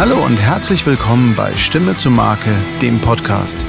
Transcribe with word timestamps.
Hallo 0.00 0.16
und 0.24 0.38
herzlich 0.38 0.86
willkommen 0.86 1.34
bei 1.36 1.52
Stimme 1.52 1.94
zur 1.94 2.12
Marke, 2.12 2.50
dem 2.80 3.00
Podcast. 3.00 3.66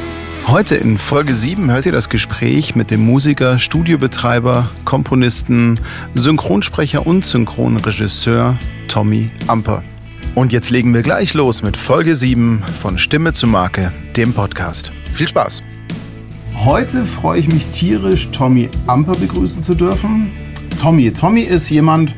Heute 0.47 0.75
in 0.75 0.97
Folge 0.97 1.34
7 1.34 1.70
hört 1.70 1.86
ihr 1.86 1.91
das 1.91 2.07
Gespräch 2.07 2.73
mit 2.73 2.89
dem 2.89 3.05
Musiker, 3.05 3.59
Studiobetreiber, 3.59 4.70
Komponisten, 4.86 5.81
Synchronsprecher 6.13 7.05
und 7.05 7.25
Synchronregisseur 7.25 8.57
Tommy 8.88 9.30
Amper. 9.48 9.84
Und 10.34 10.54
jetzt 10.54 10.70
legen 10.70 10.94
wir 10.94 11.02
gleich 11.02 11.34
los 11.34 11.63
mit 11.63 11.75
Folge 11.75 12.16
7 12.16 12.63
von 12.79 12.98
Stimme 12.98 13.34
zur 13.34 13.50
Marke, 13.50 13.91
dem 14.16 14.32
Podcast. 14.32 14.93
Viel 15.13 15.27
Spaß! 15.27 15.63
Heute 16.63 17.04
freue 17.04 17.41
ich 17.41 17.50
mich 17.52 17.66
tierisch, 17.71 18.32
Tommy 18.32 18.70
Amper 18.88 19.18
begrüßen 19.18 19.62
zu 19.62 19.76
dürfen. 19.76 20.32
Tommy. 20.79 21.12
Tommy 21.12 21.41
ist 21.41 21.70
jemand, 21.70 22.13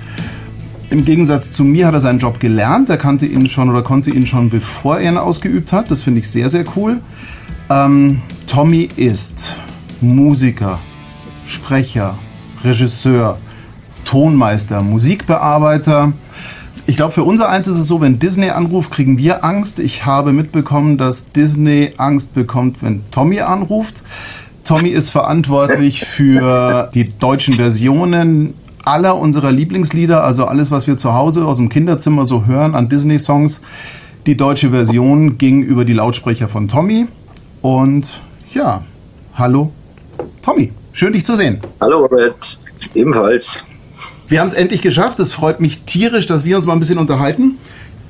im 0.89 1.05
Gegensatz 1.05 1.51
zu 1.51 1.63
mir 1.63 1.87
hat 1.87 1.93
er 1.93 2.01
seinen 2.01 2.19
Job 2.19 2.39
gelernt. 2.39 2.89
Er 2.89 2.97
kannte 2.97 3.25
ihn 3.25 3.47
schon 3.47 3.69
oder 3.69 3.81
konnte 3.81 4.11
ihn 4.11 4.27
schon, 4.27 4.49
bevor 4.49 4.99
er 4.99 5.11
ihn 5.11 5.17
ausgeübt 5.17 5.71
hat. 5.73 5.89
Das 5.89 6.01
finde 6.01 6.19
ich 6.19 6.29
sehr, 6.29 6.49
sehr 6.49 6.65
cool. 6.75 7.01
Ähm, 7.69 8.21
Tommy 8.47 8.89
ist 8.95 9.55
Musiker, 10.01 10.79
Sprecher, 11.45 12.17
Regisseur, 12.63 13.37
Tonmeister, 14.05 14.81
Musikbearbeiter. 14.81 16.13
Ich 16.85 16.97
glaube, 16.97 17.13
für 17.13 17.23
unser 17.23 17.49
eins 17.49 17.67
ist 17.67 17.79
es 17.79 17.87
so, 17.87 18.01
wenn 18.01 18.19
Disney 18.19 18.49
anruft, 18.49 18.91
kriegen 18.91 19.17
wir 19.17 19.45
Angst. 19.45 19.79
Ich 19.79 20.05
habe 20.05 20.33
mitbekommen, 20.33 20.97
dass 20.97 21.31
Disney 21.31 21.93
Angst 21.97 22.33
bekommt, 22.33 22.83
wenn 22.83 23.03
Tommy 23.09 23.39
anruft. 23.39 24.03
Tommy 24.63 24.89
ist 24.89 25.09
verantwortlich 25.09 26.01
für 26.01 26.89
die 26.93 27.05
deutschen 27.05 27.53
Versionen 27.53 28.53
aller 28.83 29.17
unserer 29.17 29.51
Lieblingslieder, 29.51 30.23
also 30.23 30.45
alles, 30.45 30.71
was 30.71 30.87
wir 30.87 30.97
zu 30.97 31.13
Hause 31.13 31.45
aus 31.45 31.57
dem 31.57 31.69
Kinderzimmer 31.69 32.25
so 32.25 32.45
hören 32.45 32.75
an 32.75 32.89
Disney-Songs. 32.89 33.61
Die 34.25 34.37
deutsche 34.37 34.69
Version 34.69 35.37
ging 35.37 35.61
über 35.63 35.85
die 35.85 35.93
Lautsprecher 35.93 36.47
von 36.47 36.67
Tommy. 36.67 37.07
Und 37.61 38.21
ja, 38.53 38.83
hallo 39.35 39.71
Tommy, 40.41 40.71
schön 40.91 41.13
dich 41.13 41.25
zu 41.25 41.35
sehen. 41.35 41.59
Hallo 41.79 41.99
Robert, 41.99 42.57
ebenfalls. 42.93 43.65
Wir 44.27 44.39
haben 44.39 44.47
es 44.47 44.53
endlich 44.53 44.81
geschafft. 44.81 45.19
Es 45.19 45.33
freut 45.33 45.59
mich 45.59 45.83
tierisch, 45.83 46.25
dass 46.25 46.45
wir 46.45 46.55
uns 46.55 46.65
mal 46.65 46.73
ein 46.73 46.79
bisschen 46.79 46.97
unterhalten. 46.97 47.57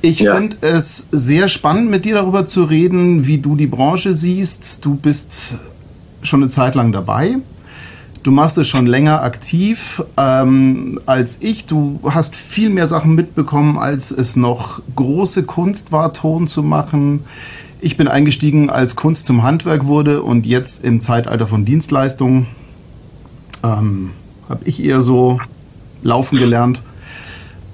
Ich 0.02 0.20
ja. 0.20 0.34
finde 0.34 0.56
es 0.60 1.08
sehr 1.10 1.48
spannend, 1.48 1.90
mit 1.90 2.04
dir 2.04 2.14
darüber 2.14 2.46
zu 2.46 2.64
reden, 2.64 3.26
wie 3.26 3.38
du 3.38 3.56
die 3.56 3.66
Branche 3.66 4.14
siehst. 4.14 4.84
Du 4.84 4.96
bist 4.96 5.56
schon 6.22 6.42
eine 6.42 6.48
Zeit 6.48 6.74
lang 6.74 6.92
dabei. 6.92 7.36
Du 8.24 8.30
machst 8.30 8.56
es 8.56 8.66
schon 8.66 8.86
länger 8.86 9.22
aktiv 9.22 10.02
ähm, 10.16 10.98
als 11.04 11.38
ich. 11.42 11.66
Du 11.66 12.00
hast 12.08 12.34
viel 12.34 12.70
mehr 12.70 12.86
Sachen 12.86 13.14
mitbekommen, 13.14 13.76
als 13.76 14.10
es 14.10 14.34
noch 14.34 14.80
große 14.96 15.42
Kunst 15.42 15.92
war, 15.92 16.14
Ton 16.14 16.48
zu 16.48 16.62
machen. 16.62 17.24
Ich 17.82 17.98
bin 17.98 18.08
eingestiegen, 18.08 18.70
als 18.70 18.96
Kunst 18.96 19.26
zum 19.26 19.42
Handwerk 19.42 19.84
wurde 19.84 20.22
und 20.22 20.46
jetzt 20.46 20.82
im 20.84 21.02
Zeitalter 21.02 21.46
von 21.46 21.66
Dienstleistungen 21.66 22.46
ähm, 23.62 24.12
habe 24.48 24.64
ich 24.64 24.82
eher 24.82 25.02
so 25.02 25.36
laufen 26.02 26.38
gelernt. 26.38 26.80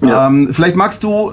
Ja. 0.01 0.27
Ähm, 0.27 0.49
vielleicht 0.51 0.75
magst 0.75 1.03
du, 1.03 1.31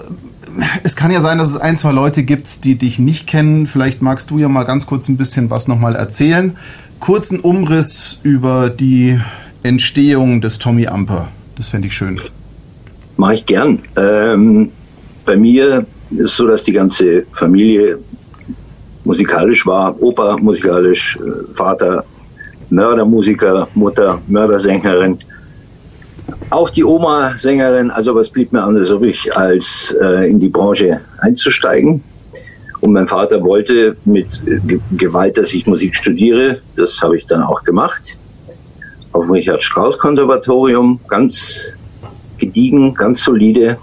es 0.84 0.94
kann 0.94 1.10
ja 1.10 1.20
sein, 1.20 1.38
dass 1.38 1.48
es 1.48 1.56
ein, 1.56 1.77
zwei 1.77 1.91
Leute 1.91 2.22
gibt, 2.22 2.62
die 2.62 2.78
dich 2.78 3.00
nicht 3.00 3.27
kennen. 3.27 3.66
Vielleicht 3.66 4.00
magst 4.00 4.30
du 4.30 4.38
ja 4.38 4.48
mal 4.48 4.62
ganz 4.62 4.86
kurz 4.86 5.08
ein 5.08 5.16
bisschen 5.16 5.50
was 5.50 5.66
nochmal 5.66 5.97
erzählen 5.97 6.56
kurzen 7.00 7.41
Umriss 7.41 8.18
über 8.22 8.70
die 8.70 9.18
Entstehung 9.62 10.41
des 10.41 10.58
Tommy 10.58 10.86
Amper. 10.86 11.28
Das 11.56 11.70
fände 11.70 11.88
ich 11.88 11.94
schön. 11.94 12.20
Mache 13.16 13.34
ich 13.34 13.46
gern. 13.46 13.80
Ähm, 13.96 14.70
bei 15.24 15.36
mir 15.36 15.86
ist 16.10 16.20
es 16.20 16.36
so, 16.36 16.47
dass 16.47 16.64
die 16.64 16.72
ganze 16.72 17.25
Familie 17.32 17.98
musikalisch 19.04 19.66
war. 19.66 20.00
Opa 20.00 20.36
musikalisch, 20.36 21.16
äh, 21.16 21.53
Vater 21.53 22.04
Mördermusiker, 22.70 23.66
Mutter 23.75 24.20
Mördersängerin. 24.28 25.19
Auch 26.50 26.70
die 26.70 26.84
Oma 26.84 27.36
Sängerin. 27.36 27.91
Also 27.91 28.15
was 28.15 28.30
blieb 28.30 28.53
mir 28.53 28.62
anderes 28.62 28.91
übrig, 28.91 29.34
als 29.36 29.97
äh, 30.03 30.30
in 30.30 30.38
die 30.38 30.48
Branche 30.48 31.00
einzusteigen. 31.19 32.03
Und 32.81 32.93
mein 32.93 33.09
Vater 33.09 33.43
wollte 33.43 33.97
mit 34.05 34.41
Gewalt, 34.97 35.37
dass 35.37 35.53
ich 35.53 35.66
Musik 35.66 35.97
studiere. 35.97 36.61
Das 36.77 37.00
habe 37.03 37.16
ich 37.16 37.27
dann 37.27 37.43
auch 37.43 37.65
gemacht. 37.65 38.16
Auf 39.12 39.22
dem 39.22 39.33
Richard 39.33 39.62
Strauss 39.62 39.99
Konservatorium, 39.99 41.00
ganz 41.09 41.72
gediegen, 42.37 42.94
ganz 42.94 43.25
solide. 43.25 43.78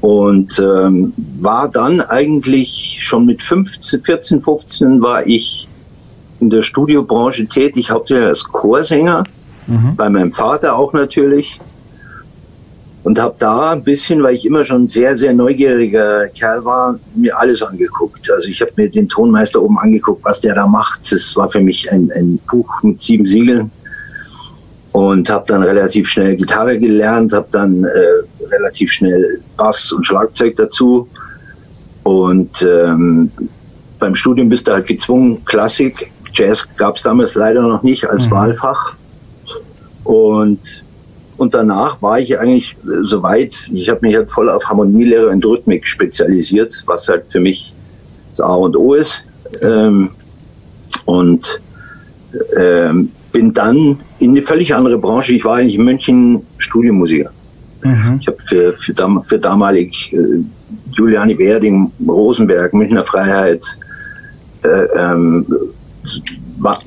Und 0.00 0.58
ähm, 0.58 1.14
war 1.40 1.70
dann 1.70 2.02
eigentlich 2.02 2.98
schon 3.00 3.24
mit 3.24 3.42
15, 3.42 4.02
14, 4.02 4.42
15 4.42 5.00
war 5.00 5.26
ich 5.26 5.66
in 6.40 6.50
der 6.50 6.60
Studiobranche 6.60 7.46
tätig, 7.46 7.90
hauptsächlich 7.90 8.26
als 8.26 8.44
Chorsänger, 8.44 9.24
mhm. 9.66 9.96
bei 9.96 10.10
meinem 10.10 10.32
Vater 10.32 10.76
auch 10.76 10.92
natürlich 10.92 11.58
und 13.04 13.20
habe 13.20 13.34
da 13.38 13.72
ein 13.72 13.84
bisschen, 13.84 14.22
weil 14.22 14.34
ich 14.34 14.46
immer 14.46 14.64
schon 14.64 14.88
sehr, 14.88 15.16
sehr 15.16 15.34
neugieriger 15.34 16.26
Kerl 16.28 16.64
war, 16.64 16.98
mir 17.14 17.38
alles 17.38 17.62
angeguckt. 17.62 18.30
Also 18.30 18.48
ich 18.48 18.60
habe 18.62 18.72
mir 18.76 18.90
den 18.90 19.08
Tonmeister 19.08 19.62
oben 19.62 19.78
angeguckt, 19.78 20.24
was 20.24 20.40
der 20.40 20.54
da 20.54 20.66
macht. 20.66 21.12
Das 21.12 21.36
war 21.36 21.50
für 21.50 21.60
mich 21.60 21.90
ein, 21.92 22.10
ein 22.16 22.38
Buch 22.50 22.82
mit 22.82 23.00
sieben 23.00 23.26
Siegeln 23.26 23.70
und 24.92 25.28
habe 25.28 25.44
dann 25.46 25.62
relativ 25.62 26.08
schnell 26.08 26.36
Gitarre 26.36 26.78
gelernt, 26.78 27.32
habe 27.34 27.48
dann 27.50 27.84
äh, 27.84 27.90
relativ 28.50 28.92
schnell 28.92 29.40
Bass 29.56 29.92
und 29.92 30.06
Schlagzeug 30.06 30.56
dazu 30.56 31.06
und 32.04 32.62
ähm, 32.62 33.30
beim 33.98 34.14
Studium 34.14 34.48
bist 34.48 34.68
du 34.68 34.72
halt 34.72 34.86
gezwungen, 34.86 35.44
Klassik, 35.44 36.12
Jazz 36.32 36.66
gab 36.76 36.96
es 36.96 37.02
damals 37.02 37.34
leider 37.34 37.62
noch 37.62 37.82
nicht 37.82 38.08
als 38.08 38.26
mhm. 38.26 38.30
Wahlfach 38.32 38.94
und 40.04 40.83
und 41.36 41.54
danach 41.54 42.00
war 42.00 42.18
ich 42.18 42.38
eigentlich 42.38 42.76
äh, 42.84 43.04
soweit, 43.04 43.68
ich 43.72 43.88
habe 43.88 44.00
mich 44.02 44.16
halt 44.16 44.30
voll 44.30 44.48
auf 44.48 44.64
Harmonielehre 44.68 45.28
und 45.28 45.44
Rhythmik 45.44 45.86
spezialisiert, 45.86 46.82
was 46.86 47.08
halt 47.08 47.24
für 47.30 47.40
mich 47.40 47.74
das 48.30 48.40
A 48.40 48.54
und 48.54 48.76
O 48.76 48.94
ist. 48.94 49.24
Ähm, 49.62 50.10
und 51.04 51.60
ähm, 52.56 53.10
bin 53.32 53.52
dann 53.52 54.00
in 54.18 54.30
eine 54.30 54.42
völlig 54.42 54.74
andere 54.74 54.98
Branche. 54.98 55.34
Ich 55.34 55.44
war 55.44 55.56
eigentlich 55.56 55.74
in 55.76 55.84
München 55.84 56.46
Studiomusiker. 56.58 57.30
Mhm. 57.82 58.18
Ich 58.20 58.26
habe 58.26 58.38
für, 58.38 58.72
für, 58.74 58.94
dam 58.94 59.22
für 59.22 59.38
damalig 59.38 60.12
äh, 60.12 60.42
Juliane 60.92 61.36
Werding, 61.36 61.90
Rosenberg, 62.06 62.72
Münchner 62.72 63.04
Freiheit, 63.04 63.76
äh, 64.62 64.86
ähm, 64.96 65.46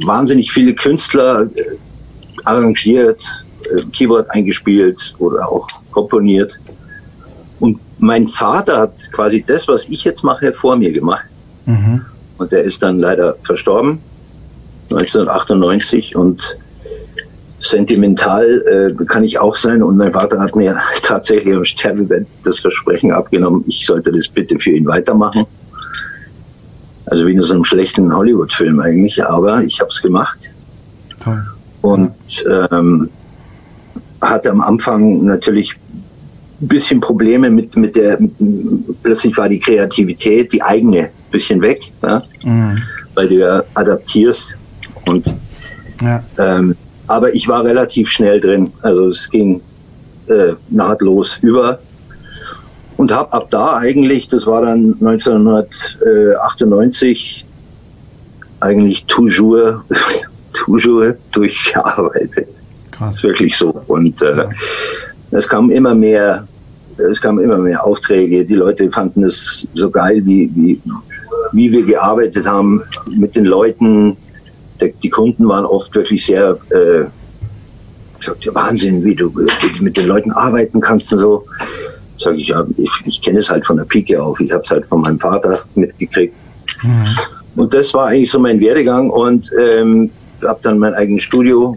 wahnsinnig 0.05 0.51
viele 0.51 0.73
Künstler 0.73 1.43
äh, 1.43 1.63
arrangiert, 2.45 3.45
Keyboard 3.91 4.29
eingespielt 4.31 5.15
oder 5.19 5.49
auch 5.51 5.67
komponiert. 5.91 6.59
Und 7.59 7.79
mein 7.99 8.27
Vater 8.27 8.79
hat 8.79 9.11
quasi 9.11 9.43
das, 9.45 9.67
was 9.67 9.87
ich 9.89 10.03
jetzt 10.03 10.23
mache, 10.23 10.53
vor 10.53 10.75
mir 10.75 10.91
gemacht. 10.91 11.25
Mhm. 11.65 12.05
Und 12.37 12.51
der 12.51 12.61
ist 12.61 12.83
dann 12.83 12.99
leider 12.99 13.35
verstorben, 13.41 13.99
1998. 14.91 16.15
Und 16.15 16.57
sentimental 17.59 18.95
äh, 18.99 19.05
kann 19.05 19.23
ich 19.23 19.39
auch 19.39 19.55
sein. 19.55 19.81
Und 19.81 19.97
mein 19.97 20.13
Vater 20.13 20.39
hat 20.39 20.55
mir 20.55 20.77
tatsächlich 21.03 21.55
am 21.55 21.65
Sterbebett 21.65 22.27
das 22.43 22.59
Versprechen 22.59 23.11
abgenommen, 23.11 23.63
ich 23.67 23.85
sollte 23.85 24.11
das 24.11 24.27
bitte 24.27 24.59
für 24.59 24.71
ihn 24.71 24.85
weitermachen. 24.85 25.45
Also 27.05 27.25
wie 27.25 27.33
in 27.33 27.41
so 27.41 27.53
einem 27.53 27.63
schlechten 27.63 28.13
Hollywood-Film 28.13 28.79
eigentlich. 28.81 29.23
Aber 29.25 29.61
ich 29.61 29.79
habe 29.79 29.89
es 29.89 30.01
gemacht. 30.01 30.49
Toll. 31.23 31.43
Und 31.81 32.13
ähm, 32.71 33.09
hatte 34.21 34.51
am 34.51 34.61
Anfang 34.61 35.25
natürlich 35.25 35.75
ein 36.61 36.67
bisschen 36.67 36.99
Probleme 36.99 37.49
mit, 37.49 37.75
mit 37.77 37.95
der, 37.95 38.19
mit, 38.19 38.33
plötzlich 39.03 39.37
war 39.37 39.47
die 39.47 39.59
Kreativität, 39.59 40.51
die 40.53 40.61
eigene, 40.61 41.03
ein 41.03 41.31
bisschen 41.31 41.61
weg, 41.61 41.91
ja? 42.01 42.21
Mhm. 42.43 42.75
weil 43.13 43.29
du 43.29 43.35
ja 43.35 43.63
adaptierst. 43.73 44.55
Und, 45.07 45.33
ja. 46.01 46.21
Ähm, 46.39 46.75
aber 47.07 47.33
ich 47.33 47.47
war 47.47 47.63
relativ 47.63 48.09
schnell 48.09 48.41
drin, 48.41 48.69
also 48.81 49.07
es 49.07 49.29
ging 49.29 49.61
äh, 50.27 50.53
nahtlos 50.69 51.39
über. 51.41 51.79
Und 52.97 53.11
habe 53.11 53.31
ab 53.31 53.49
da 53.51 53.77
eigentlich, 53.77 54.27
das 54.27 54.47
war 54.47 54.63
dann 54.63 54.95
1998, 54.99 57.45
eigentlich 58.59 59.05
toujours, 59.05 59.81
toujours 60.53 61.13
durchgearbeitet. 61.31 62.47
Krass. 62.97 63.15
ist 63.15 63.23
wirklich 63.23 63.57
so. 63.57 63.69
Und 63.87 64.21
äh, 64.21 64.37
ja. 64.37 64.49
es 65.31 65.47
kam 65.47 65.69
immer 65.69 65.93
mehr, 65.93 66.47
es 66.97 67.21
kamen 67.21 67.43
immer 67.43 67.57
mehr 67.57 67.85
Aufträge. 67.85 68.45
Die 68.45 68.55
Leute 68.55 68.89
fanden 68.91 69.23
es 69.23 69.67
so 69.75 69.89
geil, 69.89 70.21
wie, 70.25 70.49
wie, 70.55 70.81
wie 71.51 71.71
wir 71.71 71.85
gearbeitet 71.85 72.47
haben 72.47 72.81
mit 73.17 73.35
den 73.35 73.45
Leuten. 73.45 74.17
Die 74.81 75.09
Kunden 75.09 75.47
waren 75.47 75.65
oft 75.65 75.95
wirklich 75.95 76.25
sehr, 76.25 76.57
äh, 76.69 77.03
ich 78.19 78.25
sagte, 78.25 78.53
Wahnsinn, 78.53 79.03
wie 79.03 79.15
du, 79.15 79.33
wie 79.35 79.77
du 79.77 79.83
mit 79.83 79.97
den 79.97 80.07
Leuten 80.07 80.31
arbeiten 80.31 80.79
kannst 80.79 81.11
und 81.13 81.19
so. 81.19 81.45
sage 82.17 82.37
ich, 82.37 82.47
ja, 82.47 82.65
ich, 82.77 82.91
ich 83.05 83.21
kenne 83.21 83.39
es 83.39 83.49
halt 83.49 83.65
von 83.65 83.77
der 83.77 83.85
Pike 83.85 84.21
auf. 84.21 84.39
Ich 84.39 84.51
habe 84.51 84.63
es 84.63 84.71
halt 84.71 84.87
von 84.87 85.01
meinem 85.01 85.19
Vater 85.19 85.59
mitgekriegt. 85.75 86.35
Mhm. 86.83 87.05
Und 87.55 87.73
das 87.73 87.93
war 87.93 88.07
eigentlich 88.07 88.29
so 88.29 88.39
mein 88.39 88.59
Werdegang 88.59 89.09
und 89.09 89.49
ähm, 89.59 90.11
habe 90.43 90.59
dann 90.61 90.77
mein 90.77 90.93
eigenes 90.93 91.23
Studio 91.23 91.75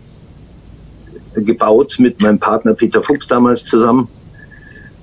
gebaut 1.35 1.97
mit 1.99 2.21
meinem 2.23 2.39
Partner 2.39 2.75
Peter 2.75 3.03
Fuchs 3.03 3.27
damals 3.27 3.65
zusammen. 3.65 4.09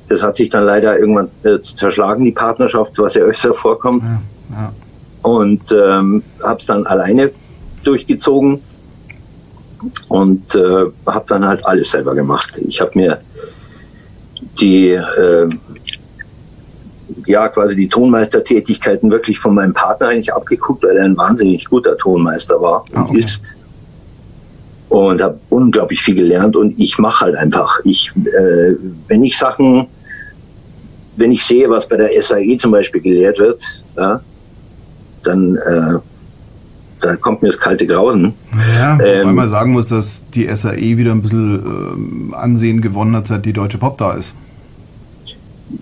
Das 0.08 0.24
hat 0.24 0.38
sich 0.38 0.50
dann 0.50 0.64
leider 0.64 0.98
irgendwann 0.98 1.30
äh, 1.44 1.60
zerschlagen, 1.62 2.24
die 2.24 2.32
Partnerschaft, 2.32 2.98
was 2.98 3.14
ja 3.14 3.24
öfter 3.24 3.54
vorkommt. 3.54 4.04
Ja, 4.04 4.22
ja. 4.52 4.74
Und 5.22 5.72
ähm, 5.72 6.24
habe 6.42 6.60
es 6.60 6.66
dann 6.66 6.86
alleine 6.86 7.32
durchgezogen 7.84 8.62
und 10.08 10.56
äh, 10.56 10.86
habe 11.06 11.26
dann 11.28 11.46
halt 11.46 11.66
alles 11.66 11.92
selber 11.92 12.16
gemacht. 12.16 12.58
Ich 12.68 12.80
habe 12.80 12.92
mir 12.96 13.20
die 14.60 14.92
äh, 14.92 15.50
ja 17.26 17.50
quasi 17.50 17.76
die 17.76 17.88
Tonmeistertätigkeiten 17.88 19.12
wirklich 19.12 19.40
von 19.40 19.56
meinem 19.56 19.74
Partner 19.74 20.10
eigentlich 20.10 20.34
abgeguckt, 20.34 20.84
weil 20.84 20.98
er 20.98 21.06
ein 21.06 21.18
wahnsinnig 21.18 21.66
guter 21.66 21.98
Tonmeister 21.98 22.62
war 22.62 22.86
und 22.92 22.98
ah, 22.98 23.02
okay. 23.04 23.20
ist 23.20 23.54
und 24.90 25.22
habe 25.22 25.40
unglaublich 25.50 26.02
viel 26.02 26.16
gelernt 26.16 26.56
und 26.56 26.80
ich 26.80 26.98
mache 26.98 27.26
halt 27.26 27.36
einfach. 27.36 27.80
Ich, 27.84 28.12
äh, 28.16 28.76
wenn 29.08 29.24
ich 29.24 29.38
Sachen, 29.38 29.88
wenn 31.18 31.32
ich 31.32 31.44
sehe, 31.44 31.70
was 31.70 31.88
bei 31.88 31.98
der 31.98 32.10
SAE 32.22 32.58
zum 32.58 32.72
Beispiel 32.72 33.02
gelehrt 33.02 33.40
wird, 33.40 33.84
ja, 33.98 34.22
dann 35.24 35.56
äh, 35.56 36.00
da 37.02 37.16
kommt 37.16 37.42
mir 37.42 37.50
das 37.50 37.60
kalte 37.60 37.86
Grausen. 37.86 38.34
Ja, 38.78 38.98
ähm, 39.00 39.36
man 39.36 39.48
sagen 39.48 39.72
muss, 39.72 39.90
dass 39.90 40.30
die 40.32 40.48
SAE 40.48 40.98
wieder 40.98 41.12
ein 41.12 41.22
bisschen 41.22 42.32
äh, 42.32 42.36
Ansehen 42.36 42.82
gewonnen 42.82 43.16
hat, 43.16 43.28
seit 43.28 43.46
die 43.46 43.54
Deutsche 43.54 43.78
Pop 43.78 43.98
da 43.98 44.14
ist. 44.14 44.36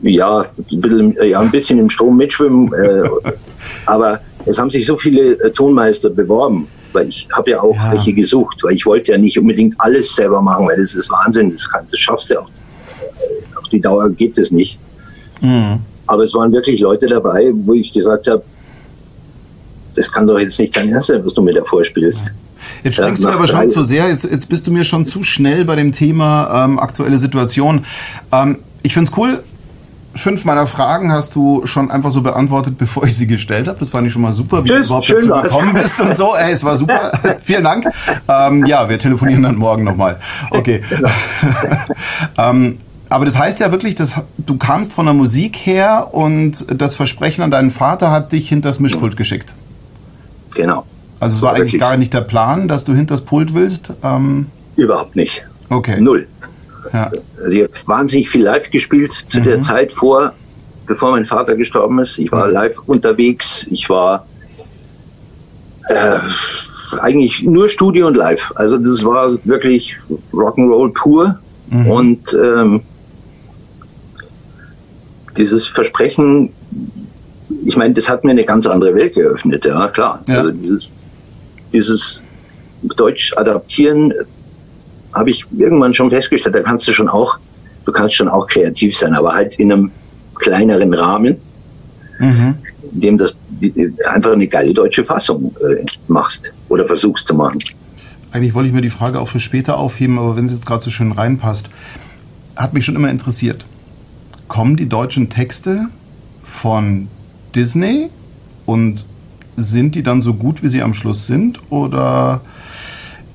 Ja, 0.01 0.45
ein 0.71 0.81
bisschen, 0.81 1.15
ja, 1.23 1.39
ein 1.39 1.51
bisschen 1.51 1.79
im 1.79 1.89
Strom 1.89 2.17
mitschwimmen, 2.17 2.73
äh, 2.73 3.07
aber 3.85 4.19
es 4.45 4.57
haben 4.57 4.69
sich 4.69 4.85
so 4.85 4.97
viele 4.97 5.33
äh, 5.33 5.51
Tonmeister 5.51 6.09
beworben 6.09 6.67
weil 6.95 7.09
ich 7.09 7.27
habe 7.33 7.51
ja 7.51 7.61
auch 7.61 7.75
ja. 7.75 7.91
welche 7.91 8.13
gesucht, 8.13 8.63
weil 8.63 8.73
ich 8.73 8.85
wollte 8.85 9.11
ja 9.11 9.17
nicht 9.17 9.37
unbedingt 9.37 9.75
alles 9.77 10.15
selber 10.15 10.41
machen, 10.41 10.67
weil 10.67 10.77
das 10.77 10.95
ist 10.95 11.09
Wahnsinn, 11.11 11.51
das, 11.51 11.69
kann, 11.69 11.85
das 11.89 11.99
schaffst 11.99 12.31
du 12.31 12.39
auch. 12.39 12.49
Auf 13.55 13.67
die 13.69 13.79
Dauer 13.79 14.09
geht 14.09 14.37
es 14.37 14.51
nicht. 14.51 14.79
Mhm. 15.41 15.79
Aber 16.07 16.23
es 16.23 16.33
waren 16.33 16.51
wirklich 16.51 16.79
Leute 16.79 17.07
dabei, 17.07 17.51
wo 17.53 17.73
ich 17.73 17.91
gesagt 17.91 18.27
habe, 18.27 18.43
das 19.95 20.11
kann 20.11 20.27
doch 20.27 20.39
jetzt 20.39 20.59
nicht 20.59 20.75
dein 20.75 20.91
Ernst 20.91 21.07
sein, 21.07 21.23
was 21.23 21.33
du 21.33 21.41
mir 21.41 21.53
da 21.53 21.63
vorspielst. 21.63 22.31
Jetzt 22.83 22.95
springst 22.95 23.23
ja, 23.23 23.31
du 23.31 23.37
aber 23.37 23.47
schon 23.47 23.69
zu 23.69 23.81
sehr, 23.81 24.09
jetzt, 24.09 24.23
jetzt 24.25 24.49
bist 24.49 24.65
du 24.67 24.71
mir 24.71 24.83
schon 24.83 25.05
zu 25.05 25.23
schnell 25.23 25.65
bei 25.65 25.75
dem 25.75 25.91
Thema 25.91 26.65
ähm, 26.65 26.79
aktuelle 26.79 27.17
Situation. 27.17 27.85
Ähm, 28.31 28.59
ich 28.81 28.93
finde 28.93 29.11
es 29.11 29.17
cool, 29.17 29.43
fünf 30.15 30.45
meiner 30.45 30.67
Fragen 30.67 31.11
hast 31.11 31.35
du 31.35 31.65
schon 31.65 31.91
einfach 31.91 32.11
so 32.11 32.21
beantwortet, 32.21 32.77
bevor 32.77 33.03
ich 33.05 33.15
sie 33.15 33.27
gestellt 33.27 33.67
habe. 33.67 33.79
Das 33.79 33.89
fand 33.89 34.07
ich 34.07 34.13
schon 34.13 34.21
mal 34.21 34.31
super, 34.31 34.63
wie 34.63 34.69
Tschüss, 34.69 34.87
du 34.87 34.95
überhaupt 34.95 35.09
dazu 35.09 35.27
gekommen 35.29 35.73
bist 35.73 36.01
und 36.01 36.15
so. 36.15 36.35
Ey, 36.35 36.51
es 36.51 36.63
war 36.63 36.75
super. 36.77 37.11
Vielen 37.43 37.63
Dank. 37.63 37.87
Ähm, 38.27 38.65
ja, 38.65 38.87
wir 38.89 38.97
telefonieren 38.97 39.43
dann 39.43 39.55
morgen 39.55 39.83
nochmal. 39.83 40.19
Okay. 40.51 40.81
Genau. 40.95 41.09
ähm, 42.37 42.77
aber 43.09 43.25
das 43.25 43.37
heißt 43.37 43.59
ja 43.59 43.71
wirklich, 43.71 43.95
dass 43.95 44.15
du 44.37 44.57
kamst 44.57 44.93
von 44.93 45.05
der 45.05 45.13
Musik 45.13 45.57
her 45.57 46.09
und 46.11 46.65
das 46.79 46.95
Versprechen 46.95 47.43
an 47.43 47.51
deinen 47.51 47.71
Vater 47.71 48.11
hat 48.11 48.31
dich 48.31 48.49
hinter 48.49 48.69
das 48.69 48.79
Mischpult 48.79 49.17
geschickt. 49.17 49.55
Genau. 50.55 50.85
Also 51.19 51.35
es 51.35 51.41
war, 51.41 51.51
war 51.53 51.59
eigentlich 51.59 51.79
gar 51.79 51.97
nicht 51.97 52.13
der 52.13 52.21
Plan, 52.21 52.67
dass 52.67 52.83
du 52.83 52.93
hinter 52.93 53.15
das 53.15 53.21
Pult 53.21 53.53
willst? 53.53 53.93
Ähm, 54.03 54.47
Überhaupt 54.75 55.15
nicht. 55.15 55.45
Okay. 55.69 55.99
Null. 55.99 56.27
Ja. 56.93 57.11
Also 57.37 57.51
ich 57.51 57.63
habe 57.63 57.73
wahnsinnig 57.85 58.29
viel 58.29 58.43
live 58.43 58.69
gespielt 58.69 59.11
zu 59.29 59.39
mhm. 59.39 59.43
der 59.43 59.61
Zeit 59.61 59.91
vor, 59.91 60.31
bevor 60.85 61.11
mein 61.11 61.25
Vater 61.25 61.55
gestorben 61.55 61.99
ist. 61.99 62.17
Ich 62.17 62.31
war 62.31 62.47
live 62.47 62.79
unterwegs. 62.85 63.65
Ich 63.69 63.89
war 63.89 64.25
äh, 65.89 66.19
eigentlich 66.99 67.43
nur 67.43 67.69
Studio 67.69 68.07
und 68.07 68.15
Live. 68.15 68.51
Also 68.55 68.77
das 68.77 69.03
war 69.03 69.31
wirklich 69.45 69.97
Rock'n'Roll 70.31 70.93
pur. 70.93 71.39
Mhm. 71.69 71.91
Und 71.91 72.37
ähm, 72.41 72.81
dieses 75.37 75.67
Versprechen, 75.67 76.51
ich 77.65 77.75
meine, 77.77 77.93
das 77.93 78.09
hat 78.09 78.23
mir 78.23 78.31
eine 78.31 78.45
ganz 78.45 78.65
andere 78.65 78.93
Welt 78.95 79.15
geöffnet, 79.15 79.65
ja 79.65 79.87
klar. 79.89 80.23
Ja. 80.27 80.41
Also 80.41 80.51
dieses, 80.51 80.93
dieses 81.73 82.21
Deutsch 82.95 83.33
adaptieren 83.35 84.13
habe 85.15 85.29
ich 85.29 85.45
irgendwann 85.57 85.93
schon 85.93 86.09
festgestellt, 86.09 86.55
da 86.55 86.61
kannst 86.61 86.87
du 86.87 86.91
schon 86.91 87.09
auch, 87.09 87.37
du 87.85 87.91
kannst 87.91 88.15
schon 88.15 88.27
auch 88.27 88.45
kreativ 88.45 88.95
sein, 88.95 89.13
aber 89.15 89.33
halt 89.33 89.55
in 89.55 89.71
einem 89.71 89.91
kleineren 90.35 90.93
Rahmen, 90.93 91.37
mhm. 92.19 92.55
in 92.93 93.01
dem 93.01 93.17
das 93.17 93.37
einfach 94.13 94.33
eine 94.33 94.47
geile 94.47 94.73
deutsche 94.73 95.03
Fassung 95.03 95.55
äh, 95.61 95.83
machst 96.07 96.51
oder 96.69 96.85
versuchst 96.85 97.25
zu 97.25 97.33
machen. 97.33 97.59
Eigentlich 98.31 98.53
wollte 98.53 98.67
ich 98.67 98.73
mir 98.73 98.81
die 98.81 98.89
Frage 98.89 99.19
auch 99.19 99.29
für 99.29 99.39
später 99.39 99.77
aufheben, 99.77 100.19
aber 100.19 100.35
wenn 100.35 100.45
es 100.45 100.51
jetzt 100.51 100.65
gerade 100.65 100.83
so 100.83 100.91
schön 100.91 101.13
reinpasst, 101.13 101.69
hat 102.57 102.73
mich 102.73 102.83
schon 102.83 102.95
immer 102.95 103.09
interessiert. 103.09 103.65
Kommen 104.49 104.75
die 104.75 104.89
deutschen 104.89 105.29
Texte 105.29 105.85
von 106.43 107.07
Disney 107.55 108.09
und 108.65 109.05
sind 109.55 109.95
die 109.95 110.03
dann 110.03 110.21
so 110.21 110.33
gut, 110.33 110.63
wie 110.63 110.67
sie 110.67 110.81
am 110.81 110.93
Schluss 110.93 111.27
sind? 111.27 111.59
Oder 111.69 112.41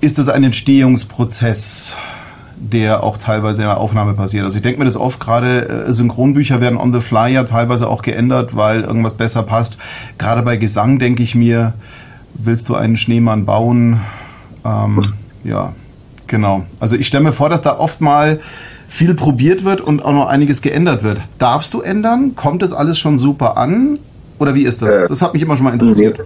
ist 0.00 0.18
das 0.18 0.28
ein 0.28 0.44
Entstehungsprozess, 0.44 1.96
der 2.56 3.02
auch 3.02 3.16
teilweise 3.16 3.62
in 3.62 3.68
der 3.68 3.78
Aufnahme 3.78 4.14
passiert. 4.14 4.44
Also 4.44 4.56
ich 4.56 4.62
denke 4.62 4.78
mir 4.78 4.84
das 4.84 4.96
oft, 4.96 5.20
gerade 5.20 5.68
äh, 5.68 5.92
Synchronbücher 5.92 6.60
werden 6.60 6.78
on 6.78 6.92
the 6.92 7.00
fly 7.00 7.32
ja 7.32 7.44
teilweise 7.44 7.88
auch 7.88 8.02
geändert, 8.02 8.56
weil 8.56 8.82
irgendwas 8.82 9.14
besser 9.14 9.42
passt. 9.42 9.78
Gerade 10.18 10.42
bei 10.42 10.56
Gesang 10.56 10.98
denke 10.98 11.22
ich 11.22 11.34
mir, 11.34 11.74
willst 12.34 12.68
du 12.68 12.74
einen 12.74 12.96
Schneemann 12.96 13.44
bauen? 13.44 14.00
Ähm, 14.64 15.00
ja, 15.44 15.72
genau. 16.26 16.64
Also 16.78 16.96
ich 16.96 17.06
stelle 17.06 17.24
mir 17.24 17.32
vor, 17.32 17.48
dass 17.48 17.62
da 17.62 17.78
oft 17.78 18.00
mal 18.00 18.40
viel 18.88 19.14
probiert 19.14 19.64
wird 19.64 19.80
und 19.80 20.04
auch 20.04 20.12
noch 20.12 20.26
einiges 20.26 20.62
geändert 20.62 21.02
wird. 21.02 21.20
Darfst 21.38 21.74
du 21.74 21.80
ändern? 21.80 22.34
Kommt 22.34 22.62
das 22.62 22.72
alles 22.72 22.98
schon 22.98 23.18
super 23.18 23.56
an? 23.56 23.98
Oder 24.38 24.54
wie 24.54 24.62
ist 24.62 24.82
das? 24.82 24.88
Äh, 24.88 25.08
das 25.08 25.22
hat 25.22 25.34
mich 25.34 25.42
immer 25.42 25.56
schon 25.56 25.64
mal 25.64 25.72
interessiert. 25.72 26.18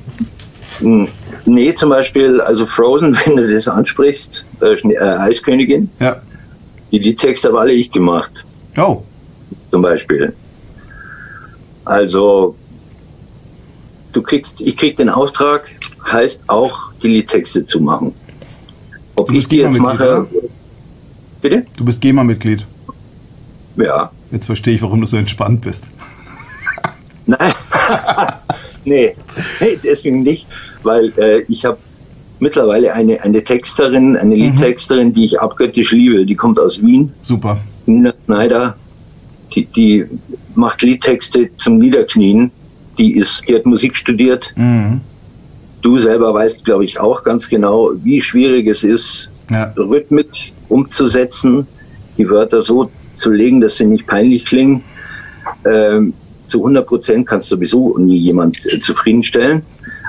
Nee, 1.47 1.75
zum 1.75 1.91
Beispiel, 1.91 2.41
also 2.41 2.67
Frozen, 2.67 3.17
wenn 3.25 3.37
du 3.37 3.53
das 3.53 3.69
ansprichst, 3.69 4.45
äh, 4.61 4.75
äh, 4.75 4.99
Eiskönigin. 4.99 5.91
Ja. 6.01 6.21
Die 6.91 6.99
Liedtexte 6.99 7.49
habe 7.49 7.61
alle 7.61 7.73
ich 7.73 7.91
gemacht. 7.91 8.45
Oh. 8.77 9.03
Zum 9.71 9.83
Beispiel. 9.83 10.35
Also, 11.85 12.55
du 14.13 14.23
kriegst, 14.23 14.61
ich 14.61 14.77
krieg 14.77 14.97
den 14.97 15.11
Auftrag, 15.11 15.75
heißt 16.11 16.41
auch, 16.47 16.93
die 17.03 17.09
Liedtexte 17.09 17.65
zu 17.65 17.81
machen. 17.81 18.15
Ob 19.17 19.31
ich 19.31 19.49
die 19.49 19.59
jetzt 19.59 19.79
mache. 19.79 20.05
Oder? 20.05 20.27
Bitte? 21.41 21.67
Du 21.77 21.85
bist 21.85 22.01
GEMA-Mitglied. 22.01 22.65
Ja. 23.77 24.11
Jetzt 24.31 24.47
verstehe 24.47 24.75
ich, 24.75 24.83
warum 24.83 25.01
du 25.01 25.07
so 25.07 25.17
entspannt 25.17 25.61
bist. 25.61 25.87
Nein. 27.27 27.55
nee. 28.85 29.15
nee, 29.61 29.79
deswegen 29.83 30.23
nicht 30.23 30.47
weil 30.85 31.13
äh, 31.17 31.43
ich 31.49 31.65
habe 31.65 31.79
mittlerweile 32.41 32.93
eine, 32.93 33.23
eine 33.23 33.43
Texterin, 33.43 34.17
eine 34.17 34.35
mhm. 34.35 34.43
Liedtexterin, 34.43 35.13
die 35.13 35.25
ich 35.25 35.41
abgöttisch 35.41 35.93
liebe. 35.93 36.25
Die 36.27 36.35
kommt 36.35 36.59
aus 36.59 36.83
Wien. 36.83 37.13
Super. 37.23 37.59
Nina 37.87 38.15
Schneider. 38.25 38.77
Die, 39.55 39.67
die 39.67 40.05
macht 40.55 40.83
Liedtexte 40.83 41.51
zum 41.57 41.79
Niederknien. 41.79 42.51
Die, 42.99 43.17
ist, 43.17 43.43
die 43.49 43.55
hat 43.55 43.67
Musik 43.67 43.97
studiert. 43.97 44.53
Mhm. 44.57 45.01
Du 45.83 45.99
selber 45.99 46.33
weißt, 46.33 46.65
glaube 46.65 46.85
ich, 46.85 46.99
auch 46.99 47.25
ganz 47.25 47.49
genau, 47.49 47.91
wie 48.03 48.21
schwierig 48.21 48.67
es 48.69 48.85
ist, 48.85 49.29
ja. 49.51 49.73
Rhythmik 49.77 50.53
umzusetzen, 50.69 51.67
die 52.17 52.29
Wörter 52.31 52.63
so 52.63 52.91
zu 53.15 53.31
legen, 53.31 53.61
dass 53.61 53.77
sie 53.77 53.85
nicht 53.85 54.07
peinlich 54.07 54.47
klingen. 54.47 54.83
Ähm, 55.67 56.15
zu 56.47 56.59
100 56.59 56.87
Prozent 56.87 57.27
kannst 57.27 57.51
du 57.51 57.57
sowieso 57.57 57.99
nie 57.99 58.17
jemand 58.17 58.65
äh, 58.65 58.81
zufriedenstellen. 58.81 59.63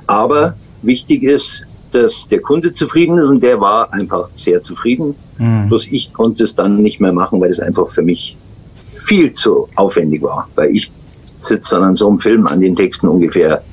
Aber 0.08 0.56
Wichtig 0.86 1.24
ist, 1.24 1.64
dass 1.92 2.28
der 2.28 2.42
Kunde 2.42 2.74
zufrieden 2.74 3.18
ist 3.18 3.30
und 3.30 3.42
der 3.42 3.60
war 3.60 3.92
einfach 3.94 4.30
sehr 4.36 4.62
zufrieden. 4.62 5.16
Mhm. 5.38 5.70
Bloß 5.70 5.88
ich 5.92 6.14
konnte 6.14 6.44
es 6.44 6.56
dann 6.56 6.82
nicht 6.82 7.00
mehr 7.00 7.14
machen, 7.14 7.40
weil 7.40 7.50
es 7.50 7.60
einfach 7.60 7.88
für 7.88 8.02
mich 8.02 8.38
viel 8.76 9.34
zu 9.34 9.68
aufwendig 9.76 10.22
war. 10.22 10.48
Weil 10.56 10.72
ich 10.72 10.92
sitze 11.40 11.76
dann 11.76 11.84
an 11.84 11.96
so 11.96 12.08
einem 12.08 12.20
Film 12.20 12.48
an 12.48 12.60
den 12.60 12.76
Texten 12.76 13.08
ungefähr 13.08 13.64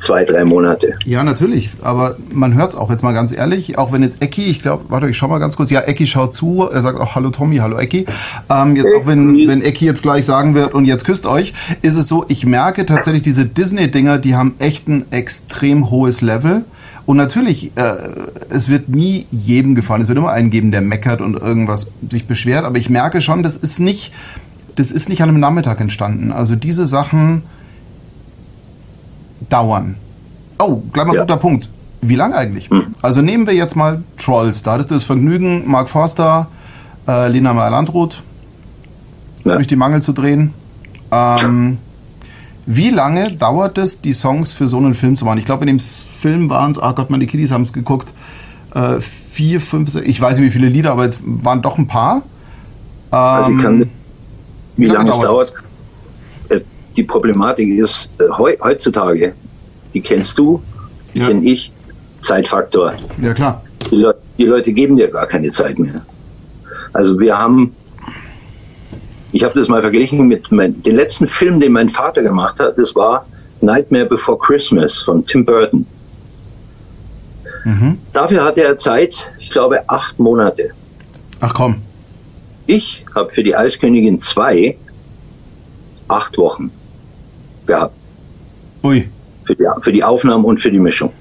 zwei, 0.00 0.24
drei 0.24 0.44
Monate. 0.44 0.94
Ja, 1.04 1.22
natürlich. 1.22 1.70
Aber 1.82 2.16
man 2.32 2.54
hört 2.54 2.70
es 2.70 2.76
auch 2.76 2.90
jetzt 2.90 3.02
mal 3.02 3.12
ganz 3.12 3.32
ehrlich. 3.32 3.78
Auch 3.78 3.92
wenn 3.92 4.02
jetzt 4.02 4.22
Ecki, 4.22 4.44
ich 4.44 4.60
glaube, 4.62 4.84
warte, 4.88 5.08
ich 5.08 5.16
schau 5.16 5.28
mal 5.28 5.38
ganz 5.38 5.56
kurz. 5.56 5.70
Ja, 5.70 5.80
Ecki 5.80 6.06
schaut 6.06 6.34
zu. 6.34 6.68
Er 6.70 6.80
sagt 6.80 6.98
auch 6.98 7.14
Hallo 7.14 7.30
Tommy, 7.30 7.58
hallo 7.58 7.78
Ecki. 7.78 8.06
Ähm, 8.50 8.76
jetzt, 8.76 8.86
auch 8.86 9.06
wenn, 9.06 9.36
wenn 9.46 9.62
Ecki 9.62 9.84
jetzt 9.84 10.02
gleich 10.02 10.26
sagen 10.26 10.54
wird 10.54 10.74
und 10.74 10.86
jetzt 10.86 11.04
küsst 11.04 11.26
euch, 11.26 11.52
ist 11.82 11.96
es 11.96 12.08
so, 12.08 12.24
ich 12.28 12.44
merke 12.44 12.86
tatsächlich 12.86 13.22
diese 13.22 13.46
Disney-Dinger, 13.46 14.18
die 14.18 14.34
haben 14.34 14.54
echt 14.58 14.88
ein 14.88 15.04
extrem 15.10 15.90
hohes 15.90 16.20
Level. 16.20 16.64
Und 17.06 17.16
natürlich, 17.16 17.72
äh, 17.76 17.94
es 18.48 18.68
wird 18.68 18.88
nie 18.88 19.26
jedem 19.30 19.74
gefallen. 19.74 20.02
Es 20.02 20.08
wird 20.08 20.18
immer 20.18 20.32
einen 20.32 20.50
geben, 20.50 20.70
der 20.70 20.80
meckert 20.80 21.20
und 21.20 21.34
irgendwas 21.34 21.90
sich 22.08 22.26
beschwert. 22.26 22.64
Aber 22.64 22.78
ich 22.78 22.88
merke 22.88 23.20
schon, 23.20 23.42
das 23.42 23.56
ist 23.56 23.80
nicht 23.80 24.12
das 24.76 24.92
ist 24.92 25.08
nicht 25.08 25.22
an 25.22 25.28
einem 25.28 25.40
Nachmittag 25.40 25.80
entstanden. 25.80 26.32
Also 26.32 26.56
diese 26.56 26.86
Sachen 26.86 27.42
dauern. 29.48 29.96
Oh, 30.58 30.82
gleich 30.92 31.06
mal 31.06 31.14
ja. 31.14 31.22
guter 31.22 31.36
Punkt. 31.36 31.70
Wie 32.02 32.16
lange 32.16 32.36
eigentlich? 32.36 32.70
Hm. 32.70 32.94
Also 33.02 33.22
nehmen 33.22 33.46
wir 33.46 33.54
jetzt 33.54 33.76
mal 33.76 34.02
Trolls. 34.16 34.62
Da 34.62 34.72
hattest 34.72 34.90
du 34.90 34.94
das 34.94 35.04
Vergnügen, 35.04 35.68
Mark 35.70 35.88
Forster, 35.88 36.48
äh, 37.06 37.28
Lena 37.28 37.52
Meyer-Landrut 37.52 38.22
ja. 39.44 39.54
durch 39.54 39.66
die 39.66 39.76
Mangel 39.76 40.02
zu 40.02 40.12
drehen. 40.12 40.52
Ähm, 41.10 41.78
wie 42.66 42.90
lange 42.90 43.24
dauert 43.24 43.78
es, 43.78 44.00
die 44.00 44.12
Songs 44.12 44.52
für 44.52 44.68
so 44.68 44.78
einen 44.78 44.94
Film 44.94 45.16
zu 45.16 45.24
machen? 45.24 45.38
Ich 45.38 45.44
glaube, 45.44 45.64
in 45.64 45.68
dem 45.68 45.78
Film 45.80 46.50
waren 46.50 46.70
es, 46.70 46.80
ach 46.80 46.94
Gott, 46.94 47.10
meine 47.10 47.26
Kiddies 47.26 47.50
haben 47.50 47.62
es 47.62 47.72
geguckt, 47.72 48.12
äh, 48.74 49.00
vier, 49.00 49.60
fünf, 49.60 49.90
sechs, 49.90 50.06
ich 50.06 50.20
weiß 50.20 50.38
nicht 50.38 50.46
wie 50.46 50.52
viele 50.52 50.68
Lieder, 50.68 50.92
aber 50.92 51.06
es 51.06 51.20
waren 51.24 51.62
doch 51.62 51.78
ein 51.78 51.86
paar. 51.86 52.16
Ähm, 52.16 52.22
also 53.12 53.50
ich 53.50 53.58
kann, 53.58 53.80
wie, 53.80 53.88
wie 54.76 54.86
lange, 54.86 55.10
lange 55.10 55.10
es 55.10 55.28
dauert, 55.28 55.48
äh, 55.48 55.52
die 56.96 57.04
Problematik 57.04 57.68
ist, 57.78 58.10
äh, 58.18 58.24
heutzutage, 58.38 59.34
die 59.94 60.00
kennst 60.00 60.38
du, 60.38 60.62
die 61.14 61.20
ja. 61.20 61.28
kenne 61.28 61.44
ich, 61.44 61.72
Zeitfaktor. 62.20 62.94
Ja, 63.20 63.32
klar. 63.32 63.62
Die, 63.90 63.96
Le 63.96 64.14
die 64.38 64.44
Leute 64.44 64.72
geben 64.72 64.96
dir 64.96 65.08
gar 65.08 65.26
keine 65.26 65.50
Zeit 65.50 65.78
mehr. 65.78 66.02
Also 66.92 67.18
wir 67.18 67.38
haben 67.38 67.72
ich 69.32 69.44
habe 69.44 69.58
das 69.58 69.68
mal 69.68 69.80
verglichen 69.80 70.26
mit 70.26 70.50
mein, 70.50 70.82
dem 70.82 70.96
letzten 70.96 71.26
Film, 71.28 71.60
den 71.60 71.72
mein 71.72 71.88
Vater 71.88 72.22
gemacht 72.22 72.58
hat. 72.58 72.76
Das 72.78 72.94
war 72.94 73.26
Nightmare 73.60 74.06
Before 74.06 74.38
Christmas 74.38 74.98
von 74.98 75.24
Tim 75.24 75.44
Burton. 75.44 75.86
Mhm. 77.64 77.98
Dafür 78.12 78.44
hatte 78.44 78.64
er 78.64 78.76
Zeit, 78.78 79.30
ich 79.38 79.50
glaube, 79.50 79.88
acht 79.88 80.18
Monate. 80.18 80.70
Ach 81.40 81.54
komm. 81.54 81.76
Ich 82.66 83.04
habe 83.14 83.30
für 83.30 83.42
die 83.42 83.54
Eiskönigin 83.54 84.18
2 84.18 84.76
acht 86.08 86.38
Wochen 86.38 86.70
gehabt. 87.70 87.94
Ui. 88.82 89.08
Für 89.44 89.54
die, 89.54 89.66
für 89.80 89.92
die 89.92 90.04
Aufnahmen 90.04 90.44
und 90.44 90.60
für 90.60 90.70
die 90.70 90.78
Mischung. 90.78 91.12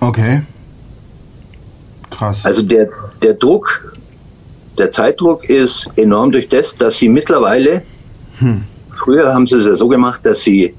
Okay. 0.00 0.42
Krass. 2.10 2.46
Also 2.46 2.62
der, 2.62 2.88
der 3.22 3.34
Druck 3.34 3.66
der 4.78 4.90
Zeitdruck 4.90 5.44
ist 5.48 5.88
enorm 5.96 6.30
durch 6.32 6.48
das, 6.48 6.74
dass 6.76 6.96
sie 6.96 7.08
mittlerweile, 7.08 7.82
hm. 8.38 8.62
früher 8.96 9.34
haben 9.34 9.46
sie 9.46 9.56
es 9.56 9.66
ja 9.66 9.74
so 9.74 9.88
gemacht, 9.88 10.24
dass 10.24 10.42
sie, 10.42 10.74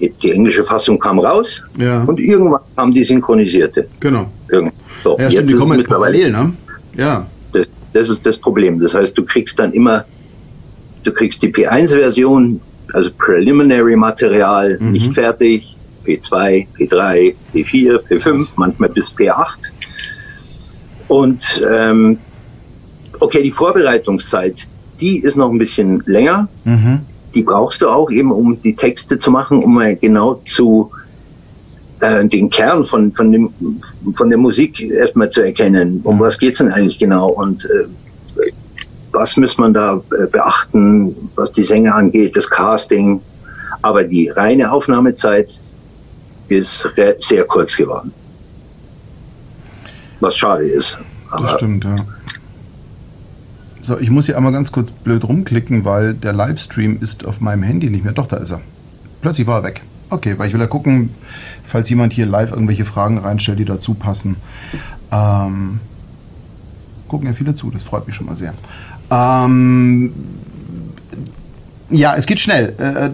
die 0.00 0.32
englische 0.32 0.64
Fassung 0.64 0.98
kam 0.98 1.18
raus 1.18 1.60
ja. 1.78 2.04
und 2.04 2.18
irgendwann 2.18 2.62
haben 2.74 2.90
die 2.90 3.04
synchronisierte. 3.04 3.86
Genau. 4.00 4.26
So, 5.04 5.18
ja, 5.18 5.30
stimmt, 5.30 5.50
die 5.50 5.54
kommen 5.54 5.78
jetzt 5.78 5.90
parallel, 5.90 6.32
ne? 6.32 6.54
Ja. 6.96 7.26
Das, 7.52 7.66
das 7.92 8.08
ist 8.08 8.24
das 8.24 8.38
Problem. 8.38 8.80
Das 8.80 8.94
heißt, 8.94 9.16
du 9.16 9.22
kriegst 9.22 9.58
dann 9.58 9.74
immer, 9.74 10.06
du 11.04 11.12
kriegst 11.12 11.42
die 11.42 11.48
P1-Version, 11.48 12.62
also 12.92 13.10
Preliminary 13.18 13.96
Material, 13.96 14.78
mhm. 14.80 14.92
nicht 14.92 15.14
fertig, 15.14 15.76
P2, 16.06 16.66
P3, 16.78 17.34
P4, 17.54 18.00
P5, 18.08 18.20
Krass. 18.20 18.54
manchmal 18.56 18.88
bis 18.88 19.06
P8. 19.06 19.70
Und 21.08 21.60
ähm, 21.70 22.18
Okay, 23.20 23.42
die 23.42 23.52
Vorbereitungszeit, 23.52 24.66
die 24.98 25.18
ist 25.18 25.36
noch 25.36 25.50
ein 25.50 25.58
bisschen 25.58 26.02
länger. 26.06 26.48
Mhm. 26.64 27.00
Die 27.34 27.42
brauchst 27.42 27.82
du 27.82 27.88
auch 27.88 28.10
eben, 28.10 28.32
um 28.32 28.60
die 28.60 28.74
Texte 28.74 29.18
zu 29.18 29.30
machen, 29.30 29.62
um 29.62 29.74
mal 29.74 29.94
genau 29.94 30.40
zu 30.46 30.90
äh, 32.00 32.24
den 32.24 32.48
Kern 32.48 32.82
von, 32.84 33.12
von, 33.12 33.30
dem, 33.30 33.52
von 34.14 34.30
der 34.30 34.38
Musik 34.38 34.80
erstmal 34.80 35.30
zu 35.30 35.42
erkennen. 35.42 36.00
Um 36.02 36.18
was 36.18 36.38
geht's 36.38 36.58
denn 36.58 36.72
eigentlich 36.72 36.98
genau? 36.98 37.28
Und 37.28 37.66
äh, 37.66 37.84
was 39.12 39.36
muss 39.36 39.58
man 39.58 39.74
da 39.74 40.00
äh, 40.18 40.26
beachten, 40.26 41.14
was 41.34 41.52
die 41.52 41.62
Sänger 41.62 41.94
angeht, 41.94 42.36
das 42.36 42.48
Casting. 42.48 43.20
Aber 43.82 44.04
die 44.04 44.28
reine 44.28 44.70
Aufnahmezeit 44.70 45.60
ist 46.48 46.86
sehr 47.18 47.44
kurz 47.44 47.76
geworden. 47.76 48.12
Was 50.20 50.36
schade 50.36 50.64
ist. 50.64 50.98
Das 51.30 51.52
stimmt, 51.52 51.84
ja. 51.84 51.94
So, 53.82 53.98
ich 53.98 54.10
muss 54.10 54.26
hier 54.26 54.36
einmal 54.36 54.52
ganz 54.52 54.72
kurz 54.72 54.90
blöd 54.90 55.24
rumklicken, 55.24 55.84
weil 55.84 56.12
der 56.12 56.34
Livestream 56.34 56.98
ist 57.00 57.24
auf 57.24 57.40
meinem 57.40 57.62
Handy 57.62 57.88
nicht 57.88 58.04
mehr. 58.04 58.12
Doch, 58.12 58.26
da 58.26 58.36
ist 58.36 58.50
er. 58.50 58.60
Plötzlich 59.22 59.46
war 59.46 59.60
er 59.60 59.64
weg. 59.64 59.82
Okay, 60.10 60.34
weil 60.38 60.48
ich 60.48 60.54
will 60.54 60.60
ja 60.60 60.66
gucken, 60.66 61.10
falls 61.62 61.88
jemand 61.88 62.12
hier 62.12 62.26
live 62.26 62.50
irgendwelche 62.50 62.84
Fragen 62.84 63.18
reinstellt, 63.18 63.60
die 63.60 63.64
dazu 63.64 63.94
passen. 63.94 64.36
Ähm, 65.12 65.80
gucken 67.08 67.26
ja 67.26 67.32
viele 67.32 67.54
zu, 67.54 67.70
das 67.70 67.84
freut 67.84 68.06
mich 68.06 68.16
schon 68.16 68.26
mal 68.26 68.36
sehr. 68.36 68.54
Ähm, 69.10 70.12
ja, 71.90 72.14
es 72.16 72.26
geht 72.26 72.40
schnell. 72.40 72.74
Äh, 72.78 73.10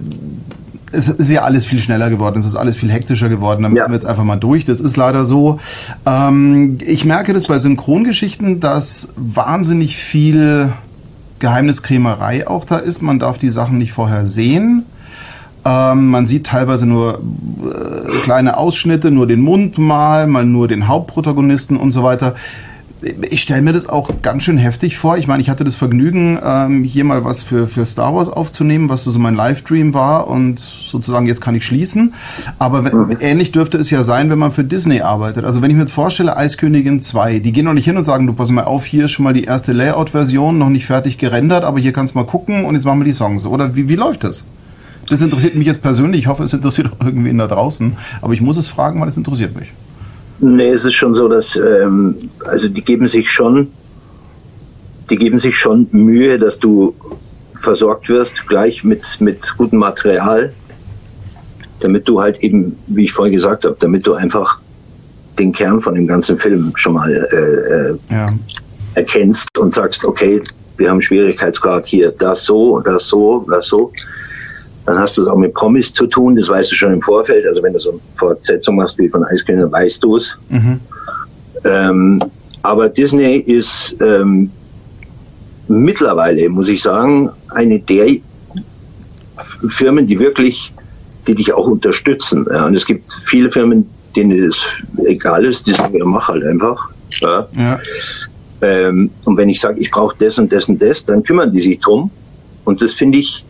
es 0.92 1.08
ist 1.08 1.28
ja 1.28 1.42
alles 1.42 1.64
viel 1.64 1.78
schneller 1.78 2.10
geworden, 2.10 2.38
es 2.38 2.46
ist 2.46 2.54
alles 2.54 2.76
viel 2.76 2.90
hektischer 2.90 3.28
geworden. 3.28 3.62
Da 3.62 3.68
müssen 3.68 3.82
ja. 3.84 3.88
wir 3.88 3.94
jetzt 3.94 4.06
einfach 4.06 4.24
mal 4.24 4.36
durch. 4.36 4.64
Das 4.64 4.80
ist 4.80 4.96
leider 4.96 5.24
so. 5.24 5.58
Ähm, 6.06 6.78
ich 6.84 7.04
merke 7.04 7.32
das 7.32 7.46
bei 7.46 7.58
Synchrongeschichten, 7.58 8.60
dass 8.60 9.08
wahnsinnig 9.16 9.96
viel 9.96 10.72
Geheimniskrämerei 11.38 12.48
auch 12.48 12.64
da 12.64 12.76
ist. 12.76 13.02
Man 13.02 13.18
darf 13.18 13.38
die 13.38 13.50
Sachen 13.50 13.78
nicht 13.78 13.92
vorher 13.92 14.24
sehen. 14.24 14.84
Ähm, 15.64 16.08
man 16.08 16.26
sieht 16.26 16.46
teilweise 16.46 16.86
nur 16.86 17.18
äh, 17.18 18.18
kleine 18.22 18.56
Ausschnitte, 18.56 19.10
nur 19.10 19.26
den 19.26 19.40
Mund 19.40 19.78
mal, 19.78 20.26
mal 20.26 20.46
nur 20.46 20.68
den 20.68 20.86
Hauptprotagonisten 20.86 21.76
und 21.76 21.92
so 21.92 22.04
weiter 22.04 22.34
ich 23.02 23.42
stelle 23.42 23.62
mir 23.62 23.72
das 23.72 23.88
auch 23.88 24.10
ganz 24.22 24.42
schön 24.42 24.58
heftig 24.58 24.96
vor. 24.96 25.18
Ich 25.18 25.26
meine, 25.26 25.42
ich 25.42 25.50
hatte 25.50 25.64
das 25.64 25.76
Vergnügen, 25.76 26.38
ähm, 26.42 26.82
hier 26.82 27.04
mal 27.04 27.24
was 27.24 27.42
für, 27.42 27.68
für 27.68 27.84
Star 27.84 28.14
Wars 28.14 28.28
aufzunehmen, 28.28 28.88
was 28.88 29.04
so 29.04 29.18
mein 29.18 29.34
Livestream 29.34 29.92
war 29.92 30.28
und 30.28 30.58
sozusagen 30.58 31.26
jetzt 31.26 31.40
kann 31.40 31.54
ich 31.54 31.64
schließen. 31.66 32.14
Aber 32.58 32.82
mhm. 32.82 33.16
ähnlich 33.20 33.52
dürfte 33.52 33.76
es 33.78 33.90
ja 33.90 34.02
sein, 34.02 34.30
wenn 34.30 34.38
man 34.38 34.50
für 34.50 34.64
Disney 34.64 35.02
arbeitet. 35.02 35.44
Also 35.44 35.60
wenn 35.60 35.70
ich 35.70 35.76
mir 35.76 35.82
jetzt 35.82 35.92
vorstelle, 35.92 36.36
Eiskönigin 36.36 37.00
2, 37.00 37.40
die 37.40 37.52
gehen 37.52 37.66
noch 37.66 37.74
nicht 37.74 37.84
hin 37.84 37.96
und 37.96 38.04
sagen, 38.04 38.26
du 38.26 38.32
pass 38.32 38.50
mal 38.50 38.64
auf, 38.64 38.86
hier 38.86 39.04
ist 39.04 39.12
schon 39.12 39.24
mal 39.24 39.34
die 39.34 39.44
erste 39.44 39.72
Layout-Version, 39.72 40.56
noch 40.56 40.70
nicht 40.70 40.86
fertig 40.86 41.18
gerendert, 41.18 41.64
aber 41.64 41.78
hier 41.78 41.92
kannst 41.92 42.14
du 42.14 42.18
mal 42.18 42.26
gucken 42.26 42.64
und 42.64 42.74
jetzt 42.74 42.84
machen 42.84 43.00
wir 43.00 43.04
die 43.04 43.12
Songs. 43.12 43.44
Oder 43.44 43.76
wie, 43.76 43.88
wie 43.88 43.96
läuft 43.96 44.24
das? 44.24 44.44
Das 45.08 45.20
interessiert 45.22 45.54
mich 45.54 45.66
jetzt 45.66 45.82
persönlich. 45.82 46.22
Ich 46.22 46.26
hoffe, 46.26 46.42
es 46.42 46.52
interessiert 46.52 46.90
auch 46.92 47.04
irgendwen 47.04 47.38
da 47.38 47.46
draußen. 47.46 47.96
Aber 48.22 48.32
ich 48.32 48.40
muss 48.40 48.56
es 48.56 48.68
fragen, 48.68 49.00
weil 49.00 49.08
es 49.08 49.16
interessiert 49.16 49.54
mich. 49.54 49.72
Nee, 50.38 50.70
es 50.70 50.84
ist 50.84 50.94
schon 50.94 51.14
so, 51.14 51.28
dass 51.28 51.56
ähm, 51.56 52.16
also 52.44 52.68
die 52.68 52.82
geben 52.82 53.06
sich 53.06 53.30
schon, 53.30 53.68
die 55.08 55.16
geben 55.16 55.38
sich 55.38 55.56
schon 55.56 55.88
Mühe, 55.92 56.38
dass 56.38 56.58
du 56.58 56.94
versorgt 57.54 58.08
wirst 58.08 58.46
gleich 58.46 58.84
mit 58.84 59.20
mit 59.20 59.54
gutem 59.56 59.78
Material, 59.78 60.52
damit 61.80 62.06
du 62.06 62.20
halt 62.20 62.42
eben, 62.42 62.78
wie 62.86 63.04
ich 63.04 63.12
vorhin 63.12 63.34
gesagt 63.34 63.64
habe, 63.64 63.76
damit 63.80 64.06
du 64.06 64.14
einfach 64.14 64.60
den 65.38 65.52
Kern 65.52 65.80
von 65.80 65.94
dem 65.94 66.06
ganzen 66.06 66.38
Film 66.38 66.72
schon 66.76 66.94
mal 66.94 67.12
äh, 67.12 67.92
äh, 67.92 67.98
ja. 68.10 68.26
erkennst 68.94 69.48
und 69.58 69.72
sagst, 69.72 70.04
okay, 70.04 70.42
wir 70.76 70.90
haben 70.90 71.00
Schwierigkeitsgrad 71.00 71.86
hier, 71.86 72.10
das 72.10 72.44
so, 72.44 72.80
das 72.80 73.06
so, 73.06 73.44
das 73.48 73.66
so. 73.66 73.92
Dann 74.86 74.98
hast 74.98 75.18
du 75.18 75.22
es 75.22 75.28
auch 75.28 75.36
mit 75.36 75.52
Promis 75.52 75.92
zu 75.92 76.06
tun, 76.06 76.36
das 76.36 76.48
weißt 76.48 76.70
du 76.70 76.76
schon 76.76 76.92
im 76.92 77.02
Vorfeld. 77.02 77.44
Also 77.46 77.62
wenn 77.62 77.72
du 77.72 77.80
so 77.80 77.90
eine 77.90 78.00
Fortsetzung 78.14 78.76
machst 78.76 78.96
wie 78.98 79.08
von 79.08 79.24
Eiskönigin, 79.24 79.62
dann 79.62 79.72
weißt 79.72 80.02
du 80.02 80.16
es. 80.16 80.38
Mhm. 80.48 80.80
Ähm, 81.64 82.22
aber 82.62 82.88
Disney 82.88 83.36
ist 83.38 83.96
ähm, 84.00 84.50
mittlerweile, 85.68 86.48
muss 86.48 86.68
ich 86.68 86.82
sagen, 86.82 87.30
eine 87.50 87.78
der 87.80 88.16
Firmen, 89.68 90.06
die 90.06 90.18
wirklich, 90.18 90.72
die 91.26 91.34
dich 91.34 91.52
auch 91.52 91.66
unterstützen. 91.66 92.46
Ja. 92.50 92.66
Und 92.66 92.74
es 92.74 92.86
gibt 92.86 93.12
viele 93.12 93.50
Firmen, 93.50 93.88
denen 94.14 94.48
es 94.48 94.82
egal 95.04 95.44
ist, 95.44 95.66
die 95.66 95.72
sagen, 95.72 95.98
ja, 95.98 96.04
mach 96.04 96.28
halt 96.28 96.44
einfach. 96.44 96.90
Ja. 97.20 97.46
ja. 97.56 97.78
Ähm, 98.62 99.10
und 99.24 99.36
wenn 99.36 99.48
ich 99.48 99.60
sage, 99.60 99.80
ich 99.80 99.90
brauche 99.90 100.16
das 100.18 100.38
und 100.38 100.52
das 100.52 100.68
und 100.68 100.80
das, 100.80 101.04
dann 101.04 101.22
kümmern 101.22 101.52
die 101.52 101.60
sich 101.60 101.80
drum. 101.80 102.10
Und 102.64 102.80
das 102.80 102.92
finde 102.92 103.18
ich 103.18 103.44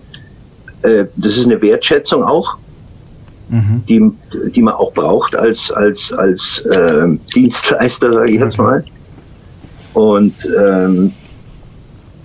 äh, 0.82 1.06
das 1.16 1.36
ist 1.36 1.46
eine 1.46 1.60
Wertschätzung 1.60 2.22
auch, 2.22 2.56
mhm. 3.48 3.82
die, 3.88 4.10
die 4.50 4.62
man 4.62 4.74
auch 4.74 4.92
braucht 4.92 5.36
als, 5.36 5.70
als, 5.70 6.12
als 6.12 6.60
äh, 6.60 7.06
Dienstleister, 7.34 8.12
sage 8.12 8.32
ich 8.32 8.40
jetzt 8.40 8.58
mal. 8.58 8.84
Und 9.94 10.48
ähm, 10.60 11.12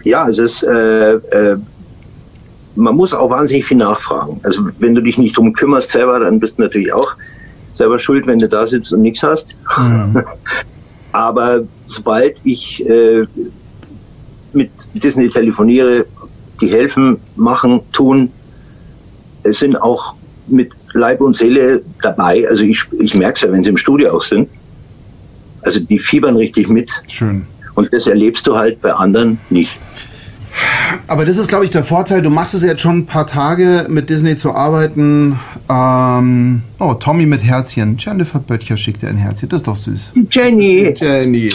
ja, 0.03 0.27
es 0.27 0.38
ist, 0.39 0.63
äh, 0.63 1.13
äh, 1.13 1.58
man 2.75 2.96
muss 2.96 3.13
auch 3.13 3.29
wahnsinnig 3.29 3.65
viel 3.65 3.77
nachfragen. 3.77 4.39
Also 4.43 4.63
wenn 4.79 4.96
du 4.96 5.01
dich 5.01 5.17
nicht 5.17 5.38
drum 5.38 5.53
kümmerst 5.53 5.91
selber, 5.91 6.20
dann 6.20 6.39
bist 6.39 6.58
du 6.58 6.63
natürlich 6.63 6.91
auch 6.91 7.15
selber 7.74 8.00
schuld, 8.00 8.27
wenn 8.27 8.39
du 8.39 8.50
da 8.50 8.67
sitzt 8.67 8.93
und 8.93 9.01
nichts 9.01 9.24
hast. 9.24 9.58
Mhm. 9.77 10.24
Aber 11.12 11.63
sobald 11.86 12.41
ich 12.46 12.88
äh, 12.89 13.25
mit 14.53 14.72
Disney 14.93 15.29
telefoniere, 15.29 16.05
die 16.62 16.67
helfen, 16.67 17.20
machen, 17.36 17.81
tun, 17.91 18.31
sind 19.44 19.76
auch 19.76 20.16
mit 20.48 20.72
Leib 20.94 21.22
und 21.22 21.36
Seele 21.36 21.82
dabei. 22.02 22.46
Also 22.50 22.64
ich, 22.64 22.84
ich 23.00 23.16
merke 23.16 23.36
es 23.36 23.42
ja, 23.42 23.52
wenn 23.52 23.64
sie 23.64 23.70
im 23.70 23.78
Studio 23.78 24.16
auch 24.16 24.22
sind. 24.22 24.50
Also 25.62 25.80
die 25.80 26.00
fiebern 26.00 26.36
richtig 26.36 26.70
mit. 26.70 26.92
Schön. 27.08 27.46
Und 27.76 27.94
das 27.94 28.08
erlebst 28.08 28.48
du 28.48 28.58
halt 28.58 28.82
bei 28.82 28.92
anderen 28.92 29.40
nicht. 29.50 29.78
Aber 31.08 31.26
das 31.26 31.38
ist, 31.38 31.48
glaube 31.48 31.66
ich, 31.66 31.72
der 31.72 31.84
Vorteil. 31.84 32.22
Du 32.22 32.30
machst 32.30 32.54
es 32.54 32.64
jetzt 32.64 32.82
schon 32.82 33.00
ein 33.00 33.06
paar 33.06 33.28
Tage 33.28 33.86
mit 33.90 34.10
Disney 34.10 34.36
zu 34.36 34.54
arbeiten. 34.54 35.40
Ähm, 35.70 36.64
oh, 36.80 36.94
Tommy 36.96 37.26
mit 37.26 37.44
Herzchen. 37.44 37.96
Jennifer 37.98 38.40
Böttcher 38.40 38.76
schickt 38.76 39.02
dir 39.02 39.08
ein 39.08 39.18
Herzchen. 39.18 39.50
Das 39.50 39.62
ist 39.62 39.68
doch 39.68 39.76
süß. 39.76 40.14
Jenny. 40.30 40.94
Jenny. 40.96 41.52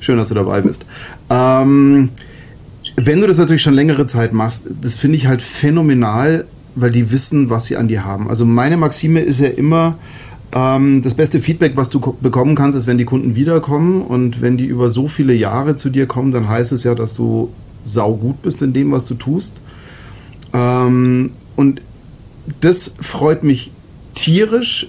Schön, 0.00 0.16
dass 0.16 0.28
du 0.28 0.34
dabei 0.34 0.60
bist. 0.60 0.84
Ähm, 1.30 2.10
wenn 2.96 3.20
du 3.20 3.26
das 3.26 3.38
natürlich 3.38 3.62
schon 3.62 3.74
längere 3.74 4.06
Zeit 4.06 4.32
machst, 4.32 4.64
das 4.80 4.94
finde 4.94 5.16
ich 5.16 5.26
halt 5.26 5.42
phänomenal, 5.42 6.46
weil 6.80 6.90
die 6.90 7.10
wissen, 7.10 7.50
was 7.50 7.66
sie 7.66 7.76
an 7.76 7.88
dir 7.88 8.04
haben. 8.04 8.28
Also 8.28 8.44
meine 8.44 8.76
Maxime 8.76 9.20
ist 9.20 9.40
ja 9.40 9.48
immer, 9.48 9.96
ähm, 10.52 11.02
das 11.02 11.14
beste 11.14 11.40
Feedback, 11.40 11.76
was 11.76 11.90
du 11.90 12.00
bekommen 12.20 12.54
kannst, 12.54 12.76
ist, 12.76 12.86
wenn 12.86 12.98
die 12.98 13.04
Kunden 13.04 13.34
wiederkommen 13.34 14.02
und 14.02 14.40
wenn 14.40 14.56
die 14.56 14.66
über 14.66 14.88
so 14.88 15.06
viele 15.06 15.34
Jahre 15.34 15.74
zu 15.74 15.90
dir 15.90 16.06
kommen, 16.06 16.32
dann 16.32 16.48
heißt 16.48 16.72
es 16.72 16.84
ja, 16.84 16.94
dass 16.94 17.14
du 17.14 17.50
saugut 17.84 18.42
bist 18.42 18.62
in 18.62 18.72
dem, 18.72 18.92
was 18.92 19.04
du 19.04 19.14
tust. 19.14 19.60
Ähm, 20.52 21.30
und 21.56 21.82
das 22.60 22.94
freut 22.98 23.44
mich 23.44 23.72
tierisch, 24.14 24.88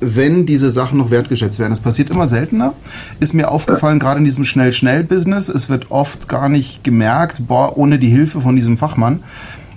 wenn 0.00 0.44
diese 0.44 0.70
Sachen 0.70 0.98
noch 0.98 1.10
wertgeschätzt 1.10 1.58
werden. 1.58 1.70
Das 1.70 1.80
passiert 1.80 2.10
immer 2.10 2.26
seltener. 2.26 2.74
Ist 3.20 3.32
mir 3.32 3.50
aufgefallen, 3.50 3.98
gerade 3.98 4.18
in 4.18 4.24
diesem 4.24 4.44
Schnell-Schnell-Business, 4.44 5.48
es 5.48 5.68
wird 5.68 5.90
oft 5.90 6.28
gar 6.28 6.48
nicht 6.48 6.84
gemerkt, 6.84 7.46
boah, 7.46 7.78
ohne 7.78 7.98
die 7.98 8.08
Hilfe 8.08 8.40
von 8.40 8.56
diesem 8.56 8.76
Fachmann 8.76 9.22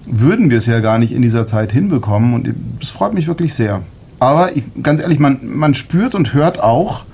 würden 0.09 0.49
wir 0.49 0.57
es 0.57 0.65
ja 0.65 0.79
gar 0.79 0.97
nicht 0.97 1.11
in 1.11 1.21
dieser 1.21 1.45
Zeit 1.45 1.71
hinbekommen. 1.71 2.33
Und 2.33 2.53
das 2.79 2.89
freut 2.89 3.13
mich 3.13 3.27
wirklich 3.27 3.53
sehr. 3.53 3.81
Aber 4.19 4.55
ich, 4.55 4.63
ganz 4.81 4.99
ehrlich, 5.01 5.19
man, 5.19 5.39
man 5.43 5.73
spürt 5.73 6.15
und 6.15 6.33
hört 6.33 6.61
auch, 6.61 7.05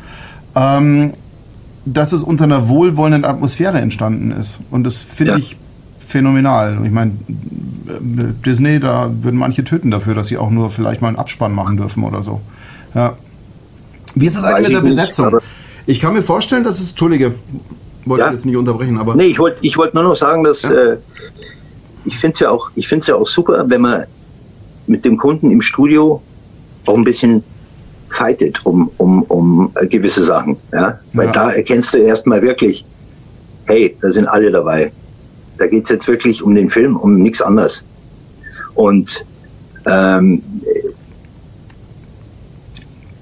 ähm, 0.55 1.13
dass 1.85 2.13
es 2.13 2.23
unter 2.23 2.45
einer 2.45 2.69
wohlwollenden 2.69 3.25
Atmosphäre 3.25 3.79
entstanden 3.79 4.31
ist. 4.31 4.61
Und 4.71 4.85
das 4.85 5.01
finde 5.01 5.33
ja. 5.33 5.37
ich 5.37 5.57
phänomenal. 5.99 6.79
Ich 6.85 6.91
meine, 6.91 7.11
Disney, 8.45 8.79
da 8.79 9.11
würden 9.21 9.37
manche 9.37 9.63
töten 9.63 9.91
dafür, 9.91 10.13
dass 10.13 10.27
sie 10.27 10.37
auch 10.37 10.49
nur 10.49 10.69
vielleicht 10.69 11.01
mal 11.01 11.09
einen 11.09 11.17
Abspann 11.17 11.53
machen 11.53 11.77
dürfen 11.77 12.03
oder 12.03 12.21
so. 12.21 12.41
Ja. 12.93 13.17
Wie 14.15 14.25
ist 14.25 14.37
es 14.37 14.43
eigentlich 14.43 14.69
mit 14.69 14.77
der 14.77 14.81
Besetzung? 14.81 15.39
Ich 15.85 15.99
kann 15.99 16.13
mir 16.13 16.21
vorstellen, 16.21 16.63
dass 16.63 16.79
es, 16.79 16.91
Entschuldige, 16.91 17.33
wollte 18.05 18.25
ja. 18.25 18.31
jetzt 18.31 18.45
nicht 18.45 18.55
unterbrechen, 18.55 18.97
aber. 18.97 19.15
Nee, 19.15 19.25
ich 19.25 19.39
wollte 19.39 19.57
ich 19.61 19.77
wollt 19.77 19.93
nur 19.93 20.03
noch 20.03 20.15
sagen, 20.15 20.43
dass 20.43 20.61
ja. 20.63 20.71
äh, 20.71 20.97
ich 22.05 22.17
finde 22.17 22.33
es 22.33 22.39
ja, 22.39 22.49
auch, 22.49 22.71
ja 22.75 23.15
auch 23.15 23.27
super, 23.27 23.63
wenn 23.67 23.81
man 23.81 24.05
mit 24.87 25.05
dem 25.05 25.17
Kunden 25.17 25.51
im 25.51 25.61
Studio 25.61 26.21
auch 26.85 26.97
ein 26.97 27.03
bisschen 27.03 27.43
fightet 28.09 28.65
um, 28.65 28.91
um, 28.97 29.23
um 29.23 29.71
gewisse 29.89 30.23
Sachen. 30.23 30.57
Ja? 30.71 30.99
Weil 31.13 31.27
ja. 31.27 31.31
da 31.31 31.51
erkennst 31.51 31.93
du 31.93 31.97
erstmal 31.97 32.41
wirklich, 32.41 32.85
hey, 33.65 33.97
da 34.01 34.11
sind 34.11 34.27
alle 34.27 34.51
dabei. 34.51 34.91
Da 35.57 35.67
geht 35.67 35.83
es 35.83 35.89
jetzt 35.89 36.07
wirklich 36.07 36.43
um 36.43 36.53
den 36.55 36.69
Film, 36.69 36.95
um 36.95 37.19
nichts 37.19 37.41
anderes. 37.41 37.83
Und 38.75 39.25
ähm, 39.85 40.43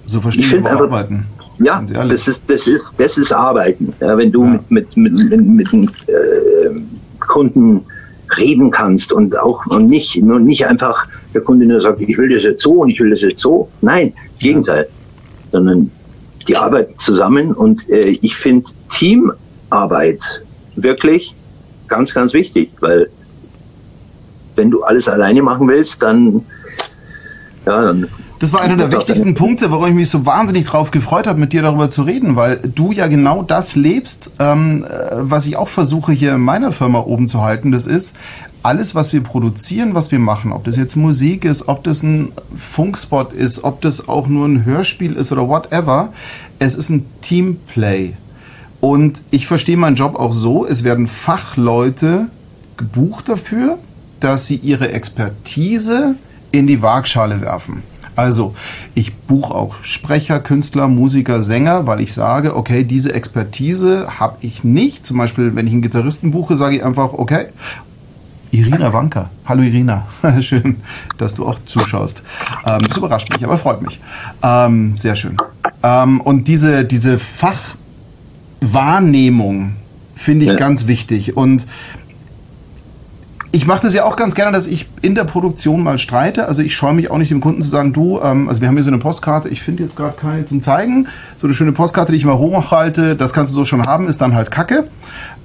so 0.05 0.19
verstehe 0.19 0.45
ich, 0.45 0.53
ich 0.53 0.57
einfach, 0.57 0.81
arbeiten. 0.81 1.25
Ja, 1.59 1.81
das 1.81 2.27
ist, 2.27 2.41
das 2.47 2.67
ist, 2.67 2.95
das 2.97 3.17
ist 3.17 3.31
Arbeiten. 3.31 3.93
Ja, 3.99 4.17
wenn 4.17 4.31
du 4.31 4.45
ja. 4.45 4.59
mit, 4.69 4.97
mit, 4.97 5.13
mit, 5.13 5.47
mit, 5.47 5.73
mit 5.73 5.87
äh, 6.07 6.81
Kunden 7.19 7.85
reden 8.37 8.71
kannst 8.71 9.11
und 9.11 9.37
auch 9.37 9.65
und 9.67 9.87
nicht, 9.87 10.21
nur 10.21 10.39
nicht 10.39 10.65
einfach 10.65 11.05
der 11.33 11.41
Kunde 11.41 11.65
nur 11.65 11.81
sagt, 11.81 12.01
ich 12.01 12.17
will 12.17 12.29
das 12.29 12.43
jetzt 12.43 12.63
so 12.63 12.73
und 12.81 12.89
ich 12.89 12.99
will 12.99 13.09
das 13.09 13.21
jetzt 13.21 13.41
so. 13.41 13.69
Nein, 13.81 14.13
Gegenteil. 14.39 14.87
Sondern 15.51 15.91
die 16.47 16.57
arbeiten 16.57 16.97
zusammen 16.97 17.53
und 17.53 17.87
äh, 17.89 18.17
ich 18.21 18.35
finde 18.35 18.69
Teamarbeit 18.89 20.43
wirklich 20.75 21.35
ganz, 21.87 22.13
ganz 22.13 22.33
wichtig, 22.33 22.71
weil 22.79 23.09
wenn 24.55 24.71
du 24.71 24.83
alles 24.83 25.07
alleine 25.07 25.41
machen 25.41 25.67
willst, 25.67 26.01
dann, 26.01 26.45
ja, 27.65 27.81
dann 27.81 28.07
das 28.41 28.53
war 28.53 28.61
einer 28.61 28.75
der 28.75 28.91
wichtigsten 28.91 29.35
Punkte, 29.35 29.71
warum 29.71 29.87
ich 29.87 29.93
mich 29.93 30.09
so 30.09 30.25
wahnsinnig 30.25 30.65
drauf 30.65 30.89
gefreut 30.89 31.27
habe, 31.27 31.39
mit 31.39 31.53
dir 31.53 31.61
darüber 31.61 31.91
zu 31.91 32.01
reden, 32.01 32.35
weil 32.35 32.57
du 32.57 32.91
ja 32.91 33.05
genau 33.05 33.43
das 33.43 33.75
lebst, 33.75 34.31
ähm, 34.39 34.83
äh, 34.83 35.09
was 35.11 35.45
ich 35.45 35.57
auch 35.57 35.67
versuche 35.67 36.11
hier 36.11 36.33
in 36.33 36.41
meiner 36.41 36.71
Firma 36.71 37.01
oben 37.01 37.27
zu 37.27 37.43
halten. 37.43 37.71
Das 37.71 37.85
ist, 37.85 38.17
alles, 38.63 38.95
was 38.95 39.13
wir 39.13 39.21
produzieren, 39.21 39.95
was 39.95 40.11
wir 40.11 40.19
machen, 40.19 40.51
ob 40.51 40.63
das 40.63 40.75
jetzt 40.75 40.95
Musik 40.95 41.45
ist, 41.45 41.67
ob 41.67 41.83
das 41.83 42.03
ein 42.03 42.31
Funkspot 42.55 43.33
ist, 43.33 43.63
ob 43.63 43.81
das 43.81 44.07
auch 44.07 44.27
nur 44.27 44.47
ein 44.47 44.65
Hörspiel 44.65 45.13
ist 45.13 45.31
oder 45.31 45.47
whatever, 45.47 46.09
es 46.59 46.75
ist 46.75 46.89
ein 46.89 47.05
Teamplay. 47.21 48.13
Und 48.79 49.21
ich 49.29 49.47
verstehe 49.47 49.77
meinen 49.77 49.95
Job 49.95 50.15
auch 50.15 50.33
so, 50.33 50.65
es 50.65 50.83
werden 50.83 51.07
Fachleute 51.07 52.27
gebucht 52.77 53.29
dafür, 53.29 53.77
dass 54.19 54.47
sie 54.47 54.55
ihre 54.55 54.91
Expertise 54.91 56.15
in 56.51 56.67
die 56.67 56.81
Waagschale 56.81 57.41
werfen. 57.41 57.83
Also, 58.15 58.55
ich 58.93 59.15
buche 59.15 59.53
auch 59.53 59.83
Sprecher, 59.83 60.39
Künstler, 60.39 60.87
Musiker, 60.87 61.41
Sänger, 61.41 61.87
weil 61.87 62.01
ich 62.01 62.13
sage, 62.13 62.55
okay, 62.55 62.83
diese 62.83 63.13
Expertise 63.13 64.19
habe 64.19 64.37
ich 64.41 64.63
nicht. 64.63 65.05
Zum 65.05 65.17
Beispiel, 65.17 65.55
wenn 65.55 65.67
ich 65.67 65.73
einen 65.73 65.81
Gitarristen 65.81 66.31
buche, 66.31 66.57
sage 66.57 66.77
ich 66.77 66.83
einfach, 66.83 67.13
okay, 67.13 67.47
Irina 68.51 68.91
Wanker. 68.91 69.27
Hallo 69.45 69.63
Irina. 69.63 70.07
schön, 70.41 70.75
dass 71.17 71.35
du 71.35 71.47
auch 71.47 71.59
zuschaust. 71.65 72.21
Ähm, 72.65 72.81
das 72.87 72.97
überrascht 72.97 73.31
mich, 73.31 73.45
aber 73.45 73.57
freut 73.57 73.81
mich. 73.81 74.01
Ähm, 74.43 74.97
sehr 74.97 75.15
schön. 75.15 75.37
Ähm, 75.83 76.19
und 76.19 76.49
diese, 76.49 76.83
diese 76.83 77.17
Fachwahrnehmung 77.17 79.75
finde 80.13 80.45
ich 80.45 80.51
ja. 80.51 80.57
ganz 80.57 80.87
wichtig. 80.87 81.37
Und 81.37 81.65
ich 83.53 83.67
mache 83.67 83.81
das 83.81 83.93
ja 83.93 84.05
auch 84.05 84.15
ganz 84.15 84.33
gerne, 84.33 84.51
dass 84.51 84.65
ich 84.65 84.87
in 85.01 85.13
der 85.13 85.25
Produktion 85.25 85.83
mal 85.83 85.97
streite. 85.99 86.47
Also 86.47 86.63
ich 86.63 86.75
scheue 86.75 86.93
mich 86.93 87.11
auch 87.11 87.17
nicht 87.17 87.31
dem 87.31 87.41
Kunden 87.41 87.61
zu 87.61 87.69
sagen, 87.69 87.91
du, 87.91 88.19
ähm, 88.21 88.47
also 88.47 88.61
wir 88.61 88.67
haben 88.67 88.75
hier 88.75 88.83
so 88.83 88.89
eine 88.89 88.99
Postkarte, 88.99 89.49
ich 89.49 89.61
finde 89.61 89.83
jetzt 89.83 89.97
gerade 89.97 90.15
keine 90.19 90.45
zum 90.45 90.61
Zeigen. 90.61 91.07
So 91.35 91.47
eine 91.47 91.53
schöne 91.53 91.73
Postkarte, 91.73 92.11
die 92.11 92.17
ich 92.17 92.25
mal 92.25 92.37
hochhalte, 92.37 93.15
das 93.15 93.33
kannst 93.33 93.51
du 93.51 93.55
so 93.55 93.65
schon 93.65 93.85
haben, 93.85 94.07
ist 94.07 94.21
dann 94.21 94.35
halt 94.35 94.51
Kacke. 94.51 94.87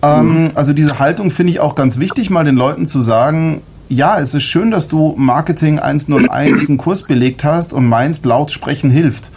Ähm, 0.02 0.44
mhm. 0.44 0.50
Also 0.54 0.72
diese 0.72 0.98
Haltung 0.98 1.30
finde 1.30 1.52
ich 1.52 1.60
auch 1.60 1.74
ganz 1.74 1.98
wichtig, 1.98 2.30
mal 2.30 2.44
den 2.44 2.56
Leuten 2.56 2.86
zu 2.86 3.00
sagen, 3.00 3.62
ja, 3.88 4.18
es 4.18 4.34
ist 4.34 4.44
schön, 4.44 4.70
dass 4.70 4.88
du 4.88 5.14
Marketing 5.16 5.78
101 5.78 6.68
einen 6.68 6.78
Kurs 6.78 7.04
belegt 7.04 7.44
hast 7.44 7.72
und 7.72 7.86
meinst, 7.86 8.24
laut 8.24 8.50
sprechen 8.50 8.90
hilft 8.90 9.30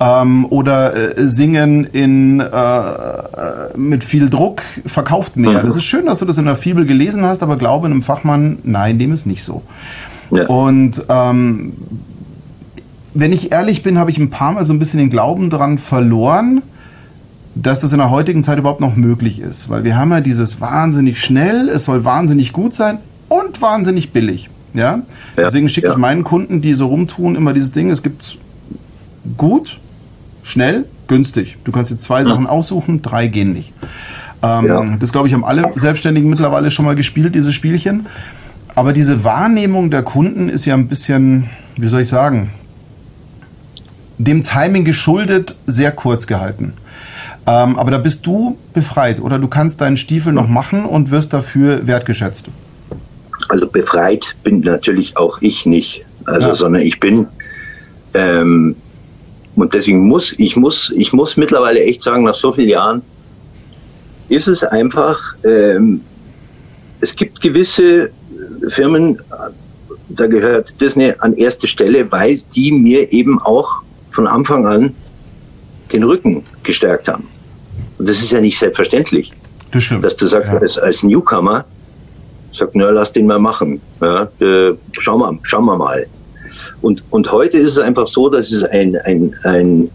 ähm, 0.00 0.46
oder 0.50 1.18
äh, 1.18 1.26
Singen 1.26 1.84
in, 1.84 2.40
äh, 2.40 3.76
mit 3.76 4.04
viel 4.04 4.30
Druck 4.30 4.62
verkauft 4.86 5.36
mehr. 5.36 5.62
Mhm. 5.62 5.66
Das 5.66 5.76
ist 5.76 5.84
schön, 5.84 6.06
dass 6.06 6.18
du 6.18 6.24
das 6.24 6.38
in 6.38 6.44
der 6.44 6.56
Fibel 6.56 6.86
gelesen 6.86 7.24
hast, 7.24 7.42
aber 7.42 7.56
glaube 7.56 7.86
einem 7.86 8.02
Fachmann, 8.02 8.58
nein, 8.62 8.98
dem 8.98 9.12
ist 9.12 9.26
nicht 9.26 9.42
so. 9.42 9.62
Ja. 10.30 10.46
Und 10.46 11.04
ähm, 11.08 11.72
wenn 13.14 13.32
ich 13.32 13.50
ehrlich 13.50 13.82
bin, 13.82 13.98
habe 13.98 14.10
ich 14.10 14.18
ein 14.18 14.30
paar 14.30 14.52
Mal 14.52 14.66
so 14.66 14.72
ein 14.72 14.78
bisschen 14.78 14.98
den 14.98 15.10
Glauben 15.10 15.50
daran 15.50 15.78
verloren, 15.78 16.62
dass 17.54 17.80
das 17.80 17.92
in 17.92 17.98
der 17.98 18.10
heutigen 18.10 18.44
Zeit 18.44 18.58
überhaupt 18.58 18.80
noch 18.80 18.94
möglich 18.94 19.40
ist. 19.40 19.68
Weil 19.68 19.82
wir 19.82 19.96
haben 19.96 20.12
ja 20.12 20.20
dieses 20.20 20.60
wahnsinnig 20.60 21.20
schnell, 21.20 21.68
es 21.68 21.84
soll 21.84 22.04
wahnsinnig 22.04 22.52
gut 22.52 22.74
sein 22.74 22.98
und 23.28 23.60
wahnsinnig 23.60 24.12
billig. 24.12 24.48
Ja? 24.74 24.82
ja 24.82 25.02
Deswegen 25.36 25.68
schicke 25.68 25.88
ja. 25.88 25.92
ich 25.94 25.98
meinen 25.98 26.22
Kunden, 26.22 26.60
die 26.60 26.74
so 26.74 26.86
rumtun, 26.86 27.34
immer 27.34 27.52
dieses 27.52 27.72
Ding, 27.72 27.90
es 27.90 28.04
gibt 28.04 28.38
gut, 29.36 29.80
Schnell, 30.42 30.84
günstig. 31.06 31.56
Du 31.64 31.72
kannst 31.72 31.90
dir 31.90 31.98
zwei 31.98 32.24
Sachen 32.24 32.46
aussuchen, 32.46 33.02
drei 33.02 33.26
gehen 33.26 33.52
nicht. 33.52 33.72
Ähm, 34.42 34.66
ja. 34.66 34.96
Das, 34.98 35.12
glaube 35.12 35.28
ich, 35.28 35.34
haben 35.34 35.44
alle 35.44 35.64
Selbstständigen 35.74 36.30
mittlerweile 36.30 36.70
schon 36.70 36.84
mal 36.84 36.94
gespielt, 36.94 37.34
diese 37.34 37.52
Spielchen. 37.52 38.06
Aber 38.74 38.92
diese 38.92 39.24
Wahrnehmung 39.24 39.90
der 39.90 40.02
Kunden 40.02 40.48
ist 40.48 40.64
ja 40.64 40.74
ein 40.74 40.88
bisschen, 40.88 41.50
wie 41.76 41.88
soll 41.88 42.02
ich 42.02 42.08
sagen, 42.08 42.50
dem 44.18 44.42
Timing 44.42 44.84
geschuldet, 44.84 45.56
sehr 45.66 45.92
kurz 45.92 46.26
gehalten. 46.26 46.74
Ähm, 47.46 47.78
aber 47.78 47.90
da 47.90 47.98
bist 47.98 48.26
du 48.26 48.58
befreit 48.74 49.20
oder 49.20 49.38
du 49.38 49.48
kannst 49.48 49.80
deinen 49.80 49.96
Stiefel 49.96 50.32
noch 50.32 50.48
machen 50.48 50.84
und 50.84 51.10
wirst 51.10 51.32
dafür 51.32 51.86
wertgeschätzt. 51.86 52.48
Also 53.48 53.66
befreit 53.66 54.36
bin 54.42 54.60
natürlich 54.60 55.16
auch 55.16 55.40
ich 55.40 55.64
nicht. 55.64 56.04
Also, 56.26 56.48
ja. 56.48 56.54
sondern 56.54 56.82
ich 56.82 57.00
bin 57.00 57.26
ähm, 58.12 58.76
und 59.60 59.74
deswegen 59.74 60.06
muss 60.06 60.34
ich 60.38 60.56
muss 60.56 60.92
ich 60.96 61.12
muss 61.12 61.36
mittlerweile 61.36 61.80
echt 61.82 62.02
sagen, 62.02 62.24
nach 62.24 62.34
so 62.34 62.52
vielen 62.52 62.68
Jahren 62.68 63.02
ist 64.28 64.46
es 64.46 64.62
einfach, 64.62 65.18
ähm, 65.44 66.02
es 67.00 67.14
gibt 67.16 67.40
gewisse 67.40 68.10
Firmen, 68.68 69.20
da 70.08 70.26
gehört 70.26 70.80
Disney 70.80 71.14
an 71.18 71.34
erste 71.34 71.66
Stelle, 71.66 72.10
weil 72.10 72.42
die 72.54 72.72
mir 72.72 73.12
eben 73.12 73.40
auch 73.40 73.82
von 74.10 74.26
Anfang 74.26 74.66
an 74.66 74.94
den 75.92 76.02
Rücken 76.02 76.44
gestärkt 76.62 77.08
haben. 77.08 77.28
Und 77.98 78.08
das 78.08 78.20
ist 78.20 78.32
ja 78.32 78.40
nicht 78.40 78.58
selbstverständlich. 78.58 79.32
Das 79.72 79.84
stimmt. 79.84 80.04
Dass 80.04 80.16
du 80.16 80.26
sagst, 80.26 80.52
ja. 80.52 80.58
als, 80.58 80.78
als 80.78 81.02
Newcomer, 81.02 81.64
sag, 82.52 82.70
na, 82.74 82.90
lass 82.90 83.12
den 83.12 83.26
mal 83.26 83.38
machen. 83.38 83.80
Ja, 84.00 84.28
äh, 84.40 84.74
schauen, 84.98 85.20
wir, 85.20 85.38
schauen 85.42 85.64
wir 85.66 85.76
mal. 85.76 86.06
Und, 86.80 87.02
und 87.10 87.30
heute 87.32 87.58
ist 87.58 87.72
es 87.72 87.78
einfach 87.78 88.08
so, 88.08 88.28
dass 88.28 88.50
es 88.50 88.64
ein, 88.64 88.96
ein, 88.96 89.34
ein 89.44 89.90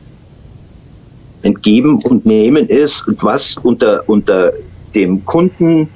Entgeben 1.42 2.00
und 2.04 2.26
Nehmen 2.26 2.68
ist, 2.68 3.04
was 3.22 3.58
unter, 3.58 4.08
unter 4.08 4.52
dem 4.96 5.26
Kunden 5.26 5.90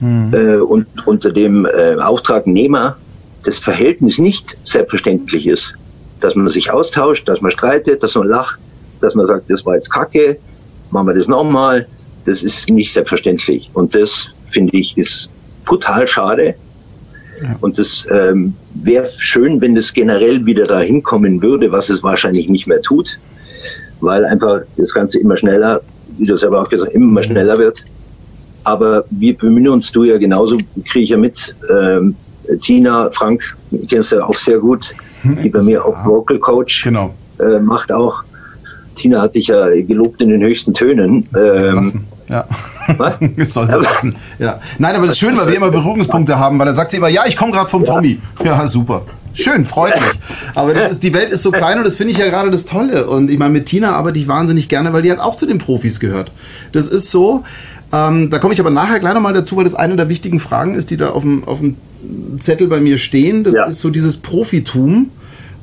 mhm. 0.00 0.32
äh, 0.32 0.56
und 0.56 0.86
unter 1.06 1.32
dem 1.32 1.66
äh, 1.66 1.96
Auftragnehmer 1.96 2.96
das 3.44 3.58
Verhältnis 3.58 4.18
nicht 4.18 4.56
selbstverständlich 4.64 5.46
ist. 5.46 5.74
Dass 6.20 6.34
man 6.34 6.48
sich 6.50 6.70
austauscht, 6.70 7.26
dass 7.28 7.40
man 7.40 7.50
streitet, 7.50 8.02
dass 8.02 8.14
man 8.14 8.28
lacht, 8.28 8.60
dass 9.00 9.14
man 9.14 9.26
sagt, 9.26 9.50
das 9.50 9.64
war 9.64 9.76
jetzt 9.76 9.90
Kacke, 9.90 10.36
machen 10.90 11.06
wir 11.06 11.14
das 11.14 11.28
nochmal. 11.28 11.86
Das 12.26 12.42
ist 12.42 12.68
nicht 12.68 12.92
selbstverständlich. 12.92 13.70
Und 13.72 13.94
das, 13.94 14.34
finde 14.44 14.76
ich, 14.76 14.96
ist 14.98 15.30
brutal 15.64 16.06
schade. 16.06 16.54
Ja. 17.42 17.56
Und 17.60 17.78
das 17.78 18.06
ähm, 18.10 18.54
wäre 18.74 19.06
schön, 19.06 19.60
wenn 19.60 19.74
das 19.74 19.92
generell 19.92 20.44
wieder 20.44 20.66
dahin 20.66 21.02
kommen 21.02 21.42
würde, 21.42 21.72
was 21.72 21.88
es 21.88 22.02
wahrscheinlich 22.02 22.48
nicht 22.48 22.66
mehr 22.66 22.82
tut, 22.82 23.18
weil 24.00 24.24
einfach 24.24 24.60
das 24.76 24.92
Ganze 24.92 25.20
immer 25.20 25.36
schneller, 25.36 25.80
wie 26.18 26.26
du 26.26 26.36
selber 26.36 26.60
auch 26.60 26.68
gesagt 26.68 26.90
hast, 26.90 26.94
immer 26.94 27.22
schneller 27.22 27.58
wird. 27.58 27.84
Aber 28.64 29.04
wir 29.10 29.36
bemühen 29.36 29.68
uns, 29.68 29.90
du 29.90 30.04
ja 30.04 30.18
genauso, 30.18 30.56
kriege 30.84 31.04
ich 31.04 31.10
ja 31.10 31.16
mit. 31.16 31.54
Ähm, 31.70 32.14
Tina, 32.60 33.10
Frank, 33.10 33.56
kennst 33.88 34.12
du 34.12 34.16
ja 34.16 34.24
auch 34.24 34.34
sehr 34.34 34.58
gut, 34.58 34.94
die 35.22 35.48
bei 35.48 35.62
mir 35.62 35.84
auch 35.84 36.04
Vocal 36.04 36.38
Coach 36.38 36.84
genau. 36.84 37.14
äh, 37.38 37.58
macht 37.58 37.92
auch. 37.92 38.22
Tina 38.94 39.20
hat 39.22 39.34
dich 39.34 39.48
ja 39.48 39.68
gelobt 39.82 40.20
in 40.20 40.28
den 40.28 40.42
höchsten 40.42 40.74
Tönen. 40.74 41.28
Ähm, 41.36 42.04
ja. 42.28 42.46
Was? 42.96 43.18
das 43.36 43.52
soll 43.52 43.70
sie 43.70 43.78
lassen. 43.78 44.14
Ja. 44.38 44.60
Nein, 44.78 44.94
aber 44.94 45.06
das 45.06 45.14
ist 45.14 45.20
schön, 45.20 45.36
weil 45.36 45.48
wir 45.48 45.56
immer 45.56 45.70
Berührungspunkte 45.70 46.38
haben, 46.38 46.58
weil 46.58 46.68
er 46.68 46.74
sagt 46.74 46.90
sie 46.90 46.98
immer, 46.98 47.08
ja, 47.08 47.24
ich 47.26 47.36
komme 47.36 47.52
gerade 47.52 47.68
vom 47.68 47.84
ja. 47.84 47.94
Tommy. 47.94 48.18
Ja, 48.44 48.66
super. 48.66 49.02
Schön, 49.32 49.64
freut 49.64 49.94
mich. 50.00 50.18
Aber 50.54 50.74
das 50.74 50.92
ist, 50.92 51.04
die 51.04 51.14
Welt 51.14 51.30
ist 51.30 51.42
so 51.42 51.50
klein 51.50 51.78
und 51.78 51.84
das 51.84 51.96
finde 51.96 52.12
ich 52.12 52.18
ja 52.18 52.28
gerade 52.28 52.50
das 52.50 52.64
Tolle. 52.64 53.06
Und 53.06 53.30
ich 53.30 53.38
meine, 53.38 53.52
mit 53.52 53.66
Tina 53.66 53.92
arbeite 53.92 54.18
ich 54.18 54.28
wahnsinnig 54.28 54.68
gerne, 54.68 54.92
weil 54.92 55.02
die 55.02 55.10
hat 55.10 55.20
auch 55.20 55.36
zu 55.36 55.46
den 55.46 55.58
Profis 55.58 56.00
gehört. 56.00 56.32
Das 56.72 56.88
ist 56.88 57.10
so. 57.10 57.44
Ähm, 57.92 58.30
da 58.30 58.38
komme 58.38 58.54
ich 58.54 58.60
aber 58.60 58.70
nachher 58.70 59.00
gleich 59.00 59.14
nochmal 59.14 59.32
dazu, 59.32 59.56
weil 59.56 59.64
das 59.64 59.74
eine 59.74 59.96
der 59.96 60.08
wichtigen 60.08 60.38
Fragen 60.38 60.74
ist, 60.74 60.90
die 60.90 60.96
da 60.96 61.10
auf 61.10 61.22
dem, 61.22 61.44
auf 61.44 61.58
dem 61.58 61.76
Zettel 62.38 62.68
bei 62.68 62.80
mir 62.80 62.98
stehen. 62.98 63.44
Das 63.44 63.54
ja. 63.54 63.64
ist 63.64 63.80
so 63.80 63.90
dieses 63.90 64.18
Profitum. 64.18 65.10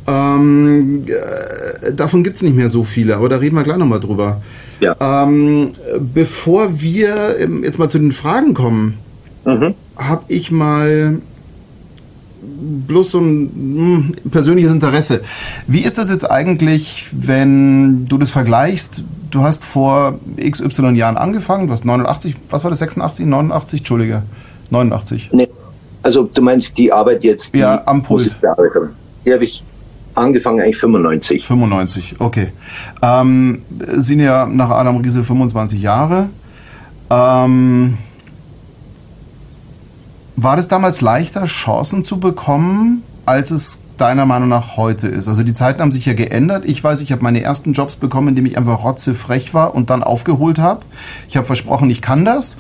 Ähm, 0.08 1.04
äh, 1.06 1.94
davon 1.94 2.24
gibt 2.24 2.38
es 2.38 2.42
nicht 2.42 2.56
mehr 2.56 2.70
so 2.70 2.84
viele, 2.84 3.18
aber 3.18 3.28
da 3.28 3.38
reden 3.38 3.56
wir 3.56 3.64
gleich 3.64 3.78
nochmal 3.78 4.00
drüber. 4.00 4.42
Ja. 4.80 4.96
Ähm, 5.02 5.72
bevor 6.14 6.80
wir 6.82 7.38
ähm, 7.40 7.64
jetzt 7.64 7.78
mal 7.78 7.90
zu 7.90 8.00
den 8.00 8.14
Fragen 8.14 8.54
kommen, 8.54 9.00
mhm. 9.44 9.74
habe 9.98 10.24
ich 10.30 10.50
mal 10.50 11.20
bloß 12.88 13.12
so 13.12 13.20
ein 13.20 13.44
mh, 13.44 13.98
hm, 14.24 14.32
persönliches 14.32 14.72
Interesse. 14.72 15.22
Wie 15.68 15.82
ist 15.82 15.98
das 15.98 16.10
jetzt 16.10 16.30
eigentlich, 16.30 17.08
wenn 17.12 18.06
du 18.06 18.18
das 18.18 18.32
vergleichst? 18.32 19.04
Du 19.30 19.42
hast 19.42 19.66
vor 19.66 20.20
XY 20.40 20.92
Jahren 20.92 21.18
angefangen, 21.18 21.68
du 21.68 21.74
hast 21.74 21.84
89, 21.84 22.36
was 22.50 22.64
war 22.64 22.72
das, 22.72 22.80
86, 22.80 23.26
89, 23.26 23.82
Entschuldige, 23.82 24.24
89. 24.70 25.32
Nee, 25.34 25.50
also 26.02 26.24
du 26.24 26.42
meinst 26.42 26.78
die 26.78 26.94
Arbeit 26.94 27.26
jetzt? 27.26 27.54
Die 27.54 27.60
ja, 27.60 27.82
am 27.86 28.04
Pult. 28.04 28.38
Die 29.26 29.34
habe 29.34 29.44
ich 29.44 29.64
angefangen 30.18 30.60
eigentlich 30.60 30.78
95. 30.78 31.46
95, 31.46 32.16
okay. 32.20 32.50
Ähm, 33.02 33.60
sind 33.96 34.20
ja 34.20 34.46
nach 34.46 34.70
Adam 34.70 34.98
Riese 34.98 35.24
25 35.24 35.82
Jahre. 35.82 36.30
Ähm, 37.10 37.98
war 40.36 40.56
das 40.56 40.68
damals 40.68 41.02
leichter, 41.02 41.46
Chancen 41.46 42.04
zu 42.04 42.20
bekommen, 42.20 43.04
als 43.26 43.52
es 43.52 43.82
deiner 43.98 44.26
Meinung 44.26 44.50
nach 44.50 44.78
heute 44.78 45.08
ist? 45.08 45.28
Also 45.28 45.44
die 45.44 45.54
Zeiten 45.54 45.82
haben 45.82 45.92
sich 45.92 46.06
ja 46.06 46.14
geändert. 46.14 46.66
Ich 46.66 46.84
weiß, 46.84 47.02
ich 47.02 47.12
habe 47.12 47.24
meine 47.24 47.42
ersten 47.42 47.74
Jobs 47.74 47.96
bekommen, 47.96 48.30
indem 48.30 48.46
ich 48.46 48.58
einfach 48.58 48.84
rotzefrech 48.84 49.54
war 49.54 49.74
und 49.74 49.90
dann 49.90 50.04
aufgeholt 50.04 50.60
habe. 50.60 50.82
Ich 51.28 51.38
habe 51.38 51.48
versprochen, 51.48 51.90
ich 51.90 52.02
kann 52.02 52.26
das. 52.26 52.58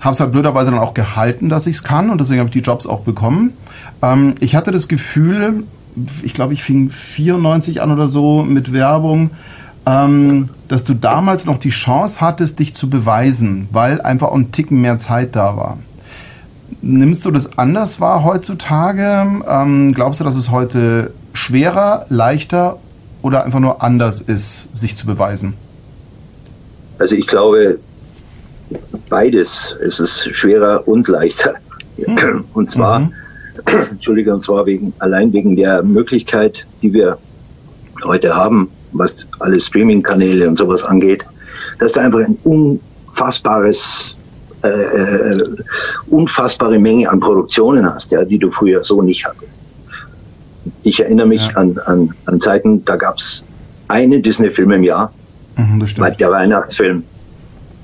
Habe 0.00 0.14
es 0.14 0.20
halt 0.20 0.32
blöderweise 0.32 0.70
dann 0.70 0.80
auch 0.80 0.94
gehalten, 0.94 1.50
dass 1.50 1.66
ich 1.66 1.76
es 1.76 1.84
kann 1.84 2.08
und 2.08 2.18
deswegen 2.20 2.40
habe 2.40 2.48
ich 2.48 2.54
die 2.54 2.60
Jobs 2.60 2.86
auch 2.86 3.00
bekommen. 3.00 3.52
Ähm, 4.00 4.34
ich 4.40 4.54
hatte 4.54 4.70
das 4.70 4.88
Gefühl, 4.88 5.64
ich 6.22 6.34
glaube, 6.34 6.54
ich 6.54 6.62
fing 6.62 6.90
94 6.90 7.82
an 7.82 7.92
oder 7.92 8.08
so 8.08 8.42
mit 8.42 8.72
Werbung, 8.72 9.30
ähm, 9.86 10.48
dass 10.68 10.84
du 10.84 10.94
damals 10.94 11.46
noch 11.46 11.58
die 11.58 11.70
Chance 11.70 12.20
hattest, 12.20 12.58
dich 12.58 12.74
zu 12.74 12.90
beweisen, 12.90 13.68
weil 13.72 14.00
einfach 14.00 14.32
ein 14.32 14.52
Ticken 14.52 14.80
mehr 14.80 14.98
Zeit 14.98 15.36
da 15.36 15.56
war. 15.56 15.78
Nimmst 16.82 17.24
du 17.26 17.30
das 17.30 17.58
anders 17.58 18.00
wahr 18.00 18.24
heutzutage? 18.24 19.42
Ähm, 19.48 19.92
glaubst 19.92 20.20
du, 20.20 20.24
dass 20.24 20.36
es 20.36 20.50
heute 20.50 21.12
schwerer, 21.32 22.06
leichter 22.08 22.78
oder 23.22 23.44
einfach 23.44 23.60
nur 23.60 23.82
anders 23.82 24.20
ist, 24.20 24.74
sich 24.76 24.96
zu 24.96 25.06
beweisen? 25.06 25.54
Also 26.98 27.16
ich 27.16 27.26
glaube, 27.26 27.78
beides. 29.08 29.74
Es 29.84 29.98
ist 30.00 30.34
schwerer 30.34 30.86
und 30.86 31.08
leichter. 31.08 31.54
Hm. 31.96 32.44
Und 32.54 32.70
zwar 32.70 33.00
mhm 33.00 33.12
Entschuldige, 33.90 34.34
und 34.34 34.42
zwar 34.42 34.66
wegen, 34.66 34.92
allein 34.98 35.32
wegen 35.32 35.56
der 35.56 35.82
Möglichkeit, 35.82 36.66
die 36.82 36.92
wir 36.92 37.18
heute 38.04 38.34
haben, 38.34 38.70
was 38.92 39.26
alle 39.38 39.60
Streaming-Kanäle 39.60 40.48
und 40.48 40.56
sowas 40.56 40.84
angeht, 40.84 41.24
dass 41.78 41.92
du 41.92 42.00
einfach 42.00 42.20
ein 42.20 42.38
unfassbares, 42.44 44.14
äh, 44.62 44.68
äh, 44.68 45.56
unfassbare 46.08 46.78
Menge 46.78 47.08
an 47.08 47.20
Produktionen 47.20 47.86
hast, 47.86 48.10
ja, 48.10 48.24
die 48.24 48.38
du 48.38 48.50
früher 48.50 48.82
so 48.84 49.02
nicht 49.02 49.24
hattest. 49.24 49.58
Ich 50.82 51.00
erinnere 51.00 51.26
mich 51.26 51.48
ja. 51.48 51.56
an, 51.56 51.78
an, 51.86 52.14
an 52.26 52.40
Zeiten, 52.40 52.84
da 52.84 52.96
gab 52.96 53.16
es 53.16 53.44
einen 53.88 54.22
Disney-Film 54.22 54.72
im 54.72 54.84
Jahr, 54.84 55.12
mhm, 55.56 55.84
der 56.18 56.30
Weihnachtsfilm. 56.30 57.04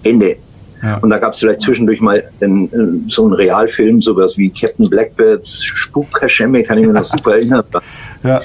Ende. 0.03 0.37
Ja. 0.83 0.99
Und 0.99 1.11
da 1.11 1.19
gab 1.19 1.33
es 1.33 1.41
vielleicht 1.41 1.62
zwischendurch 1.62 2.01
mal 2.01 2.23
einen, 2.41 3.05
so 3.09 3.25
einen 3.25 3.35
Realfilm, 3.35 4.01
sowas 4.01 4.37
wie 4.37 4.51
Captain 4.51 4.89
Blackbirds 4.89 5.65
Spukkaschemme, 5.65 6.62
kann 6.62 6.79
ich 6.79 6.87
mir 6.87 6.93
noch 6.93 7.05
super 7.05 7.37
erinnern. 7.37 7.65
Ja. 8.23 8.41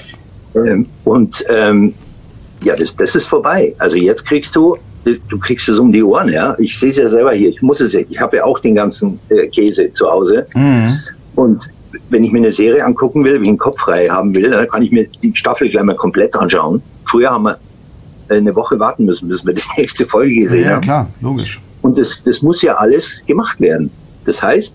Ähm, 0.54 0.86
und 1.06 1.44
ähm, 1.50 1.94
ja, 2.64 2.76
das, 2.76 2.96
das 2.96 3.16
ist 3.16 3.28
vorbei. 3.28 3.74
Also 3.80 3.96
jetzt 3.96 4.26
kriegst 4.26 4.56
du, 4.56 4.78
du 5.06 5.40
kriegst 5.40 5.68
es 5.70 5.80
um 5.80 5.92
die 5.92 6.04
Ohren, 6.04 6.30
ja. 6.30 6.56
Ich 6.60 6.78
sehe 6.78 6.90
es 6.90 6.98
ja 6.98 7.08
selber 7.08 7.32
hier. 7.32 7.50
Ich 7.50 7.62
muss 7.62 7.80
es, 7.80 7.94
ich 7.94 8.20
habe 8.20 8.38
ja 8.38 8.44
auch 8.44 8.60
den 8.60 8.76
ganzen 8.76 9.18
äh, 9.30 9.48
Käse 9.48 9.92
zu 9.94 10.10
Hause. 10.10 10.46
Mhm. 10.54 10.90
Und 11.36 11.70
wenn 12.10 12.24
ich 12.24 12.32
mir 12.32 12.40
eine 12.40 12.52
Serie 12.52 12.86
angucken 12.86 13.24
will, 13.24 13.40
wie 13.40 13.44
ich 13.44 13.50
einen 13.50 13.58
Kopf 13.58 13.80
frei 13.80 14.08
haben 14.08 14.36
will, 14.36 14.52
dann 14.52 14.68
kann 14.68 14.84
ich 14.84 14.92
mir 14.92 15.08
die 15.08 15.34
Staffel 15.34 15.70
gleich 15.70 15.84
mal 15.84 15.96
komplett 15.96 16.36
anschauen. 16.36 16.82
Früher 17.06 17.32
haben 17.32 17.44
wir 17.44 17.58
eine 18.30 18.56
Woche 18.56 18.80
warten 18.80 19.06
müssen, 19.06 19.30
bis 19.30 19.46
wir 19.46 19.54
die 19.54 19.64
nächste 19.78 20.06
Folge 20.06 20.36
gesehen 20.36 20.64
ja, 20.64 20.70
haben. 20.72 20.76
Ja, 20.76 20.80
klar, 20.80 21.08
logisch. 21.22 21.60
Und 21.82 21.98
das, 21.98 22.22
das 22.24 22.42
muss 22.42 22.62
ja 22.62 22.76
alles 22.76 23.22
gemacht 23.26 23.60
werden. 23.60 23.90
Das 24.26 24.42
heißt, 24.42 24.74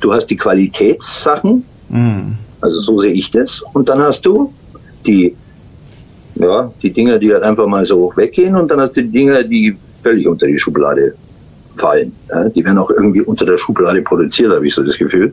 du 0.00 0.12
hast 0.12 0.26
die 0.26 0.36
Qualitätssachen, 0.36 1.64
mhm. 1.88 2.36
also 2.60 2.80
so 2.80 3.00
sehe 3.00 3.12
ich 3.12 3.30
das, 3.30 3.62
und 3.72 3.88
dann 3.88 4.02
hast 4.02 4.26
du 4.26 4.52
die, 5.06 5.34
ja, 6.34 6.70
die 6.82 6.92
Dinge, 6.92 7.18
die 7.18 7.32
halt 7.32 7.42
einfach 7.42 7.66
mal 7.66 7.86
so 7.86 8.12
weggehen, 8.16 8.56
und 8.56 8.70
dann 8.70 8.80
hast 8.80 8.96
du 8.96 9.02
die 9.02 9.10
Dinge, 9.10 9.44
die 9.44 9.76
völlig 10.02 10.26
unter 10.26 10.46
die 10.46 10.58
Schublade 10.58 11.14
fallen. 11.76 12.14
Ja, 12.28 12.48
die 12.48 12.64
werden 12.64 12.78
auch 12.78 12.90
irgendwie 12.90 13.22
unter 13.22 13.46
der 13.46 13.56
Schublade 13.56 14.02
produziert, 14.02 14.52
habe 14.52 14.66
ich 14.66 14.74
so 14.74 14.82
das 14.82 14.98
Gefühl. 14.98 15.32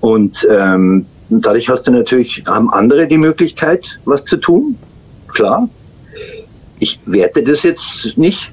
Und 0.00 0.46
ähm, 0.50 1.04
dadurch 1.28 1.68
hast 1.68 1.82
du 1.82 1.92
natürlich, 1.92 2.44
haben 2.46 2.72
andere 2.72 3.06
die 3.06 3.18
Möglichkeit, 3.18 3.98
was 4.04 4.24
zu 4.24 4.36
tun. 4.38 4.76
Klar. 5.28 5.68
Ich 6.78 7.00
werte 7.06 7.42
das 7.42 7.64
jetzt 7.64 8.16
nicht. 8.16 8.52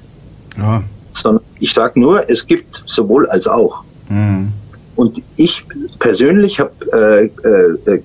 Ja 0.58 0.82
sondern 1.16 1.44
ich 1.60 1.72
sage 1.72 1.98
nur, 1.98 2.28
es 2.30 2.46
gibt 2.46 2.82
sowohl 2.86 3.28
als 3.28 3.46
auch. 3.46 3.82
Mhm. 4.08 4.52
Und 4.94 5.22
ich 5.36 5.64
persönlich 5.98 6.60
habe 6.60 6.72
äh, 6.92 7.26
äh, 7.46 7.96
äh, 7.96 8.02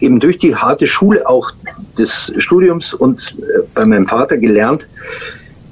eben 0.00 0.20
durch 0.20 0.38
die 0.38 0.54
harte 0.54 0.86
Schule 0.86 1.28
auch 1.28 1.52
des 1.96 2.32
Studiums 2.38 2.92
und 2.92 3.36
äh, 3.38 3.62
bei 3.74 3.84
meinem 3.84 4.06
Vater 4.06 4.36
gelernt, 4.36 4.88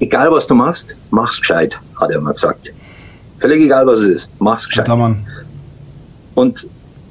egal 0.00 0.30
was 0.30 0.46
du 0.46 0.54
machst, 0.54 0.96
mach's 1.10 1.40
gescheit, 1.40 1.80
hat 1.96 2.10
er 2.10 2.20
mal 2.20 2.32
gesagt. 2.32 2.72
Völlig 3.38 3.62
egal 3.64 3.86
was 3.86 4.00
es 4.00 4.06
ist, 4.06 4.30
mach's 4.38 4.66
gescheit. 4.66 4.86
Und 6.34 6.66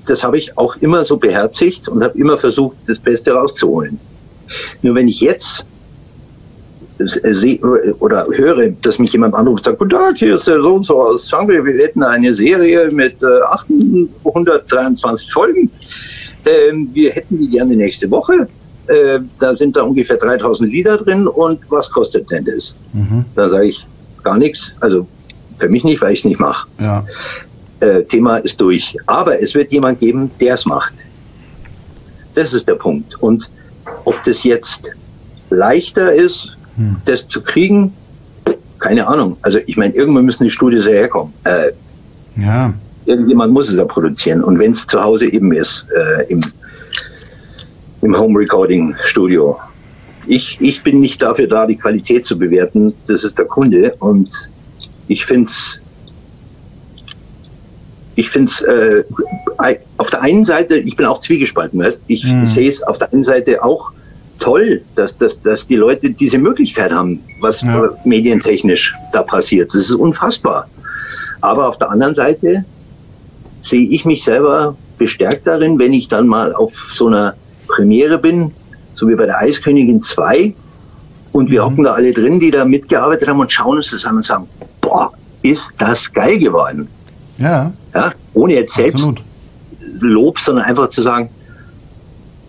das 0.05 0.23
habe 0.23 0.37
ich 0.37 0.57
auch 0.57 0.75
immer 0.77 1.05
so 1.05 1.17
beherzigt 1.17 1.87
und 1.87 2.03
habe 2.03 2.17
immer 2.17 2.37
versucht, 2.37 2.77
das 2.87 2.99
Beste 2.99 3.33
rauszuholen. 3.33 3.99
Nur 4.81 4.95
wenn 4.95 5.07
ich 5.07 5.21
jetzt 5.21 5.65
sehe 6.99 7.59
oder 7.99 8.25
höre, 8.33 8.69
dass 8.81 8.99
mich 8.99 9.11
jemand 9.11 9.33
anruft 9.33 9.61
und 9.61 9.65
sagt, 9.65 9.79
guten 9.79 9.91
Tag, 9.91 10.17
hier 10.17 10.35
ist 10.35 10.47
der 10.47 10.61
so 10.61 10.75
und 10.75 10.83
so 10.83 11.01
aus 11.01 11.27
Changri, 11.29 11.63
wir 11.63 11.83
hätten 11.83 12.03
eine 12.03 12.33
Serie 12.35 12.89
mit 12.91 13.21
äh, 13.21 13.41
823 13.45 15.31
Folgen. 15.31 15.71
Ähm, 16.45 16.89
wir 16.93 17.11
hätten 17.11 17.37
die 17.37 17.49
gerne 17.49 17.75
nächste 17.75 18.09
Woche. 18.11 18.47
Äh, 18.87 19.19
da 19.39 19.53
sind 19.53 19.75
da 19.75 19.83
ungefähr 19.83 20.17
3000 20.17 20.69
Lieder 20.69 20.97
drin 20.97 21.27
und 21.27 21.59
was 21.69 21.89
kostet 21.89 22.29
denn 22.29 22.45
das? 22.45 22.75
Mhm. 22.93 23.25
Da 23.35 23.49
sage 23.49 23.67
ich 23.67 23.87
gar 24.23 24.37
nichts, 24.37 24.73
also 24.79 25.07
für 25.57 25.69
mich 25.69 25.83
nicht, 25.83 26.01
weil 26.01 26.13
ich 26.13 26.19
es 26.19 26.25
nicht 26.25 26.39
mache. 26.39 26.67
Ja. 26.79 27.05
Äh, 27.79 28.03
Thema 28.03 28.37
ist 28.37 28.59
durch. 28.59 28.97
Aber 29.07 29.41
es 29.41 29.55
wird 29.55 29.71
jemand 29.71 29.99
geben, 29.99 30.31
der 30.39 30.55
es 30.55 30.65
macht. 30.65 30.93
Das 32.35 32.53
ist 32.53 32.67
der 32.67 32.75
Punkt. 32.75 33.21
Und 33.21 33.49
ob 34.05 34.21
das 34.23 34.43
jetzt 34.43 34.83
leichter 35.49 36.13
ist 36.13 36.57
hm. 36.75 36.97
Das 37.05 37.27
zu 37.27 37.41
kriegen, 37.41 37.93
keine 38.79 39.07
Ahnung. 39.07 39.37
Also 39.41 39.59
ich 39.65 39.77
meine, 39.77 39.93
irgendwann 39.93 40.25
müssen 40.25 40.43
die 40.43 40.49
Studios 40.49 40.85
herkommen. 40.85 41.33
Äh, 41.43 41.71
Ja. 42.35 42.73
Irgendjemand 43.05 43.53
muss 43.53 43.69
es 43.69 43.75
ja 43.75 43.85
produzieren. 43.85 44.43
Und 44.43 44.59
wenn 44.59 44.71
es 44.71 44.87
zu 44.87 45.01
Hause 45.01 45.31
eben 45.31 45.51
ist, 45.53 45.85
äh, 45.95 46.23
im, 46.31 46.41
im 48.01 48.17
Home 48.17 48.39
Recording 48.39 48.95
Studio. 49.03 49.57
Ich, 50.25 50.59
ich 50.61 50.83
bin 50.83 51.01
nicht 51.01 51.21
dafür 51.21 51.47
da, 51.47 51.65
die 51.65 51.75
Qualität 51.75 52.25
zu 52.25 52.39
bewerten. 52.39 52.93
Das 53.07 53.25
ist 53.25 53.37
der 53.37 53.45
Kunde. 53.45 53.93
Und 53.99 54.29
ich 55.07 55.25
finde 55.25 55.49
es 55.49 55.79
ich 58.15 58.29
finde 58.29 58.51
es 58.51 58.61
äh, 58.61 59.03
auf 59.97 60.09
der 60.09 60.21
einen 60.21 60.45
Seite, 60.45 60.77
ich 60.77 60.95
bin 60.95 61.05
auch 61.05 61.19
zwiegespalten, 61.19 61.79
weißt? 61.79 61.99
ich 62.07 62.31
mhm. 62.31 62.45
sehe 62.45 62.69
es 62.69 62.83
auf 62.83 62.99
der 62.99 63.11
einen 63.11 63.23
Seite 63.23 63.63
auch 63.63 63.91
toll, 64.43 64.81
dass, 64.95 65.15
dass, 65.15 65.39
dass 65.39 65.65
die 65.65 65.77
Leute 65.77 66.09
diese 66.09 66.37
Möglichkeit 66.37 66.91
haben, 66.91 67.21
was 67.39 67.61
ja. 67.61 67.89
medientechnisch 68.03 68.93
da 69.13 69.23
passiert. 69.23 69.69
Das 69.69 69.83
ist 69.83 69.93
unfassbar. 69.93 70.67
Aber 71.39 71.69
auf 71.69 71.77
der 71.77 71.89
anderen 71.89 72.13
Seite 72.13 72.65
sehe 73.61 73.87
ich 73.87 74.03
mich 74.03 74.23
selber 74.23 74.75
bestärkt 74.97 75.47
darin, 75.47 75.79
wenn 75.79 75.93
ich 75.93 76.09
dann 76.09 76.27
mal 76.27 76.53
auf 76.53 76.73
so 76.91 77.07
einer 77.07 77.35
Premiere 77.67 78.17
bin, 78.17 78.51
so 78.93 79.07
wie 79.07 79.15
bei 79.15 79.25
der 79.25 79.39
Eiskönigin 79.39 80.01
2, 80.01 80.53
und 81.31 81.49
wir 81.49 81.61
mhm. 81.61 81.65
hocken 81.65 81.83
da 81.85 81.93
alle 81.93 82.11
drin, 82.11 82.39
die 82.41 82.51
da 82.51 82.65
mitgearbeitet 82.65 83.29
haben 83.29 83.39
und 83.39 83.51
schauen 83.51 83.77
uns 83.77 83.91
das 83.91 84.05
an 84.05 84.17
und 84.17 84.25
sagen, 84.25 84.47
boah, 84.81 85.11
ist 85.41 85.73
das 85.77 86.11
geil 86.11 86.37
geworden. 86.37 86.87
Ja. 87.37 87.71
ja 87.93 88.11
ohne 88.33 88.55
jetzt 88.55 88.75
selbst 88.75 88.95
Absolut. 88.95 89.23
Lob, 90.01 90.37
sondern 90.37 90.65
einfach 90.65 90.89
zu 90.89 91.01
sagen, 91.01 91.29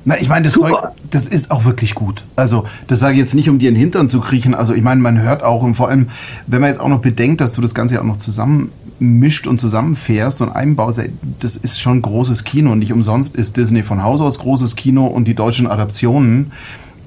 na, 0.07 0.21
ich 0.21 0.29
meine, 0.29 0.45
das 0.45 0.53
Super. 0.53 0.69
Zeug, 0.69 0.81
das 1.11 1.27
ist 1.27 1.51
auch 1.51 1.64
wirklich 1.64 1.95
gut. 1.95 2.25
Also, 2.37 2.64
das 2.88 3.01
sage 3.01 3.14
ich 3.14 3.21
jetzt 3.21 3.35
nicht, 3.35 3.49
um 3.49 3.59
dir 3.59 3.71
in 3.71 3.75
den 3.75 3.81
Hintern 3.81 4.09
zu 4.09 4.21
kriechen. 4.21 4.55
Also, 4.55 4.75
ich 4.75 4.83
meine, 4.83 5.01
man 5.01 5.21
hört 5.21 5.43
auch, 5.43 5.62
und 5.62 5.75
vor 5.75 5.88
allem, 5.88 6.09
wenn 6.47 6.61
man 6.61 6.71
jetzt 6.71 6.81
auch 6.81 6.88
noch 6.88 7.01
bedenkt, 7.01 7.40
dass 7.40 7.53
du 7.53 7.62
das 7.62 7.75
Ganze 7.75 7.99
auch 8.01 8.05
noch 8.05 8.19
zusammenmischt 8.19 9.47
und 9.47 9.59
zusammenfährst 9.59 10.43
und 10.43 10.51
einbaust, 10.51 11.01
das 11.40 11.57
ist 11.57 11.81
schon 11.81 12.03
großes 12.03 12.45
Kino. 12.45 12.73
Und 12.73 12.81
nicht 12.81 12.93
umsonst 12.93 13.35
ist 13.35 13.57
Disney 13.57 13.83
von 13.83 14.03
Haus 14.03 14.21
aus 14.21 14.38
großes 14.38 14.77
Kino 14.77 15.07
und 15.07 15.27
die 15.27 15.35
deutschen 15.35 15.67
Adaptionen. 15.67 16.53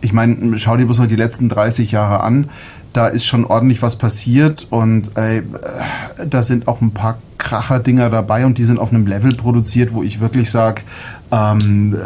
Ich 0.02 0.14
meine, 0.14 0.58
schau 0.58 0.76
dir 0.76 0.86
bloß 0.86 1.00
mal 1.00 1.08
die 1.08 1.16
letzten 1.16 1.50
30 1.50 1.92
Jahre 1.92 2.22
an. 2.22 2.50
Da 2.94 3.08
ist 3.08 3.26
schon 3.26 3.46
ordentlich 3.46 3.84
was 3.84 3.98
passiert 3.98 4.66
und 4.72 5.16
äh, 5.18 5.44
da 6.28 6.42
sind 6.42 6.68
auch 6.68 6.82
ein 6.82 6.92
paar 6.92 7.20
Kracher-Dinger 7.38 8.10
dabei 8.10 8.46
und 8.48 8.58
die 8.58 8.64
sind 8.64 8.80
auf 8.80 8.92
einem 8.92 9.06
Level 9.06 9.36
produziert, 9.36 9.94
wo 9.94 10.02
ich 10.02 10.20
wirklich 10.20 10.50
sage, 10.50 10.82
ähm, 11.32 11.94
äh, 11.94 11.98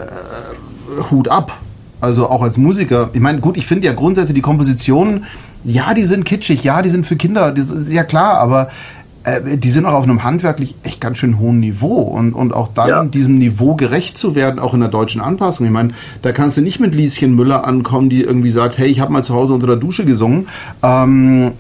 Hut 1.10 1.27
ab. 1.27 1.58
Also 1.99 2.27
auch 2.30 2.41
als 2.41 2.58
Musiker. 2.58 3.12
Ich 3.13 3.19
meine, 3.19 3.39
gut, 3.41 3.58
ich 3.58 3.67
finde 3.67 3.86
ja 3.86 3.93
grundsätzlich 3.93 4.36
die 4.36 4.41
Kompositionen, 4.41 5.25
ja, 5.63 5.93
die 5.93 6.04
sind 6.04 6.25
kitschig, 6.25 6.63
ja, 6.63 6.82
die 6.82 6.89
sind 6.89 7.06
für 7.06 7.15
Kinder, 7.15 7.51
das 7.51 7.69
ist 7.69 7.91
ja 7.93 8.04
klar, 8.04 8.39
aber 8.39 8.69
äh, 9.23 9.58
die 9.58 9.69
sind 9.69 9.86
auch 9.86 9.93
auf 9.93 10.04
einem 10.04 10.23
handwerklich 10.23 10.73
echt 10.84 10.99
ganz 10.99 11.19
schön 11.19 11.38
hohen 11.38 11.60
Niveau 11.60 12.01
und, 12.01 12.34
und 12.34 12.54
auch 12.54 12.69
dann 12.69 12.88
ja. 12.89 13.06
diesem 13.06 13.38
Niveau 13.38 13.75
gerecht 13.75 14.17
zu 14.17 14.34
werden, 14.34 14.60
auch 14.60 14.73
in 14.73 14.80
der 14.80 14.89
deutschen 14.89 15.21
Anpassung. 15.21 15.67
Ich 15.67 15.71
meine, 15.71 15.89
da 16.23 16.32
kannst 16.32 16.58
du 16.58 16.62
nicht 16.62 16.80
mit 16.80 16.95
Lieschen 16.95 17.36
Müller 17.36 17.67
ankommen, 17.67 18.10
die 18.10 18.23
irgendwie 18.23 18.51
sagt, 18.51 18.80
hey, 18.80 18.89
ich 18.89 18.99
habe 18.99 19.13
mal 19.13 19.23
zu 19.23 19.36
Hause 19.36 19.54
unter 19.54 19.67
der 19.67 19.75
Dusche 19.75 20.06
gesungen. 20.06 20.47
Ähm, 20.82 21.47
äh, 21.47 21.51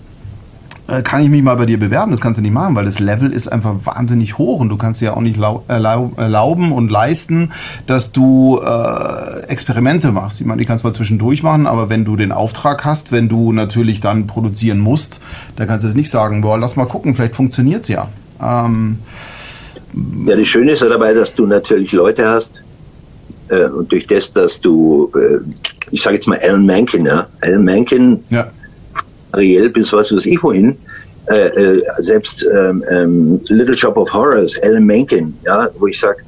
kann 1.03 1.21
ich 1.23 1.29
mich 1.29 1.41
mal 1.41 1.55
bei 1.55 1.65
dir 1.65 1.79
bewerben? 1.79 2.11
Das 2.11 2.19
kannst 2.19 2.37
du 2.37 2.41
nicht 2.41 2.51
machen, 2.51 2.75
weil 2.75 2.85
das 2.85 2.99
Level 2.99 3.31
ist 3.31 3.47
einfach 3.47 3.75
wahnsinnig 3.85 4.37
hoch 4.37 4.59
und 4.59 4.69
du 4.69 4.77
kannst 4.77 4.99
dir 4.99 5.05
ja 5.05 5.13
auch 5.13 5.21
nicht 5.21 5.39
erlauben 5.39 6.71
und 6.71 6.91
leisten, 6.91 7.51
dass 7.87 8.11
du 8.11 8.59
äh, 8.59 9.45
Experimente 9.47 10.11
machst. 10.11 10.41
Ich 10.41 10.47
meine, 10.47 10.59
die 10.59 10.65
kannst 10.65 10.83
du 10.83 10.87
mal 10.87 10.93
zwischendurch 10.93 11.43
machen, 11.43 11.65
aber 11.67 11.89
wenn 11.89 12.03
du 12.03 12.15
den 12.17 12.31
Auftrag 12.31 12.83
hast, 12.83 13.11
wenn 13.11 13.29
du 13.29 13.53
natürlich 13.53 14.01
dann 14.01 14.27
produzieren 14.27 14.79
musst, 14.79 15.21
dann 15.55 15.67
kannst 15.67 15.85
du 15.85 15.87
es 15.87 15.95
nicht 15.95 16.09
sagen, 16.09 16.41
boah, 16.41 16.57
lass 16.57 16.75
mal 16.75 16.85
gucken, 16.85 17.15
vielleicht 17.15 17.35
funktioniert 17.35 17.83
es 17.83 17.87
ja. 17.87 18.09
Ähm, 18.41 18.99
ja, 20.25 20.35
das 20.35 20.47
Schöne 20.47 20.71
ist 20.71 20.81
ja 20.81 20.89
dabei, 20.89 21.13
dass 21.13 21.33
du 21.33 21.45
natürlich 21.45 21.93
Leute 21.93 22.27
hast, 22.27 22.61
äh, 23.47 23.65
und 23.65 23.91
durch 23.91 24.07
das, 24.07 24.31
dass 24.33 24.59
du, 24.59 25.11
äh, 25.15 25.37
ich 25.91 26.01
sage 26.01 26.15
jetzt 26.15 26.27
mal 26.27 26.39
Alan 26.41 26.65
Menken, 26.65 27.05
ja, 27.05 27.27
Alan 27.41 27.63
Menken 27.63 28.23
ja 28.29 28.47
Ariel 29.31 29.69
bis 29.69 29.93
was 29.93 30.13
weiß 30.13 30.25
ich 30.25 30.41
wohin. 30.43 30.77
Äh, 31.27 31.47
äh, 31.47 31.83
selbst 31.99 32.45
ähm, 32.53 32.83
ähm, 32.89 33.39
Little 33.47 33.77
Shop 33.77 33.95
of 33.95 34.11
Horrors, 34.11 34.57
Alan 34.63 34.85
Menken, 34.85 35.37
ja, 35.45 35.69
wo 35.77 35.85
ich 35.87 35.99
sage, 35.99 36.23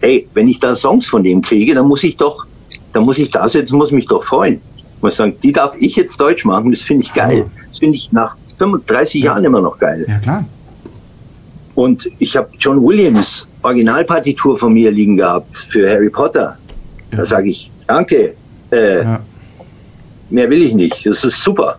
hey, 0.00 0.28
wenn 0.32 0.46
ich 0.46 0.60
da 0.60 0.74
Songs 0.74 1.08
von 1.08 1.24
dem 1.24 1.40
kriege, 1.40 1.74
dann 1.74 1.88
muss 1.88 2.04
ich 2.04 2.16
doch, 2.16 2.46
dann 2.92 3.02
muss 3.02 3.18
ich 3.18 3.30
da 3.30 3.48
sitzen, 3.48 3.76
muss 3.76 3.90
mich 3.90 4.06
doch 4.06 4.22
freuen. 4.22 4.60
Ich 4.78 5.02
muss 5.02 5.16
sagen, 5.16 5.36
die 5.42 5.52
darf 5.52 5.74
ich 5.78 5.96
jetzt 5.96 6.20
Deutsch 6.20 6.44
machen, 6.44 6.70
das 6.70 6.82
finde 6.82 7.04
ich 7.04 7.12
geil. 7.12 7.46
Das 7.66 7.78
finde 7.78 7.96
ich 7.96 8.12
nach 8.12 8.36
35 8.56 9.22
ja. 9.22 9.32
Jahren 9.32 9.44
immer 9.44 9.60
noch 9.60 9.78
geil. 9.78 10.04
Ja, 10.08 10.18
klar. 10.20 10.44
Und 11.74 12.08
ich 12.18 12.36
habe 12.36 12.48
John 12.58 12.82
Williams 12.82 13.48
Originalpartitur 13.62 14.56
von 14.56 14.72
mir 14.72 14.90
liegen 14.90 15.16
gehabt 15.16 15.56
für 15.56 15.88
Harry 15.88 16.10
Potter. 16.10 16.56
Ja. 17.10 17.18
Da 17.18 17.24
sage 17.24 17.50
ich, 17.50 17.70
danke. 17.86 18.34
Äh, 18.70 19.02
ja. 19.02 19.20
Mehr 20.30 20.48
will 20.48 20.62
ich 20.62 20.74
nicht. 20.74 21.04
Das 21.04 21.24
ist 21.24 21.42
super. 21.42 21.76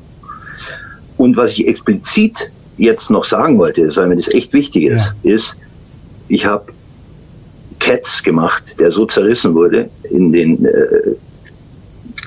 Und 1.22 1.38
was 1.38 1.52
ich 1.52 1.68
explizit 1.68 2.50
jetzt 2.78 3.12
noch 3.12 3.26
sagen 3.26 3.60
wollte, 3.60 3.96
weil 3.96 4.08
mir 4.08 4.16
das 4.16 4.34
echt 4.34 4.54
wichtig 4.54 4.86
ist, 4.86 5.14
ja. 5.22 5.36
ist, 5.36 5.56
ich 6.30 6.48
habe 6.48 6.74
Cats 7.78 8.24
gemacht, 8.24 8.80
der 8.80 8.92
so 8.92 9.06
zerrissen 9.06 9.54
wurde 9.54 9.88
in 10.10 10.32
den, 10.32 10.66
äh, 10.66 11.14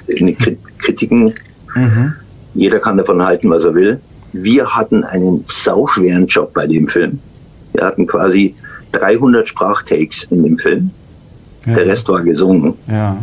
in 0.06 0.26
den 0.26 0.36
Kritiken. 0.78 1.24
Mhm. 1.74 2.14
Jeder 2.54 2.78
kann 2.78 2.96
davon 2.96 3.20
halten, 3.20 3.50
was 3.50 3.64
er 3.64 3.74
will. 3.74 3.98
Wir 4.32 4.64
hatten 4.64 5.02
einen 5.02 5.42
sauschweren 5.44 6.28
Job 6.28 6.54
bei 6.54 6.68
dem 6.68 6.86
Film. 6.86 7.18
Wir 7.72 7.84
hatten 7.84 8.06
quasi 8.06 8.54
300 8.92 9.48
Sprachtakes 9.48 10.28
in 10.30 10.44
dem 10.44 10.56
Film. 10.56 10.88
Ja. 11.66 11.74
Der 11.74 11.86
Rest 11.86 12.08
war 12.08 12.22
gesungen. 12.22 12.74
Ja. 12.86 13.18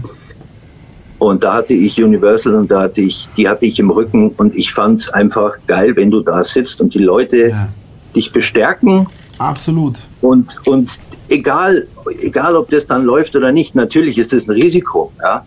Und 1.22 1.44
da 1.44 1.54
hatte 1.54 1.76
ich 1.76 2.04
Universal 2.04 2.56
und 2.56 2.72
da 2.72 2.82
hatte 2.82 3.02
ich, 3.02 3.30
die 3.38 3.48
hatte 3.48 3.68
ich 3.68 3.78
im 3.78 3.92
Rücken 3.92 4.30
und 4.38 4.56
ich 4.56 4.74
fand 4.74 4.98
es 4.98 5.10
einfach 5.10 5.56
geil, 5.68 5.96
wenn 5.96 6.10
du 6.10 6.22
da 6.22 6.44
sitzt 6.44 6.82
und 6.82 6.96
die 6.96 7.00
Leute 7.00 7.50
ja. 7.50 7.70
dich 8.16 8.32
bestärken. 8.32 9.06
Absolut. 9.38 10.00
Und, 10.22 10.56
und 10.66 11.00
egal, 11.30 11.86
egal 12.22 12.56
ob 12.56 12.72
das 12.72 12.88
dann 12.88 13.06
läuft 13.06 13.36
oder 13.36 13.52
nicht, 13.52 13.76
natürlich 13.76 14.18
ist 14.18 14.34
das 14.34 14.48
ein 14.48 14.50
Risiko, 14.50 15.12
ja. 15.22 15.46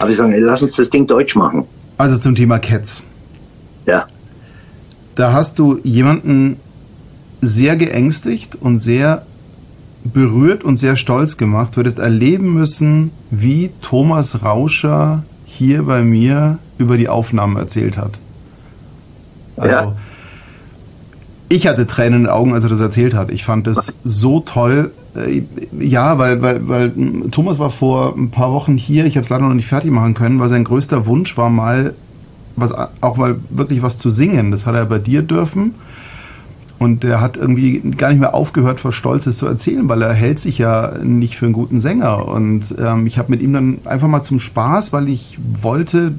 Aber 0.00 0.10
ich 0.10 0.18
sage, 0.18 0.38
lass 0.38 0.60
uns 0.60 0.76
das 0.76 0.90
Ding 0.90 1.06
deutsch 1.06 1.34
machen. 1.34 1.64
Also 1.96 2.18
zum 2.18 2.34
Thema 2.34 2.58
Cats. 2.58 3.04
Ja. 3.86 4.06
Da 5.14 5.32
hast 5.32 5.58
du 5.58 5.78
jemanden 5.82 6.58
sehr 7.40 7.76
geängstigt 7.76 8.58
und 8.60 8.76
sehr 8.76 9.24
berührt 10.04 10.64
und 10.64 10.76
sehr 10.76 10.96
stolz 10.96 11.36
gemacht. 11.36 11.76
Du 11.76 11.80
hättest 11.80 11.98
erleben 11.98 12.52
müssen, 12.52 13.10
wie 13.30 13.70
Thomas 13.80 14.44
Rauscher 14.44 15.24
hier 15.44 15.84
bei 15.84 16.02
mir 16.02 16.58
über 16.78 16.96
die 16.96 17.08
Aufnahmen 17.08 17.56
erzählt 17.56 17.96
hat. 17.96 18.18
Also, 19.56 19.72
ja. 19.72 19.96
Ich 21.48 21.66
hatte 21.66 21.86
Tränen 21.86 22.14
in 22.14 22.22
den 22.24 22.30
Augen, 22.30 22.52
als 22.52 22.64
er 22.64 22.70
das 22.70 22.80
erzählt 22.80 23.14
hat. 23.14 23.30
Ich 23.30 23.44
fand 23.44 23.66
das 23.66 23.94
so 24.02 24.40
toll. 24.40 24.92
Äh, 25.14 25.42
ja, 25.78 26.18
weil, 26.18 26.42
weil, 26.42 26.68
weil 26.68 26.92
Thomas 27.30 27.58
war 27.58 27.70
vor 27.70 28.16
ein 28.16 28.30
paar 28.30 28.52
Wochen 28.52 28.76
hier. 28.76 29.06
Ich 29.06 29.16
habe 29.16 29.22
es 29.22 29.30
leider 29.30 29.46
noch 29.46 29.54
nicht 29.54 29.68
fertig 29.68 29.90
machen 29.90 30.14
können, 30.14 30.40
weil 30.40 30.48
sein 30.48 30.64
größter 30.64 31.06
Wunsch 31.06 31.36
war 31.36 31.50
mal, 31.50 31.94
was, 32.56 32.74
auch 33.00 33.16
mal 33.16 33.36
wirklich 33.50 33.82
was 33.82 33.98
zu 33.98 34.10
singen. 34.10 34.50
Das 34.50 34.66
hat 34.66 34.74
er 34.74 34.86
bei 34.86 34.98
dir 34.98 35.22
dürfen. 35.22 35.74
Und 36.84 37.02
der 37.02 37.22
hat 37.22 37.38
irgendwie 37.38 37.80
gar 37.96 38.10
nicht 38.10 38.20
mehr 38.20 38.34
aufgehört, 38.34 38.78
vor 38.78 38.92
Stolzes 38.92 39.38
zu 39.38 39.46
erzählen, 39.46 39.88
weil 39.88 40.02
er 40.02 40.12
hält 40.12 40.38
sich 40.38 40.58
ja 40.58 40.92
nicht 41.02 41.34
für 41.34 41.46
einen 41.46 41.54
guten 41.54 41.80
Sänger. 41.80 42.28
Und 42.28 42.74
ähm, 42.78 43.06
ich 43.06 43.16
habe 43.16 43.30
mit 43.30 43.40
ihm 43.40 43.54
dann 43.54 43.78
einfach 43.86 44.06
mal 44.06 44.22
zum 44.22 44.38
Spaß, 44.38 44.92
weil 44.92 45.08
ich 45.08 45.38
wollte, 45.40 46.12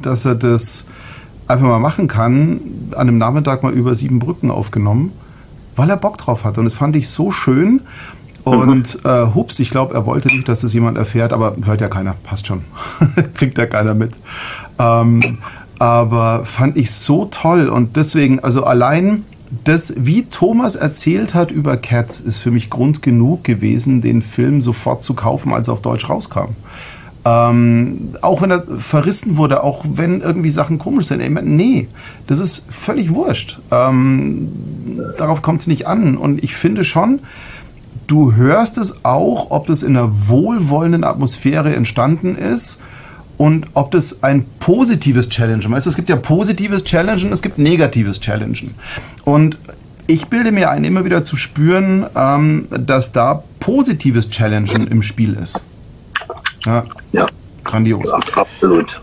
dass 0.00 0.24
er 0.24 0.36
das 0.36 0.86
einfach 1.48 1.66
mal 1.66 1.80
machen 1.80 2.08
kann, 2.08 2.60
an 2.92 3.08
einem 3.08 3.18
Nachmittag 3.18 3.62
mal 3.62 3.74
über 3.74 3.94
sieben 3.94 4.20
Brücken 4.20 4.50
aufgenommen, 4.50 5.12
weil 5.76 5.90
er 5.90 5.98
Bock 5.98 6.16
drauf 6.16 6.44
hat. 6.44 6.56
Und 6.56 6.64
das 6.64 6.72
fand 6.72 6.96
ich 6.96 7.10
so 7.10 7.30
schön. 7.30 7.82
Und 8.42 9.04
mhm. 9.04 9.10
äh, 9.10 9.34
hups, 9.34 9.58
ich 9.58 9.68
glaube, 9.68 9.92
er 9.92 10.06
wollte 10.06 10.28
nicht, 10.28 10.48
dass 10.48 10.62
das 10.62 10.72
jemand 10.72 10.96
erfährt, 10.96 11.34
aber 11.34 11.56
hört 11.66 11.82
ja 11.82 11.88
keiner, 11.88 12.14
passt 12.22 12.46
schon. 12.46 12.62
Kriegt 13.34 13.58
ja 13.58 13.66
keiner 13.66 13.92
mit. 13.92 14.18
Ähm, 14.78 15.38
aber 15.78 16.44
fand 16.44 16.78
ich 16.78 16.90
so 16.90 17.26
toll 17.26 17.68
und 17.68 17.96
deswegen, 17.96 18.40
also 18.40 18.64
allein 18.64 19.24
das, 19.64 19.94
wie 19.96 20.24
Thomas 20.24 20.74
erzählt 20.74 21.34
hat 21.34 21.50
über 21.50 21.76
Cats, 21.76 22.20
ist 22.20 22.38
für 22.38 22.50
mich 22.50 22.70
Grund 22.70 23.02
genug 23.02 23.44
gewesen, 23.44 24.00
den 24.00 24.22
Film 24.22 24.62
sofort 24.62 25.02
zu 25.02 25.14
kaufen, 25.14 25.52
als 25.52 25.68
er 25.68 25.74
auf 25.74 25.82
Deutsch 25.82 26.08
rauskam. 26.08 26.56
Ähm, 27.26 28.10
auch 28.20 28.42
wenn 28.42 28.50
er 28.50 28.64
verrissen 28.78 29.36
wurde, 29.36 29.62
auch 29.62 29.84
wenn 29.88 30.20
irgendwie 30.20 30.50
Sachen 30.50 30.78
komisch 30.78 31.06
sind. 31.06 31.22
Nee, 31.44 31.88
das 32.26 32.38
ist 32.38 32.64
völlig 32.68 33.14
wurscht. 33.14 33.60
Ähm, 33.70 34.48
darauf 35.16 35.40
kommt 35.40 35.60
es 35.60 35.66
nicht 35.66 35.86
an. 35.86 36.16
Und 36.16 36.44
ich 36.44 36.54
finde 36.54 36.84
schon, 36.84 37.20
du 38.06 38.34
hörst 38.34 38.76
es 38.76 39.04
auch, 39.04 39.50
ob 39.50 39.66
das 39.66 39.82
in 39.82 39.96
einer 39.96 40.28
wohlwollenden 40.28 41.04
Atmosphäre 41.04 41.74
entstanden 41.74 42.36
ist 42.36 42.80
und 43.36 43.66
ob 43.74 43.90
das 43.90 44.22
ein 44.22 44.46
positives 44.60 45.28
Challengen 45.28 45.72
ist. 45.74 45.86
Es 45.86 45.96
gibt 45.96 46.08
ja 46.08 46.16
positives 46.16 46.84
Challengen, 46.84 47.32
es 47.32 47.42
gibt 47.42 47.58
negatives 47.58 48.20
Challengen. 48.20 48.74
Und 49.24 49.58
Ich 50.06 50.26
bilde 50.26 50.52
mir 50.52 50.70
ein, 50.70 50.84
immer 50.84 51.06
wieder 51.06 51.24
zu 51.24 51.34
spüren, 51.36 52.04
ähm, 52.14 52.68
dass 52.70 53.12
da 53.12 53.42
positives 53.58 54.28
Challengen 54.28 54.86
im 54.86 55.02
Spiel 55.02 55.32
ist. 55.34 55.64
Ja. 56.66 56.84
ja. 57.12 57.26
Grandios. 57.64 58.10
Ja, 58.10 58.18
absolut. 58.42 59.00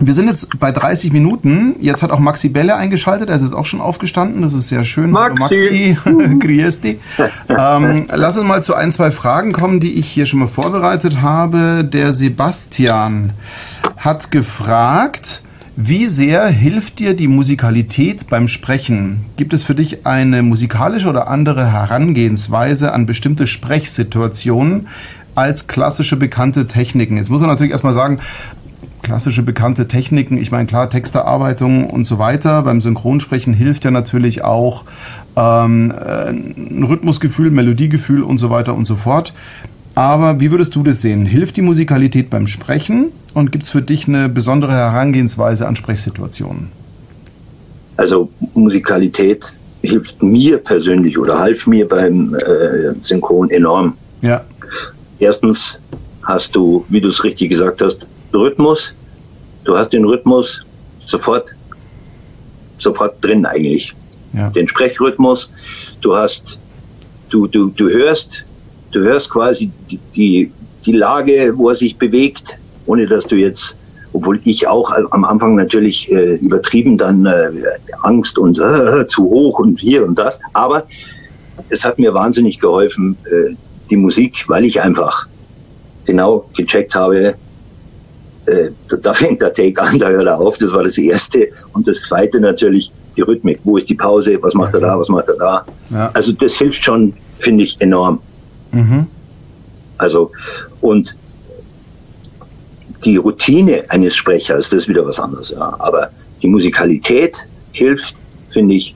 Wir 0.00 0.14
sind 0.14 0.28
jetzt 0.28 0.58
bei 0.58 0.72
30 0.72 1.12
Minuten. 1.12 1.76
Jetzt 1.80 2.02
hat 2.02 2.10
auch 2.10 2.18
Maxi 2.18 2.48
Bälle 2.48 2.76
eingeschaltet. 2.76 3.28
Er 3.28 3.36
ist 3.36 3.42
jetzt 3.42 3.54
auch 3.54 3.66
schon 3.66 3.80
aufgestanden. 3.80 4.42
Das 4.42 4.52
ist 4.52 4.68
sehr 4.68 4.84
schön. 4.84 5.10
Maxi. 5.10 5.38
Maxi. 5.38 5.96
Griesti. 6.38 7.00
ähm, 7.48 8.06
lass 8.12 8.36
uns 8.38 8.48
mal 8.48 8.62
zu 8.62 8.74
ein, 8.74 8.92
zwei 8.92 9.10
Fragen 9.10 9.52
kommen, 9.52 9.80
die 9.80 9.94
ich 9.94 10.08
hier 10.08 10.26
schon 10.26 10.40
mal 10.40 10.48
vorbereitet 10.48 11.22
habe. 11.22 11.84
Der 11.84 12.12
Sebastian 12.12 13.32
hat 13.96 14.30
gefragt, 14.30 15.42
wie 15.76 16.06
sehr 16.06 16.46
hilft 16.46 17.00
dir 17.00 17.14
die 17.14 17.26
Musikalität 17.26 18.28
beim 18.28 18.46
Sprechen? 18.46 19.24
Gibt 19.36 19.52
es 19.52 19.64
für 19.64 19.74
dich 19.74 20.06
eine 20.06 20.42
musikalische 20.42 21.08
oder 21.08 21.28
andere 21.28 21.72
Herangehensweise 21.72 22.92
an 22.92 23.06
bestimmte 23.06 23.46
Sprechsituationen 23.46 24.86
als 25.34 25.66
klassische 25.66 26.16
bekannte 26.16 26.68
Techniken? 26.68 27.16
Jetzt 27.16 27.30
muss 27.30 27.40
man 27.40 27.50
natürlich 27.50 27.72
erstmal 27.72 27.92
sagen, 27.92 28.20
klassische 29.04 29.42
bekannte 29.42 29.86
Techniken. 29.86 30.36
Ich 30.38 30.50
meine, 30.50 30.66
klar, 30.66 30.90
Texterarbeitung 30.90 31.88
und 31.88 32.04
so 32.04 32.18
weiter. 32.18 32.62
Beim 32.62 32.80
Synchronsprechen 32.80 33.54
hilft 33.54 33.84
ja 33.84 33.92
natürlich 33.92 34.42
auch 34.42 34.84
ähm, 35.36 35.92
ein 35.92 36.84
Rhythmusgefühl, 36.88 37.52
Melodiegefühl 37.52 38.24
und 38.24 38.38
so 38.38 38.50
weiter 38.50 38.74
und 38.74 38.86
so 38.86 38.96
fort. 38.96 39.32
Aber 39.94 40.40
wie 40.40 40.50
würdest 40.50 40.74
du 40.74 40.82
das 40.82 41.00
sehen? 41.00 41.24
Hilft 41.24 41.56
die 41.56 41.62
Musikalität 41.62 42.30
beim 42.30 42.48
Sprechen 42.48 43.12
und 43.32 43.52
gibt 43.52 43.62
es 43.62 43.70
für 43.70 43.82
dich 43.82 44.08
eine 44.08 44.28
besondere 44.28 44.72
Herangehensweise 44.72 45.68
an 45.68 45.76
Sprechsituationen? 45.76 46.68
Also 47.96 48.28
Musikalität 48.54 49.54
hilft 49.82 50.20
mir 50.22 50.58
persönlich 50.58 51.16
oder 51.16 51.38
half 51.38 51.68
mir 51.68 51.86
beim 51.86 52.34
äh, 52.34 52.94
Synchron 53.02 53.50
enorm. 53.50 53.96
Ja. 54.22 54.42
Erstens 55.20 55.78
hast 56.22 56.56
du, 56.56 56.84
wie 56.88 57.00
du 57.00 57.08
es 57.08 57.22
richtig 57.22 57.50
gesagt 57.50 57.80
hast, 57.82 58.06
Rhythmus. 58.38 58.94
Du 59.64 59.76
hast 59.76 59.92
den 59.92 60.04
Rhythmus 60.04 60.64
sofort, 61.04 61.54
sofort 62.78 63.24
drin 63.24 63.46
eigentlich. 63.46 63.94
Ja. 64.32 64.50
Den 64.50 64.68
Sprechrhythmus. 64.68 65.50
Du 66.00 66.14
hast, 66.14 66.58
du, 67.30 67.46
du, 67.46 67.70
du 67.70 67.88
hörst, 67.88 68.44
du 68.92 69.00
hörst 69.00 69.30
quasi 69.30 69.70
die, 69.90 69.98
die, 70.14 70.52
die 70.84 70.92
Lage, 70.92 71.52
wo 71.56 71.68
er 71.68 71.74
sich 71.74 71.96
bewegt, 71.96 72.58
ohne 72.86 73.06
dass 73.06 73.26
du 73.26 73.36
jetzt, 73.36 73.76
obwohl 74.12 74.40
ich 74.44 74.68
auch 74.68 74.92
am 75.10 75.24
Anfang 75.24 75.54
natürlich 75.54 76.10
äh, 76.12 76.36
übertrieben 76.36 76.96
dann 76.96 77.26
äh, 77.26 77.50
Angst 78.02 78.38
und 78.38 78.58
äh, 78.58 79.06
zu 79.06 79.24
hoch 79.24 79.58
und 79.58 79.80
hier 79.80 80.04
und 80.04 80.18
das, 80.18 80.38
aber 80.52 80.86
es 81.68 81.84
hat 81.84 81.98
mir 81.98 82.14
wahnsinnig 82.14 82.60
geholfen, 82.60 83.16
äh, 83.24 83.54
die 83.90 83.96
Musik, 83.96 84.44
weil 84.48 84.64
ich 84.64 84.80
einfach 84.80 85.26
genau 86.04 86.48
gecheckt 86.56 86.94
habe, 86.94 87.18
äh, 87.18 87.34
da 89.02 89.12
fängt 89.12 89.42
der 89.42 89.52
Take 89.52 89.80
an, 89.80 89.98
da 89.98 90.08
hört 90.08 90.26
er 90.26 90.38
auf, 90.38 90.58
das 90.58 90.72
war 90.72 90.84
das 90.84 90.98
Erste. 90.98 91.48
Und 91.72 91.86
das 91.86 92.02
Zweite 92.02 92.40
natürlich 92.40 92.92
die 93.16 93.22
Rhythmik. 93.22 93.60
Wo 93.64 93.76
ist 93.76 93.88
die 93.88 93.94
Pause? 93.94 94.38
Was 94.42 94.54
macht 94.54 94.74
er 94.74 94.80
da? 94.80 94.98
Was 94.98 95.08
macht 95.08 95.28
er 95.28 95.36
da? 95.36 95.64
Ja. 95.90 96.10
Also 96.14 96.32
das 96.32 96.54
hilft 96.54 96.82
schon, 96.82 97.14
finde 97.38 97.64
ich, 97.64 97.80
enorm. 97.80 98.20
Mhm. 98.72 99.06
Also, 99.98 100.32
und 100.80 101.16
die 103.04 103.16
Routine 103.16 103.82
eines 103.90 104.16
Sprechers, 104.16 104.68
das 104.70 104.82
ist 104.82 104.88
wieder 104.88 105.06
was 105.06 105.20
anderes. 105.20 105.50
Ja. 105.50 105.76
Aber 105.78 106.10
die 106.42 106.48
Musikalität 106.48 107.46
hilft, 107.72 108.14
finde 108.50 108.74
ich, 108.74 108.94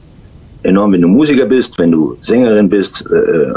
enorm, 0.62 0.92
wenn 0.92 1.02
du 1.02 1.08
Musiker 1.08 1.46
bist, 1.46 1.78
wenn 1.78 1.92
du 1.92 2.16
Sängerin 2.20 2.68
bist, 2.68 3.04
äh, 3.11 3.14
äh 3.14 3.52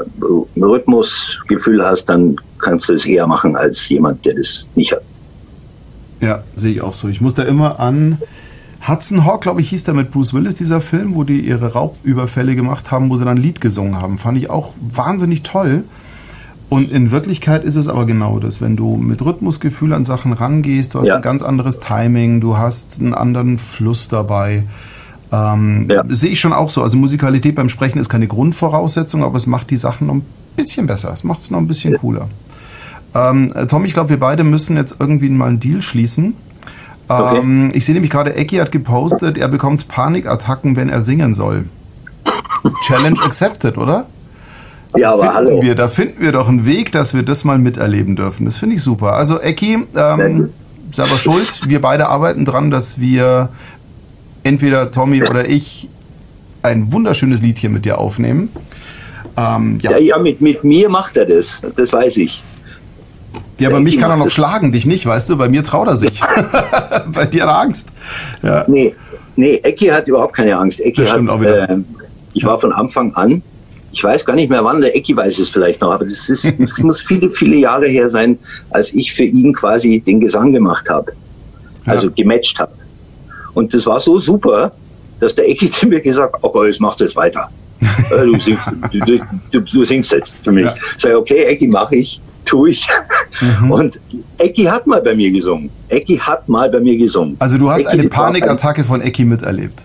Rhythmusgefühl 0.62 1.84
hast, 1.84 2.06
dann 2.06 2.36
kannst 2.60 2.90
du 2.90 2.94
es 2.94 3.06
eher 3.06 3.26
machen 3.26 3.56
als 3.56 3.90
jemand, 3.90 4.24
der 4.26 4.36
das 4.36 4.68
nicht 4.76 4.92
hat. 4.92 5.02
Ja, 6.22 6.44
sehe 6.56 6.74
ich 6.74 6.82
auch 6.82 6.94
so. 6.94 7.08
Ich 7.08 7.20
muss 7.20 7.34
da 7.34 7.44
immer 7.44 7.80
an 7.80 8.20
Hudson 8.88 9.26
Hawk, 9.26 9.42
glaube 9.42 9.62
ich, 9.62 9.70
hieß 9.70 9.84
der 9.84 9.94
mit 9.94 10.12
Bruce 10.12 10.34
Willis, 10.34 10.56
dieser 10.56 10.82
Film, 10.82 11.14
wo 11.14 11.24
die 11.24 11.40
ihre 11.42 11.74
Raubüberfälle 11.74 12.56
gemacht 12.56 12.92
haben, 12.92 13.10
wo 13.10 13.18
sie 13.18 13.26
dann 13.26 13.38
ein 13.38 13.42
Lied 13.44 13.62
gesungen 13.62 14.02
haben. 14.02 14.18
Fand 14.18 14.38
ich 14.38 14.50
auch 14.50 14.74
wahnsinnig 14.80 15.44
toll. 15.44 15.84
Und 16.70 16.90
in 16.90 17.12
Wirklichkeit 17.12 17.64
ist 17.66 17.76
es 17.76 17.90
aber 17.90 18.06
genau 18.06 18.40
das, 18.40 18.62
wenn 18.62 18.78
du 18.78 18.96
mit 18.96 19.24
Rhythmusgefühl 19.24 19.94
an 19.94 20.06
Sachen 20.06 20.32
rangehst, 20.32 20.94
du 20.94 21.00
hast 21.00 21.08
ja. 21.08 21.18
ein 21.18 21.22
ganz 21.22 21.44
anderes 21.44 21.80
Timing, 21.80 22.40
du 22.40 22.58
hast 22.58 23.02
einen 23.02 23.14
anderen 23.14 23.58
Fluss 23.58 24.08
dabei. 24.08 24.64
Ähm, 25.32 25.88
ja. 25.90 26.04
Sehe 26.08 26.32
ich 26.32 26.40
schon 26.40 26.54
auch 26.54 26.70
so. 26.70 26.82
Also 26.82 26.98
Musikalität 26.98 27.56
beim 27.56 27.70
Sprechen 27.70 28.00
ist 28.00 28.10
keine 28.10 28.28
Grundvoraussetzung, 28.28 29.24
aber 29.24 29.36
es 29.36 29.48
macht 29.48 29.70
die 29.70 29.76
Sachen 29.76 30.08
noch 30.08 30.16
ein 30.16 30.26
bisschen 30.56 30.88
besser. 30.88 31.12
Es 31.12 31.24
macht 31.24 31.42
es 31.42 31.52
noch 31.52 31.60
ein 31.60 31.68
bisschen 31.68 31.98
cooler. 31.98 32.30
Ähm, 33.14 33.54
Tom, 33.68 33.86
ich 33.86 33.94
glaube, 33.94 34.10
wir 34.10 34.20
beide 34.20 34.44
müssen 34.44 34.78
jetzt 34.78 34.96
irgendwie 35.00 35.30
mal 35.30 35.50
einen 35.50 35.60
Deal 35.60 35.82
schließen. 35.82 36.36
Okay. 37.08 37.38
Ähm, 37.40 37.70
ich 37.74 37.86
sehe 37.86 37.94
nämlich 37.94 38.12
gerade, 38.12 38.36
Ecki 38.36 38.58
hat 38.58 38.72
gepostet, 38.72 39.38
er 39.38 39.50
bekommt 39.50 39.88
Panikattacken, 39.88 40.76
wenn 40.76 40.90
er 40.90 41.02
singen 41.02 41.34
soll. 41.34 41.66
Challenge 42.86 43.20
accepted, 43.22 43.78
oder? 43.78 44.06
Ja, 44.96 45.14
aber 45.14 45.34
hallo. 45.34 45.62
Wir, 45.62 45.76
da 45.76 45.88
finden 45.88 46.22
wir 46.22 46.32
doch 46.32 46.48
einen 46.48 46.66
Weg, 46.66 46.92
dass 46.92 47.14
wir 47.14 47.24
das 47.24 47.44
mal 47.44 47.58
miterleben 47.58 48.16
dürfen. 48.16 48.46
Das 48.46 48.58
finde 48.58 48.76
ich 48.76 48.82
super. 48.82 49.14
Also 49.14 49.40
Ecki, 49.40 49.80
ähm, 49.96 50.50
selber 50.92 51.18
schuld. 51.18 51.62
Wir 51.68 51.82
beide 51.82 52.08
arbeiten 52.08 52.46
dran, 52.46 52.72
dass 52.72 53.00
wir 53.00 53.50
entweder 54.44 54.92
Tommy 54.92 55.24
oder 55.24 55.48
ich 55.48 55.90
ein 56.62 56.92
wunderschönes 56.92 57.42
Lied 57.42 57.58
hier 57.58 57.70
mit 57.70 57.86
dir 57.86 57.98
aufnehmen. 57.98 58.50
Ähm, 59.38 59.80
ja. 59.82 59.92
ja, 59.92 59.98
ja, 59.98 60.18
mit, 60.18 60.42
mit 60.42 60.64
mir 60.64 60.90
macht 60.90 61.18
er 61.18 61.26
das. 61.26 61.60
Das 61.76 61.94
weiß 61.94 62.18
ich. 62.18 62.44
Ja, 63.62 63.70
bei 63.70 63.80
mich 63.80 64.00
kann 64.00 64.10
er 64.10 64.18
noch 64.18 64.32
schlagen, 64.32 64.72
dich 64.72 64.88
nicht, 64.88 65.06
weißt 65.06 65.30
du? 65.30 65.38
Bei 65.38 65.48
mir 65.48 65.64
traut 65.64 65.88
er 65.88 65.96
sich. 65.96 66.20
bei 67.14 67.26
dir 67.28 67.44
hat 67.44 67.50
er 67.50 67.60
Angst. 67.60 67.90
Ja. 68.42 68.66
Nee, 68.68 68.96
nee, 69.36 69.58
Ecki 69.58 69.86
hat 69.86 70.08
überhaupt 70.08 70.36
keine 70.36 70.58
Angst. 70.58 70.82
Ecki 70.82 71.06
hat, 71.06 71.44
äh, 71.44 71.78
ich 72.34 72.44
war 72.44 72.60
von 72.60 72.74
Anfang 72.74 73.14
an, 73.14 73.44
ich 73.92 74.04
weiß 74.04 74.26
gar 74.26 74.36
nicht 74.36 74.50
mehr 74.50 74.64
wann, 74.64 74.82
der 74.82 74.96
Ecki 74.96 75.16
weiß 75.16 75.38
es 75.38 75.50
vielleicht 75.50 75.80
noch, 75.80 75.92
aber 75.92 76.06
das, 76.06 76.28
ist, 76.28 76.52
das 76.58 76.78
muss 76.80 77.02
viele, 77.02 77.30
viele 77.30 77.58
Jahre 77.58 77.88
her 77.88 78.10
sein, 78.10 78.40
als 78.72 78.96
ich 78.96 79.14
für 79.14 79.26
ihn 79.26 79.54
quasi 79.54 80.00
den 80.00 80.20
Gesang 80.20 80.52
gemacht 80.52 80.90
habe. 80.90 81.12
Also 81.86 82.08
ja. 82.08 82.14
gematcht 82.16 82.58
habe. 82.58 82.72
Und 83.54 83.76
das 83.76 83.86
war 83.86 84.00
so 84.00 84.18
super, 84.18 84.72
dass 85.20 85.36
der 85.36 85.48
Ecki 85.48 85.70
zu 85.72 85.86
mir 85.86 86.00
gesagt 86.00 86.34
hat, 86.34 86.44
okay, 86.44 86.66
jetzt 86.66 86.82
machst 86.82 87.00
du 87.00 87.06
es 87.06 87.16
weiter. 87.16 87.48
Äh, 87.80 88.26
du, 88.26 88.40
singst, 88.40 88.64
du, 88.92 89.20
du, 89.52 89.62
du, 89.62 89.86
singst 89.86 90.12
jetzt 90.12 90.36
für 90.42 90.52
mich. 90.52 90.66
Ja. 90.66 90.74
Sag, 90.98 91.16
okay, 91.16 91.44
Ecki, 91.44 91.68
mache 91.68 91.98
ich 91.98 92.20
tue 92.52 92.70
ich. 92.70 92.88
Mhm. 93.40 93.72
Und 93.72 94.00
Ecki 94.38 94.66
hat 94.66 94.86
mal 94.86 95.02
bei 95.02 95.16
mir 95.16 95.32
gesungen. 95.32 95.70
Ecki 95.88 96.18
hat 96.18 96.48
mal 96.50 96.70
bei 96.70 96.80
mir 96.80 96.98
gesungen. 96.98 97.38
Also 97.40 97.58
du 97.58 97.72
hast 97.72 97.86
Ecki 97.86 98.00
eine 98.00 98.10
Panikattacke 98.10 98.84
von 98.84 99.02
Ecki 99.02 99.24
miterlebt? 99.26 99.82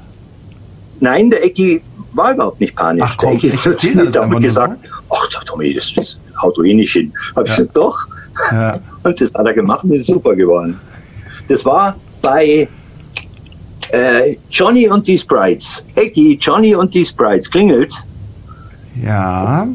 Nein, 0.99 1.31
der 1.31 1.45
Ecki 1.45 1.81
war 2.13 2.33
überhaupt 2.33 2.61
nicht 2.61 2.75
panisch. 2.75 3.05
Ach 3.07 3.17
komm, 3.17 3.39
der 3.39 3.51
Ecki 3.51 3.57
ich 3.57 3.67
erzähle 3.67 4.05
das 4.05 4.17
einfach 4.17 4.41
gesagt, 4.41 4.79
ach 5.09 5.45
Tommy, 5.47 5.75
das, 5.75 5.93
das 5.95 6.19
haut 6.43 6.57
du 6.57 6.65
eh 6.65 6.75
nicht 6.75 6.93
hin. 6.93 7.13
Hab 7.37 7.47
ja. 7.47 7.53
ich 7.53 7.57
gesagt, 7.57 7.77
doch. 7.77 7.97
Ja. 8.51 8.79
Und 9.05 9.21
das 9.21 9.33
hat 9.33 9.47
er 9.47 9.55
gemacht 9.55 9.85
und 9.85 9.93
ist 9.93 10.07
super 10.07 10.35
geworden. 10.35 10.81
Das 11.49 11.65
war 11.65 11.95
bei 12.21 12.69
äh, 13.93 14.37
Johnny 14.51 14.89
und 14.89 15.07
die 15.07 15.17
Sprites. 15.17 15.85
Ecki, 15.95 16.37
Johnny 16.41 16.75
und 16.75 16.93
die 16.93 17.07
Sprites. 17.07 17.49
Klingelt? 17.49 17.95
Ja. 19.01 19.69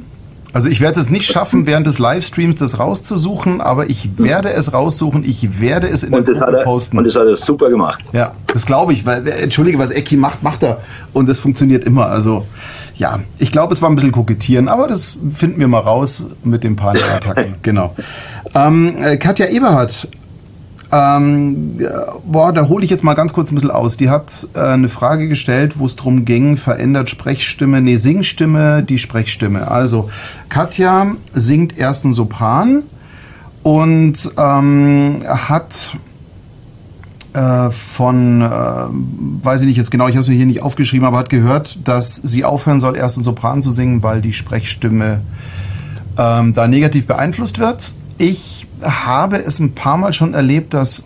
Also 0.53 0.69
ich 0.69 0.81
werde 0.81 0.99
es 0.99 1.09
nicht 1.09 1.31
schaffen, 1.31 1.65
während 1.65 1.87
des 1.87 1.97
Livestreams 1.97 2.57
das 2.57 2.77
rauszusuchen, 2.77 3.61
aber 3.61 3.89
ich 3.89 4.17
werde 4.17 4.51
es 4.51 4.73
raussuchen, 4.73 5.23
ich 5.23 5.61
werde 5.61 5.87
es 5.87 6.03
in 6.03 6.13
und 6.13 6.27
der 6.27 6.35
Gruppe 6.35 6.61
posten. 6.63 6.97
Und 6.97 7.05
das 7.05 7.15
hat 7.15 7.25
er 7.25 7.37
super 7.37 7.69
gemacht. 7.69 8.03
Ja, 8.11 8.33
das 8.47 8.65
glaube 8.65 8.91
ich, 8.91 9.05
weil, 9.05 9.25
entschuldige, 9.27 9.79
was 9.79 9.91
Eki 9.91 10.17
macht, 10.17 10.43
macht 10.43 10.63
er. 10.63 10.81
Und 11.13 11.29
das 11.29 11.39
funktioniert 11.39 11.85
immer. 11.85 12.07
Also 12.07 12.45
ja, 12.95 13.19
ich 13.39 13.51
glaube, 13.51 13.73
es 13.73 13.81
war 13.81 13.89
ein 13.89 13.95
bisschen 13.95 14.11
kokettieren, 14.11 14.67
aber 14.67 14.87
das 14.87 15.17
finden 15.33 15.59
wir 15.59 15.67
mal 15.67 15.79
raus 15.79 16.25
mit 16.43 16.63
den 16.63 16.75
Panikattacken. 16.75 17.55
genau. 17.61 17.95
Ähm, 18.53 18.95
äh, 19.01 19.17
Katja 19.17 19.47
Eberhardt 19.47 20.07
ähm, 20.91 21.77
boah, 22.25 22.51
da 22.51 22.67
hole 22.67 22.83
ich 22.83 22.91
jetzt 22.91 23.03
mal 23.03 23.13
ganz 23.13 23.31
kurz 23.31 23.51
ein 23.51 23.55
bisschen 23.55 23.71
aus. 23.71 23.95
Die 23.95 24.09
hat 24.09 24.47
äh, 24.53 24.59
eine 24.59 24.89
Frage 24.89 25.29
gestellt, 25.29 25.79
wo 25.79 25.85
es 25.85 25.95
darum 25.95 26.25
ging, 26.25 26.57
verändert 26.57 27.09
Sprechstimme, 27.09 27.81
nee, 27.81 27.95
Singstimme, 27.95 28.83
die 28.83 28.97
Sprechstimme. 28.97 29.71
Also, 29.71 30.09
Katja 30.49 31.15
singt 31.33 31.77
ersten 31.77 32.11
Sopran 32.11 32.83
und 33.63 34.31
ähm, 34.37 35.23
hat 35.25 35.97
äh, 37.33 37.71
von, 37.71 38.41
äh, 38.41 38.47
weiß 38.49 39.61
ich 39.61 39.67
nicht 39.67 39.77
jetzt 39.77 39.91
genau, 39.91 40.09
ich 40.09 40.15
habe 40.15 40.21
es 40.21 40.27
mir 40.27 40.35
hier 40.35 40.45
nicht 40.45 40.61
aufgeschrieben, 40.61 41.05
aber 41.07 41.19
hat 41.19 41.29
gehört, 41.29 41.87
dass 41.87 42.15
sie 42.17 42.43
aufhören 42.43 42.81
soll, 42.81 42.97
ersten 42.97 43.23
Sopran 43.23 43.61
zu 43.61 43.71
singen, 43.71 44.03
weil 44.03 44.21
die 44.21 44.33
Sprechstimme 44.33 45.21
ähm, 46.17 46.53
da 46.53 46.67
negativ 46.67 47.07
beeinflusst 47.07 47.59
wird. 47.59 47.93
Ich 48.21 48.67
habe 48.83 49.37
es 49.37 49.57
ein 49.59 49.73
paar 49.73 49.97
Mal 49.97 50.13
schon 50.13 50.35
erlebt, 50.35 50.75
dass 50.75 51.05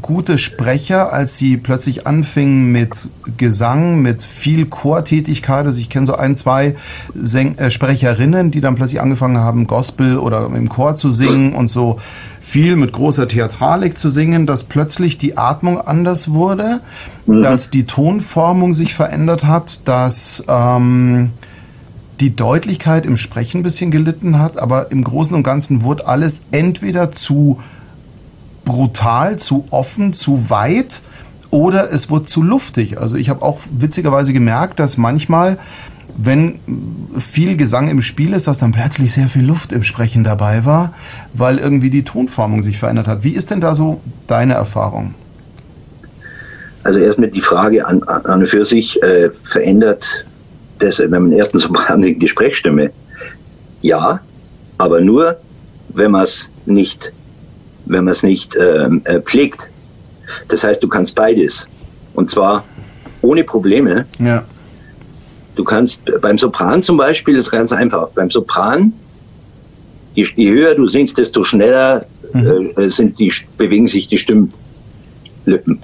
gute 0.00 0.38
Sprecher, 0.38 1.12
als 1.12 1.36
sie 1.36 1.58
plötzlich 1.58 2.06
anfingen 2.06 2.72
mit 2.72 3.06
Gesang, 3.36 4.00
mit 4.00 4.22
viel 4.22 4.64
Chortätigkeit. 4.64 5.66
Also 5.66 5.78
ich 5.78 5.90
kenne 5.90 6.06
so 6.06 6.14
ein, 6.14 6.34
zwei 6.34 6.74
Säng 7.12 7.58
äh, 7.58 7.70
Sprecherinnen, 7.70 8.50
die 8.50 8.62
dann 8.62 8.76
plötzlich 8.76 9.02
angefangen 9.02 9.36
haben, 9.36 9.66
Gospel 9.66 10.16
oder 10.16 10.46
im 10.46 10.70
Chor 10.70 10.96
zu 10.96 11.10
singen 11.10 11.52
und 11.52 11.68
so 11.68 11.98
viel 12.40 12.76
mit 12.76 12.94
großer 12.94 13.28
Theatralik 13.28 13.98
zu 13.98 14.08
singen, 14.08 14.46
dass 14.46 14.64
plötzlich 14.64 15.18
die 15.18 15.36
Atmung 15.36 15.78
anders 15.78 16.32
wurde, 16.32 16.80
mhm. 17.26 17.42
dass 17.42 17.68
die 17.68 17.84
Tonformung 17.84 18.72
sich 18.72 18.94
verändert 18.94 19.44
hat, 19.44 19.86
dass 19.86 20.42
ähm, 20.48 21.30
die 22.20 22.36
Deutlichkeit 22.36 23.06
im 23.06 23.16
Sprechen 23.16 23.60
ein 23.60 23.62
bisschen 23.62 23.90
gelitten 23.90 24.38
hat, 24.38 24.58
aber 24.58 24.90
im 24.90 25.02
Großen 25.02 25.34
und 25.34 25.42
Ganzen 25.42 25.82
wurde 25.82 26.06
alles 26.06 26.42
entweder 26.50 27.10
zu 27.10 27.60
brutal, 28.64 29.38
zu 29.38 29.66
offen, 29.70 30.12
zu 30.12 30.50
weit 30.50 31.02
oder 31.50 31.92
es 31.92 32.10
wurde 32.10 32.24
zu 32.24 32.42
luftig. 32.42 32.98
Also 32.98 33.16
ich 33.16 33.28
habe 33.28 33.42
auch 33.42 33.60
witzigerweise 33.70 34.32
gemerkt, 34.32 34.80
dass 34.80 34.96
manchmal, 34.96 35.58
wenn 36.16 36.60
viel 37.18 37.56
Gesang 37.56 37.88
im 37.88 38.00
Spiel 38.00 38.32
ist, 38.32 38.46
dass 38.46 38.58
dann 38.58 38.72
plötzlich 38.72 39.12
sehr 39.12 39.28
viel 39.28 39.44
Luft 39.44 39.72
im 39.72 39.82
Sprechen 39.82 40.24
dabei 40.24 40.64
war, 40.64 40.94
weil 41.32 41.58
irgendwie 41.58 41.90
die 41.90 42.04
Tonformung 42.04 42.62
sich 42.62 42.78
verändert 42.78 43.06
hat. 43.06 43.24
Wie 43.24 43.32
ist 43.32 43.50
denn 43.50 43.60
da 43.60 43.74
so 43.74 44.00
deine 44.26 44.54
Erfahrung? 44.54 45.14
Also 46.84 46.98
erstmal 46.98 47.30
die 47.30 47.40
Frage 47.40 47.86
an, 47.86 48.02
an 48.02 48.40
und 48.40 48.46
für 48.46 48.64
sich, 48.64 49.02
äh, 49.02 49.30
verändert 49.42 50.26
das, 50.78 50.98
wenn 50.98 51.10
man 51.10 51.32
erstens 51.32 51.62
Sopran 51.62 52.02
die 52.02 52.28
Sprechstimme? 52.28 52.90
Ja, 53.82 54.20
aber 54.78 55.00
nur, 55.00 55.36
wenn 55.90 56.10
man 56.10 56.24
es 56.24 56.48
nicht 56.66 57.12
wenn 57.86 58.04
man 58.04 58.12
es 58.12 58.22
nicht 58.22 58.56
ähm, 58.56 59.02
äh, 59.04 59.20
pflegt. 59.20 59.68
Das 60.48 60.64
heißt, 60.64 60.82
du 60.82 60.88
kannst 60.88 61.14
beides. 61.14 61.66
Und 62.14 62.30
zwar 62.30 62.64
ohne 63.22 63.44
Probleme. 63.44 64.06
Ja. 64.18 64.44
Du 65.56 65.64
kannst 65.64 66.02
beim 66.20 66.38
Sopran 66.38 66.82
zum 66.82 66.96
Beispiel, 66.96 67.36
das 67.36 67.46
ist 67.46 67.50
ganz 67.50 67.72
einfach. 67.72 68.08
Beim 68.10 68.30
Sopran, 68.30 68.92
je, 70.14 70.26
je 70.36 70.50
höher 70.50 70.74
du 70.74 70.86
singst, 70.86 71.18
desto 71.18 71.44
schneller 71.44 72.06
mhm. 72.32 72.70
äh, 72.76 72.90
sind 72.90 73.18
die, 73.18 73.32
bewegen 73.56 73.86
sich 73.86 74.08
die 74.08 74.18
Stimmlippen. 74.18 75.80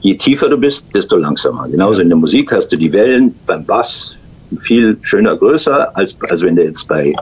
Je 0.00 0.14
tiefer 0.14 0.48
du 0.48 0.56
bist, 0.56 0.84
desto 0.94 1.16
langsamer. 1.16 1.68
Genauso 1.68 2.00
in 2.00 2.08
der 2.08 2.18
Musik 2.18 2.52
hast 2.52 2.68
du 2.68 2.76
die 2.76 2.92
Wellen 2.92 3.34
beim 3.46 3.64
Bass 3.64 4.14
viel 4.60 4.96
schöner 5.02 5.36
größer, 5.36 5.96
als, 5.96 6.16
als 6.28 6.42
wenn 6.42 6.56
der 6.56 6.66
jetzt 6.66 6.86
bei, 6.88 7.12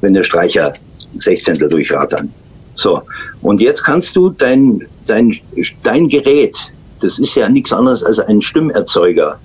wenn 0.00 0.12
der 0.12 0.22
Streicher 0.22 0.72
Sechzehntel 1.18 1.68
durchrattern. 1.68 2.32
So, 2.74 3.02
und 3.40 3.60
jetzt 3.60 3.82
kannst 3.84 4.16
du 4.16 4.30
dein, 4.30 4.86
dein, 5.06 5.34
dein 5.82 6.08
Gerät, 6.08 6.56
das 7.00 7.18
ist 7.18 7.34
ja 7.34 7.48
nichts 7.48 7.72
anderes 7.72 8.02
als 8.02 8.18
ein 8.18 8.42
Stimmerzeuger, 8.42 9.38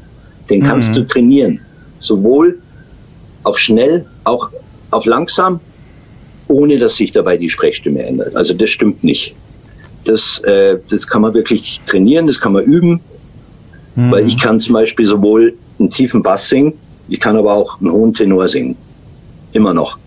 den 0.49 0.63
kannst 0.63 0.91
mhm. 0.91 0.95
du 0.95 1.05
trainieren. 1.07 1.59
Sowohl 1.99 2.59
auf 3.43 3.57
schnell, 3.57 4.05
auch 4.23 4.49
auf 4.89 5.05
langsam, 5.05 5.59
ohne 6.47 6.77
dass 6.77 6.95
sich 6.95 7.11
dabei 7.11 7.37
die 7.37 7.49
Sprechstimme 7.49 8.03
ändert. 8.03 8.35
Also 8.35 8.53
das 8.53 8.69
stimmt 8.69 9.03
nicht. 9.03 9.35
Das, 10.05 10.39
äh, 10.39 10.77
das 10.89 11.07
kann 11.07 11.21
man 11.21 11.33
wirklich 11.33 11.81
trainieren, 11.85 12.27
das 12.27 12.39
kann 12.39 12.53
man 12.53 12.63
üben. 12.63 12.99
Mhm. 13.95 14.11
Weil 14.11 14.27
ich 14.27 14.37
kann 14.37 14.59
zum 14.59 14.73
Beispiel 14.73 15.05
sowohl 15.05 15.53
einen 15.79 15.89
tiefen 15.89 16.23
Bass 16.23 16.49
singen, 16.49 16.73
ich 17.09 17.19
kann 17.19 17.35
aber 17.35 17.53
auch 17.53 17.79
einen 17.81 17.91
hohen 17.91 18.13
Tenor 18.13 18.47
singen. 18.47 18.75
Immer 19.51 19.73
noch 19.73 19.97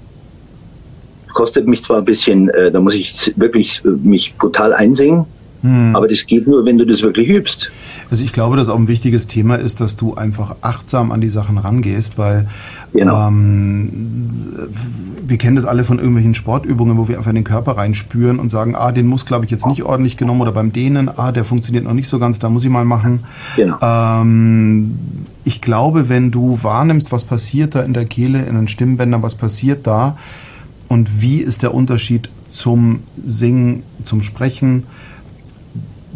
kostet 1.35 1.69
mich 1.69 1.85
zwar 1.85 1.99
ein 1.99 2.05
bisschen, 2.05 2.49
äh, 2.51 2.71
da 2.71 2.81
muss 2.81 2.95
ich 2.95 3.35
wirklich 3.37 3.83
mich 3.85 4.35
brutal 4.39 4.73
einsingen, 4.73 5.27
hm. 5.61 5.95
aber 5.95 6.09
das 6.09 6.25
geht 6.25 6.47
nur, 6.47 6.65
wenn 6.65 6.79
du 6.79 6.87
das 6.87 7.03
wirklich 7.03 7.29
übst. 7.29 7.71
Also 8.09 8.25
ich 8.25 8.33
glaube, 8.33 8.57
dass 8.57 8.71
auch 8.71 8.79
ein 8.79 8.89
wichtiges 8.89 9.27
Thema 9.27 9.57
ist, 9.57 9.81
dass 9.81 9.97
du 9.97 10.15
einfach 10.15 10.57
achtsam 10.63 11.13
an 11.13 11.21
die 11.21 11.29
Sachen 11.29 11.59
rangehst, 11.59 12.17
weil 12.17 12.47
genau. 12.95 13.29
ähm, 13.29 14.33
wir 15.27 15.39
kennen 15.39 15.57
das 15.57 15.65
alle 15.65 15.85
von 15.85 15.99
irgendwelchen 15.99 16.35
Sportübungen, 16.35 16.99
wo 16.99 17.09
wir 17.09 17.17
einfach 17.17 17.31
in 17.31 17.37
den 17.37 17.45
Körper 17.45 17.77
reinspüren 17.77 18.39
und 18.39 18.51
sagen, 18.51 18.75
ah, 18.77 18.93
den 18.93 19.07
Muskel 19.07 19.35
habe 19.35 19.45
ich 19.45 19.51
jetzt 19.51 19.67
nicht 19.67 19.83
ordentlich 19.83 20.17
genommen 20.17 20.41
oder 20.41 20.53
beim 20.53 20.73
Dehnen, 20.73 21.09
ah, 21.09 21.33
der 21.33 21.45
funktioniert 21.45 21.85
noch 21.85 21.95
nicht 21.95 22.09
so 22.09 22.19
ganz, 22.19 22.39
da 22.39 22.51
muss 22.51 22.65
ich 22.65 22.71
mal 22.71 22.85
machen. 22.85 23.25
Genau. 23.57 23.77
Ähm, 23.81 24.99
ich 25.45 25.61
glaube, 25.61 26.09
wenn 26.09 26.31
du 26.31 26.59
wahrnimmst, 26.63 27.13
was 27.13 27.25
passiert 27.25 27.75
da 27.75 27.81
in 27.81 27.95
der 27.95 28.05
Kehle, 28.05 28.43
in 28.43 28.55
den 28.55 28.69
Stimmbändern, 28.69 29.23
was 29.23 29.35
passiert 29.35 29.87
da, 29.87 30.17
und 30.89 31.23
wie 31.23 31.39
ist 31.39 31.63
der 31.63 31.75
Unterschied 31.75 32.29
zum 32.47 33.01
Singen, 33.25 33.83
zum 34.03 34.23
Sprechen? 34.23 34.85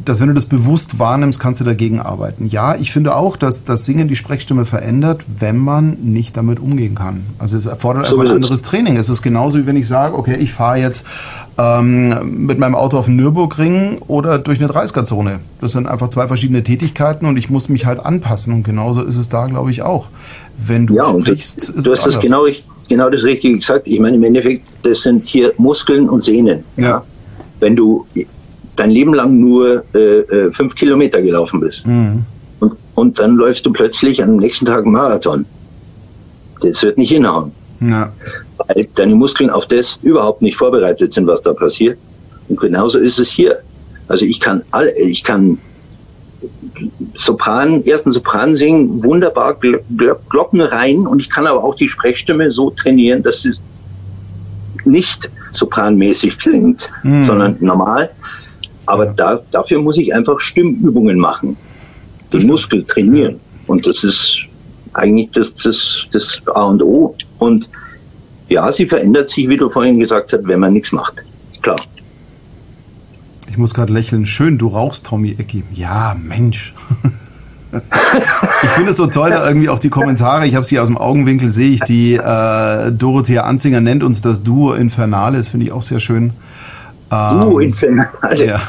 Dass 0.04 0.20
wenn 0.20 0.28
du 0.28 0.34
das 0.34 0.46
bewusst 0.46 0.98
wahrnimmst, 0.98 1.40
kannst 1.40 1.60
du 1.60 1.64
dagegen 1.64 2.00
arbeiten. 2.00 2.46
Ja, 2.46 2.74
ich 2.76 2.92
finde 2.92 3.14
auch, 3.16 3.36
dass 3.36 3.64
das 3.64 3.84
Singen 3.84 4.08
die 4.08 4.16
Sprechstimme 4.16 4.64
verändert, 4.64 5.24
wenn 5.38 5.56
man 5.56 5.96
nicht 6.02 6.36
damit 6.36 6.60
umgehen 6.60 6.94
kann. 6.94 7.24
Also 7.38 7.56
es 7.56 7.66
erfordert 7.66 8.06
so 8.06 8.16
einfach 8.16 8.30
ein 8.30 8.36
anderes 8.36 8.62
Training. 8.62 8.96
Es 8.96 9.08
ist 9.08 9.22
genauso 9.22 9.58
wie 9.58 9.66
wenn 9.66 9.76
ich 9.76 9.88
sage, 9.88 10.16
okay, 10.16 10.36
ich 10.36 10.52
fahre 10.52 10.78
jetzt 10.78 11.06
ähm, 11.58 12.46
mit 12.46 12.58
meinem 12.58 12.74
Auto 12.74 12.98
auf 12.98 13.06
den 13.06 13.16
Nürburgring 13.16 13.98
oder 14.06 14.38
durch 14.38 14.60
eine 14.60 14.70
30er-Zone. 14.72 15.40
Das 15.60 15.72
sind 15.72 15.86
einfach 15.86 16.08
zwei 16.08 16.26
verschiedene 16.26 16.62
Tätigkeiten 16.62 17.26
und 17.26 17.36
ich 17.36 17.50
muss 17.50 17.68
mich 17.68 17.86
halt 17.86 18.00
anpassen. 18.00 18.54
Und 18.54 18.62
genauso 18.62 19.02
ist 19.02 19.16
es 19.16 19.28
da, 19.28 19.46
glaube 19.46 19.70
ich, 19.70 19.82
auch. 19.82 20.08
Wenn 20.56 20.86
du 20.86 20.96
ja, 20.96 21.08
sprichst, 21.08 21.72
du, 21.76 21.82
du 21.82 21.92
hast 21.92 22.06
das 22.06 22.20
genau 22.20 22.46
genau 22.88 23.10
das 23.10 23.22
Richtige 23.22 23.58
gesagt. 23.58 23.86
Ich 23.86 24.00
meine, 24.00 24.16
im 24.16 24.24
Endeffekt, 24.24 24.66
das 24.82 25.02
sind 25.02 25.26
hier 25.26 25.52
Muskeln 25.58 26.08
und 26.08 26.22
Sehnen. 26.22 26.64
Ja. 26.76 26.84
ja. 26.84 27.04
Wenn 27.60 27.76
du 27.76 28.06
dein 28.78 28.90
Leben 28.90 29.14
lang 29.14 29.38
nur 29.38 29.84
äh, 29.94 29.98
äh, 29.98 30.52
fünf 30.52 30.74
Kilometer 30.74 31.20
gelaufen 31.22 31.60
bist 31.60 31.86
mhm. 31.86 32.24
und, 32.60 32.72
und 32.94 33.18
dann 33.18 33.36
läufst 33.36 33.64
du 33.66 33.72
plötzlich 33.72 34.22
am 34.22 34.36
nächsten 34.36 34.66
Tag 34.66 34.84
einen 34.84 34.92
Marathon. 34.92 35.44
Das 36.60 36.82
wird 36.82 36.98
nicht 36.98 37.10
hinhauen. 37.10 37.52
Ja. 37.80 38.12
Weil 38.56 38.88
deine 38.96 39.14
Muskeln 39.14 39.50
auf 39.50 39.66
das 39.66 39.98
überhaupt 40.02 40.42
nicht 40.42 40.56
vorbereitet 40.56 41.12
sind, 41.12 41.26
was 41.26 41.40
da 41.42 41.52
passiert. 41.52 41.98
Und 42.48 42.58
genauso 42.58 42.98
ist 42.98 43.20
es 43.20 43.30
hier. 43.30 43.60
Also 44.08 44.24
ich 44.24 44.40
kann 44.40 44.62
alle, 44.72 44.98
ich 44.98 45.22
kann 45.22 45.58
Sopran, 47.14 47.84
ersten 47.84 48.12
Sopran 48.12 48.54
singen, 48.54 49.02
wunderbar 49.04 49.56
Glocken 50.28 50.60
rein 50.60 51.06
und 51.06 51.20
ich 51.20 51.28
kann 51.28 51.46
aber 51.46 51.62
auch 51.62 51.74
die 51.74 51.88
Sprechstimme 51.88 52.50
so 52.50 52.70
trainieren, 52.70 53.22
dass 53.22 53.42
sie 53.42 53.52
nicht 54.84 55.30
sopranmäßig 55.52 56.38
klingt, 56.38 56.90
mhm. 57.02 57.24
sondern 57.24 57.56
normal. 57.60 58.10
Aber 58.88 59.04
da, 59.04 59.40
dafür 59.50 59.82
muss 59.82 59.98
ich 59.98 60.14
einfach 60.14 60.40
Stimmübungen 60.40 61.18
machen, 61.18 61.58
den 62.32 62.46
Muskel 62.46 62.84
trainieren. 62.84 63.38
Und 63.66 63.86
das 63.86 64.02
ist 64.02 64.46
eigentlich 64.94 65.28
das, 65.32 65.52
das, 65.52 66.06
das 66.10 66.40
A 66.54 66.64
und 66.64 66.82
O. 66.82 67.14
Und 67.38 67.68
ja, 68.48 68.72
sie 68.72 68.86
verändert 68.86 69.28
sich, 69.28 69.46
wie 69.46 69.58
du 69.58 69.68
vorhin 69.68 70.00
gesagt 70.00 70.32
hast, 70.32 70.48
wenn 70.48 70.60
man 70.60 70.72
nichts 70.72 70.90
macht. 70.92 71.22
Klar. 71.60 71.76
Ich 73.50 73.58
muss 73.58 73.74
gerade 73.74 73.92
lächeln. 73.92 74.24
Schön, 74.24 74.56
du 74.56 74.68
rauchst, 74.68 75.04
Tommy 75.04 75.36
Ecki. 75.38 75.64
Ja, 75.74 76.16
Mensch. 76.18 76.72
ich 78.62 78.70
finde 78.70 78.92
es 78.92 78.96
so 78.96 79.06
toll, 79.08 79.28
da 79.28 79.46
irgendwie 79.46 79.68
auch 79.68 79.78
die 79.78 79.90
Kommentare. 79.90 80.46
Ich 80.46 80.54
habe 80.54 80.64
sie 80.64 80.78
aus 80.78 80.86
dem 80.86 80.96
Augenwinkel, 80.96 81.50
sehe 81.50 81.72
ich, 81.72 81.82
die 81.82 82.14
äh, 82.14 82.90
Dorothea 82.90 83.42
Anzinger 83.42 83.82
nennt 83.82 84.02
uns 84.02 84.22
das 84.22 84.42
Duo 84.42 84.72
Infernale. 84.72 85.36
Das 85.36 85.48
finde 85.48 85.66
ich 85.66 85.72
auch 85.72 85.82
sehr 85.82 86.00
schön. 86.00 86.32
Ähm, 87.10 87.40
Duo 87.40 87.58
Infernale. 87.58 88.46
Ja. 88.46 88.60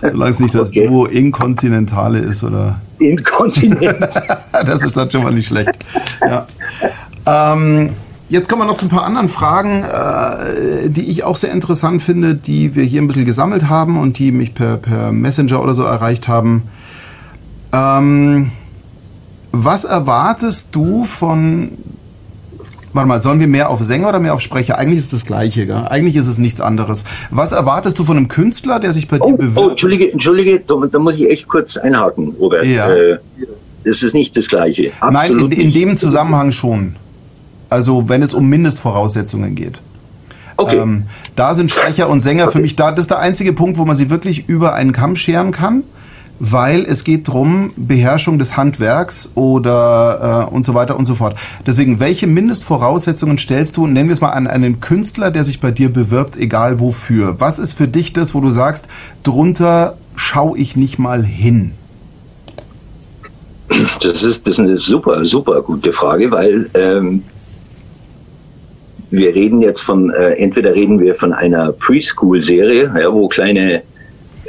Solange 0.02 0.30
es 0.30 0.40
nicht 0.40 0.54
das 0.54 0.70
okay. 0.70 0.86
Duo 0.86 1.06
Inkontinentale 1.06 2.18
ist, 2.18 2.44
oder? 2.44 2.80
Inkontinent. 2.98 4.00
das 4.66 4.82
ist 4.82 4.96
halt 4.96 5.12
schon 5.12 5.22
mal 5.22 5.32
nicht 5.32 5.46
schlecht. 5.46 5.70
Ja. 6.20 6.46
Ähm, 7.26 7.90
Jetzt 8.32 8.48
kommen 8.48 8.62
wir 8.62 8.66
noch 8.66 8.76
zu 8.76 8.86
ein 8.86 8.88
paar 8.88 9.04
anderen 9.04 9.28
Fragen, 9.28 9.82
äh, 9.82 10.88
die 10.88 11.02
ich 11.02 11.22
auch 11.22 11.36
sehr 11.36 11.52
interessant 11.52 12.00
finde, 12.00 12.34
die 12.34 12.74
wir 12.74 12.82
hier 12.82 13.02
ein 13.02 13.06
bisschen 13.06 13.26
gesammelt 13.26 13.68
haben 13.68 14.00
und 14.00 14.18
die 14.18 14.32
mich 14.32 14.54
per, 14.54 14.78
per 14.78 15.12
Messenger 15.12 15.62
oder 15.62 15.74
so 15.74 15.82
erreicht 15.82 16.28
haben. 16.28 16.62
Ähm, 17.74 18.50
was 19.50 19.84
erwartest 19.84 20.74
du 20.74 21.04
von. 21.04 21.72
Warte 22.92 23.08
mal, 23.08 23.20
sollen 23.20 23.40
wir 23.40 23.46
mehr 23.46 23.70
auf 23.70 23.82
Sänger 23.82 24.10
oder 24.10 24.20
mehr 24.20 24.34
auf 24.34 24.40
Sprecher? 24.40 24.78
Eigentlich 24.78 24.98
ist 24.98 25.04
es 25.04 25.10
das 25.10 25.24
Gleiche, 25.24 25.66
gell? 25.66 25.84
Eigentlich 25.88 26.16
ist 26.16 26.28
es 26.28 26.38
nichts 26.38 26.60
anderes. 26.60 27.04
Was 27.30 27.52
erwartest 27.52 27.98
du 27.98 28.04
von 28.04 28.16
einem 28.16 28.28
Künstler, 28.28 28.80
der 28.80 28.92
sich 28.92 29.08
bei 29.08 29.18
oh, 29.20 29.30
dir 29.30 29.36
bewirbt? 29.38 29.58
Oh, 29.58 29.70
Entschuldige, 29.70 30.12
Entschuldige, 30.12 30.60
da, 30.60 30.74
da, 30.90 30.98
muss 30.98 31.16
ich 31.16 31.30
echt 31.30 31.48
kurz 31.48 31.76
einhaken, 31.76 32.34
Robert. 32.38 32.66
Ja. 32.66 32.92
Äh, 32.92 33.18
das 33.84 34.02
ist 34.02 34.14
nicht 34.14 34.36
das 34.36 34.48
Gleiche. 34.48 34.92
Absolut 35.00 35.50
Nein, 35.50 35.52
in, 35.52 35.66
in 35.68 35.72
dem 35.72 35.96
Zusammenhang 35.96 36.52
schon. 36.52 36.96
Also 37.70 38.08
wenn 38.08 38.22
es 38.22 38.34
um 38.34 38.48
Mindestvoraussetzungen 38.48 39.54
geht. 39.54 39.80
Okay. 40.58 40.76
Ähm, 40.76 41.04
da 41.34 41.54
sind 41.54 41.70
Sprecher 41.70 42.08
und 42.10 42.20
Sänger 42.20 42.44
okay. 42.44 42.52
für 42.52 42.60
mich 42.60 42.76
da. 42.76 42.92
Das 42.92 43.04
ist 43.04 43.10
der 43.10 43.18
einzige 43.20 43.54
Punkt, 43.54 43.78
wo 43.78 43.84
man 43.84 43.96
sie 43.96 44.10
wirklich 44.10 44.48
über 44.48 44.74
einen 44.74 44.92
Kamm 44.92 45.16
scheren 45.16 45.52
kann, 45.52 45.82
weil 46.44 46.84
es 46.86 47.04
geht 47.04 47.28
darum, 47.28 47.72
Beherrschung 47.76 48.36
des 48.36 48.56
Handwerks 48.56 49.30
oder 49.36 50.48
äh, 50.50 50.52
und 50.52 50.64
so 50.64 50.74
weiter 50.74 50.96
und 50.96 51.04
so 51.04 51.14
fort. 51.14 51.36
Deswegen, 51.64 52.00
welche 52.00 52.26
Mindestvoraussetzungen 52.26 53.38
stellst 53.38 53.76
du, 53.76 53.86
nennen 53.86 54.08
wir 54.08 54.12
es 54.14 54.20
mal 54.20 54.30
an 54.30 54.48
einen 54.48 54.80
Künstler, 54.80 55.30
der 55.30 55.44
sich 55.44 55.60
bei 55.60 55.70
dir 55.70 55.92
bewirbt, 55.92 56.36
egal 56.36 56.80
wofür? 56.80 57.36
Was 57.38 57.60
ist 57.60 57.74
für 57.74 57.86
dich 57.86 58.12
das, 58.12 58.34
wo 58.34 58.40
du 58.40 58.50
sagst, 58.50 58.88
drunter 59.22 59.96
schaue 60.16 60.58
ich 60.58 60.74
nicht 60.74 60.98
mal 60.98 61.24
hin? 61.24 61.74
Das 63.68 64.24
ist, 64.24 64.44
das 64.44 64.54
ist 64.54 64.58
eine 64.58 64.78
super, 64.78 65.24
super 65.24 65.62
gute 65.62 65.92
Frage, 65.92 66.32
weil 66.32 66.68
ähm, 66.74 67.22
wir 69.10 69.32
reden 69.32 69.62
jetzt 69.62 69.80
von, 69.80 70.10
äh, 70.10 70.30
entweder 70.32 70.74
reden 70.74 70.98
wir 70.98 71.14
von 71.14 71.32
einer 71.32 71.70
Preschool-Serie, 71.70 72.92
ja, 73.00 73.12
wo 73.12 73.28
kleine 73.28 73.84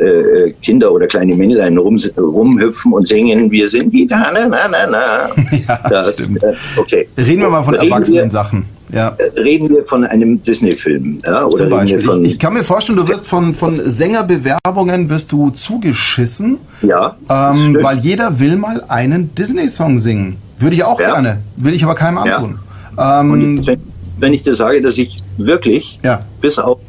äh, 0.03 0.53
Kinder 0.61 0.91
oder 0.91 1.07
kleine 1.07 1.35
Männlein 1.35 1.77
rum, 1.77 1.99
rumhüpfen 2.17 2.93
und 2.93 3.07
singen, 3.07 3.49
wir 3.51 3.69
sind 3.69 3.93
die 3.93 4.07
da, 4.07 4.31
na, 4.33 4.47
na, 4.47 4.67
na, 4.67 4.87
na. 4.87 5.29
Ja, 5.67 5.79
das, 5.89 6.19
äh, 6.19 6.53
okay. 6.77 7.07
Reden 7.17 7.41
wir 7.41 7.49
mal 7.49 7.63
von 7.63 7.75
reden 7.75 7.91
erwachsenen 7.91 8.23
wir, 8.23 8.29
Sachen. 8.29 8.65
Ja. 8.91 9.15
Äh, 9.17 9.39
reden 9.39 9.69
wir 9.69 9.85
von 9.85 10.03
einem 10.03 10.41
Disney-Film. 10.41 11.19
Ja, 11.25 11.47
Zum 11.49 11.69
Beispiel. 11.69 12.25
Ich, 12.25 12.31
ich, 12.33 12.39
kann 12.39 12.53
mir 12.53 12.63
vorstellen, 12.63 12.97
du 12.97 13.07
wirst 13.07 13.27
von, 13.27 13.53
von 13.53 13.79
Sängerbewerbungen 13.83 15.09
wirst 15.09 15.31
du 15.31 15.49
zugeschissen. 15.49 16.57
Ja. 16.81 17.15
Ähm, 17.29 17.77
weil 17.81 17.99
jeder 17.99 18.39
will 18.39 18.57
mal 18.57 18.83
einen 18.87 19.33
Disney-Song 19.35 19.97
singen. 19.97 20.37
Würde 20.59 20.75
ich 20.75 20.83
auch 20.83 20.99
ja. 20.99 21.13
gerne. 21.13 21.39
Will 21.57 21.73
ich 21.73 21.83
aber 21.83 21.95
keinem 21.95 22.19
antun. 22.19 22.59
Ja. 22.97 23.21
Ähm, 23.21 23.65
wenn, 23.65 23.81
wenn 24.19 24.33
ich 24.33 24.43
dir 24.43 24.53
sage, 24.53 24.79
dass 24.81 24.97
ich 24.97 25.23
wirklich, 25.37 25.99
ja. 26.03 26.21
bis 26.39 26.59
auf 26.59 26.79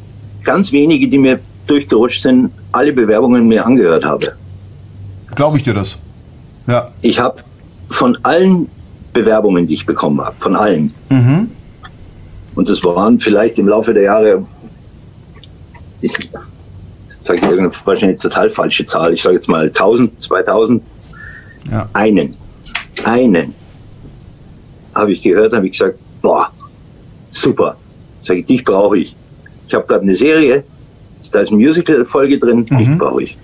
ganz 0.43 0.71
wenige, 0.71 1.07
die 1.07 1.17
mir 1.17 1.39
durchgerutscht 1.67 2.21
sind, 2.21 2.51
alle 2.71 2.93
Bewerbungen 2.93 3.47
mir 3.47 3.65
angehört 3.65 4.05
habe. 4.05 4.35
Glaube 5.35 5.57
ich 5.57 5.63
dir 5.63 5.73
das? 5.73 5.97
Ja. 6.67 6.91
Ich 7.01 7.19
habe 7.19 7.41
von 7.89 8.17
allen 8.23 8.67
Bewerbungen, 9.13 9.67
die 9.67 9.75
ich 9.75 9.85
bekommen 9.85 10.21
habe, 10.21 10.35
von 10.39 10.55
allen. 10.55 10.93
Mhm. 11.09 11.49
Und 12.55 12.69
das 12.69 12.83
waren 12.83 13.19
vielleicht 13.19 13.59
im 13.59 13.67
Laufe 13.67 13.93
der 13.93 14.03
Jahre, 14.03 14.45
ich 16.01 16.13
sage 17.07 17.39
ich 17.39 17.85
wahrscheinlich 17.85 18.21
total 18.21 18.49
falsche 18.49 18.85
Zahl, 18.85 19.13
ich 19.13 19.21
sage 19.21 19.35
jetzt 19.35 19.49
mal 19.49 19.67
1000, 19.67 20.21
2000, 20.21 20.83
ja. 21.71 21.89
einen, 21.93 22.35
einen 23.03 23.53
habe 24.93 25.11
ich 25.11 25.21
gehört, 25.21 25.53
habe 25.53 25.65
ich 25.65 25.73
gesagt, 25.73 25.97
boah, 26.21 26.49
super, 27.29 27.75
sage 28.23 28.39
ich, 28.39 28.45
dich 28.45 28.63
brauche 28.63 28.97
ich. 28.97 29.15
Ich 29.67 29.73
habe 29.73 29.85
gerade 29.85 30.03
eine 30.03 30.15
Serie, 30.15 30.63
da 31.35 31.41
ist 31.41 31.49
eine 31.49 31.57
Musical-Folge 31.57 32.39
drin, 32.39 32.65
mhm. 32.69 32.79
ich 32.79 32.97
brauche 32.97 33.23
ich. 33.23 33.37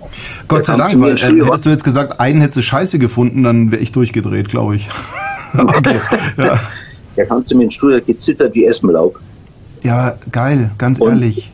Gott 0.48 0.64
sei 0.64 0.76
Dank, 0.76 0.98
weil 0.98 1.14
äh, 1.14 1.44
hättest 1.44 1.66
du 1.66 1.70
jetzt 1.70 1.84
gesagt, 1.84 2.18
einen 2.20 2.40
hättest 2.40 2.56
du 2.56 2.62
scheiße 2.62 2.98
gefunden, 2.98 3.42
dann 3.42 3.70
wäre 3.70 3.82
ich 3.82 3.92
durchgedreht, 3.92 4.48
glaube 4.48 4.76
ich. 4.76 4.88
okay. 5.58 6.00
ja. 6.38 6.58
Der 7.16 7.26
kam 7.26 7.44
zu 7.44 7.54
mir 7.54 7.64
ins 7.64 7.74
Studio, 7.74 8.00
gezittert 8.00 8.54
wie 8.54 8.64
Espenlaub. 8.64 9.20
Ja, 9.82 10.14
geil, 10.30 10.70
ganz 10.78 11.00
und 11.00 11.10
ehrlich. 11.10 11.52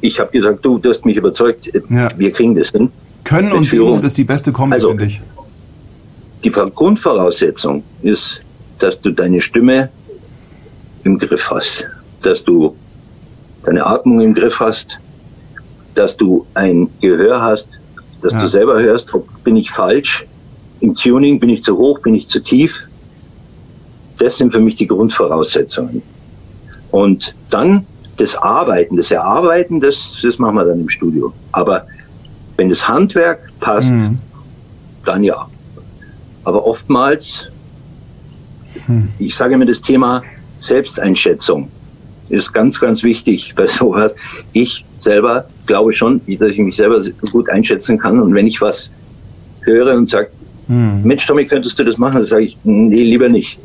Ich 0.00 0.18
habe 0.18 0.32
gesagt, 0.32 0.64
du, 0.64 0.78
du 0.78 0.90
hast 0.90 1.04
mich 1.04 1.16
überzeugt, 1.16 1.70
ja. 1.88 2.08
wir 2.16 2.32
kriegen 2.32 2.56
das 2.56 2.70
hin. 2.70 2.90
Können 3.22 3.52
und 3.52 3.70
Demut 3.70 4.02
ist 4.02 4.18
die 4.18 4.24
beste 4.24 4.50
Kombi, 4.50 4.74
also, 4.74 4.88
finde 4.88 5.04
ich. 5.04 5.20
Die 6.42 6.50
Grundvoraussetzung 6.50 7.84
ist, 8.02 8.40
dass 8.80 9.00
du 9.00 9.10
deine 9.10 9.40
Stimme 9.40 9.88
im 11.04 11.18
Griff 11.18 11.48
hast, 11.50 11.86
dass 12.22 12.42
du 12.42 12.74
deine 13.64 13.86
Atmung 13.86 14.20
im 14.20 14.34
Griff 14.34 14.58
hast, 14.58 14.98
dass 15.94 16.16
du 16.16 16.46
ein 16.54 16.90
Gehör 17.00 17.40
hast, 17.40 17.68
dass 18.22 18.32
ja. 18.32 18.40
du 18.40 18.48
selber 18.48 18.80
hörst, 18.80 19.12
ob 19.14 19.26
bin 19.44 19.56
ich 19.56 19.70
falsch, 19.70 20.26
im 20.80 20.94
Tuning 20.94 21.38
bin 21.40 21.48
ich 21.50 21.62
zu 21.62 21.76
hoch, 21.76 22.00
bin 22.00 22.14
ich 22.14 22.26
zu 22.26 22.42
tief. 22.42 22.84
Das 24.18 24.36
sind 24.36 24.52
für 24.52 24.60
mich 24.60 24.76
die 24.76 24.86
Grundvoraussetzungen. 24.86 26.02
Und 26.90 27.34
dann 27.50 27.86
das 28.16 28.36
Arbeiten, 28.36 28.96
das 28.96 29.10
Erarbeiten, 29.10 29.80
das, 29.80 30.12
das 30.22 30.38
machen 30.38 30.56
wir 30.56 30.64
dann 30.64 30.80
im 30.80 30.88
Studio. 30.88 31.32
Aber 31.52 31.86
wenn 32.56 32.68
das 32.68 32.86
Handwerk 32.86 33.40
passt, 33.60 33.90
mhm. 33.90 34.18
dann 35.04 35.24
ja. 35.24 35.48
Aber 36.44 36.66
oftmals, 36.66 37.44
mhm. 38.86 39.08
ich 39.18 39.34
sage 39.34 39.56
mir 39.56 39.66
das 39.66 39.80
Thema 39.80 40.22
Selbsteinschätzung 40.60 41.68
ist 42.28 42.52
ganz, 42.52 42.80
ganz 42.80 43.02
wichtig 43.02 43.54
bei 43.56 43.66
sowas. 43.66 44.14
Ich 44.52 44.84
selber 44.98 45.46
glaube 45.66 45.92
schon, 45.92 46.20
dass 46.38 46.50
ich 46.50 46.58
mich 46.58 46.76
selber 46.76 47.00
gut 47.30 47.48
einschätzen 47.48 47.98
kann. 47.98 48.20
Und 48.20 48.34
wenn 48.34 48.46
ich 48.46 48.60
was 48.60 48.90
höre 49.62 49.94
und 49.96 50.08
sage, 50.08 50.28
hm. 50.66 51.02
Mensch, 51.02 51.26
Tommy, 51.26 51.44
könntest 51.44 51.78
du 51.78 51.84
das 51.84 51.98
machen? 51.98 52.20
Dann 52.20 52.26
sage 52.26 52.44
ich, 52.44 52.56
nee, 52.64 53.02
lieber 53.02 53.28
nicht. 53.28 53.58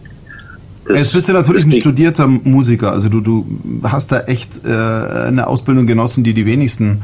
Das, 0.86 1.00
Jetzt 1.00 1.14
bist 1.14 1.30
du 1.30 1.34
natürlich 1.34 1.66
ein 1.66 1.72
studierter 1.72 2.28
Musiker. 2.28 2.92
Also 2.92 3.10
du, 3.10 3.22
du 3.22 3.46
hast 3.84 4.12
da 4.12 4.22
echt 4.22 4.62
äh, 4.66 4.70
eine 4.70 5.48
Ausbildung 5.48 5.88
genossen, 5.88 6.24
die 6.24 6.34
die 6.34 6.46
wenigsten 6.46 7.04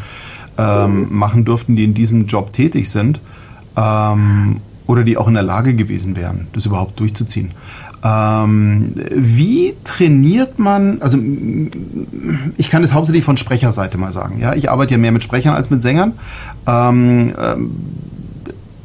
ähm, 0.57 1.07
machen 1.11 1.45
durften, 1.45 1.75
die 1.75 1.83
in 1.83 1.93
diesem 1.93 2.25
Job 2.25 2.51
tätig 2.51 2.89
sind. 2.89 3.19
Ähm, 3.77 4.61
oder 4.87 5.03
die 5.03 5.17
auch 5.17 5.27
in 5.27 5.33
der 5.33 5.43
Lage 5.43 5.73
gewesen 5.75 6.15
wären, 6.15 6.47
das 6.53 6.65
überhaupt 6.65 6.99
durchzuziehen. 6.99 7.51
Ähm, 8.05 8.93
wie 9.09 9.73
trainiert 9.83 10.59
man, 10.59 11.01
also 11.01 11.17
ich 12.55 12.69
kann 12.69 12.83
das 12.83 12.93
hauptsächlich 12.93 13.23
von 13.23 13.35
Sprecherseite 13.35 13.97
mal 13.97 14.11
sagen, 14.11 14.39
ja, 14.39 14.53
ich 14.53 14.69
arbeite 14.69 14.93
ja 14.93 14.99
mehr 14.99 15.11
mit 15.11 15.23
Sprechern 15.23 15.55
als 15.55 15.71
mit 15.71 15.81
Sängern. 15.81 16.13
Ähm, 16.67 17.33
ähm, 17.41 17.71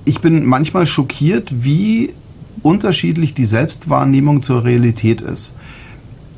ich 0.07 0.23
bin 0.23 0.47
manchmal 0.47 0.87
schockiert, 0.87 1.53
wie 1.62 2.14
unterschiedlich 2.62 3.35
die 3.35 3.45
Selbstwahrnehmung 3.45 4.41
zur 4.41 4.64
Realität 4.64 5.21
ist. 5.21 5.55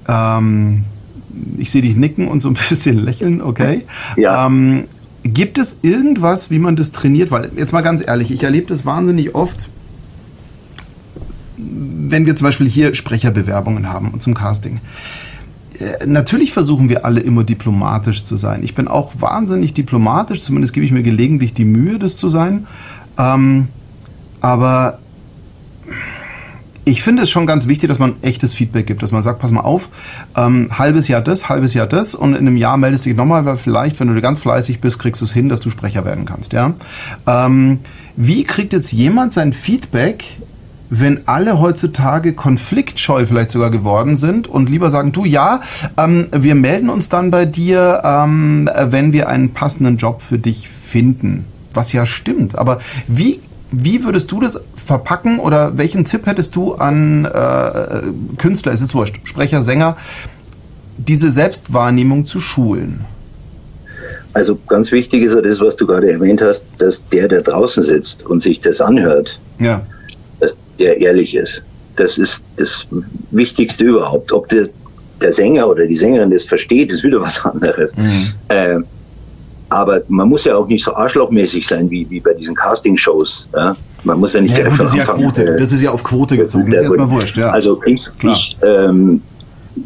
Ähm, 0.09 0.85
ich 1.59 1.70
sehe 1.70 1.83
dich 1.83 1.95
nicken 1.95 2.26
und 2.26 2.41
so 2.41 2.49
ein 2.49 2.55
bisschen 2.68 2.99
lächeln, 2.99 3.43
okay? 3.43 3.85
Ja. 4.16 4.47
Ähm, 4.47 4.89
gibt 5.22 5.57
es 5.57 5.78
irgendwas, 5.83 6.51
wie 6.51 6.59
man 6.59 6.74
das 6.74 6.91
trainiert? 6.91 7.30
Weil, 7.30 7.53
jetzt 7.57 7.72
mal 7.72 7.83
ganz 7.83 8.03
ehrlich, 8.05 8.33
ich 8.33 8.43
erlebe 8.43 8.66
das 8.66 8.85
wahnsinnig 8.85 9.37
oft 9.37 9.68
wenn 12.08 12.26
wir 12.26 12.34
zum 12.34 12.46
Beispiel 12.46 12.68
hier 12.68 12.94
Sprecherbewerbungen 12.94 13.88
haben 13.88 14.10
und 14.10 14.22
zum 14.22 14.34
Casting. 14.34 14.80
Äh, 15.78 16.06
natürlich 16.06 16.52
versuchen 16.52 16.88
wir 16.88 17.04
alle 17.04 17.20
immer 17.20 17.44
diplomatisch 17.44 18.24
zu 18.24 18.36
sein. 18.36 18.62
Ich 18.62 18.74
bin 18.74 18.88
auch 18.88 19.12
wahnsinnig 19.18 19.74
diplomatisch, 19.74 20.40
zumindest 20.40 20.74
gebe 20.74 20.86
ich 20.86 20.92
mir 20.92 21.02
gelegentlich 21.02 21.54
die 21.54 21.64
Mühe, 21.64 21.98
das 21.98 22.16
zu 22.16 22.28
sein. 22.28 22.66
Ähm, 23.18 23.68
aber 24.40 24.98
ich 26.84 27.02
finde 27.02 27.22
es 27.22 27.30
schon 27.30 27.46
ganz 27.46 27.68
wichtig, 27.68 27.88
dass 27.88 27.98
man 27.98 28.16
echtes 28.22 28.54
Feedback 28.54 28.86
gibt, 28.86 29.02
dass 29.02 29.12
man 29.12 29.22
sagt, 29.22 29.38
pass 29.38 29.52
mal 29.52 29.60
auf, 29.60 29.88
ähm, 30.36 30.68
halbes 30.76 31.06
Jahr 31.06 31.20
das, 31.20 31.48
halbes 31.48 31.74
Jahr 31.74 31.86
das 31.86 32.14
und 32.14 32.30
in 32.30 32.40
einem 32.40 32.56
Jahr 32.56 32.76
meldest 32.76 33.04
du 33.04 33.10
dich 33.10 33.16
nochmal, 33.16 33.44
weil 33.44 33.56
vielleicht, 33.56 34.00
wenn 34.00 34.12
du 34.12 34.20
ganz 34.20 34.40
fleißig 34.40 34.80
bist, 34.80 34.98
kriegst 34.98 35.20
du 35.20 35.24
es 35.24 35.32
hin, 35.32 35.48
dass 35.48 35.60
du 35.60 35.70
Sprecher 35.70 36.04
werden 36.04 36.24
kannst. 36.24 36.52
Ja? 36.52 36.74
Ähm, 37.26 37.78
wie 38.16 38.44
kriegt 38.44 38.72
jetzt 38.72 38.92
jemand 38.92 39.32
sein 39.32 39.52
Feedback 39.52 40.24
wenn 40.95 41.22
alle 41.24 41.59
heutzutage 41.59 42.34
konfliktscheu 42.34 43.24
vielleicht 43.24 43.51
sogar 43.51 43.70
geworden 43.70 44.14
sind 44.18 44.47
und 44.47 44.68
lieber 44.68 44.90
sagen, 44.90 45.11
du 45.11 45.24
ja, 45.24 45.61
ähm, 45.97 46.28
wir 46.32 46.55
melden 46.55 46.90
uns 46.90 47.09
dann 47.09 47.30
bei 47.30 47.47
dir, 47.47 48.03
ähm, 48.05 48.68
wenn 48.88 49.14
wir 49.14 49.28
einen 49.30 49.55
passenden 49.55 49.97
Job 49.97 50.20
für 50.20 50.36
dich 50.36 50.68
finden. 50.68 51.47
Was 51.72 51.95
ja 51.95 52.05
stimmt. 52.05 52.59
Aber 52.59 52.78
wie 53.09 53.40
wie 53.70 54.05
würdest 54.05 54.30
du 54.30 54.38
das 54.38 54.61
verpacken 54.76 55.38
oder 55.38 55.78
welchen 55.78 56.05
Tipp 56.05 56.26
hättest 56.26 56.55
du 56.57 56.74
an 56.74 57.24
äh, 57.24 58.03
Künstler, 58.36 58.72
es 58.72 58.82
ist 58.82 58.95
wurscht, 58.95 59.18
Sprecher, 59.24 59.62
Sänger, 59.62 59.97
diese 60.99 61.32
Selbstwahrnehmung 61.32 62.26
zu 62.26 62.38
schulen? 62.38 63.07
Also 64.34 64.59
ganz 64.68 64.93
wichtig 64.93 65.22
ist 65.22 65.34
ja 65.34 65.40
das, 65.40 65.59
was 65.62 65.74
du 65.74 65.86
gerade 65.86 66.12
erwähnt 66.12 66.43
hast, 66.43 66.64
dass 66.76 67.03
der, 67.07 67.28
der 67.28 67.40
draußen 67.40 67.82
sitzt 67.82 68.26
und 68.26 68.43
sich 68.43 68.61
das 68.61 68.82
anhört, 68.82 69.40
ja 69.59 69.80
der 70.83 71.01
ehrlich 71.01 71.35
ist. 71.35 71.62
Das 71.97 72.18
ist 72.18 72.43
das 72.57 72.87
Wichtigste 73.30 73.85
überhaupt. 73.85 74.33
Ob 74.33 74.49
der, 74.49 74.68
der 75.20 75.33
Sänger 75.33 75.68
oder 75.68 75.87
die 75.87 75.97
Sängerin 75.97 76.30
das 76.30 76.45
versteht, 76.45 76.91
ist 76.91 77.05
wieder 77.05 77.20
was 77.20 77.45
anderes. 77.45 77.95
Mhm. 77.97 78.33
Äh, 78.49 78.78
aber 79.68 80.03
man 80.09 80.28
muss 80.28 80.45
ja 80.45 80.57
auch 80.57 80.66
nicht 80.66 80.85
so 80.85 80.95
arschlochmäßig 80.95 81.66
sein 81.66 81.91
wie, 81.91 82.09
wie 82.11 82.20
bei 82.20 82.35
diesen 82.35 82.55
Casting-Shows. 82.55 83.49
Ja? 83.55 83.76
Man 84.05 84.20
muss 84.20 84.35
ja 84.35 84.41
nicht. 84.41 84.59
Ja, 84.59 84.68
gut, 84.68 84.80
das 84.80 84.93
ist 84.93 84.97
ja 84.97 85.05
Quote. 85.05 85.47
Äh, 85.47 85.57
das 85.59 85.72
ist 85.72 85.83
ja 85.83 85.91
auf 85.91 86.03
Quote 86.03 86.37
gezogen. 86.37 86.70
Das 86.70 86.80
ist 86.80 86.87
erstmal 86.89 87.11
wurscht. 87.11 87.37
Ja. 87.39 87.51
Also 87.51 87.80
ich, 87.87 88.07
ich, 88.22 88.57
ähm, 88.64 89.22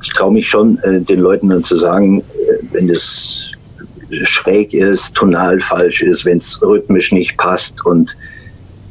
ich 0.03 0.12
traue 0.12 0.32
mich 0.32 0.49
schon, 0.49 0.78
äh, 0.78 1.01
den 1.01 1.20
Leuten 1.20 1.49
dann 1.51 1.62
zu 1.62 1.78
sagen, 1.78 2.20
äh, 2.20 2.22
wenn 2.72 2.88
das 2.88 3.53
schräg 4.22 4.74
ist, 4.74 5.14
tonal 5.14 5.61
falsch 5.61 6.03
ist, 6.03 6.24
wenn 6.24 6.38
es 6.38 6.61
rhythmisch 6.62 7.12
nicht 7.12 7.36
passt 7.36 7.84
und 7.84 8.16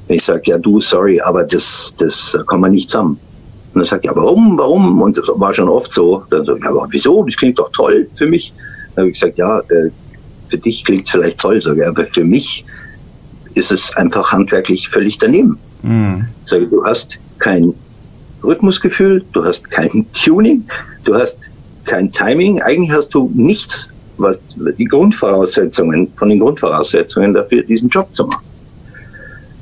ich 0.08 0.24
sage, 0.24 0.42
ja 0.46 0.58
du, 0.58 0.80
sorry, 0.80 1.20
aber 1.20 1.44
das, 1.44 1.94
das 1.98 2.38
kann 2.48 2.62
man 2.62 2.72
nicht 2.72 2.90
zusammen. 2.90 3.20
Und 3.74 3.82
dann 3.82 3.86
sagt 3.86 4.06
ja, 4.06 4.16
warum, 4.16 4.58
warum? 4.58 5.02
Und 5.02 5.18
das 5.18 5.26
war 5.36 5.54
schon 5.54 5.68
oft 5.68 5.92
so. 5.92 6.24
Dann 6.30 6.46
so, 6.46 6.56
ja, 6.58 6.70
aber 6.70 6.88
wieso? 6.92 7.24
Das 7.24 7.36
klingt 7.36 7.60
doch 7.60 7.72
toll 7.72 8.08
für 8.16 8.26
mich. 8.26 8.54
Dann 8.96 9.04
habe 9.04 9.10
ich 9.10 9.20
gesagt, 9.20 9.38
ja, 9.38 9.60
äh, 9.60 9.90
für 10.48 10.58
dich 10.58 10.84
klingt 10.84 11.06
es 11.06 11.12
vielleicht 11.12 11.40
toll, 11.40 11.62
sage 11.62 11.88
aber 11.88 12.06
für 12.06 12.24
mich 12.24 12.66
ist 13.56 13.72
es 13.72 13.96
einfach 13.96 14.32
handwerklich 14.32 14.88
völlig 14.88 15.18
daneben. 15.18 15.58
Mhm. 15.82 16.26
Ich 16.44 16.50
sage, 16.50 16.68
du 16.68 16.86
hast 16.86 17.18
kein 17.40 17.74
Rhythmusgefühl, 18.44 19.26
du 19.34 19.44
hast 19.44 19.70
kein 19.72 20.06
Tuning, 20.14 20.64
du 21.04 21.16
hast 21.16 21.50
kein 21.84 22.12
Timing. 22.12 22.62
Eigentlich 22.62 22.96
hast 22.96 23.10
du 23.10 23.32
nichts, 23.34 23.88
was 24.18 24.40
die 24.78 24.86
Grundvoraussetzungen, 24.86 26.12
von 26.14 26.30
den 26.30 26.40
Grundvoraussetzungen 26.40 27.34
dafür, 27.34 27.64
diesen 27.64 27.90
Job 27.90 28.14
zu 28.14 28.24
machen. 28.24 28.46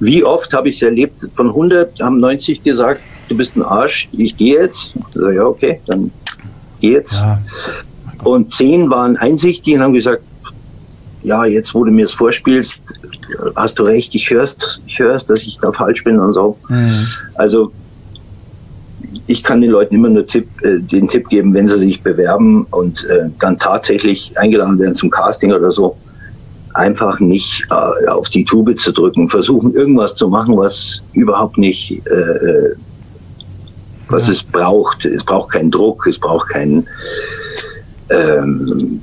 Wie 0.04 0.24
oft 0.24 0.52
habe 0.54 0.68
ich 0.68 0.76
es 0.76 0.82
erlebt, 0.82 1.30
von 1.32 1.48
100 1.48 2.02
haben 2.02 2.20
90 2.20 2.62
gesagt, 2.62 3.02
du 3.30 3.38
bist 3.38 3.56
ein 3.56 3.64
Arsch, 3.64 4.10
ich 4.12 4.36
gehe 4.36 4.60
jetzt. 4.60 4.92
Also, 5.16 5.30
ja, 5.30 5.44
okay, 5.44 5.80
dann 5.88 6.12
geh 6.82 6.94
jetzt. 6.94 7.14
Ja. 7.14 7.40
Und 8.24 8.52
10 8.52 8.90
waren 8.90 9.16
einsichtig 9.16 9.76
und 9.76 9.82
haben 9.82 9.94
gesagt, 9.94 10.24
ja, 11.22 11.46
jetzt 11.46 11.74
wo 11.74 11.86
du 11.86 11.92
mir 11.92 12.04
es 12.04 12.12
vorspielst, 12.12 12.82
hast 13.56 13.80
du 13.80 13.84
recht, 13.84 14.14
ich 14.14 14.30
hörst, 14.30 14.82
ich 14.86 15.00
hörst, 15.00 15.30
dass 15.30 15.44
ich 15.44 15.58
da 15.62 15.72
falsch 15.72 16.04
bin 16.04 16.20
und 16.20 16.34
so. 16.34 16.58
Mhm. 16.68 16.92
Also 17.36 17.72
ich 19.28 19.42
kann 19.42 19.62
den 19.62 19.72
Leuten 19.72 19.96
immer 19.96 20.10
nur 20.10 20.28
Tipp, 20.28 20.50
äh, 20.64 20.80
den 20.80 21.08
Tipp 21.08 21.30
geben, 21.30 21.54
wenn 21.54 21.70
sie 21.70 21.78
sich 21.80 22.04
bewerben 22.04 22.66
und 22.72 23.06
äh, 23.06 23.30
dann 23.40 23.58
tatsächlich 23.58 24.38
eingeladen 24.38 24.78
werden 24.80 24.96
zum 24.96 25.10
Casting 25.10 25.54
oder 25.54 25.72
so, 25.72 25.96
einfach 26.74 27.20
nicht 27.20 27.66
äh, 27.70 28.08
auf 28.10 28.30
die 28.30 28.44
Tube 28.44 28.80
zu 28.80 28.92
drücken, 28.92 29.28
versuchen 29.28 29.74
irgendwas 29.74 30.16
zu 30.16 30.28
machen, 30.28 30.58
was 30.58 31.02
überhaupt 31.14 31.58
nicht, 31.58 32.02
äh, 32.08 32.14
äh 32.14 32.76
was 34.10 34.28
ja. 34.28 34.34
es 34.34 34.44
braucht. 34.44 35.06
Es 35.06 35.24
braucht 35.24 35.54
keinen 35.54 35.72
Druck, 35.72 36.06
es 36.08 36.20
braucht 36.20 36.50
keinen 36.50 36.88
ähm, 38.10 39.02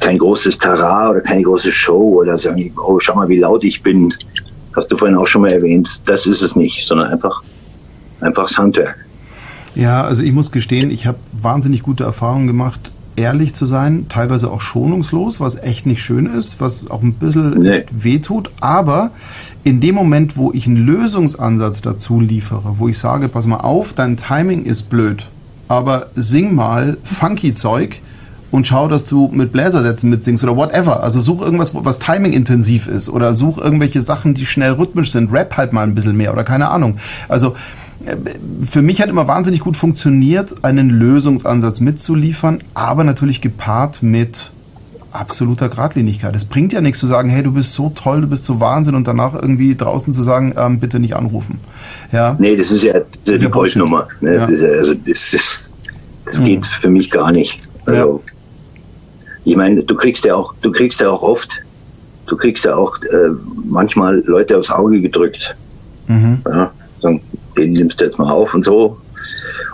kein 0.00 0.18
großes 0.18 0.58
Tara 0.58 1.10
oder 1.10 1.20
keine 1.20 1.42
große 1.42 1.72
Show 1.72 2.20
oder 2.20 2.38
sagen, 2.38 2.72
oh, 2.76 2.98
schau 2.98 3.14
mal, 3.14 3.28
wie 3.28 3.38
laut 3.38 3.64
ich 3.64 3.82
bin. 3.82 4.12
Hast 4.74 4.90
du 4.90 4.96
vorhin 4.96 5.16
auch 5.16 5.26
schon 5.26 5.42
mal 5.42 5.52
erwähnt. 5.52 6.02
Das 6.06 6.26
ist 6.26 6.42
es 6.42 6.56
nicht, 6.56 6.86
sondern 6.86 7.08
einfach, 7.08 7.42
einfach 8.20 8.44
das 8.44 8.56
Handwerk. 8.56 8.96
Ja, 9.74 10.04
also 10.04 10.22
ich 10.22 10.32
muss 10.32 10.50
gestehen, 10.50 10.90
ich 10.90 11.06
habe 11.06 11.18
wahnsinnig 11.32 11.82
gute 11.82 12.04
Erfahrungen 12.04 12.46
gemacht, 12.46 12.92
ehrlich 13.16 13.54
zu 13.54 13.64
sein, 13.64 14.06
teilweise 14.08 14.50
auch 14.50 14.60
schonungslos, 14.60 15.40
was 15.40 15.56
echt 15.62 15.86
nicht 15.86 16.02
schön 16.02 16.26
ist, 16.26 16.60
was 16.60 16.90
auch 16.90 17.02
ein 17.02 17.14
bisschen 17.14 17.62
nee. 17.62 17.84
wehtut. 17.90 18.50
Aber 18.60 19.10
in 19.64 19.80
dem 19.80 19.94
Moment, 19.94 20.36
wo 20.36 20.52
ich 20.52 20.66
einen 20.66 20.84
Lösungsansatz 20.84 21.80
dazu 21.80 22.20
liefere, 22.20 22.78
wo 22.78 22.88
ich 22.88 22.98
sage, 22.98 23.28
pass 23.28 23.46
mal 23.46 23.58
auf, 23.58 23.92
dein 23.92 24.16
Timing 24.16 24.64
ist 24.64 24.88
blöd, 24.88 25.28
aber 25.68 26.06
sing 26.14 26.54
mal 26.54 26.96
funky 27.02 27.54
Zeug, 27.54 28.00
und 28.52 28.66
schau, 28.66 28.86
dass 28.86 29.06
du 29.06 29.28
mit 29.32 29.50
Bläsersätzen 29.50 30.10
mitsingst 30.10 30.44
oder 30.44 30.56
whatever. 30.56 31.02
Also 31.02 31.20
such 31.20 31.40
irgendwas, 31.40 31.70
was 31.74 31.98
timing-intensiv 31.98 32.86
ist 32.86 33.08
oder 33.08 33.32
such 33.32 33.56
irgendwelche 33.56 34.02
Sachen, 34.02 34.34
die 34.34 34.44
schnell 34.44 34.72
rhythmisch 34.72 35.10
sind. 35.10 35.32
Rap 35.32 35.56
halt 35.56 35.72
mal 35.72 35.84
ein 35.84 35.94
bisschen 35.94 36.16
mehr 36.16 36.32
oder 36.34 36.44
keine 36.44 36.68
Ahnung. 36.68 36.98
Also 37.28 37.54
für 38.62 38.82
mich 38.82 39.00
hat 39.00 39.08
immer 39.08 39.28
wahnsinnig 39.28 39.60
gut 39.60 39.76
funktioniert, 39.76 40.64
einen 40.64 40.90
Lösungsansatz 40.90 41.80
mitzuliefern, 41.80 42.62
aber 42.74 43.04
natürlich 43.04 43.40
gepaart 43.40 44.02
mit 44.02 44.50
absoluter 45.12 45.68
Gradlinigkeit. 45.68 46.34
Es 46.34 46.46
bringt 46.46 46.72
ja 46.72 46.80
nichts 46.80 46.98
zu 46.98 47.06
sagen, 47.06 47.28
hey, 47.28 47.42
du 47.42 47.52
bist 47.52 47.74
so 47.74 47.90
toll, 47.94 48.22
du 48.22 48.26
bist 48.26 48.46
so 48.46 48.60
Wahnsinn 48.60 48.94
und 48.94 49.06
danach 49.06 49.34
irgendwie 49.34 49.74
draußen 49.74 50.12
zu 50.12 50.22
sagen, 50.22 50.54
ähm, 50.56 50.80
bitte 50.80 50.98
nicht 51.00 51.14
anrufen. 51.14 51.60
Ja. 52.12 52.34
Nee, 52.38 52.56
das 52.56 52.70
ist 52.70 52.82
ja, 52.82 52.94
das 53.24 53.34
ist 53.34 53.44
die 53.44 53.50
Goldnummer. 53.50 54.08
Ne? 54.20 54.36
Ja. 54.36 54.46
Das, 54.46 54.60
also 54.60 54.94
das, 54.94 55.30
das, 55.32 55.70
das 56.24 56.40
mhm. 56.40 56.44
geht 56.44 56.66
für 56.66 56.88
mich 56.88 57.10
gar 57.10 57.30
nicht. 57.30 57.68
Also, 57.86 58.20
ja 58.20 58.32
ich 59.44 59.56
meine, 59.56 59.82
du 59.82 59.94
kriegst 59.94 60.24
ja 60.24 60.34
auch, 60.34 60.54
du 60.62 60.70
kriegst 60.70 61.00
ja 61.00 61.10
auch 61.10 61.22
oft, 61.22 61.60
du 62.26 62.36
kriegst 62.36 62.64
ja 62.64 62.76
auch 62.76 62.96
äh, 63.02 63.30
manchmal 63.64 64.22
Leute 64.26 64.56
aufs 64.56 64.70
Auge 64.70 65.00
gedrückt. 65.00 65.56
Mhm. 66.06 66.38
Ja, 66.46 66.72
sagen, 67.00 67.20
den 67.56 67.72
nimmst 67.72 68.00
du 68.00 68.04
jetzt 68.04 68.18
mal 68.18 68.30
auf 68.30 68.54
und 68.54 68.64
so. 68.64 68.96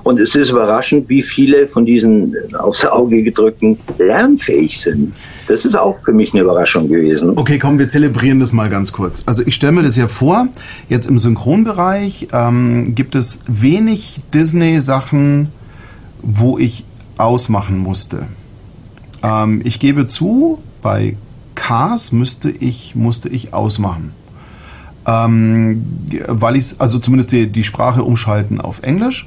Und 0.04 0.18
es 0.20 0.34
ist 0.34 0.50
überraschend, 0.50 1.08
wie 1.08 1.22
viele 1.22 1.66
von 1.66 1.84
diesen 1.84 2.34
aufs 2.58 2.84
Auge 2.84 3.22
gedrückten 3.22 3.78
lernfähig 3.98 4.80
sind. 4.80 5.14
Das 5.48 5.64
ist 5.64 5.76
auch 5.76 5.98
für 6.04 6.12
mich 6.12 6.32
eine 6.32 6.42
Überraschung 6.42 6.88
gewesen. 6.88 7.32
Okay, 7.36 7.58
komm, 7.58 7.78
wir 7.78 7.88
zelebrieren 7.88 8.40
das 8.40 8.52
mal 8.52 8.68
ganz 8.68 8.92
kurz. 8.92 9.22
Also 9.26 9.42
ich 9.44 9.54
stelle 9.54 9.72
mir 9.72 9.82
das 9.82 9.96
ja 9.96 10.08
vor, 10.08 10.48
jetzt 10.88 11.06
im 11.06 11.18
Synchronbereich 11.18 12.28
ähm, 12.32 12.94
gibt 12.94 13.14
es 13.14 13.40
wenig 13.48 14.20
Disney-Sachen, 14.32 15.48
wo 16.22 16.58
ich 16.58 16.84
ausmachen 17.16 17.78
musste. 17.78 18.26
Ähm, 19.22 19.60
ich 19.64 19.80
gebe 19.80 20.06
zu, 20.06 20.60
bei 20.80 21.16
Cars 21.54 22.12
müsste 22.12 22.50
ich, 22.50 22.94
musste 22.94 23.28
ich 23.28 23.52
ausmachen. 23.52 24.12
Ähm, 25.08 25.82
weil 26.28 26.56
ich, 26.56 26.78
also 26.78 26.98
zumindest 26.98 27.32
die, 27.32 27.46
die 27.50 27.64
Sprache 27.64 28.04
umschalten 28.04 28.60
auf 28.60 28.82
Englisch, 28.82 29.26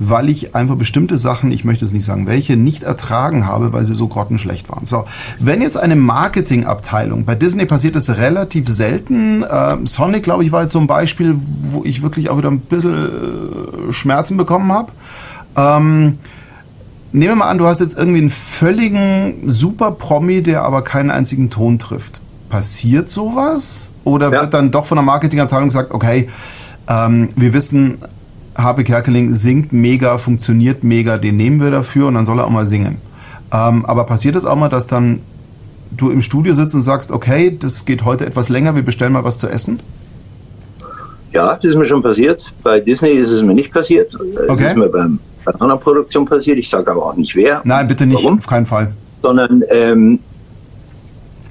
weil 0.00 0.28
ich 0.28 0.56
einfach 0.56 0.74
bestimmte 0.74 1.16
Sachen, 1.16 1.52
ich 1.52 1.64
möchte 1.64 1.84
es 1.84 1.92
nicht 1.92 2.04
sagen, 2.04 2.26
welche, 2.26 2.56
nicht 2.56 2.82
ertragen 2.82 3.46
habe, 3.46 3.72
weil 3.72 3.84
sie 3.84 3.92
so 3.92 4.08
grottenschlecht 4.08 4.68
waren. 4.68 4.86
So, 4.86 5.04
wenn 5.38 5.62
jetzt 5.62 5.76
eine 5.76 5.94
Marketingabteilung, 5.94 7.26
bei 7.26 7.36
Disney 7.36 7.66
passiert 7.66 7.94
das 7.94 8.10
relativ 8.10 8.68
selten, 8.68 9.44
äh, 9.44 9.76
Sonic, 9.84 10.24
glaube 10.24 10.44
ich, 10.44 10.50
war 10.50 10.62
jetzt 10.62 10.72
so 10.72 10.80
ein 10.80 10.88
Beispiel, 10.88 11.36
wo 11.38 11.84
ich 11.84 12.02
wirklich 12.02 12.28
auch 12.28 12.38
wieder 12.38 12.50
ein 12.50 12.60
bisschen 12.60 13.88
äh, 13.88 13.92
Schmerzen 13.92 14.36
bekommen 14.36 14.72
habe. 14.72 14.90
Ähm, 15.56 16.18
Nehmen 17.12 17.32
wir 17.32 17.36
mal 17.36 17.50
an, 17.50 17.58
du 17.58 17.66
hast 17.66 17.80
jetzt 17.80 17.98
irgendwie 17.98 18.20
einen 18.20 18.30
völligen 18.30 19.50
Super-Promi, 19.50 20.42
der 20.42 20.62
aber 20.62 20.82
keinen 20.82 21.10
einzigen 21.10 21.50
Ton 21.50 21.80
trifft. 21.80 22.20
Passiert 22.50 23.08
sowas? 23.08 23.90
Oder 24.04 24.30
ja. 24.30 24.42
wird 24.42 24.54
dann 24.54 24.70
doch 24.70 24.84
von 24.84 24.96
der 24.96 25.04
Marketingabteilung 25.04 25.68
gesagt, 25.68 25.92
okay, 25.92 26.28
ähm, 26.88 27.30
wir 27.36 27.54
wissen, 27.54 27.98
Harpe 28.56 28.84
Kerkeling 28.84 29.32
singt 29.32 29.72
mega, 29.72 30.18
funktioniert 30.18 30.84
mega, 30.84 31.16
den 31.16 31.36
nehmen 31.36 31.62
wir 31.62 31.70
dafür 31.70 32.08
und 32.08 32.14
dann 32.14 32.26
soll 32.26 32.38
er 32.38 32.46
auch 32.46 32.50
mal 32.50 32.66
singen. 32.66 32.98
Ähm, 33.52 33.86
aber 33.86 34.04
passiert 34.04 34.36
es 34.36 34.44
auch 34.44 34.56
mal, 34.56 34.68
dass 34.68 34.86
dann 34.86 35.20
du 35.96 36.10
im 36.10 36.20
Studio 36.20 36.52
sitzt 36.52 36.74
und 36.74 36.82
sagst, 36.82 37.10
okay, 37.10 37.56
das 37.58 37.84
geht 37.86 38.04
heute 38.04 38.26
etwas 38.26 38.48
länger, 38.48 38.74
wir 38.74 38.82
bestellen 38.82 39.12
mal 39.12 39.24
was 39.24 39.38
zu 39.38 39.48
essen? 39.48 39.80
Ja, 41.32 41.54
das 41.54 41.64
ist 41.64 41.76
mir 41.76 41.84
schon 41.84 42.02
passiert. 42.02 42.44
Bei 42.62 42.80
Disney 42.80 43.10
ist 43.10 43.30
es 43.30 43.42
mir 43.42 43.54
nicht 43.54 43.72
passiert. 43.72 44.12
Okay. 44.14 44.46
Das 44.48 44.60
ist 44.60 44.76
mir 44.76 44.88
beim 44.88 45.20
bei 45.44 45.60
einer 45.60 45.76
Produktion 45.76 46.26
passiert. 46.26 46.58
Ich 46.58 46.68
sage 46.68 46.90
aber 46.90 47.04
auch 47.06 47.16
nicht 47.16 47.34
wer. 47.34 47.60
Nein, 47.64 47.88
bitte 47.88 48.06
nicht, 48.06 48.22
warum, 48.22 48.38
auf 48.38 48.46
keinen 48.46 48.66
Fall. 48.66 48.92
Sondern 49.22 49.62
ähm, 49.70 50.18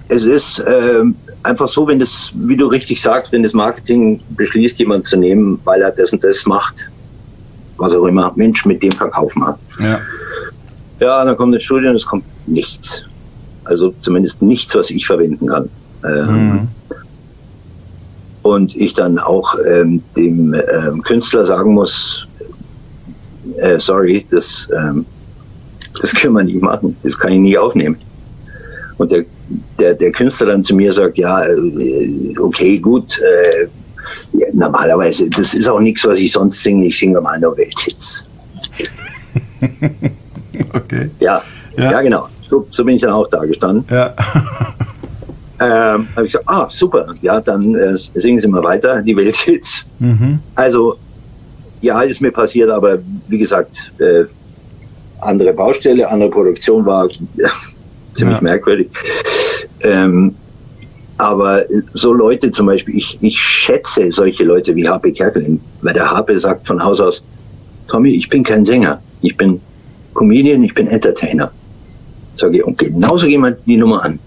es 0.09 0.23
ist 0.23 0.63
ähm, 0.67 1.15
einfach 1.43 1.67
so, 1.67 1.87
wenn 1.87 1.99
das, 1.99 2.31
wie 2.33 2.57
du 2.57 2.65
richtig 2.67 3.01
sagst, 3.01 3.31
wenn 3.31 3.43
das 3.43 3.53
Marketing 3.53 4.19
beschließt, 4.31 4.77
jemanden 4.79 5.05
zu 5.05 5.17
nehmen, 5.17 5.59
weil 5.63 5.81
er 5.81 5.91
das 5.91 6.11
und 6.11 6.23
das 6.23 6.45
macht, 6.45 6.89
was 7.77 7.93
auch 7.93 8.05
immer, 8.05 8.33
Mensch, 8.35 8.65
mit 8.65 8.81
dem 8.83 8.91
verkaufen 8.91 9.41
wir. 9.41 9.59
Ja. 9.79 9.99
Ja, 10.99 11.23
dann 11.23 11.37
kommt 11.37 11.55
das 11.55 11.63
Studio 11.63 11.91
und 11.91 11.95
es 11.95 12.05
kommt 12.05 12.25
nichts. 12.45 13.03
Also 13.63 13.93
zumindest 14.01 14.41
nichts, 14.41 14.75
was 14.75 14.89
ich 14.89 15.05
verwenden 15.05 15.47
kann. 15.47 15.69
Ähm, 16.03 16.51
mhm. 16.51 16.67
Und 18.41 18.75
ich 18.75 18.93
dann 18.93 19.19
auch 19.19 19.53
ähm, 19.69 20.01
dem 20.17 20.53
ähm, 20.53 21.03
Künstler 21.03 21.45
sagen 21.45 21.73
muss, 21.73 22.27
äh, 23.57 23.79
sorry, 23.79 24.25
das, 24.31 24.67
ähm, 24.75 25.05
das 26.01 26.13
können 26.13 26.33
wir 26.33 26.43
nicht 26.43 26.61
machen, 26.61 26.97
das 27.03 27.17
kann 27.17 27.31
ich 27.31 27.39
nie 27.39 27.57
aufnehmen. 27.57 27.97
Und 28.97 29.11
der, 29.11 29.23
der, 29.79 29.93
der 29.93 30.11
Künstler 30.11 30.47
dann 30.47 30.63
zu 30.63 30.75
mir 30.75 30.93
sagt, 30.93 31.17
ja, 31.17 31.43
äh, 31.43 32.37
okay, 32.39 32.77
gut, 32.77 33.19
äh, 33.19 33.67
ja, 34.33 34.47
normalerweise, 34.53 35.29
das 35.29 35.53
ist 35.53 35.67
auch 35.67 35.79
nichts, 35.79 36.05
was 36.05 36.17
ich 36.17 36.31
sonst 36.31 36.61
singe, 36.61 36.85
ich 36.85 36.97
singe 36.97 37.19
mal 37.21 37.39
nur 37.39 37.57
Welthits. 37.57 38.27
okay. 40.73 41.09
Ja, 41.19 41.41
ja, 41.77 41.91
ja, 41.91 42.01
genau. 42.01 42.27
So, 42.41 42.67
so, 42.71 42.83
bin 42.83 42.95
ich 42.95 43.01
dann 43.01 43.11
auch 43.11 43.27
da 43.27 43.45
gestanden. 43.45 43.85
Ja. 43.89 44.13
ähm, 45.59 46.07
habe 46.15 46.25
ich 46.25 46.31
gesagt, 46.31 46.45
ah, 46.47 46.67
super, 46.69 47.13
ja, 47.21 47.39
dann 47.41 47.75
äh, 47.75 47.95
singen 47.95 48.39
Sie 48.39 48.47
mal 48.47 48.63
weiter, 48.63 49.01
die 49.01 49.15
Welthits. 49.15 49.85
Mhm. 49.99 50.39
Also 50.55 50.97
ja, 51.81 52.01
ist 52.01 52.21
mir 52.21 52.31
passiert, 52.31 52.69
aber 52.69 52.99
wie 53.27 53.37
gesagt, 53.37 53.91
äh, 53.99 54.25
andere 55.21 55.53
Baustelle, 55.53 56.07
andere 56.07 56.29
Produktion 56.29 56.85
war 56.85 57.07
ziemlich 58.13 58.37
ja. 58.37 58.41
merkwürdig. 58.41 58.89
Ähm, 59.83 60.35
aber 61.17 61.63
so 61.93 62.13
Leute 62.13 62.49
zum 62.49 62.67
Beispiel, 62.67 62.95
ich, 62.95 63.17
ich 63.21 63.37
schätze 63.37 64.09
solche 64.09 64.45
Leute 64.45 64.73
wie 64.75 64.87
Harpe 64.87 65.11
Kerkeling, 65.11 65.59
weil 65.81 65.93
der 65.93 66.09
Harpe 66.09 66.37
sagt 66.39 66.65
von 66.65 66.81
Haus 66.81 67.01
aus, 67.01 67.23
Tommy, 67.89 68.11
ich 68.11 68.29
bin 68.29 68.43
kein 68.43 68.63
Sänger, 68.63 69.01
ich 69.21 69.35
bin 69.35 69.59
Comedian, 70.13 70.63
ich 70.63 70.73
bin 70.73 70.87
Entertainer. 70.87 71.51
Sage 72.37 72.57
ich, 72.57 72.63
und 72.63 72.77
genauso 72.77 73.27
jemand 73.27 73.57
die 73.65 73.75
Nummer 73.75 74.03
an. 74.03 74.17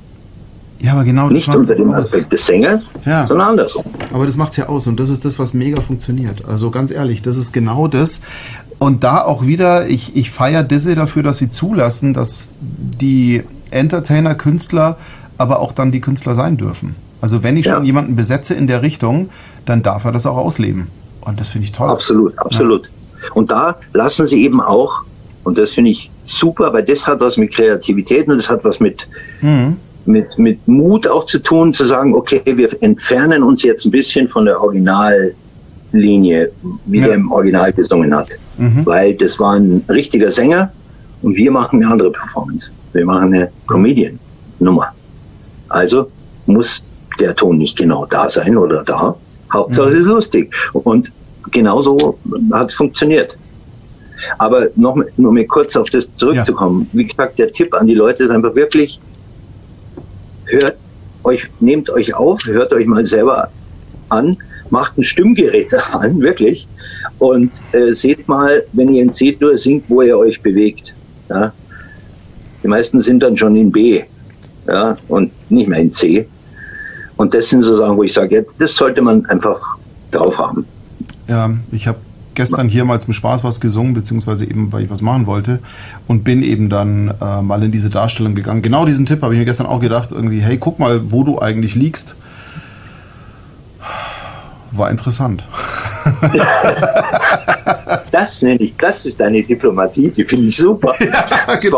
Ja, 0.80 0.92
aber 0.92 1.04
genau 1.04 1.28
das 1.28 1.46
Nicht 1.46 1.48
unter 1.48 1.74
dem 1.76 1.94
Aspekt 1.94 2.32
des 2.32 2.44
Sängers, 2.44 2.82
ja. 3.06 3.26
sondern 3.26 3.50
andersrum. 3.50 3.84
Aber 4.12 4.26
das 4.26 4.36
macht 4.36 4.50
es 4.50 4.56
ja 4.58 4.68
aus 4.68 4.86
und 4.86 4.98
das 4.98 5.10
ist 5.10 5.24
das, 5.24 5.38
was 5.38 5.54
mega 5.54 5.80
funktioniert. 5.80 6.44
Also 6.44 6.70
ganz 6.70 6.90
ehrlich, 6.90 7.22
das 7.22 7.36
ist 7.36 7.52
genau 7.52 7.86
das. 7.86 8.20
Und 8.80 9.04
da 9.04 9.22
auch 9.22 9.46
wieder, 9.46 9.86
ich, 9.86 10.16
ich 10.16 10.30
feiere 10.30 10.64
Disney 10.64 10.96
dafür, 10.96 11.22
dass 11.22 11.38
sie 11.38 11.48
zulassen, 11.48 12.14
dass 12.14 12.56
die 12.60 13.44
Entertainer, 13.70 14.34
Künstler, 14.34 14.98
aber 15.38 15.60
auch 15.60 15.72
dann 15.72 15.92
die 15.92 16.00
Künstler 16.00 16.34
sein 16.34 16.56
dürfen. 16.56 16.94
Also 17.20 17.42
wenn 17.42 17.56
ich 17.56 17.66
ja. 17.66 17.74
schon 17.74 17.84
jemanden 17.84 18.16
besetze 18.16 18.54
in 18.54 18.66
der 18.66 18.82
Richtung, 18.82 19.30
dann 19.64 19.82
darf 19.82 20.04
er 20.04 20.12
das 20.12 20.26
auch 20.26 20.36
ausleben. 20.36 20.88
Und 21.20 21.38
das 21.40 21.50
finde 21.50 21.66
ich 21.66 21.72
toll. 21.72 21.88
Absolut, 21.88 22.36
absolut. 22.38 22.84
Ja. 22.86 23.32
Und 23.34 23.50
da 23.50 23.76
lassen 23.92 24.26
sie 24.26 24.42
eben 24.42 24.60
auch, 24.60 25.02
und 25.44 25.56
das 25.56 25.70
finde 25.70 25.92
ich 25.92 26.10
super, 26.24 26.72
weil 26.72 26.82
das 26.82 27.06
hat 27.06 27.20
was 27.20 27.36
mit 27.36 27.52
Kreativität 27.52 28.28
und 28.28 28.36
das 28.36 28.48
hat 28.48 28.64
was 28.64 28.80
mit, 28.80 29.06
mhm. 29.40 29.76
mit, 30.04 30.36
mit 30.38 30.66
Mut 30.66 31.06
auch 31.06 31.26
zu 31.26 31.38
tun, 31.38 31.72
zu 31.72 31.84
sagen, 31.84 32.14
okay, 32.14 32.42
wir 32.44 32.68
entfernen 32.82 33.42
uns 33.42 33.62
jetzt 33.62 33.84
ein 33.84 33.92
bisschen 33.92 34.28
von 34.28 34.44
der 34.44 34.60
Originallinie, 34.60 36.50
wie 36.86 36.98
ja. 36.98 37.06
der 37.06 37.14
im 37.14 37.30
Original 37.30 37.72
gesungen 37.72 38.14
hat. 38.14 38.30
Mhm. 38.58 38.84
Weil 38.84 39.14
das 39.14 39.38
war 39.38 39.54
ein 39.54 39.84
richtiger 39.88 40.30
Sänger 40.30 40.72
und 41.22 41.36
wir 41.36 41.50
machen 41.52 41.82
eine 41.82 41.92
andere 41.92 42.10
Performance. 42.10 42.70
Wir 42.92 43.06
machen 43.06 43.34
eine 43.34 43.50
Comedian-Nummer. 43.66 44.92
Also 45.72 46.10
muss 46.46 46.82
der 47.18 47.34
Ton 47.34 47.58
nicht 47.58 47.76
genau 47.76 48.06
da 48.06 48.28
sein 48.28 48.56
oder 48.56 48.84
da. 48.84 49.16
Hauptsache 49.52 49.88
mhm. 49.88 49.94
es 49.94 50.00
ist 50.00 50.06
lustig. 50.06 50.54
Und 50.72 51.12
genauso 51.50 52.18
hat 52.52 52.70
es 52.70 52.74
funktioniert. 52.74 53.36
Aber 54.38 54.68
noch 54.76 54.96
nur 55.16 55.32
mal 55.32 55.44
kurz 55.46 55.74
auf 55.76 55.90
das 55.90 56.08
zurückzukommen. 56.14 56.88
Ja. 56.92 56.98
Wie 56.98 57.04
gesagt, 57.04 57.38
der 57.38 57.50
Tipp 57.50 57.74
an 57.74 57.86
die 57.86 57.94
Leute 57.94 58.22
ist 58.22 58.30
einfach 58.30 58.54
wirklich, 58.54 59.00
hört 60.44 60.76
euch, 61.24 61.48
nehmt 61.60 61.90
euch 61.90 62.14
auf, 62.14 62.44
hört 62.46 62.72
euch 62.72 62.86
mal 62.86 63.04
selber 63.04 63.48
an, 64.10 64.36
macht 64.70 64.96
ein 64.96 65.02
Stimmgerät 65.02 65.74
an, 65.92 66.20
wirklich, 66.20 66.68
und 67.18 67.50
äh, 67.72 67.92
seht 67.92 68.28
mal, 68.28 68.64
wenn 68.72 68.92
ihr 68.92 69.02
in 69.02 69.12
C-Dur 69.12 69.58
singt, 69.58 69.84
wo 69.88 70.02
ihr 70.02 70.18
euch 70.18 70.40
bewegt. 70.40 70.94
Ja? 71.28 71.52
Die 72.62 72.68
meisten 72.68 73.00
sind 73.00 73.22
dann 73.22 73.36
schon 73.36 73.56
in 73.56 73.72
B 73.72 74.02
ja, 74.66 74.96
und 75.08 75.32
nicht 75.52 75.68
mehr 75.68 75.80
in 75.80 75.92
C. 75.92 76.26
Und 77.16 77.34
das 77.34 77.48
sind 77.48 77.62
so 77.62 77.76
Sachen, 77.76 77.96
wo 77.96 78.02
ich 78.02 78.12
sage, 78.12 78.44
das 78.58 78.74
sollte 78.74 79.02
man 79.02 79.24
einfach 79.26 79.60
drauf 80.10 80.38
haben. 80.38 80.66
Ja, 81.28 81.50
ich 81.70 81.86
habe 81.86 81.98
gestern 82.34 82.68
hier 82.68 82.84
mal 82.84 83.00
zum 83.00 83.12
Spaß 83.12 83.44
was 83.44 83.60
gesungen, 83.60 83.94
beziehungsweise 83.94 84.44
eben, 84.44 84.72
weil 84.72 84.82
ich 84.82 84.90
was 84.90 85.02
machen 85.02 85.26
wollte 85.26 85.58
und 86.08 86.24
bin 86.24 86.42
eben 86.42 86.68
dann 86.68 87.14
äh, 87.20 87.42
mal 87.42 87.62
in 87.62 87.70
diese 87.72 87.90
Darstellung 87.90 88.34
gegangen. 88.34 88.62
Genau 88.62 88.84
diesen 88.84 89.06
Tipp 89.06 89.22
habe 89.22 89.34
ich 89.34 89.38
mir 89.38 89.44
gestern 89.44 89.66
auch 89.66 89.80
gedacht, 89.80 90.10
irgendwie, 90.10 90.40
hey, 90.40 90.56
guck 90.58 90.78
mal, 90.78 91.12
wo 91.12 91.24
du 91.24 91.40
eigentlich 91.40 91.74
liegst. 91.74 92.14
War 94.70 94.90
interessant. 94.90 95.44
das 98.10 98.42
nenne 98.42 98.60
ich, 98.60 98.74
das 98.78 99.04
ist 99.04 99.20
deine 99.20 99.42
Diplomatie, 99.42 100.10
die 100.10 100.24
finde 100.24 100.48
ich 100.48 100.56
super. 100.56 100.94
Ja, 101.00 101.26
das, 101.46 101.62
genau. 101.62 101.76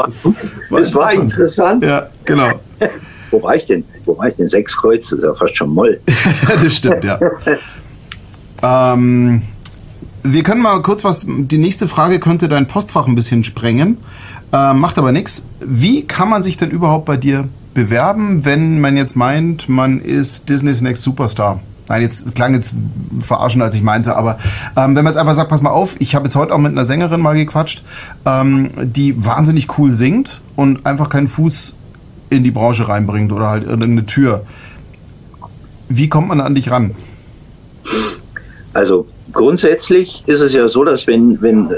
war, 0.71 0.79
das 0.79 0.95
war 0.95 1.13
interessant. 1.13 1.83
Ja, 1.85 2.07
genau. 2.25 2.49
Wo 3.31 3.43
war 3.43 3.55
ich 3.55 3.67
denn? 3.67 3.85
Wo 4.05 4.17
war 4.17 4.29
ich 4.29 4.35
denn? 4.35 4.49
Sechs 4.49 4.77
Kreuz, 4.77 5.11
das 5.11 5.19
ist 5.19 5.25
ja 5.25 5.35
fast 5.35 5.57
schon 5.57 5.71
Moll. 5.71 6.01
das 6.63 6.77
stimmt, 6.77 7.05
ja. 7.05 7.19
ähm, 8.63 9.43
wir 10.23 10.43
können 10.43 10.63
mal 10.63 10.81
kurz 10.83 11.05
was, 11.05 11.27
die 11.29 11.59
nächste 11.59 11.87
Frage 11.87 12.19
könnte 12.19 12.49
dein 12.49 12.67
Postfach 12.67 13.07
ein 13.07 13.15
bisschen 13.15 13.45
sprengen, 13.45 13.99
äh, 14.53 14.73
macht 14.73 14.99
aber 14.99 15.13
nichts. 15.13 15.47
Wie 15.61 16.07
kann 16.07 16.29
man 16.29 16.43
sich 16.43 16.57
denn 16.57 16.71
überhaupt 16.71 17.05
bei 17.05 17.17
dir 17.17 17.49
bewerben, 17.75 18.45
wenn 18.45 18.81
man 18.81 18.97
jetzt 18.97 19.17
meint, 19.17 19.69
man 19.69 20.01
ist 20.01 20.49
Disney's 20.49 20.81
Next 20.81 21.03
Superstar? 21.03 21.61
Nein, 21.89 22.01
jetzt 22.01 22.35
klang 22.35 22.55
jetzt 22.55 22.75
verarschen, 23.21 23.61
als 23.61 23.75
ich 23.75 23.83
meinte, 23.83 24.17
aber 24.17 24.39
ähm, 24.77 24.97
wenn 24.97 25.05
man 25.05 25.13
jetzt 25.13 25.19
einfach 25.19 25.35
sagt, 25.35 25.51
pass 25.51 25.61
mal 25.61 25.71
auf, 25.71 25.97
ich 25.99 26.15
habe 26.15 26.25
jetzt 26.25 26.35
heute 26.35 26.55
auch 26.55 26.59
mit 26.59 26.73
einer 26.73 26.87
Sängerin 26.87 27.21
mal 27.21 27.35
gequatscht, 27.35 27.85
ähm, 28.25 28.71
die 28.83 29.27
wahnsinnig 29.27 29.79
cool 29.79 29.93
singt 29.93 30.41
und 30.57 30.87
einfach 30.87 31.11
keinen 31.11 31.29
Fuß 31.29 31.77
in 32.37 32.45
die 32.45 32.51
Branche 32.51 32.89
reinbringt 32.89 33.33
oder 33.33 33.49
halt 33.49 33.65
in 33.65 33.83
eine 33.83 34.07
Tür. 34.07 34.45
Wie 35.89 36.09
kommt 36.09 36.29
man 36.29 36.41
an 36.41 36.55
dich 36.55 36.71
ran? 36.71 36.95
Also 38.73 39.07
grundsätzlich 39.33 40.25
ist 40.27 40.41
es 40.41 40.55
ja 40.55 40.67
so, 40.67 40.85
dass 40.85 41.07
wenn, 41.07 41.41
wenn 41.43 41.69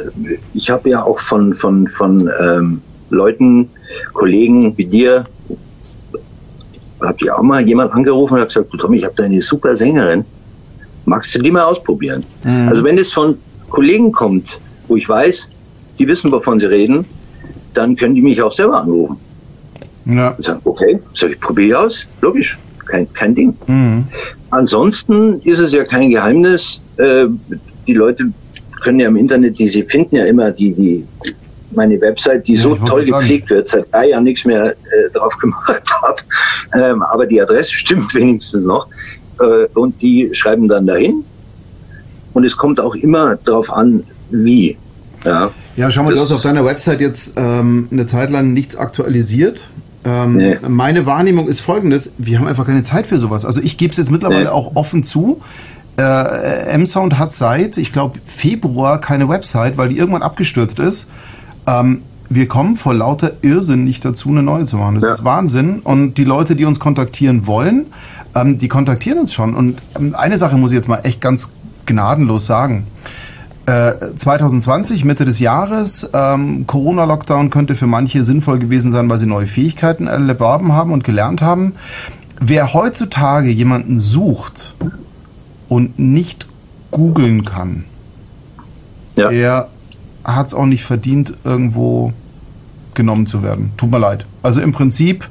ich 0.54 0.70
habe 0.70 0.90
ja 0.90 1.02
auch 1.02 1.18
von, 1.18 1.52
von, 1.52 1.86
von 1.86 2.30
ähm, 2.40 2.80
Leuten, 3.10 3.68
Kollegen 4.12 4.76
wie 4.76 4.86
dir, 4.86 5.24
habe 7.00 7.18
ich 7.20 7.30
auch 7.30 7.42
mal 7.42 7.66
jemand 7.66 7.92
angerufen 7.92 8.34
und 8.34 8.40
hat 8.40 8.48
gesagt, 8.48 8.72
du 8.72 8.76
Tommy, 8.76 8.98
ich 8.98 9.04
habe 9.04 9.14
da 9.14 9.24
eine 9.24 9.42
super 9.42 9.76
Sängerin, 9.76 10.24
magst 11.04 11.34
du 11.34 11.40
die 11.40 11.50
mal 11.50 11.64
ausprobieren? 11.64 12.24
Mhm. 12.44 12.68
Also 12.68 12.84
wenn 12.84 12.98
es 12.98 13.12
von 13.12 13.38
Kollegen 13.68 14.12
kommt, 14.12 14.60
wo 14.88 14.96
ich 14.96 15.08
weiß, 15.08 15.48
die 15.98 16.06
wissen, 16.06 16.30
wovon 16.32 16.58
sie 16.58 16.66
reden, 16.66 17.04
dann 17.74 17.96
können 17.96 18.14
die 18.14 18.22
mich 18.22 18.40
auch 18.42 18.52
selber 18.52 18.80
anrufen. 18.80 19.18
Ja. 20.06 20.30
Und 20.30 20.44
sagen, 20.44 20.60
okay, 20.64 20.98
sag 21.14 21.30
ich, 21.30 21.40
probiere 21.40 21.80
aus, 21.80 22.06
logisch, 22.20 22.58
kein, 22.86 23.12
kein 23.12 23.34
Ding. 23.34 23.54
Mhm. 23.66 24.04
Ansonsten 24.50 25.38
ist 25.40 25.58
es 25.58 25.72
ja 25.72 25.84
kein 25.84 26.10
Geheimnis, 26.10 26.80
äh, 26.96 27.26
die 27.86 27.94
Leute 27.94 28.26
können 28.82 29.00
ja 29.00 29.08
im 29.08 29.16
Internet, 29.16 29.58
die 29.58 29.68
sie 29.68 29.82
finden 29.82 30.16
ja 30.16 30.26
immer 30.26 30.50
die, 30.50 30.72
die 30.72 31.04
meine 31.74 32.00
Website, 32.00 32.46
die 32.46 32.54
ja, 32.54 32.62
so 32.62 32.74
toll 32.74 33.04
gepflegt 33.04 33.50
wird, 33.50 33.68
seit 33.68 33.92
drei 33.92 34.10
Jahren 34.10 34.24
nichts 34.24 34.44
mehr 34.44 34.70
äh, 34.70 35.10
drauf 35.12 35.36
gemacht 35.40 35.82
habe. 36.02 36.22
Ähm, 36.74 37.02
aber 37.02 37.26
die 37.26 37.40
Adresse 37.40 37.72
stimmt 37.72 38.14
wenigstens 38.14 38.64
noch. 38.64 38.88
Äh, 39.40 39.66
und 39.74 40.00
die 40.00 40.30
schreiben 40.32 40.68
dann 40.68 40.86
dahin. 40.86 41.24
Und 42.32 42.44
es 42.44 42.56
kommt 42.56 42.80
auch 42.80 42.94
immer 42.94 43.36
darauf 43.36 43.72
an, 43.72 44.04
wie. 44.30 44.76
Ja, 45.24 45.50
ja 45.76 45.90
schau 45.90 46.02
mal, 46.02 46.10
das 46.10 46.18
du 46.18 46.24
hast 46.24 46.32
auf 46.32 46.42
deiner 46.42 46.64
Website 46.64 47.00
jetzt 47.00 47.32
ähm, 47.36 47.88
eine 47.90 48.06
Zeit 48.06 48.30
lang 48.30 48.52
nichts 48.52 48.76
aktualisiert. 48.76 49.68
Ähm, 50.06 50.36
nee. 50.36 50.56
Meine 50.68 51.04
Wahrnehmung 51.04 51.48
ist 51.48 51.60
folgendes: 51.60 52.12
Wir 52.16 52.38
haben 52.38 52.46
einfach 52.46 52.64
keine 52.64 52.84
Zeit 52.84 53.06
für 53.06 53.18
sowas. 53.18 53.44
Also 53.44 53.60
ich 53.60 53.76
gebe 53.76 53.90
es 53.90 53.96
jetzt 53.96 54.10
mittlerweile 54.10 54.44
nee. 54.44 54.48
auch 54.48 54.76
offen 54.76 55.02
zu. 55.02 55.40
Äh, 55.98 56.74
M-Sound 56.74 57.18
hat 57.18 57.32
seit, 57.32 57.76
ich 57.78 57.92
glaube, 57.92 58.20
Februar 58.24 59.00
keine 59.00 59.28
Website, 59.28 59.76
weil 59.78 59.88
die 59.88 59.98
irgendwann 59.98 60.22
abgestürzt 60.22 60.78
ist. 60.78 61.08
Ähm, 61.66 62.02
wir 62.28 62.48
kommen 62.48 62.76
vor 62.76 62.94
lauter 62.94 63.32
Irrsinn 63.42 63.84
nicht 63.84 64.04
dazu, 64.04 64.28
eine 64.28 64.42
neue 64.42 64.64
zu 64.64 64.76
machen. 64.76 64.96
Das 64.96 65.04
ja. 65.04 65.10
ist 65.10 65.24
Wahnsinn. 65.24 65.80
Und 65.80 66.14
die 66.14 66.24
Leute, 66.24 66.54
die 66.54 66.64
uns 66.64 66.78
kontaktieren 66.78 67.46
wollen, 67.46 67.86
ähm, 68.34 68.58
die 68.58 68.68
kontaktieren 68.68 69.18
uns 69.18 69.32
schon. 69.32 69.54
Und 69.54 69.78
ähm, 69.98 70.14
eine 70.14 70.38
Sache 70.38 70.56
muss 70.56 70.70
ich 70.70 70.76
jetzt 70.76 70.88
mal 70.88 71.00
echt 71.02 71.20
ganz 71.20 71.50
gnadenlos 71.86 72.46
sagen. 72.46 72.86
2020, 73.66 75.02
äh, 75.02 75.06
Mitte 75.06 75.24
des 75.24 75.40
Jahres, 75.40 76.08
ähm, 76.12 76.66
Corona-Lockdown 76.66 77.50
könnte 77.50 77.74
für 77.74 77.88
manche 77.88 78.22
sinnvoll 78.22 78.58
gewesen 78.58 78.90
sein, 78.90 79.10
weil 79.10 79.18
sie 79.18 79.26
neue 79.26 79.46
Fähigkeiten 79.46 80.06
erworben 80.06 80.72
haben 80.72 80.92
und 80.92 81.02
gelernt 81.02 81.42
haben. 81.42 81.74
Wer 82.38 82.74
heutzutage 82.74 83.50
jemanden 83.50 83.98
sucht 83.98 84.74
und 85.68 85.98
nicht 85.98 86.46
googeln 86.92 87.44
kann, 87.44 87.84
ja. 89.16 89.30
der 89.30 89.68
hat 90.22 90.48
es 90.48 90.54
auch 90.54 90.66
nicht 90.66 90.84
verdient, 90.84 91.34
irgendwo 91.44 92.12
genommen 92.94 93.26
zu 93.26 93.42
werden. 93.42 93.72
Tut 93.76 93.90
mir 93.90 93.98
leid. 93.98 94.26
Also 94.42 94.60
im 94.60 94.72
Prinzip, 94.72 95.28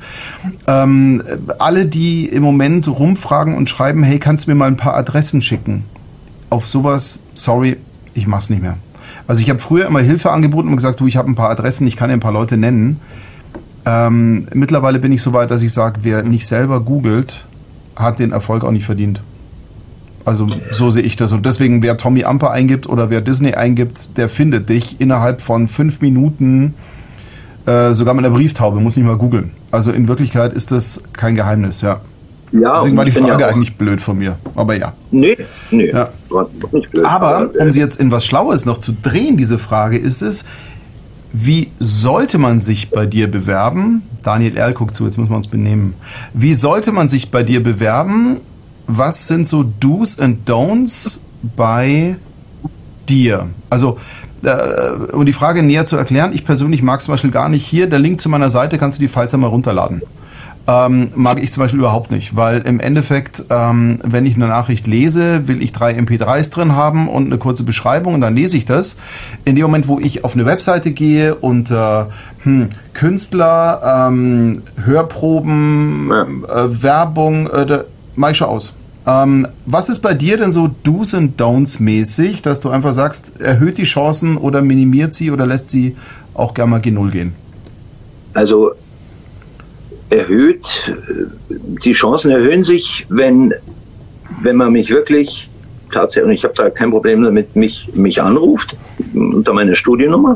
ähm, 0.67 1.23
alle, 1.57 1.85
die 1.85 2.25
im 2.27 2.43
Moment 2.43 2.87
rumfragen 2.87 3.55
und 3.55 3.69
schreiben, 3.69 4.03
hey, 4.03 4.19
kannst 4.19 4.45
du 4.45 4.51
mir 4.51 4.55
mal 4.55 4.67
ein 4.67 4.77
paar 4.77 4.95
Adressen 4.95 5.41
schicken? 5.41 5.85
Auf 6.49 6.67
sowas, 6.67 7.21
sorry, 7.33 7.77
ich 8.15 8.25
mach's 8.25 8.49
nicht 8.49 8.63
mehr. 8.63 8.77
Also 9.27 9.41
ich 9.41 9.49
habe 9.49 9.59
früher 9.59 9.85
immer 9.85 9.99
Hilfe 9.99 10.31
angeboten 10.31 10.69
und 10.69 10.75
gesagt, 10.75 10.99
du, 10.99 11.07
ich 11.07 11.17
habe 11.17 11.29
ein 11.29 11.35
paar 11.35 11.51
Adressen, 11.51 11.85
ich 11.85 11.95
kann 11.95 12.09
dir 12.09 12.13
ein 12.13 12.19
paar 12.19 12.31
Leute 12.31 12.57
nennen. 12.57 12.99
Ähm, 13.85 14.47
mittlerweile 14.53 14.99
bin 14.99 15.11
ich 15.11 15.21
so 15.21 15.33
weit, 15.33 15.51
dass 15.51 15.61
ich 15.61 15.71
sage, 15.71 15.99
wer 16.01 16.23
nicht 16.23 16.47
selber 16.47 16.79
googelt, 16.79 17.45
hat 17.95 18.19
den 18.19 18.31
Erfolg 18.31 18.63
auch 18.63 18.71
nicht 18.71 18.85
verdient. 18.85 19.21
Also 20.25 20.47
so 20.71 20.89
sehe 20.89 21.03
ich 21.03 21.15
das. 21.15 21.31
Und 21.33 21.45
deswegen, 21.45 21.83
wer 21.83 21.97
Tommy 21.97 22.23
Amper 22.23 22.49
eingibt 22.49 22.89
oder 22.89 23.11
wer 23.11 23.21
Disney 23.21 23.53
eingibt, 23.53 24.17
der 24.17 24.27
findet 24.27 24.69
dich 24.69 24.99
innerhalb 24.99 25.39
von 25.41 25.67
fünf 25.67 26.01
Minuten, 26.01 26.73
äh, 27.67 27.93
sogar 27.93 28.15
mit 28.15 28.25
einer 28.25 28.33
Brieftaube, 28.33 28.79
muss 28.79 28.95
nicht 28.95 29.05
mal 29.05 29.17
googeln. 29.17 29.51
Also 29.69 29.91
in 29.91 30.07
Wirklichkeit 30.07 30.53
ist 30.53 30.71
das 30.71 31.03
kein 31.13 31.35
Geheimnis, 31.35 31.81
ja. 31.81 32.01
Ja, 32.51 32.79
Deswegen 32.79 32.97
war 32.97 33.05
die 33.05 33.11
Frage 33.11 33.41
ja 33.41 33.47
eigentlich 33.47 33.75
blöd 33.75 34.01
von 34.01 34.17
mir. 34.17 34.37
Aber 34.55 34.75
ja. 34.75 34.93
Nee, 35.11 35.37
nee. 35.71 35.91
Ja. 35.91 36.09
Nicht 36.71 36.91
blöd. 36.91 37.05
Aber 37.05 37.49
um 37.59 37.71
sie 37.71 37.79
jetzt 37.79 37.99
in 37.99 38.11
was 38.11 38.25
Schlaues 38.25 38.65
noch 38.65 38.77
zu 38.77 38.93
drehen, 39.01 39.37
diese 39.37 39.57
Frage, 39.57 39.97
ist 39.97 40.21
es, 40.21 40.45
wie 41.33 41.71
sollte 41.79 42.37
man 42.37 42.59
sich 42.59 42.91
bei 42.91 43.05
dir 43.05 43.29
bewerben? 43.29 44.03
Daniel 44.23 44.57
Erl 44.57 44.73
guckt 44.73 44.95
zu, 44.95 45.05
jetzt 45.05 45.17
müssen 45.17 45.31
wir 45.31 45.37
uns 45.37 45.47
benehmen. 45.47 45.95
Wie 46.33 46.53
sollte 46.53 46.91
man 46.91 47.09
sich 47.09 47.29
bei 47.29 47.43
dir 47.43 47.61
bewerben? 47.61 48.37
Was 48.87 49.27
sind 49.27 49.47
so 49.47 49.65
Do's 49.79 50.19
and 50.19 50.47
Don'ts 50.49 51.19
bei 51.57 52.15
dir? 53.09 53.47
Also, 53.69 53.97
äh, 54.43 55.13
um 55.13 55.25
die 55.25 55.33
Frage 55.33 55.61
näher 55.63 55.85
zu 55.85 55.97
erklären, 55.97 56.31
ich 56.33 56.45
persönlich 56.45 56.81
mag 56.81 57.01
zum 57.01 57.13
Beispiel 57.13 57.31
gar 57.31 57.49
nicht 57.49 57.65
hier, 57.65 57.87
der 57.87 57.99
Link 57.99 58.21
zu 58.21 58.29
meiner 58.29 58.49
Seite, 58.49 58.77
kannst 58.77 58.99
du 58.99 59.01
die 59.01 59.07
Files 59.07 59.33
einmal 59.33 59.49
runterladen 59.49 60.03
ähm, 60.67 61.09
mag 61.15 61.41
ich 61.41 61.51
zum 61.51 61.61
Beispiel 61.61 61.79
überhaupt 61.79 62.11
nicht, 62.11 62.35
weil 62.35 62.61
im 62.61 62.79
Endeffekt, 62.79 63.45
ähm, 63.49 63.99
wenn 64.03 64.25
ich 64.25 64.35
eine 64.35 64.47
Nachricht 64.47 64.87
lese, 64.87 65.47
will 65.47 65.61
ich 65.61 65.71
drei 65.71 65.97
MP3s 65.97 66.51
drin 66.51 66.75
haben 66.75 67.07
und 67.07 67.27
eine 67.27 67.37
kurze 67.37 67.63
Beschreibung 67.63 68.15
und 68.15 68.21
dann 68.21 68.35
lese 68.35 68.57
ich 68.57 68.65
das. 68.65 68.97
In 69.45 69.55
dem 69.55 69.63
Moment, 69.65 69.87
wo 69.87 69.99
ich 69.99 70.23
auf 70.23 70.33
eine 70.33 70.45
Webseite 70.45 70.91
gehe 70.91 71.35
und 71.35 71.69
äh, 71.69 72.05
hm, 72.43 72.69
Künstler, 72.93 74.07
ähm, 74.07 74.63
Hörproben, 74.83 76.11
äh, 76.11 76.83
Werbung, 76.83 77.47
äh, 77.47 77.83
mach 78.15 78.31
ich 78.31 78.37
schon 78.37 78.47
aus. 78.47 78.73
Ähm, 79.07 79.47
was 79.67 79.89
ist 79.89 79.99
bei 79.99 80.15
dir 80.15 80.37
denn 80.37 80.51
so 80.51 80.71
Do's 80.81 81.13
and 81.13 81.39
Don'ts 81.39 81.79
mäßig, 81.79 82.41
dass 82.41 82.59
du 82.59 82.69
einfach 82.69 82.91
sagst, 82.91 83.39
erhöht 83.39 83.77
die 83.77 83.83
Chancen 83.83 84.35
oder 84.35 84.63
minimiert 84.63 85.13
sie 85.13 85.29
oder 85.29 85.45
lässt 85.45 85.69
sie 85.69 85.95
auch 86.33 86.55
gerne 86.55 86.71
mal 86.71 86.79
G0 86.79 87.11
gehen? 87.11 87.35
Also 88.33 88.71
erhöht, 90.09 90.95
die 91.49 91.93
Chancen 91.93 92.31
erhöhen 92.31 92.63
sich, 92.63 93.05
wenn, 93.09 93.53
wenn 94.41 94.55
man 94.55 94.71
mich 94.71 94.89
wirklich 94.89 95.49
tatsächlich, 95.91 96.25
und 96.25 96.31
ich 96.33 96.43
habe 96.43 96.53
da 96.55 96.69
kein 96.69 96.91
Problem 96.91 97.23
damit, 97.23 97.55
mich, 97.55 97.89
mich 97.93 98.21
anruft 98.21 98.75
unter 99.13 99.53
meiner 99.53 99.75
Studiennummer. 99.75 100.35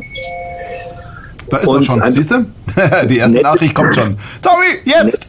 Da 1.49 1.57
ist 1.57 1.67
er 1.67 1.81
schon, 1.81 2.11
siehst 2.11 2.31
du? 2.31 2.45
Die 3.09 3.17
erste 3.17 3.41
Nachricht 3.41 3.73
kommt 3.73 3.95
schon. 3.95 4.17
Tommy, 4.41 4.79
jetzt! 4.85 5.27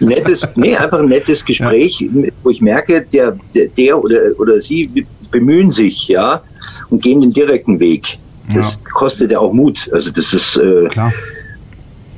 nettes, 0.00 0.48
nee, 0.56 0.76
einfach 0.76 0.98
ein 0.98 1.06
nettes 1.06 1.44
Gespräch, 1.44 2.00
ja. 2.00 2.30
wo 2.42 2.50
ich 2.50 2.60
merke, 2.60 3.02
der, 3.02 3.36
der, 3.54 3.66
der, 3.68 4.02
oder, 4.02 4.20
oder 4.38 4.60
sie 4.60 5.06
bemühen 5.30 5.70
sich, 5.70 6.08
ja, 6.08 6.42
und 6.90 7.02
gehen 7.02 7.20
den 7.20 7.30
direkten 7.30 7.80
Weg. 7.80 8.18
Das 8.54 8.74
ja. 8.74 8.90
kostet 8.92 9.32
ja 9.32 9.40
auch 9.40 9.52
Mut. 9.52 9.90
Also 9.92 10.10
das 10.10 10.32
ist, 10.32 10.56
äh, 10.56 10.86
Klar. 10.88 11.12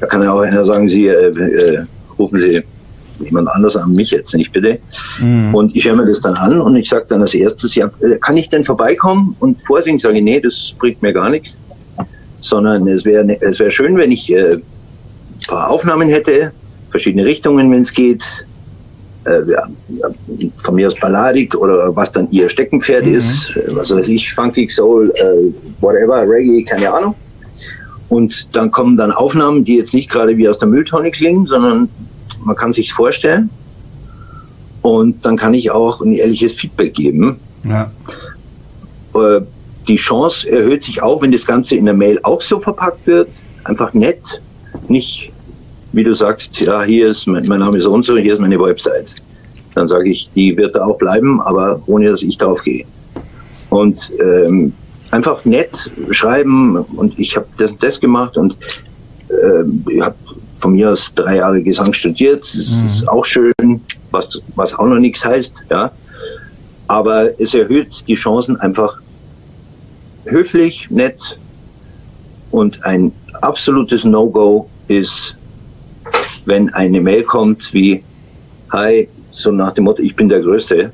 Da 0.01 0.07
kann 0.07 0.23
ja 0.23 0.33
auch 0.33 0.41
einer 0.41 0.65
sagen, 0.65 0.89
sie 0.89 1.09
äh, 1.09 1.31
äh, 1.31 1.85
rufen 2.19 2.37
Sie 2.37 2.63
jemand 3.21 3.49
anders 3.49 3.77
an, 3.77 3.93
mich 3.93 4.11
jetzt 4.11 4.35
nicht 4.35 4.53
bitte. 4.53 4.79
Mhm. 5.21 5.55
Und 5.55 5.77
ich 5.77 5.85
höre 5.87 5.97
mir 5.97 6.07
das 6.07 6.21
dann 6.21 6.35
an 6.35 6.61
und 6.61 6.77
ich 6.77 6.89
sage 6.89 7.07
dann 7.09 7.21
als 7.21 7.35
erstes, 7.35 7.75
ja, 7.75 7.91
äh, 8.01 8.19
kann 8.19 8.37
ich 8.37 8.49
denn 8.49 8.65
vorbeikommen 8.65 9.37
und 9.41 9.61
vorsingen? 9.67 9.99
Sage 9.99 10.19
ich, 10.19 10.23
nee, 10.23 10.41
das 10.41 10.75
bringt 10.79 11.03
mir 11.03 11.13
gar 11.13 11.31
nichts. 11.31 11.59
Sondern 12.41 12.87
es 12.87 13.05
wäre 13.05 13.25
ne, 13.25 13.37
es 13.41 13.59
wär 13.59 13.71
schön, 13.71 13.97
wenn 13.97 14.13
ich 14.13 14.33
äh, 14.33 14.55
ein 14.55 14.63
paar 15.49 15.71
Aufnahmen 15.71 16.09
hätte, 16.09 16.53
verschiedene 16.91 17.25
Richtungen, 17.25 17.71
wenn 17.73 17.83
es 17.83 17.93
geht. 17.93 18.47
Äh, 19.25 19.41
ja, 19.51 19.69
von 20.59 20.77
mir 20.77 20.87
aus 20.87 20.95
balladig 20.95 21.55
oder 21.57 21.95
was 21.95 22.13
dann 22.13 22.31
ihr 22.31 22.49
Steckenpferd 22.49 23.05
mhm. 23.05 23.17
ist, 23.17 23.53
was 23.69 23.93
weiß 23.93 24.07
ich, 24.09 24.33
Funky 24.33 24.69
Soul, 24.69 25.13
äh, 25.17 25.83
whatever, 25.83 26.23
Reggae, 26.23 26.63
keine 26.63 26.93
Ahnung. 26.93 27.17
Und 28.09 28.47
dann 28.53 28.71
kommen 28.71 28.97
dann 28.97 29.13
Aufnahmen, 29.13 29.65
die 29.65 29.77
jetzt 29.77 29.93
nicht 29.93 30.11
gerade 30.11 30.37
wie 30.37 30.49
aus 30.49 30.59
der 30.59 30.69
Mülltonne 30.69 31.11
klingen, 31.11 31.47
sondern 31.47 31.89
man 32.43 32.57
kann 32.57 32.73
sich 32.73 32.93
vorstellen. 32.93 33.51
Und 34.83 35.25
dann 35.25 35.37
kann 35.37 35.55
ich 35.55 35.71
auch 35.71 36.01
ein 36.01 36.13
ehrliches 36.13 36.53
Feedback 36.53 36.95
geben. 36.95 37.39
Ja. 37.65 37.91
Äh, 39.15 39.43
die 39.87 39.97
Chance 39.97 40.49
erhöht 40.49 40.85
sich 40.85 41.03
auch, 41.03 41.23
wenn 41.23 41.33
das 41.33 41.47
Ganze 41.47 41.77
in 41.77 41.87
der 41.87 41.95
Mail 41.95 42.19
auch 42.23 42.41
so 42.41 42.61
verpackt 42.61 43.07
wird. 43.07 43.43
Einfach 43.65 43.93
nett, 43.95 44.41
nicht 44.89 45.33
wie 45.93 46.05
du 46.05 46.15
sagst, 46.15 46.61
ja, 46.61 46.83
hier 46.83 47.09
ist 47.09 47.27
mein, 47.27 47.47
mein 47.47 47.61
Name 47.61 47.81
so 47.81 47.93
und 47.93 48.05
so, 48.05 48.17
hier 48.17 48.35
ist 48.35 48.41
meine 48.41 48.61
Website. 48.61 49.15
Dann 49.75 49.87
sage 49.87 50.11
ich, 50.11 50.29
die 50.35 50.57
wird 50.57 50.75
da 50.75 50.85
auch 50.85 50.99
bleiben, 50.99 51.41
aber 51.41 51.81
ohne 51.87 52.11
dass 52.11 52.23
ich 52.23 52.37
drauf 52.37 52.63
gehe. 52.63 52.85
Und 53.71 54.11
ähm, 54.21 54.73
einfach 55.11 55.45
nett 55.45 55.91
schreiben 56.11 56.77
und 56.77 57.19
ich 57.19 57.37
habe 57.37 57.47
das, 57.57 57.77
das 57.79 58.01
gemacht 58.01 58.37
und 58.37 58.57
äh, 59.29 59.91
ich 59.91 60.01
habe 60.01 60.17
von 60.61 60.73
mir 60.73 60.91
aus 60.91 61.13
drei 61.15 61.37
Jahre 61.37 61.63
Gesang 61.63 61.93
studiert. 61.93 62.43
Das 62.43 62.81
mhm. 62.81 62.87
ist 62.87 63.09
auch 63.09 63.25
schön, 63.25 63.53
was, 64.11 64.41
was 64.57 64.75
auch 64.75 64.87
noch 64.87 64.99
nichts 64.99 65.25
heißt, 65.25 65.65
ja. 65.71 65.91
Aber 66.89 67.41
es 67.41 67.55
erhöht 67.55 68.05
die 68.09 68.15
Chancen 68.15 68.57
einfach 68.57 68.99
höflich, 70.25 70.91
nett 70.91 71.39
und 72.51 72.85
ein 72.85 73.13
absolutes 73.41 74.05
No-Go 74.05 74.69
ist 74.89 75.37
wenn 76.49 76.73
eine 76.73 77.01
Mail 77.01 77.25
kommt 77.25 77.73
wie, 77.75 78.03
hi, 78.73 79.09
so 79.33 79.53
nach 79.53 79.73
dem 79.73 79.85
Motto, 79.85 80.03
ich 80.03 80.17
bin 80.17 80.29
der 80.29 80.41
Größte, 80.41 80.91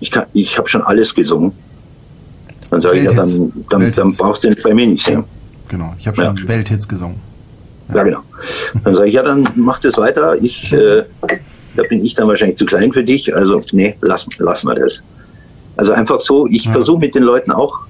ich, 0.00 0.10
ich 0.32 0.58
habe 0.58 0.68
schon 0.68 0.82
alles 0.82 1.14
gesungen, 1.14 1.52
dann 2.72 2.80
sage 2.80 2.96
ich, 2.96 3.04
ja, 3.04 3.12
dann, 3.12 3.52
dann, 3.68 3.92
dann, 3.92 4.16
brauchst 4.16 4.44
du 4.44 4.48
nicht 4.48 4.62
bei 4.62 4.72
mir 4.72 4.86
nicht 4.86 5.04
singen. 5.04 5.24
Ja, 5.24 5.68
genau, 5.68 5.94
ich 5.98 6.06
habe 6.06 6.16
schon 6.16 6.36
ja. 6.38 6.48
Welthits 6.48 6.88
gesungen. 6.88 7.16
Ja, 7.90 7.96
ja 7.96 8.02
genau. 8.04 8.20
Dann 8.82 8.94
sage 8.94 9.08
ich, 9.10 9.14
ja, 9.14 9.22
dann 9.22 9.46
mach 9.56 9.78
das 9.80 9.98
weiter. 9.98 10.42
Ich, 10.42 10.72
äh, 10.72 11.04
da 11.76 11.82
bin 11.90 12.02
ich 12.02 12.14
dann 12.14 12.28
wahrscheinlich 12.28 12.56
zu 12.56 12.64
klein 12.64 12.90
für 12.90 13.04
dich. 13.04 13.36
Also, 13.36 13.60
nee, 13.72 13.94
lass, 14.00 14.26
lass 14.38 14.64
mal 14.64 14.74
das. 14.74 15.02
Also 15.76 15.92
einfach 15.92 16.18
so, 16.20 16.46
ich 16.46 16.64
ja. 16.64 16.72
versuche 16.72 16.98
mit 16.98 17.14
den 17.14 17.24
Leuten 17.24 17.52
auch 17.52 17.80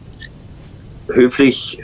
höflich 1.12 1.78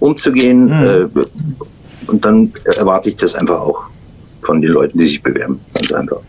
umzugehen 0.00 0.64
mhm. 0.64 1.10
äh, 1.16 2.10
und 2.10 2.24
dann 2.24 2.50
erwarte 2.64 3.10
ich 3.10 3.16
das 3.16 3.34
einfach 3.34 3.60
auch 3.60 3.82
von 4.40 4.62
den 4.62 4.70
Leuten, 4.70 4.98
die 4.98 5.06
sich 5.06 5.22
bewerben. 5.22 5.60
Ganz 5.74 5.92
einfach. 5.92 6.20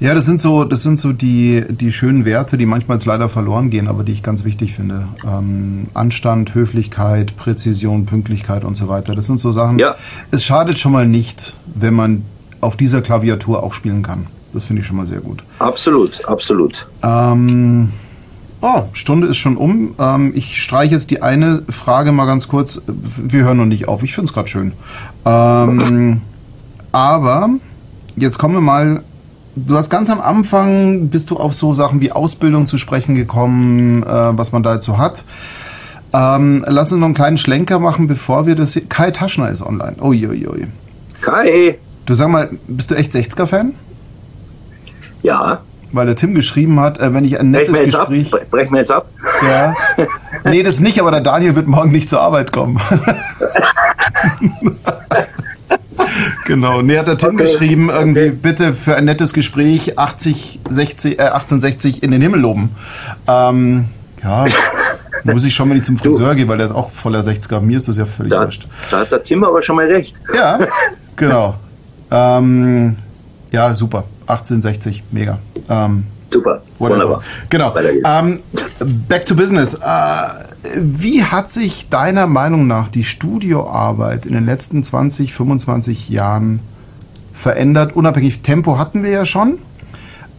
Ja, 0.00 0.14
das 0.14 0.26
sind 0.26 0.40
so, 0.40 0.62
das 0.62 0.84
sind 0.84 1.00
so 1.00 1.12
die, 1.12 1.64
die 1.68 1.90
schönen 1.90 2.24
Werte, 2.24 2.56
die 2.56 2.66
manchmal 2.66 2.98
leider 3.04 3.28
verloren 3.28 3.68
gehen, 3.68 3.88
aber 3.88 4.04
die 4.04 4.12
ich 4.12 4.22
ganz 4.22 4.44
wichtig 4.44 4.74
finde. 4.74 5.08
Ähm, 5.26 5.88
Anstand, 5.92 6.54
Höflichkeit, 6.54 7.34
Präzision, 7.34 8.06
Pünktlichkeit 8.06 8.64
und 8.64 8.76
so 8.76 8.88
weiter. 8.88 9.16
Das 9.16 9.26
sind 9.26 9.40
so 9.40 9.50
Sachen. 9.50 9.78
Ja. 9.80 9.96
Es 10.30 10.44
schadet 10.44 10.78
schon 10.78 10.92
mal 10.92 11.08
nicht, 11.08 11.56
wenn 11.74 11.94
man 11.94 12.24
auf 12.60 12.76
dieser 12.76 13.02
Klaviatur 13.02 13.62
auch 13.62 13.72
spielen 13.72 14.02
kann. 14.02 14.28
Das 14.52 14.66
finde 14.66 14.82
ich 14.82 14.86
schon 14.86 14.96
mal 14.96 15.06
sehr 15.06 15.20
gut. 15.20 15.42
Absolut, 15.58 16.24
absolut. 16.26 16.86
Ähm, 17.02 17.90
oh, 18.60 18.82
Stunde 18.92 19.26
ist 19.26 19.36
schon 19.36 19.56
um. 19.56 19.96
Ähm, 19.98 20.32
ich 20.34 20.62
streiche 20.62 20.94
jetzt 20.94 21.10
die 21.10 21.22
eine 21.22 21.62
Frage 21.68 22.12
mal 22.12 22.26
ganz 22.26 22.46
kurz. 22.46 22.80
Wir 22.86 23.44
hören 23.44 23.58
noch 23.58 23.66
nicht 23.66 23.88
auf. 23.88 24.04
Ich 24.04 24.14
finde 24.14 24.28
es 24.28 24.32
gerade 24.32 24.48
schön. 24.48 24.72
Ähm, 25.24 26.22
aber 26.92 27.50
jetzt 28.16 28.38
kommen 28.38 28.54
wir 28.54 28.60
mal. 28.60 29.02
Du 29.66 29.76
hast 29.76 29.90
ganz 29.90 30.10
am 30.10 30.20
Anfang 30.20 31.08
bist 31.08 31.30
du 31.30 31.36
auf 31.36 31.54
so 31.54 31.74
Sachen 31.74 32.00
wie 32.00 32.12
Ausbildung 32.12 32.66
zu 32.66 32.78
sprechen 32.78 33.14
gekommen, 33.14 34.02
äh, 34.04 34.06
was 34.06 34.52
man 34.52 34.62
dazu 34.62 34.98
hat. 34.98 35.24
Ähm, 36.12 36.64
lass 36.66 36.92
uns 36.92 37.00
noch 37.00 37.06
einen 37.06 37.14
kleinen 37.14 37.38
Schlenker 37.38 37.80
machen, 37.80 38.06
bevor 38.06 38.46
wir 38.46 38.54
das. 38.54 38.74
Hier 38.74 38.86
Kai 38.88 39.10
Taschner 39.10 39.50
ist 39.50 39.62
online. 39.62 39.96
Uiuiui. 40.00 40.68
Kai! 41.20 41.78
Du 42.06 42.14
sag 42.14 42.28
mal, 42.28 42.48
bist 42.66 42.90
du 42.90 42.94
echt 42.94 43.12
60er-Fan? 43.12 43.74
Ja. 45.22 45.60
Weil 45.92 46.06
der 46.06 46.16
Tim 46.16 46.34
geschrieben 46.34 46.80
hat, 46.80 46.98
äh, 47.00 47.12
wenn 47.12 47.24
ich 47.24 47.38
ein 47.40 47.50
nettes 47.50 47.74
Brech 47.74 47.84
Gespräch. 47.86 48.34
Ab. 48.34 48.40
Brechen 48.50 48.72
wir 48.72 48.80
jetzt 48.80 48.92
ab? 48.92 49.08
Ja. 49.46 49.74
Nee, 50.44 50.62
das 50.62 50.78
nicht, 50.78 51.00
aber 51.00 51.10
der 51.10 51.20
Daniel 51.20 51.56
wird 51.56 51.66
morgen 51.66 51.90
nicht 51.90 52.08
zur 52.08 52.22
Arbeit 52.22 52.52
kommen. 52.52 52.78
genau. 56.48 56.82
Nee, 56.82 56.98
hat 56.98 57.06
der 57.06 57.16
Tim 57.16 57.34
okay. 57.34 57.44
geschrieben, 57.44 57.90
irgendwie 57.90 58.28
okay. 58.28 58.38
bitte 58.42 58.72
für 58.72 58.96
ein 58.96 59.04
nettes 59.04 59.32
Gespräch 59.32 59.96
80, 59.96 60.60
60, 60.68 61.18
äh, 61.18 61.22
1860 61.22 62.02
in 62.02 62.10
den 62.10 62.20
Himmel 62.20 62.40
loben. 62.40 62.70
Ähm, 63.28 63.84
ja, 64.22 64.46
muss 65.22 65.44
ich 65.44 65.54
schon, 65.54 65.70
wenn 65.70 65.76
ich 65.76 65.84
zum 65.84 65.96
Friseur 65.96 66.30
du, 66.30 66.36
gehe, 66.36 66.48
weil 66.48 66.56
der 66.56 66.66
ist 66.66 66.72
auch 66.72 66.90
voller 66.90 67.20
60er. 67.20 67.60
Mir 67.60 67.76
ist 67.76 67.86
das 67.86 67.96
ja 67.96 68.06
völlig 68.06 68.30
da, 68.30 68.40
wurscht. 68.40 68.64
Da 68.90 69.00
hat 69.00 69.12
der 69.12 69.22
Tim 69.22 69.44
aber 69.44 69.62
schon 69.62 69.76
mal 69.76 69.86
recht. 69.86 70.16
Ja, 70.34 70.58
genau. 71.16 71.54
ähm, 72.10 72.96
ja, 73.52 73.74
super. 73.74 74.04
1860, 74.26 75.04
mega. 75.12 75.38
Ähm, 75.68 76.04
Super, 76.30 76.62
whatever. 76.78 77.00
wunderbar. 77.00 77.22
Genau. 77.48 77.74
Ähm, 78.04 78.40
back 79.08 79.24
to 79.26 79.34
business. 79.34 79.74
Äh, 79.74 79.78
wie 80.76 81.24
hat 81.24 81.48
sich 81.48 81.88
deiner 81.88 82.26
Meinung 82.26 82.66
nach 82.66 82.88
die 82.88 83.04
Studioarbeit 83.04 84.26
in 84.26 84.34
den 84.34 84.44
letzten 84.44 84.82
20, 84.82 85.32
25 85.32 86.08
Jahren 86.08 86.60
verändert? 87.32 87.94
Unabhängig 87.96 88.42
Tempo 88.42 88.78
hatten 88.78 89.02
wir 89.02 89.10
ja 89.10 89.24
schon. 89.24 89.58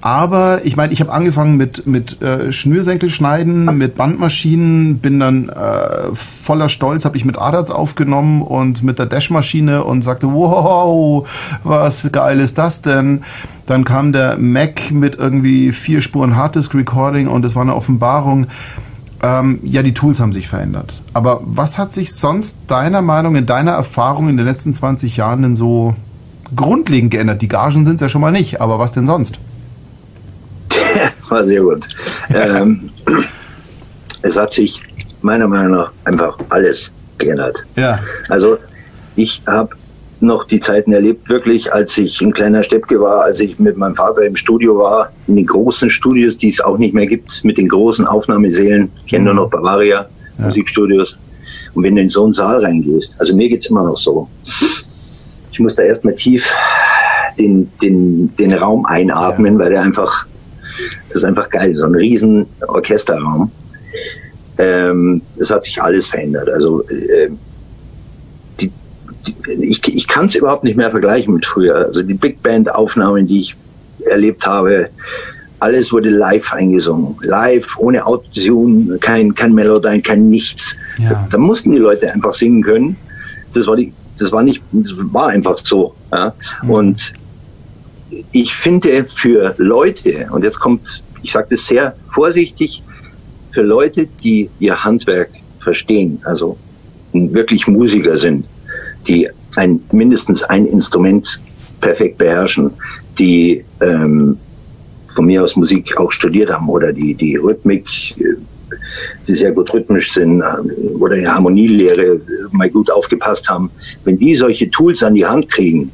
Aber 0.02 0.62
ich 0.64 0.78
meine, 0.78 0.93
ich 0.93 1.02
habe 1.02 1.12
angefangen 1.12 1.58
mit, 1.58 1.86
mit 1.86 2.22
äh, 2.22 2.54
Schnürsenkelschneiden, 2.54 3.78
mit 3.78 3.95
Bandmaschinen, 3.95 5.00
bin 5.00 5.20
dann 5.20 5.50
äh, 5.50 6.14
voller 6.14 6.70
Stolz, 6.70 7.04
habe 7.04 7.18
ich 7.18 7.26
mit 7.26 7.38
Adatz 7.38 7.70
aufgenommen 7.70 8.41
und 8.41 8.82
mit 8.82 8.97
der 8.97 9.08
Dashmaschine 9.08 9.84
und 9.84 10.02
sagte, 10.02 10.32
wow, 10.32 11.28
was 11.64 12.08
geil 12.12 12.39
ist 12.39 12.58
das 12.58 12.82
denn? 12.82 13.24
Dann 13.66 13.84
kam 13.84 14.14
der 14.14 14.38
Mac 14.38 14.91
mit 14.91 15.16
irgendwie 15.16 15.74
vier 15.74 16.02
Spuren 16.02 16.38
Harddisk 16.38 16.74
Recording 16.76 17.28
und 17.28 17.43
es 17.43 17.56
war 17.56 17.64
eine 17.64 17.76
Offenbarung. 17.76 18.47
Ähm, 19.22 19.60
ja, 19.64 19.84
die 19.84 19.93
Tools 19.93 20.22
haben 20.22 20.32
sich 20.32 20.47
verändert. 20.47 21.02
Aber 21.14 21.41
was 21.43 21.78
hat 21.78 21.91
sich 21.91 22.14
sonst 22.14 22.60
deiner 22.68 23.02
Meinung, 23.02 23.36
in 23.36 23.45
deiner 23.45 23.72
Erfahrung 23.72 24.30
in 24.30 24.38
den 24.38 24.45
letzten 24.45 24.74
20 24.74 25.18
Jahren 25.18 25.41
denn 25.41 25.56
so 25.56 25.93
grundlegend 26.56 27.12
geändert? 27.12 27.41
Die 27.41 27.50
Gagen 27.50 27.84
sind 27.84 27.95
es 27.95 28.02
ja 28.02 28.08
schon 28.08 28.22
mal 28.22 28.32
nicht, 28.32 28.62
aber 28.62 28.80
was 28.80 28.93
denn 28.93 29.06
sonst? 29.06 29.39
war 31.30 31.45
sehr 31.45 31.61
gut. 31.61 31.88
ähm, 32.30 32.89
es 34.22 34.38
hat 34.38 34.53
sich 34.53 34.82
meiner 35.22 35.47
Meinung 35.47 35.78
nach 35.78 35.91
einfach 36.05 36.38
alles 36.49 36.91
geändert. 37.17 37.65
Ja. 37.76 37.99
Also 38.30 38.57
ich 39.15 39.41
habe 39.47 39.76
noch 40.22 40.45
die 40.45 40.59
Zeiten 40.59 40.91
erlebt, 40.91 41.30
wirklich, 41.30 41.72
als 41.72 41.97
ich 41.97 42.22
ein 42.22 42.34
kleiner 42.34 42.63
Steppke 42.63 42.99
war, 42.99 43.24
als 43.24 43.39
ich 43.39 43.59
mit 43.59 43.78
meinem 43.78 43.95
Vater 43.95 44.24
im 44.24 44.36
Studio 44.36 44.78
war, 44.78 45.11
in 45.28 45.38
den 45.38 45.45
großen 45.45 45.89
Studios, 45.89 46.38
die 46.38 46.49
es 46.49 46.59
auch 46.59 46.78
nicht 46.78 46.93
mehr 46.93 47.07
gibt, 47.07 47.43
mit 47.43 47.57
den 47.57 47.70
großen 47.70 48.05
Aufnahmesälen, 48.05 48.91
ich 48.97 49.11
kenne 49.11 49.26
nur 49.26 49.34
noch 49.34 49.49
Bavaria 49.49 50.07
ja. 50.38 50.45
Musikstudios. 50.45 51.17
Und 51.74 51.84
wenn 51.84 51.95
du 51.95 52.01
in 52.01 52.09
so 52.09 52.24
einen 52.24 52.34
Saal 52.34 52.63
reingehst, 52.65 53.20
also 53.20 53.36
mir 53.36 53.47
geht 53.47 53.59
es 53.59 53.67
immer 53.67 53.84
noch 53.84 53.97
so, 53.97 54.28
ich 55.51 55.59
muss 55.59 55.76
da 55.76 55.84
erstmal 55.84 56.15
tief 56.15 56.53
den, 57.38 57.72
den, 57.82 58.36
den 58.36 58.53
Raum 58.53 58.86
einatmen, 58.86 59.53
ja. 59.53 59.59
weil 59.59 59.70
der 59.70 59.82
einfach, 59.82 60.26
das 61.07 61.17
ist 61.17 61.24
einfach 61.24 61.49
geil, 61.49 61.76
so 61.76 61.86
ein 61.86 61.95
riesen 61.95 62.45
Orchesterraum. 62.67 63.51
Ähm, 64.57 65.22
es 65.39 65.49
hat 65.49 65.65
sich 65.65 65.82
alles 65.82 66.07
verändert. 66.07 66.49
Also 66.49 66.84
äh, 66.84 67.30
die, 68.59 68.72
die, 69.26 69.63
ich, 69.63 69.88
ich 69.88 70.07
kann 70.07 70.26
es 70.26 70.36
überhaupt 70.36 70.63
nicht 70.63 70.76
mehr 70.76 70.89
vergleichen 70.89 71.34
mit 71.34 71.45
früher. 71.45 71.76
Also 71.76 72.01
die 72.01 72.13
Big 72.13 72.43
Band 72.43 72.74
Aufnahmen, 72.74 73.26
die 73.26 73.39
ich 73.39 73.55
erlebt 74.09 74.45
habe, 74.45 74.89
alles 75.59 75.91
wurde 75.91 76.09
live 76.09 76.53
eingesungen. 76.53 77.15
Live, 77.22 77.78
ohne 77.78 78.05
Autotune, 78.05 78.97
kein, 78.99 79.34
kein 79.36 79.53
Melodyne, 79.53 80.01
kein 80.01 80.30
nichts. 80.30 80.76
Ja. 80.99 81.28
Da 81.30 81.38
mussten 81.38 81.72
die 81.72 81.78
Leute 81.78 82.11
einfach 82.11 82.34
singen 82.34 82.63
können. 82.63 82.95
Das 83.53 83.67
war, 83.67 83.76
die, 83.76 83.93
das 84.17 84.32
war 84.32 84.43
nicht, 84.43 84.61
das 84.72 84.93
war 84.97 85.28
einfach 85.30 85.57
so. 85.63 85.95
Ja? 86.11 86.34
Mhm. 86.63 86.70
Und 86.70 87.13
ich 88.32 88.55
finde 88.55 89.05
für 89.05 89.53
Leute, 89.57 90.28
und 90.32 90.43
jetzt 90.43 90.60
kommt, 90.60 91.03
ich 91.22 91.32
sage 91.32 91.47
das 91.51 91.66
sehr 91.66 91.95
vorsichtig, 92.10 92.84
für 93.51 93.62
Leute, 93.62 94.07
die 94.24 94.49
ihr 94.60 94.84
Handwerk 94.84 95.30
verstehen, 95.60 96.20
also 96.24 96.57
wirklich 97.14 97.68
Musiker 97.68 98.18
sind, 98.18 98.45
die 99.07 99.30
ein, 99.55 99.82
mindestens 99.91 100.43
ein 100.43 100.66
Instrument 100.66 101.39
perfekt 101.82 102.18
beherrschen, 102.18 102.72
die 103.18 103.64
ähm, 103.82 104.38
von 105.16 105.26
mir 105.26 105.43
aus 105.43 105.55
Musik 105.55 105.97
auch 105.97 106.12
studiert 106.12 106.51
haben 106.51 106.70
oder 106.70 106.93
die, 106.93 107.16
die 107.16 107.36
Rhythmik, 107.36 107.88
äh, 108.20 108.36
die 109.28 109.34
sehr 109.34 109.51
gut 109.51 109.74
rhythmisch 109.74 110.12
sind 110.14 110.41
äh, 110.41 110.95
oder 110.97 111.16
in 111.16 111.28
Harmonielehre 111.28 112.03
äh, 112.03 112.20
mal 112.51 112.70
gut 112.70 112.91
aufgepasst 112.91 113.49
haben, 113.49 113.72
wenn 114.03 114.18
die 114.18 114.36
solche 114.36 114.70
Tools 114.70 115.01
an 115.03 115.16
die 115.16 115.26
Hand 115.26 115.49
kriegen, 115.49 115.91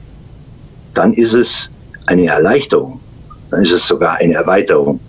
dann 0.94 1.14
ist 1.14 1.34
es 1.34 1.70
eine 2.06 2.28
Erleichterung, 2.28 3.00
dann 3.52 3.64
ist 3.64 3.72
es 3.72 3.88
sogar 3.88 4.18
eine 4.18 4.34
Erweiterung. 4.34 5.00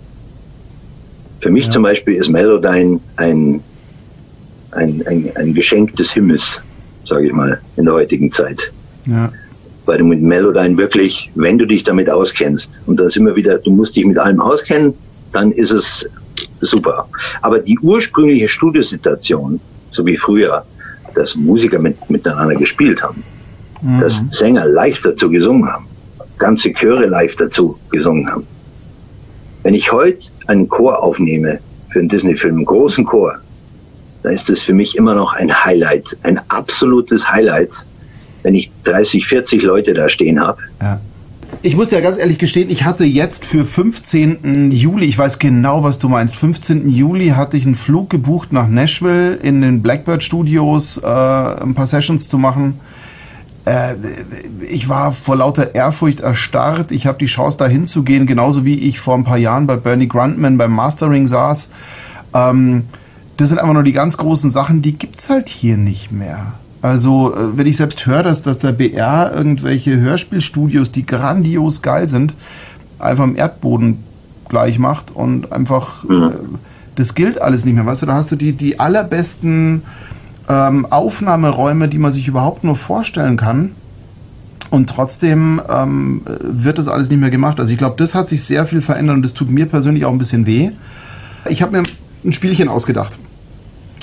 Für 1.39 1.49
mich 1.49 1.65
ja. 1.65 1.71
zum 1.71 1.83
Beispiel 1.83 2.15
ist 2.15 2.29
Melodyne 2.29 2.99
ein, 3.17 3.61
ein, 4.71 5.03
ein, 5.05 5.31
ein 5.35 5.53
Geschenk 5.53 5.95
des 5.95 6.11
Himmels, 6.11 6.61
sage 7.05 7.27
ich 7.27 7.33
mal, 7.33 7.61
in 7.75 7.85
der 7.85 7.93
heutigen 7.93 8.31
Zeit. 8.31 8.71
Ja 9.05 9.31
weil 9.87 9.97
du 9.97 10.05
mit 10.05 10.21
Melodyne 10.21 10.77
wirklich, 10.77 11.31
wenn 11.35 11.57
du 11.57 11.65
dich 11.65 11.83
damit 11.83 12.09
auskennst, 12.09 12.71
und 12.85 12.99
da 12.99 13.09
sind 13.09 13.25
wir 13.25 13.35
wieder, 13.35 13.57
du 13.57 13.71
musst 13.71 13.95
dich 13.95 14.05
mit 14.05 14.19
allem 14.19 14.41
auskennen, 14.41 14.93
dann 15.31 15.51
ist 15.51 15.71
es 15.71 16.07
super. 16.59 17.07
Aber 17.41 17.59
die 17.59 17.79
ursprüngliche 17.79 18.47
Studiosituation, 18.47 19.59
so 19.91 20.05
wie 20.05 20.17
früher, 20.17 20.65
dass 21.15 21.35
Musiker 21.35 21.79
mit, 21.79 22.09
miteinander 22.09 22.55
gespielt 22.55 23.01
haben, 23.01 23.23
mhm. 23.81 23.99
dass 23.99 24.21
Sänger 24.31 24.65
live 24.65 25.01
dazu 25.01 25.29
gesungen 25.29 25.71
haben, 25.71 25.87
ganze 26.37 26.73
Chöre 26.73 27.05
live 27.07 27.35
dazu 27.35 27.77
gesungen 27.91 28.29
haben. 28.29 28.45
Wenn 29.63 29.73
ich 29.73 29.91
heute 29.91 30.29
einen 30.47 30.69
Chor 30.69 31.01
aufnehme 31.01 31.59
für 31.89 31.99
einen 31.99 32.09
Disney-Film, 32.09 32.55
einen 32.55 32.65
großen 32.65 33.05
Chor, 33.05 33.37
dann 34.23 34.33
ist 34.33 34.49
das 34.49 34.61
für 34.61 34.73
mich 34.73 34.95
immer 34.95 35.15
noch 35.15 35.33
ein 35.33 35.65
Highlight, 35.65 36.17
ein 36.23 36.39
absolutes 36.49 37.29
Highlight, 37.29 37.85
wenn 38.43 38.55
ich 38.55 38.71
30, 38.83 39.27
40 39.27 39.63
Leute 39.63 39.93
da 39.93 40.09
stehen 40.09 40.39
habe. 40.39 40.61
Ja. 40.81 40.99
Ich 41.61 41.75
muss 41.75 41.91
ja 41.91 42.01
ganz 42.01 42.17
ehrlich 42.17 42.37
gestehen, 42.37 42.69
ich 42.69 42.83
hatte 42.83 43.05
jetzt 43.05 43.45
für 43.45 43.65
15. 43.65 44.71
Juli, 44.71 45.05
ich 45.05 45.17
weiß 45.17 45.39
genau, 45.39 45.83
was 45.83 45.97
du 45.97 46.09
meinst, 46.09 46.35
15. 46.35 46.89
Juli 46.89 47.29
hatte 47.29 47.57
ich 47.57 47.65
einen 47.65 47.75
Flug 47.75 48.09
gebucht 48.09 48.51
nach 48.53 48.67
Nashville 48.67 49.35
in 49.35 49.61
den 49.61 49.81
Blackbird 49.81 50.23
Studios, 50.23 50.97
äh, 50.97 51.05
ein 51.07 51.73
paar 51.73 51.87
Sessions 51.87 52.27
zu 52.27 52.37
machen. 52.37 52.79
Äh, 53.67 53.95
ich 54.61 54.87
war 54.87 55.11
vor 55.11 55.35
lauter 55.35 55.75
Ehrfurcht 55.75 56.21
erstarrt. 56.21 56.91
Ich 56.91 57.05
habe 57.05 57.17
die 57.17 57.25
Chance, 57.25 57.57
da 57.57 57.67
hinzugehen, 57.67 58.25
genauso 58.25 58.63
wie 58.63 58.79
ich 58.79 58.99
vor 58.99 59.15
ein 59.15 59.25
paar 59.25 59.37
Jahren 59.37 59.67
bei 59.67 59.75
Bernie 59.75 60.07
Gruntman 60.07 60.57
beim 60.57 60.71
Mastering 60.71 61.27
saß. 61.27 61.69
Ähm, 62.33 62.85
das 63.35 63.49
sind 63.49 63.59
einfach 63.59 63.73
nur 63.73 63.83
die 63.83 63.93
ganz 63.93 64.17
großen 64.17 64.51
Sachen, 64.51 64.81
die 64.81 64.93
gibt 64.93 65.19
es 65.19 65.29
halt 65.29 65.49
hier 65.49 65.75
nicht 65.75 66.11
mehr. 66.11 66.53
Also, 66.81 67.35
äh, 67.35 67.57
wenn 67.57 67.67
ich 67.67 67.75
selbst 67.75 68.05
höre, 68.05 68.23
dass, 68.23 68.41
dass 68.41 68.59
der 68.59 68.71
BR 68.71 69.33
irgendwelche 69.35 69.99
Hörspielstudios, 69.99 70.91
die 70.91 71.05
grandios 71.05 71.81
geil 71.81 72.07
sind, 72.07 72.33
einfach 72.99 73.25
im 73.25 73.35
Erdboden 73.35 74.03
gleich 74.47 74.79
macht 74.79 75.11
und 75.11 75.51
einfach, 75.51 76.05
mhm. 76.05 76.31
das 76.95 77.15
gilt 77.15 77.41
alles 77.41 77.65
nicht 77.65 77.75
mehr. 77.75 77.85
Weißt 77.85 78.03
du, 78.03 78.05
da 78.05 78.13
hast 78.13 78.31
du 78.31 78.37
die, 78.37 78.53
die 78.53 78.79
allerbesten 78.79 79.81
ähm, 80.49 80.85
Aufnahmeräume, 80.89 81.87
die 81.87 81.97
man 81.97 82.11
sich 82.11 82.27
überhaupt 82.27 82.63
nur 82.63 82.75
vorstellen 82.75 83.37
kann. 83.37 83.71
Und 84.69 84.89
trotzdem 84.89 85.61
ähm, 85.69 86.23
wird 86.41 86.77
das 86.77 86.87
alles 86.87 87.09
nicht 87.09 87.19
mehr 87.19 87.29
gemacht. 87.29 87.59
Also 87.59 87.71
ich 87.71 87.77
glaube, 87.77 87.95
das 87.97 88.15
hat 88.15 88.27
sich 88.27 88.43
sehr 88.43 88.65
viel 88.65 88.81
verändert 88.81 89.15
und 89.15 89.21
das 89.23 89.33
tut 89.33 89.49
mir 89.49 89.65
persönlich 89.65 90.05
auch 90.05 90.11
ein 90.11 90.17
bisschen 90.17 90.45
weh. 90.45 90.71
Ich 91.49 91.61
habe 91.61 91.77
mir 91.77 91.83
ein 92.25 92.33
Spielchen 92.33 92.67
ausgedacht. 92.67 93.17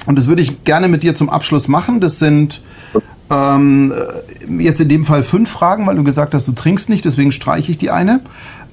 Und 0.07 0.17
das 0.19 0.27
würde 0.27 0.43
ich 0.43 0.65
gerne 0.65 0.89
mit 0.89 1.03
dir 1.03 1.15
zum 1.15 1.29
Abschluss 1.29 1.69
machen. 1.69 2.01
Das 2.01 2.19
sind 2.19 2.61
ähm, 3.31 3.93
jetzt 4.59 4.81
in 4.81 4.89
dem 4.89 5.05
Fall 5.05 5.23
fünf 5.23 5.51
Fragen, 5.51 5.87
weil 5.87 5.97
du 5.97 6.05
gesagt 6.05 6.35
hast, 6.35 6.49
du 6.49 6.53
trinkst 6.53 6.89
nicht, 6.89 7.05
deswegen 7.05 7.33
streiche 7.33 7.71
ich 7.71 7.79
die 7.79 7.91
eine. 7.91 8.21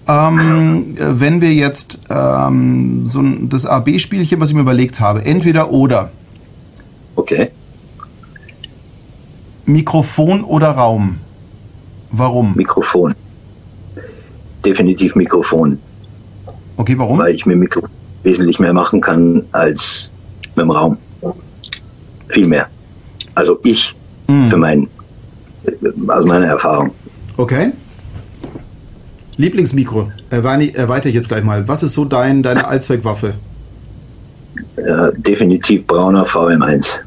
Ähm, 0.08 0.96
wenn 0.98 1.42
wir 1.42 1.54
jetzt 1.54 2.02
ähm, 2.10 3.06
so 3.06 3.22
ein, 3.22 3.50
das 3.50 3.66
AB-Spielchen, 3.66 4.40
was 4.40 4.50
ich 4.50 4.56
mir 4.56 4.62
überlegt 4.62 5.00
habe, 5.00 5.24
entweder 5.26 5.72
oder. 5.72 6.12
Okay. 7.16 7.52
Mikrofon 9.72 10.44
oder 10.44 10.70
Raum? 10.70 11.18
Warum? 12.12 12.56
Mikrofon. 12.56 13.14
Definitiv 14.66 15.16
Mikrofon. 15.16 15.80
Okay, 16.78 16.98
warum? 16.98 17.18
Weil 17.20 17.34
ich 17.34 17.46
mit 17.46 17.58
Mikro 17.58 17.88
wesentlich 18.24 18.60
mehr 18.60 18.74
machen 18.74 19.02
kann 19.02 19.44
als 19.52 20.12
mit 20.56 20.64
dem 20.64 20.72
Raum 20.72 20.98
viel 22.28 22.48
mehr. 22.48 22.68
Also 23.36 23.60
ich 23.64 23.96
mhm. 24.28 24.50
für 24.50 24.58
mein, 24.58 24.88
also 26.08 26.28
meine 26.28 26.46
Erfahrung. 26.46 26.92
Okay. 27.38 27.72
Lieblingsmikro, 29.38 30.12
erweitere 30.30 31.10
ich 31.10 31.16
jetzt 31.16 31.30
gleich 31.30 31.44
mal. 31.44 31.68
Was 31.68 31.84
ist 31.84 31.94
so 31.94 32.06
dein, 32.06 32.44
deine 32.44 32.68
Allzweckwaffe? 32.68 33.34
Ja, 34.78 35.12
definitiv 35.12 35.88
brauner 35.88 36.26
VM1. 36.26 37.00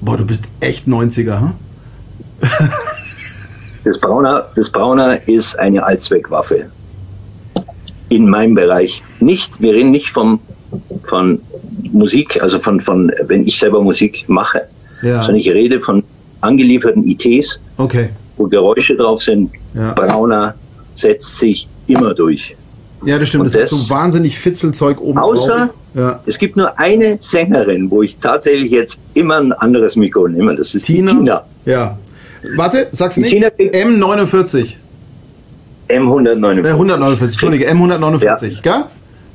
Boah, 0.00 0.16
du 0.16 0.24
bist 0.24 0.48
echt 0.60 0.86
90er, 0.86 1.40
hm? 1.40 1.52
das, 3.84 4.00
Brauner, 4.00 4.48
das 4.56 4.70
Brauner 4.70 5.28
ist 5.28 5.58
eine 5.58 5.84
Allzweckwaffe. 5.84 6.70
In 8.08 8.28
meinem 8.28 8.54
Bereich. 8.54 9.02
Nicht, 9.20 9.60
wir 9.60 9.74
reden 9.74 9.90
nicht 9.90 10.10
vom, 10.10 10.40
von 11.02 11.40
Musik, 11.92 12.42
also 12.42 12.58
von, 12.58 12.80
von, 12.80 13.12
wenn 13.26 13.46
ich 13.46 13.58
selber 13.58 13.82
Musik 13.82 14.24
mache, 14.26 14.62
ja. 15.02 15.18
sondern 15.20 15.36
ich 15.36 15.50
rede 15.50 15.80
von 15.80 16.02
angelieferten 16.40 17.06
ITs, 17.06 17.60
okay. 17.76 18.08
wo 18.36 18.46
Geräusche 18.46 18.96
drauf 18.96 19.22
sind. 19.22 19.50
Ja. 19.74 19.92
Brauner 19.92 20.54
setzt 20.94 21.38
sich 21.38 21.68
immer 21.86 22.14
durch. 22.14 22.56
Ja, 23.04 23.18
das 23.18 23.28
stimmt. 23.28 23.44
Und 23.44 23.54
das, 23.54 23.60
das 23.60 23.72
ist 23.72 23.86
so 23.86 23.90
wahnsinnig 23.90 24.38
Fitzelzeug 24.38 25.00
oben 25.00 25.18
Außer 25.18 25.48
drauf. 25.48 25.70
Ja. 25.94 26.20
es 26.26 26.38
gibt 26.38 26.56
nur 26.56 26.78
eine 26.78 27.18
Sängerin, 27.20 27.90
wo 27.90 28.02
ich 28.02 28.16
tatsächlich 28.18 28.70
jetzt 28.70 28.98
immer 29.14 29.38
ein 29.38 29.52
anderes 29.52 29.96
Mikro 29.96 30.28
nehme. 30.28 30.54
Das 30.54 30.74
ist 30.74 30.84
Tina. 30.84 31.12
Tina. 31.12 31.44
Ja. 31.64 31.98
Warte, 32.56 32.88
sag's 32.92 33.16
nicht. 33.16 33.30
Tina 33.30 33.48
M49. 33.48 34.76
M149. 35.88 36.64
Äh, 36.64 36.70
149, 36.70 37.22
Entschuldige, 37.22 37.68
M149, 37.70 38.48
ja. 38.48 38.60
gell? 38.62 38.84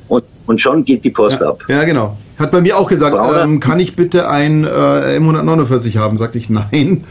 Und, 0.08 0.24
und 0.46 0.60
schon 0.60 0.84
geht 0.84 1.04
die 1.04 1.10
Post 1.10 1.40
ja. 1.40 1.48
ab. 1.48 1.62
Ja, 1.68 1.84
genau. 1.84 2.16
Hat 2.38 2.50
bei 2.50 2.60
mir 2.60 2.78
auch 2.78 2.88
gesagt, 2.88 3.16
ähm, 3.42 3.60
kann 3.60 3.80
ich 3.80 3.96
bitte 3.96 4.28
ein 4.28 4.64
äh, 4.64 4.68
M149 5.18 5.96
haben? 5.96 6.16
Sagte 6.16 6.38
ich, 6.38 6.50
nein. 6.50 7.04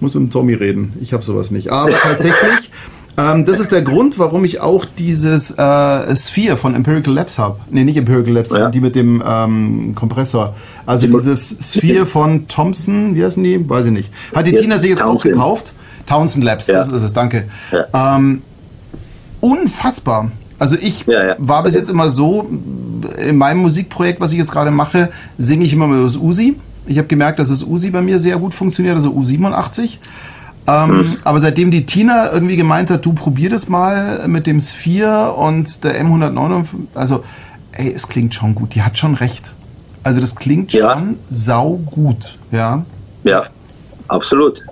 Muss 0.00 0.14
mit 0.14 0.24
dem 0.24 0.30
Tommy 0.30 0.54
reden. 0.54 0.94
Ich 1.00 1.12
habe 1.12 1.22
sowas 1.22 1.50
nicht. 1.50 1.70
Aber 1.70 1.92
tatsächlich, 1.92 2.70
ähm, 3.20 3.44
das 3.44 3.60
ist 3.60 3.70
der 3.72 3.82
Grund, 3.82 4.18
warum 4.18 4.44
ich 4.44 4.60
auch 4.60 4.84
dieses 4.84 5.50
äh, 5.50 6.16
Sphere 6.16 6.56
von 6.56 6.74
Empirical 6.74 7.12
Labs 7.12 7.38
habe. 7.38 7.58
Nee, 7.70 7.84
nicht 7.84 7.96
Empirical 7.96 8.32
Labs, 8.32 8.50
ja. 8.50 8.70
die 8.70 8.80
mit 8.80 8.94
dem 8.94 9.22
ähm, 9.26 9.94
Kompressor. 9.94 10.54
Also 10.86 11.06
die 11.06 11.12
dieses 11.12 11.56
Sphere 11.60 12.06
von 12.06 12.46
Thompson, 12.48 13.14
wie 13.14 13.24
heißen 13.24 13.42
die? 13.42 13.68
Weiß 13.68 13.84
ich 13.86 13.90
nicht. 13.92 14.10
Hat 14.34 14.46
die 14.46 14.52
jetzt 14.52 14.62
Tina 14.62 14.78
sich 14.78 14.90
jetzt 14.90 15.00
Townsend. 15.00 15.34
auch 15.34 15.36
gekauft? 15.36 15.74
Townsend 16.06 16.44
Labs, 16.44 16.66
ja. 16.66 16.74
das 16.74 16.90
ist 16.90 17.02
es, 17.02 17.12
danke. 17.12 17.44
Ja. 17.70 18.16
Ähm, 18.16 18.42
unfassbar. 19.40 20.30
Also 20.58 20.76
ich 20.80 21.06
war 21.06 21.62
bis 21.62 21.74
jetzt 21.74 21.90
immer 21.90 22.10
so, 22.10 22.48
in 23.18 23.36
meinem 23.36 23.60
Musikprojekt, 23.60 24.20
was 24.20 24.32
ich 24.32 24.38
jetzt 24.38 24.52
gerade 24.52 24.70
mache, 24.70 25.10
singe 25.38 25.64
ich 25.64 25.72
immer 25.72 25.86
mit 25.86 26.04
das 26.04 26.16
Uzi. 26.16 26.56
Ich 26.86 26.98
habe 26.98 27.08
gemerkt, 27.08 27.38
dass 27.38 27.48
das 27.48 27.62
Uzi 27.62 27.90
bei 27.90 28.02
mir 28.02 28.18
sehr 28.18 28.36
gut 28.36 28.52
funktioniert, 28.52 28.94
also 28.94 29.10
U87. 29.10 29.98
Ähm, 30.66 30.90
hm. 30.90 31.16
Aber 31.24 31.38
seitdem 31.38 31.70
die 31.70 31.86
Tina 31.86 32.32
irgendwie 32.32 32.56
gemeint 32.56 32.90
hat, 32.90 33.04
du 33.04 33.12
probier 33.12 33.50
das 33.50 33.68
mal 33.68 34.26
mit 34.28 34.46
dem 34.46 34.60
Sphere 34.60 35.32
und 35.32 35.82
der 35.84 36.02
M109, 36.04 36.66
also 36.94 37.24
ey, 37.72 37.92
es 37.92 38.08
klingt 38.08 38.34
schon 38.34 38.54
gut, 38.54 38.74
die 38.74 38.82
hat 38.82 38.98
schon 38.98 39.14
recht. 39.14 39.54
Also 40.02 40.20
das 40.20 40.34
klingt 40.34 40.72
ja. 40.72 40.98
schon 40.98 41.18
sau 41.28 41.80
gut, 41.86 42.40
ja. 42.52 42.84
Ja, 43.24 43.46
absolut. 44.08 44.62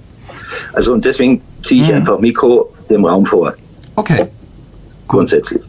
Also 0.73 0.93
und 0.93 1.05
deswegen 1.05 1.43
ziehe 1.65 1.83
ich 1.83 1.89
hm. 1.89 1.97
einfach 1.97 2.19
Mikro 2.19 2.73
dem 2.89 3.05
Raum 3.05 3.27
vor. 3.27 3.55
Okay. 3.97 4.27
Grundsätzlich. 5.07 5.63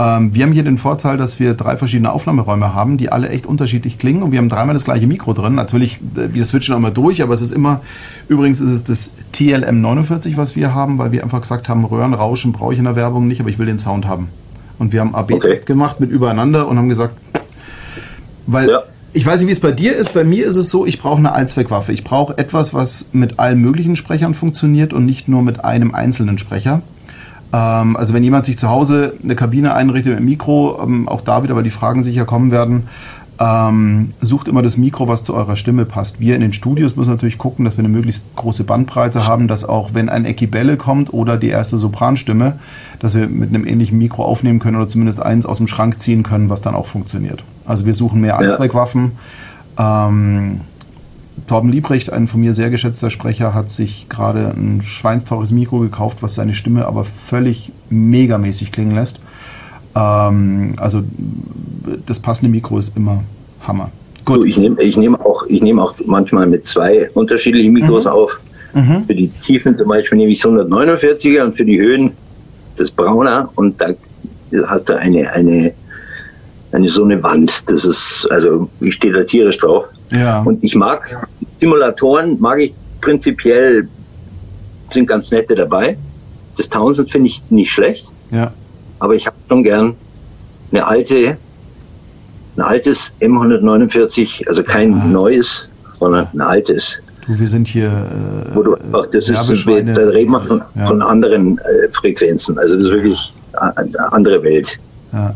Ähm, 0.00 0.34
wir 0.34 0.44
haben 0.44 0.52
hier 0.52 0.64
den 0.64 0.78
Vorteil, 0.78 1.18
dass 1.18 1.38
wir 1.40 1.52
drei 1.52 1.76
verschiedene 1.76 2.10
Aufnahmeräume 2.10 2.74
haben, 2.74 2.96
die 2.96 3.12
alle 3.12 3.28
echt 3.28 3.46
unterschiedlich 3.46 3.98
klingen 3.98 4.22
und 4.22 4.32
wir 4.32 4.38
haben 4.38 4.48
dreimal 4.48 4.72
das 4.72 4.84
gleiche 4.84 5.06
Mikro 5.06 5.34
drin. 5.34 5.54
Natürlich, 5.54 6.00
äh, 6.16 6.32
wir 6.32 6.42
switchen 6.44 6.72
auch 6.72 6.78
immer 6.78 6.90
durch, 6.90 7.22
aber 7.22 7.34
es 7.34 7.42
ist 7.42 7.52
immer, 7.52 7.82
übrigens 8.26 8.62
ist 8.62 8.70
es 8.70 8.84
das 8.84 9.10
TLM 9.32 9.82
49, 9.82 10.38
was 10.38 10.56
wir 10.56 10.74
haben, 10.74 10.96
weil 10.96 11.12
wir 11.12 11.22
einfach 11.22 11.42
gesagt 11.42 11.68
haben, 11.68 11.84
Röhrenrauschen 11.84 12.52
brauche 12.52 12.72
ich 12.72 12.78
in 12.78 12.86
der 12.86 12.96
Werbung 12.96 13.28
nicht, 13.28 13.42
aber 13.42 13.50
ich 13.50 13.58
will 13.58 13.66
den 13.66 13.78
Sound 13.78 14.06
haben. 14.06 14.28
Und 14.78 14.94
wir 14.94 15.00
haben 15.00 15.14
AB-Test 15.14 15.42
okay. 15.42 15.64
gemacht 15.66 16.00
mit 16.00 16.10
übereinander 16.10 16.66
und 16.66 16.78
haben 16.78 16.88
gesagt, 16.88 17.14
weil 18.46 18.70
ja. 18.70 18.82
ich 19.12 19.26
weiß 19.26 19.40
nicht, 19.40 19.48
wie 19.48 19.52
es 19.52 19.60
bei 19.60 19.72
dir 19.72 19.94
ist. 19.94 20.14
Bei 20.14 20.24
mir 20.24 20.46
ist 20.46 20.56
es 20.56 20.70
so, 20.70 20.86
ich 20.86 20.98
brauche 20.98 21.18
eine 21.18 21.32
Allzweckwaffe. 21.32 21.92
Ich 21.92 22.04
brauche 22.04 22.38
etwas, 22.38 22.72
was 22.72 23.10
mit 23.12 23.38
allen 23.38 23.60
möglichen 23.60 23.96
Sprechern 23.96 24.32
funktioniert 24.32 24.94
und 24.94 25.04
nicht 25.04 25.28
nur 25.28 25.42
mit 25.42 25.62
einem 25.62 25.94
einzelnen 25.94 26.38
Sprecher. 26.38 26.80
Ähm, 27.52 27.96
also 27.96 28.14
wenn 28.14 28.22
jemand 28.22 28.44
sich 28.44 28.58
zu 28.58 28.68
Hause 28.68 29.14
eine 29.22 29.34
Kabine 29.34 29.74
einrichtet 29.74 30.14
mit 30.14 30.24
Mikro, 30.24 30.80
ähm, 30.82 31.08
auch 31.08 31.20
da 31.20 31.42
wieder, 31.42 31.56
weil 31.56 31.64
die 31.64 31.70
Fragen 31.70 32.02
sicher 32.02 32.24
kommen 32.24 32.50
werden, 32.50 32.88
ähm, 33.40 34.10
sucht 34.20 34.48
immer 34.48 34.60
das 34.60 34.76
Mikro, 34.76 35.08
was 35.08 35.22
zu 35.22 35.34
eurer 35.34 35.56
Stimme 35.56 35.86
passt. 35.86 36.20
Wir 36.20 36.34
in 36.34 36.42
den 36.42 36.52
Studios 36.52 36.96
müssen 36.96 37.10
natürlich 37.10 37.38
gucken, 37.38 37.64
dass 37.64 37.78
wir 37.78 37.84
eine 37.84 37.92
möglichst 37.92 38.22
große 38.36 38.64
Bandbreite 38.64 39.26
haben, 39.26 39.48
dass 39.48 39.64
auch 39.64 39.94
wenn 39.94 40.10
ein 40.10 40.26
Eckibelle 40.26 40.76
kommt 40.76 41.14
oder 41.14 41.38
die 41.38 41.48
erste 41.48 41.78
Sopranstimme, 41.78 42.58
dass 42.98 43.14
wir 43.14 43.28
mit 43.28 43.48
einem 43.48 43.66
ähnlichen 43.66 43.96
Mikro 43.96 44.24
aufnehmen 44.24 44.58
können 44.58 44.76
oder 44.76 44.88
zumindest 44.88 45.22
eins 45.22 45.46
aus 45.46 45.56
dem 45.56 45.68
Schrank 45.68 46.00
ziehen 46.00 46.22
können, 46.22 46.50
was 46.50 46.60
dann 46.60 46.74
auch 46.74 46.86
funktioniert. 46.86 47.42
Also 47.64 47.86
wir 47.86 47.94
suchen 47.94 48.20
mehr 48.20 48.36
Allzweckwaffen. 48.36 49.12
Ja. 49.78 50.08
Ähm, 50.08 50.60
Torben 51.46 51.70
Liebrecht, 51.70 52.12
ein 52.12 52.26
von 52.26 52.40
mir 52.40 52.52
sehr 52.52 52.70
geschätzter 52.70 53.10
Sprecher, 53.10 53.54
hat 53.54 53.70
sich 53.70 54.08
gerade 54.08 54.52
ein 54.56 54.82
schweinsteures 54.82 55.52
Mikro 55.52 55.78
gekauft, 55.80 56.22
was 56.22 56.34
seine 56.34 56.54
Stimme 56.54 56.86
aber 56.86 57.04
völlig 57.04 57.72
megamäßig 57.88 58.72
klingen 58.72 58.94
lässt. 58.94 59.20
Ähm, 59.96 60.74
also 60.76 61.02
das 62.06 62.18
passende 62.18 62.50
Mikro 62.50 62.78
ist 62.78 62.96
immer 62.96 63.22
Hammer. 63.66 63.90
Gut. 64.24 64.36
So, 64.36 64.44
ich 64.44 64.58
nehme 64.58 64.80
ich 64.82 64.96
nehm 64.96 65.16
auch, 65.16 65.46
nehm 65.48 65.78
auch 65.78 65.94
manchmal 66.04 66.46
mit 66.46 66.66
zwei 66.66 67.10
unterschiedlichen 67.14 67.72
Mikros 67.72 68.04
mhm. 68.04 68.10
auf. 68.10 68.40
Mhm. 68.74 69.04
Für 69.06 69.14
die 69.14 69.28
Tiefen 69.28 69.76
zum 69.76 69.88
Beispiel 69.88 70.18
nehme 70.18 70.30
ich 70.30 70.40
149er 70.42 71.42
und 71.42 71.54
für 71.54 71.64
die 71.64 71.80
Höhen 71.80 72.12
das 72.76 72.90
Brauner 72.90 73.50
und 73.56 73.80
da 73.80 73.90
hast 74.66 74.88
du 74.88 74.96
eine, 74.96 75.30
eine, 75.32 75.72
eine 76.72 76.88
so 76.88 77.04
eine 77.04 77.22
Wand. 77.22 77.68
Das 77.68 77.84
ist, 77.84 78.28
also 78.30 78.68
ich 78.80 78.94
stehe 78.94 79.12
da 79.12 79.24
tierisch 79.24 79.58
drauf. 79.58 79.86
Ja. 80.10 80.42
Und 80.42 80.62
ich 80.62 80.74
mag 80.74 81.28
Simulatoren, 81.60 82.40
mag 82.40 82.60
ich 82.60 82.74
prinzipiell, 83.00 83.88
sind 84.92 85.06
ganz 85.06 85.30
nette 85.30 85.54
dabei. 85.54 85.96
Das 86.56 86.68
Townsend 86.68 87.10
finde 87.10 87.28
ich 87.28 87.42
nicht 87.50 87.70
schlecht. 87.70 88.12
Ja. 88.30 88.52
Aber 88.98 89.14
ich 89.14 89.26
habe 89.26 89.36
schon 89.48 89.62
gern 89.62 89.96
eine 90.72 90.86
alte, 90.86 91.38
ein 92.56 92.62
altes 92.62 93.12
M149, 93.20 94.48
also 94.48 94.62
kein 94.62 94.92
ja. 94.92 95.04
neues, 95.06 95.68
sondern 95.98 96.28
ein 96.32 96.40
altes. 96.40 97.00
Du, 97.26 97.38
wir 97.38 97.48
sind 97.48 97.68
hier. 97.68 97.88
Äh, 97.88 98.54
Wo 98.54 98.62
du, 98.62 98.76
ach, 98.92 99.06
das 99.12 99.28
ist, 99.28 99.48
da 99.48 100.02
reden 100.08 100.32
wir 100.32 100.40
von, 100.40 100.62
ja. 100.74 100.86
von 100.86 101.02
anderen 101.02 101.58
äh, 101.58 101.88
Frequenzen. 101.92 102.58
Also 102.58 102.76
das 102.76 102.86
ist 102.86 102.92
wirklich 102.92 103.32
eine 103.52 104.12
andere 104.12 104.42
Welt. 104.42 104.78
Ja. 105.12 105.34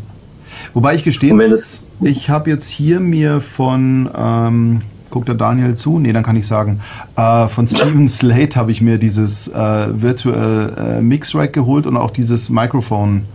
Wobei 0.73 0.95
ich 0.95 1.03
gestehen 1.03 1.37
muss, 1.37 1.81
ich 2.01 2.29
habe 2.29 2.49
jetzt 2.49 2.69
hier 2.69 2.99
mir 2.99 3.41
von, 3.41 4.09
ähm, 4.15 4.81
guckt 5.09 5.27
der 5.27 5.35
Daniel 5.35 5.75
zu? 5.75 5.99
Nee, 5.99 6.13
dann 6.13 6.23
kann 6.23 6.35
ich 6.35 6.47
sagen, 6.47 6.81
äh, 7.15 7.47
von 7.47 7.67
Steven 7.67 8.07
Slate 8.07 8.59
habe 8.59 8.71
ich 8.71 8.81
mir 8.81 8.97
dieses 8.97 9.47
äh, 9.47 10.01
Virtual 10.01 10.97
äh, 10.97 11.01
Mix 11.01 11.33
Rack 11.35 11.53
geholt 11.53 11.85
und 11.87 11.97
auch 11.97 12.11
dieses 12.11 12.49
Mikrofon, 12.49 13.25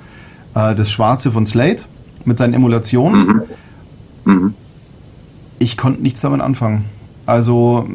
äh, 0.55 0.75
das 0.75 0.91
schwarze 0.91 1.31
von 1.31 1.47
Slate 1.47 1.85
mit 2.25 2.39
seinen 2.39 2.55
Emulationen. 2.55 3.47
Mhm. 4.25 4.33
Mhm. 4.33 4.55
Ich 5.59 5.77
konnte 5.77 6.03
nichts 6.03 6.21
damit 6.21 6.41
anfangen. 6.41 6.85
Also 7.27 7.87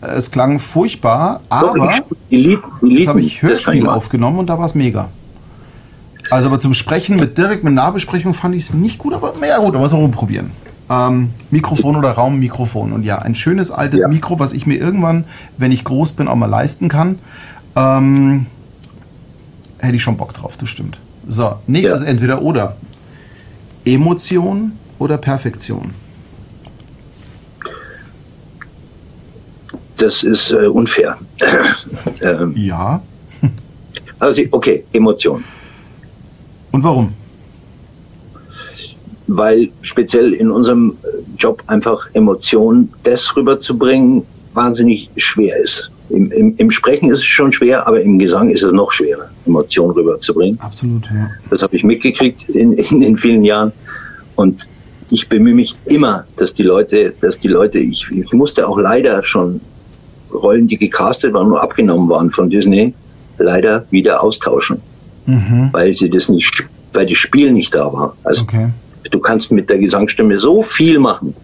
es 0.00 0.30
klang 0.30 0.58
furchtbar, 0.58 1.40
aber 1.48 1.90
jetzt 2.28 3.08
habe 3.08 3.20
ich 3.20 3.40
Hörspiel 3.40 3.88
aufgenommen 3.88 4.38
und 4.38 4.48
da 4.48 4.58
war 4.58 4.66
es 4.66 4.74
mega. 4.74 5.08
Also 6.30 6.48
aber 6.48 6.60
zum 6.60 6.74
Sprechen 6.74 7.16
mit 7.16 7.36
direkt 7.38 7.64
mit 7.64 7.74
Nahbesprechung 7.74 8.34
fand 8.34 8.54
ich 8.54 8.64
es 8.64 8.74
nicht 8.74 8.98
gut, 8.98 9.14
aber 9.14 9.34
ja 9.46 9.58
gut, 9.58 9.74
da 9.74 9.78
muss 9.78 9.92
man 9.92 10.10
probieren. 10.10 10.50
Ähm, 10.90 11.30
Mikrofon 11.50 11.96
oder 11.96 12.10
Raummikrofon. 12.10 12.92
Und 12.92 13.04
ja, 13.04 13.18
ein 13.18 13.34
schönes 13.34 13.70
altes 13.70 14.00
ja. 14.00 14.08
Mikro, 14.08 14.38
was 14.38 14.52
ich 14.52 14.66
mir 14.66 14.76
irgendwann, 14.76 15.24
wenn 15.56 15.72
ich 15.72 15.84
groß 15.84 16.12
bin, 16.12 16.28
auch 16.28 16.36
mal 16.36 16.46
leisten 16.46 16.88
kann. 16.88 17.18
Ähm, 17.76 18.46
hätte 19.78 19.96
ich 19.96 20.02
schon 20.02 20.16
Bock 20.16 20.34
drauf, 20.34 20.56
das 20.56 20.68
stimmt. 20.68 20.98
So, 21.26 21.56
nächstes 21.66 22.02
ja. 22.02 22.06
entweder 22.06 22.42
oder. 22.42 22.76
Emotion 23.84 24.72
oder 24.98 25.18
Perfektion? 25.18 25.92
Das 29.96 30.22
ist 30.22 30.50
äh, 30.50 30.66
unfair. 30.66 31.16
ähm, 32.22 32.52
ja. 32.56 33.02
also, 34.18 34.42
okay, 34.50 34.84
Emotion. 34.92 35.44
Und 36.74 36.82
warum? 36.82 37.12
Weil 39.28 39.68
speziell 39.82 40.32
in 40.32 40.50
unserem 40.50 40.96
Job 41.38 41.62
einfach 41.68 42.08
Emotionen, 42.14 42.92
das 43.04 43.36
rüberzubringen, 43.36 44.24
wahnsinnig 44.54 45.08
schwer 45.16 45.56
ist. 45.62 45.88
Im, 46.08 46.32
im, 46.32 46.56
Im, 46.56 46.72
Sprechen 46.72 47.12
ist 47.12 47.20
es 47.20 47.26
schon 47.26 47.52
schwer, 47.52 47.86
aber 47.86 48.00
im 48.00 48.18
Gesang 48.18 48.50
ist 48.50 48.64
es 48.64 48.72
noch 48.72 48.90
schwerer, 48.90 49.30
Emotionen 49.46 49.92
rüberzubringen. 49.92 50.58
Absolut, 50.60 51.06
ja. 51.06 51.30
Das 51.48 51.62
habe 51.62 51.76
ich 51.76 51.84
mitgekriegt 51.84 52.48
in, 52.48 52.72
in 52.72 53.00
den 53.00 53.16
vielen 53.16 53.44
Jahren. 53.44 53.70
Und 54.34 54.66
ich 55.10 55.28
bemühe 55.28 55.54
mich 55.54 55.76
immer, 55.84 56.26
dass 56.34 56.54
die 56.54 56.64
Leute, 56.64 57.14
dass 57.20 57.38
die 57.38 57.48
Leute, 57.48 57.78
ich, 57.78 58.10
ich 58.10 58.32
musste 58.32 58.66
auch 58.66 58.78
leider 58.78 59.22
schon 59.22 59.60
Rollen, 60.32 60.66
die 60.66 60.76
gecastet 60.76 61.34
waren 61.34 61.52
und 61.52 61.56
abgenommen 61.56 62.08
waren 62.08 62.32
von 62.32 62.50
Disney, 62.50 62.92
leider 63.38 63.86
wieder 63.92 64.20
austauschen 64.20 64.82
mhm. 65.26 65.68
weil 65.72 65.96
sie 65.96 66.10
das 66.10 66.28
nicht, 66.28 66.68
weil 66.92 67.06
das 67.06 67.16
Spiel 67.16 67.52
nicht 67.52 67.74
da 67.74 67.92
war. 67.92 68.16
Also 68.24 68.42
okay. 68.42 68.68
du 69.10 69.18
kannst 69.18 69.50
mit 69.50 69.68
der 69.70 69.78
Gesangsstimme 69.78 70.38
so 70.38 70.62
viel 70.62 70.98
machen. 70.98 71.34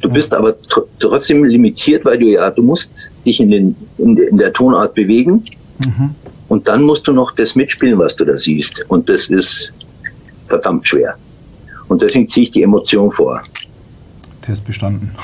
Du 0.00 0.08
ja. 0.08 0.14
bist 0.14 0.32
aber 0.34 0.60
tr 0.62 0.82
trotzdem 0.98 1.44
limitiert, 1.44 2.04
weil 2.04 2.18
du 2.18 2.26
ja, 2.26 2.50
du 2.50 2.62
musst 2.62 3.12
dich 3.26 3.40
in, 3.40 3.50
den, 3.50 3.76
in, 3.98 4.16
de, 4.16 4.28
in 4.28 4.38
der 4.38 4.52
Tonart 4.52 4.94
bewegen 4.94 5.42
mhm. 5.84 6.14
und 6.48 6.66
dann 6.68 6.82
musst 6.82 7.06
du 7.06 7.12
noch 7.12 7.32
das 7.32 7.54
mitspielen, 7.54 7.98
was 7.98 8.16
du 8.16 8.24
da 8.24 8.36
siehst. 8.36 8.84
Und 8.88 9.08
das 9.08 9.26
ist 9.26 9.72
verdammt 10.48 10.86
schwer. 10.86 11.16
Und 11.88 12.00
deswegen 12.02 12.28
ziehe 12.28 12.44
ich 12.44 12.50
die 12.50 12.62
Emotion 12.62 13.10
vor. 13.10 13.42
Test 14.42 14.64
bestanden. 14.66 15.10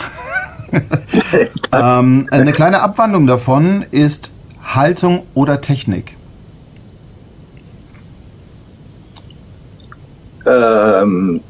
ähm, 1.72 2.27
eine 2.31 2.52
kleine 2.52 2.81
Abwandlung 2.81 3.27
davon 3.27 3.85
ist 3.90 4.31
Haltung 4.62 5.23
oder 5.35 5.61
Technik. 5.61 6.15
Ähm, 10.47 11.40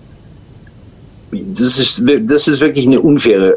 das, 1.31 1.79
ist, 1.79 2.03
das 2.25 2.49
ist 2.49 2.61
wirklich 2.61 2.87
eine 2.87 3.01
unfaire 3.01 3.57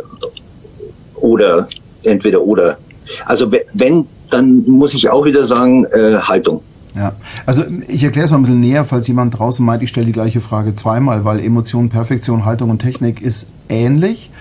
oder 1.15 1.67
entweder 2.03 2.41
oder. 2.41 2.77
Also 3.25 3.51
wenn, 3.73 4.05
dann 4.29 4.63
muss 4.67 4.93
ich 4.93 5.09
auch 5.09 5.25
wieder 5.25 5.45
sagen, 5.45 5.85
äh, 5.85 6.15
Haltung. 6.15 6.61
Ja, 6.95 7.13
also 7.45 7.63
ich 7.87 8.03
erkläre 8.03 8.25
es 8.25 8.31
mal 8.31 8.37
ein 8.37 8.43
bisschen 8.43 8.59
näher, 8.59 8.83
falls 8.83 9.07
jemand 9.07 9.37
draußen 9.37 9.65
meint, 9.65 9.83
ich 9.83 9.89
stelle 9.89 10.07
die 10.07 10.11
gleiche 10.11 10.41
Frage 10.41 10.73
zweimal, 10.73 11.23
weil 11.23 11.39
Emotion, 11.39 11.89
Perfektion, 11.89 12.45
Haltung 12.45 12.69
und 12.71 12.79
Technik 12.79 13.21
ist 13.21 13.51
ähnlich. 13.69 14.31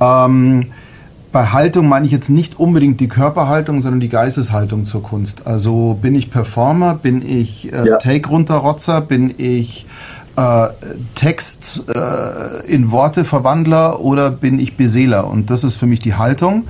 Ähm, 0.00 0.66
bei 1.32 1.46
Haltung 1.46 1.88
meine 1.88 2.06
ich 2.06 2.12
jetzt 2.12 2.28
nicht 2.28 2.60
unbedingt 2.60 3.00
die 3.00 3.08
Körperhaltung, 3.08 3.80
sondern 3.80 4.00
die 4.00 4.08
Geisteshaltung 4.08 4.84
zur 4.84 5.02
Kunst. 5.02 5.46
Also 5.46 5.98
bin 6.00 6.14
ich 6.14 6.30
Performer, 6.30 6.94
bin 6.94 7.22
ich 7.26 7.72
äh, 7.72 7.88
ja. 7.88 7.96
Take-Runterrotzer, 7.96 9.00
bin 9.00 9.34
ich 9.38 9.86
äh, 10.36 10.68
Text 11.14 11.84
äh, 11.88 12.66
in 12.66 12.90
Worte 12.90 13.24
Verwandler 13.24 14.00
oder 14.00 14.30
bin 14.30 14.58
ich 14.58 14.76
Beseeler? 14.76 15.28
Und 15.28 15.50
das 15.50 15.64
ist 15.64 15.76
für 15.76 15.86
mich 15.86 16.00
die 16.00 16.14
Haltung. 16.14 16.64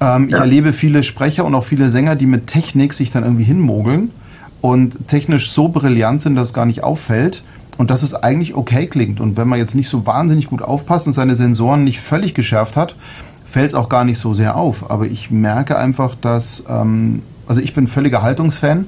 Ähm, 0.00 0.28
ja. 0.28 0.36
Ich 0.36 0.40
erlebe 0.40 0.72
viele 0.72 1.02
Sprecher 1.02 1.44
und 1.44 1.54
auch 1.54 1.64
viele 1.64 1.88
Sänger, 1.88 2.16
die 2.16 2.26
mit 2.26 2.46
Technik 2.46 2.92
sich 2.92 3.10
dann 3.10 3.24
irgendwie 3.24 3.44
hinmogeln 3.44 4.10
und 4.60 5.08
technisch 5.08 5.50
so 5.50 5.68
brillant 5.68 6.22
sind, 6.22 6.34
dass 6.34 6.48
es 6.48 6.54
gar 6.54 6.66
nicht 6.66 6.82
auffällt 6.84 7.42
und 7.78 7.90
dass 7.90 8.02
es 8.02 8.14
eigentlich 8.14 8.54
okay 8.54 8.86
klingt. 8.86 9.20
Und 9.20 9.36
wenn 9.36 9.48
man 9.48 9.58
jetzt 9.58 9.74
nicht 9.74 9.88
so 9.88 10.06
wahnsinnig 10.06 10.48
gut 10.48 10.62
aufpasst 10.62 11.06
und 11.06 11.12
seine 11.12 11.34
Sensoren 11.34 11.84
nicht 11.84 12.00
völlig 12.00 12.34
geschärft 12.34 12.76
hat, 12.76 12.96
fällt 13.46 13.68
es 13.68 13.74
auch 13.74 13.88
gar 13.88 14.04
nicht 14.04 14.18
so 14.18 14.34
sehr 14.34 14.56
auf. 14.56 14.90
Aber 14.90 15.06
ich 15.06 15.30
merke 15.30 15.78
einfach, 15.78 16.14
dass, 16.14 16.64
ähm, 16.68 17.22
also 17.46 17.60
ich 17.60 17.74
bin 17.74 17.86
völliger 17.86 18.22
Haltungsfan 18.22 18.86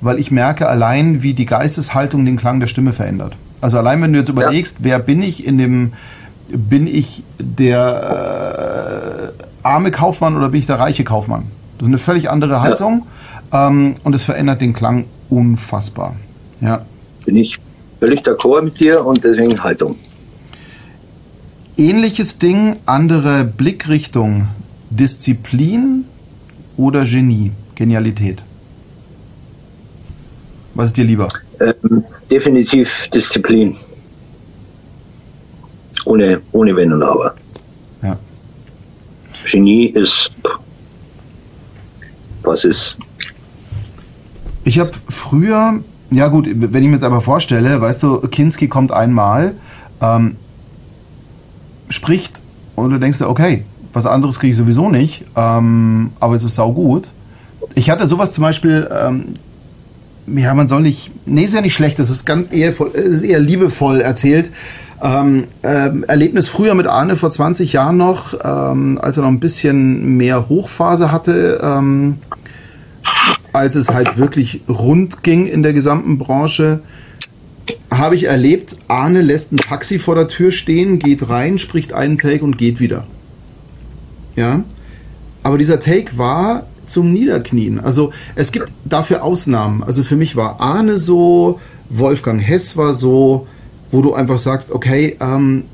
weil 0.00 0.18
ich 0.18 0.30
merke 0.30 0.68
allein, 0.68 1.22
wie 1.22 1.34
die 1.34 1.46
Geisteshaltung 1.46 2.24
den 2.24 2.36
Klang 2.36 2.60
der 2.60 2.66
Stimme 2.66 2.92
verändert. 2.92 3.36
Also 3.60 3.78
allein, 3.78 4.00
wenn 4.02 4.12
du 4.12 4.18
jetzt 4.18 4.30
überlegst, 4.30 4.78
ja. 4.78 4.84
wer 4.84 4.98
bin 4.98 5.22
ich 5.22 5.46
in 5.46 5.58
dem, 5.58 5.92
bin 6.48 6.86
ich 6.86 7.22
der 7.38 9.32
äh, 9.38 9.42
arme 9.62 9.90
Kaufmann 9.90 10.36
oder 10.36 10.48
bin 10.48 10.60
ich 10.60 10.66
der 10.66 10.78
reiche 10.78 11.04
Kaufmann? 11.04 11.44
Das 11.78 11.86
ist 11.86 11.88
eine 11.88 11.98
völlig 11.98 12.30
andere 12.30 12.62
Haltung 12.62 13.06
ja. 13.52 13.68
ähm, 13.68 13.94
und 14.02 14.14
es 14.14 14.24
verändert 14.24 14.60
den 14.60 14.72
Klang 14.72 15.04
unfassbar. 15.28 16.14
Ja. 16.60 16.84
Bin 17.24 17.36
ich 17.36 17.58
völlig 17.98 18.20
d'accord 18.20 18.62
mit 18.62 18.80
dir 18.80 19.04
und 19.04 19.22
deswegen 19.24 19.62
Haltung. 19.62 19.96
Ähnliches 21.76 22.38
Ding, 22.38 22.76
andere 22.86 23.44
Blickrichtung. 23.44 24.48
Disziplin 24.90 26.04
oder 26.76 27.04
Genie, 27.04 27.52
Genialität? 27.76 28.42
Was 30.74 30.88
ist 30.88 30.96
dir 30.96 31.04
lieber? 31.04 31.28
Ähm, 31.60 32.04
definitiv 32.30 33.08
Disziplin. 33.08 33.76
Ohne, 36.06 36.40
ohne 36.52 36.74
Wenn 36.76 36.92
und 36.92 37.02
Aber. 37.02 37.34
Ja. 38.02 38.16
Genie 39.44 39.86
ist, 39.86 40.30
was 42.42 42.64
ist. 42.64 42.96
Ich 44.64 44.78
habe 44.78 44.92
früher, 45.08 45.80
ja 46.10 46.28
gut, 46.28 46.48
wenn 46.48 46.82
ich 46.82 46.88
mir 46.88 46.94
jetzt 46.94 47.04
aber 47.04 47.20
vorstelle, 47.20 47.80
weißt 47.80 48.02
du, 48.02 48.20
Kinski 48.20 48.68
kommt 48.68 48.92
einmal, 48.92 49.54
ähm, 50.00 50.36
spricht 51.88 52.40
und 52.76 52.90
du 52.90 52.98
denkst 52.98 53.18
dir, 53.18 53.28
okay, 53.28 53.64
was 53.92 54.06
anderes 54.06 54.38
kriege 54.38 54.52
ich 54.52 54.56
sowieso 54.56 54.88
nicht, 54.88 55.24
ähm, 55.36 56.12
aber 56.20 56.34
es 56.34 56.44
ist 56.44 56.54
saugut. 56.54 57.10
Ich 57.74 57.90
hatte 57.90 58.06
sowas 58.06 58.32
zum 58.32 58.42
Beispiel, 58.42 58.88
ähm, 58.90 59.34
ja, 60.34 60.54
man 60.54 60.68
soll 60.68 60.82
nicht, 60.82 61.10
nee, 61.26 61.42
ist 61.42 61.54
ja 61.54 61.60
nicht 61.60 61.74
schlecht, 61.74 61.98
das 61.98 62.10
ist 62.10 62.24
ganz 62.24 62.48
eher, 62.52 62.70
ist 62.94 63.22
eher 63.22 63.40
liebevoll 63.40 64.00
erzählt. 64.00 64.50
Ähm, 65.02 65.44
ähm, 65.62 66.04
Erlebnis 66.06 66.48
früher 66.48 66.74
mit 66.74 66.86
Arne 66.86 67.16
vor 67.16 67.30
20 67.30 67.72
Jahren 67.72 67.96
noch, 67.96 68.34
ähm, 68.44 68.98
als 69.00 69.16
er 69.16 69.22
noch 69.22 69.30
ein 69.30 69.40
bisschen 69.40 70.16
mehr 70.16 70.48
Hochphase 70.48 71.10
hatte, 71.10 71.60
ähm, 71.62 72.18
als 73.52 73.76
es 73.76 73.88
halt 73.88 74.18
wirklich 74.18 74.60
rund 74.68 75.22
ging 75.22 75.46
in 75.46 75.62
der 75.62 75.72
gesamten 75.72 76.18
Branche, 76.18 76.80
habe 77.90 78.14
ich 78.14 78.24
erlebt, 78.24 78.76
Arne 78.88 79.22
lässt 79.22 79.52
ein 79.52 79.56
Taxi 79.56 79.98
vor 79.98 80.14
der 80.14 80.28
Tür 80.28 80.52
stehen, 80.52 80.98
geht 80.98 81.28
rein, 81.28 81.58
spricht 81.58 81.92
einen 81.92 82.18
Take 82.18 82.44
und 82.44 82.58
geht 82.58 82.78
wieder. 82.78 83.04
Ja, 84.36 84.62
aber 85.42 85.58
dieser 85.58 85.80
Take 85.80 86.18
war 86.18 86.66
zum 86.90 87.12
Niederknien. 87.12 87.80
Also 87.80 88.12
es 88.34 88.52
gibt 88.52 88.66
dafür 88.84 89.22
Ausnahmen. 89.22 89.82
Also 89.82 90.02
für 90.02 90.16
mich 90.16 90.36
war 90.36 90.60
Arne 90.60 90.98
so, 90.98 91.60
Wolfgang 91.88 92.40
Hess 92.40 92.76
war 92.76 92.94
so, 92.94 93.46
wo 93.90 94.02
du 94.02 94.14
einfach 94.14 94.38
sagst, 94.38 94.72
okay, 94.72 95.16
ähm, 95.20 95.64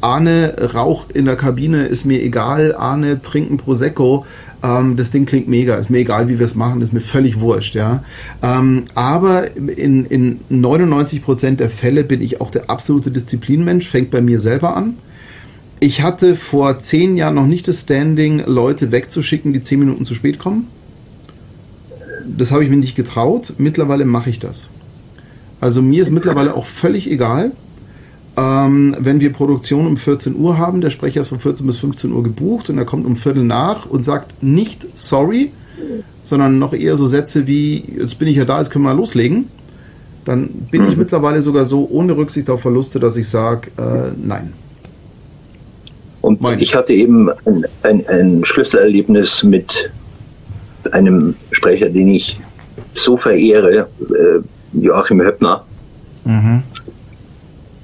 Arne 0.00 0.54
Rauch 0.74 1.06
in 1.12 1.24
der 1.24 1.36
Kabine 1.36 1.86
ist 1.86 2.04
mir 2.04 2.22
egal, 2.22 2.74
Arne 2.74 3.22
trinken 3.22 3.56
Prosecco, 3.56 4.24
ähm, 4.62 4.96
das 4.96 5.10
Ding 5.10 5.26
klingt 5.26 5.48
mega, 5.48 5.74
ist 5.74 5.90
mir 5.90 5.98
egal, 5.98 6.28
wie 6.28 6.38
wir 6.38 6.46
es 6.46 6.54
machen, 6.54 6.80
ist 6.80 6.92
mir 6.92 7.00
völlig 7.00 7.40
wurscht, 7.40 7.74
ja. 7.74 8.02
Ähm, 8.42 8.84
aber 8.94 9.56
in, 9.56 10.04
in 10.06 10.40
99% 10.50 11.56
der 11.56 11.70
Fälle 11.70 12.04
bin 12.04 12.20
ich 12.20 12.40
auch 12.40 12.50
der 12.50 12.70
absolute 12.70 13.10
Disziplinmensch, 13.10 13.88
fängt 13.88 14.10
bei 14.10 14.20
mir 14.20 14.40
selber 14.40 14.76
an. 14.76 14.94
Ich 15.80 16.02
hatte 16.02 16.36
vor 16.36 16.78
zehn 16.78 17.16
Jahren 17.16 17.34
noch 17.34 17.46
nicht 17.46 17.68
das 17.68 17.82
Standing, 17.82 18.42
Leute 18.46 18.92
wegzuschicken, 18.92 19.52
die 19.52 19.62
zehn 19.62 19.78
Minuten 19.78 20.04
zu 20.04 20.14
spät 20.14 20.38
kommen. 20.38 20.68
Das 22.26 22.50
habe 22.50 22.64
ich 22.64 22.70
mir 22.70 22.76
nicht 22.76 22.96
getraut. 22.96 23.54
Mittlerweile 23.58 24.04
mache 24.04 24.30
ich 24.30 24.38
das. 24.38 24.70
Also 25.60 25.82
mir 25.82 26.02
ist 26.02 26.10
mittlerweile 26.10 26.54
auch 26.54 26.66
völlig 26.66 27.10
egal, 27.10 27.52
ähm, 28.36 28.94
wenn 28.98 29.20
wir 29.20 29.32
Produktion 29.32 29.86
um 29.86 29.96
14 29.96 30.36
Uhr 30.36 30.58
haben, 30.58 30.80
der 30.82 30.90
Sprecher 30.90 31.22
ist 31.22 31.28
von 31.28 31.40
14 31.40 31.66
bis 31.66 31.78
15 31.78 32.12
Uhr 32.12 32.22
gebucht 32.22 32.68
und 32.68 32.76
er 32.76 32.84
kommt 32.84 33.06
um 33.06 33.16
Viertel 33.16 33.44
nach 33.44 33.86
und 33.86 34.04
sagt 34.04 34.42
nicht 34.42 34.86
sorry, 34.94 35.52
sondern 36.22 36.58
noch 36.58 36.74
eher 36.74 36.96
so 36.96 37.06
Sätze 37.06 37.46
wie, 37.46 37.84
jetzt 37.98 38.18
bin 38.18 38.28
ich 38.28 38.36
ja 38.36 38.44
da, 38.44 38.58
jetzt 38.58 38.70
können 38.70 38.84
wir 38.84 38.94
loslegen. 38.94 39.48
Dann 40.24 40.48
bin 40.70 40.82
mhm. 40.82 40.88
ich 40.88 40.96
mittlerweile 40.96 41.40
sogar 41.40 41.64
so 41.64 41.88
ohne 41.90 42.16
Rücksicht 42.16 42.50
auf 42.50 42.60
Verluste, 42.60 43.00
dass 43.00 43.16
ich 43.16 43.28
sage, 43.28 43.70
äh, 43.78 44.12
nein. 44.22 44.52
Und 46.26 46.40
Meine. 46.40 46.60
ich 46.60 46.74
hatte 46.74 46.92
eben 46.92 47.30
ein, 47.44 47.64
ein, 47.84 48.04
ein 48.08 48.44
Schlüsselerlebnis 48.44 49.44
mit 49.44 49.92
einem 50.90 51.36
Sprecher, 51.52 51.88
den 51.88 52.08
ich 52.08 52.36
so 52.94 53.16
verehre, 53.16 53.86
äh, 54.00 54.40
Joachim 54.72 55.22
Höppner. 55.22 55.64
Mhm 56.24 56.64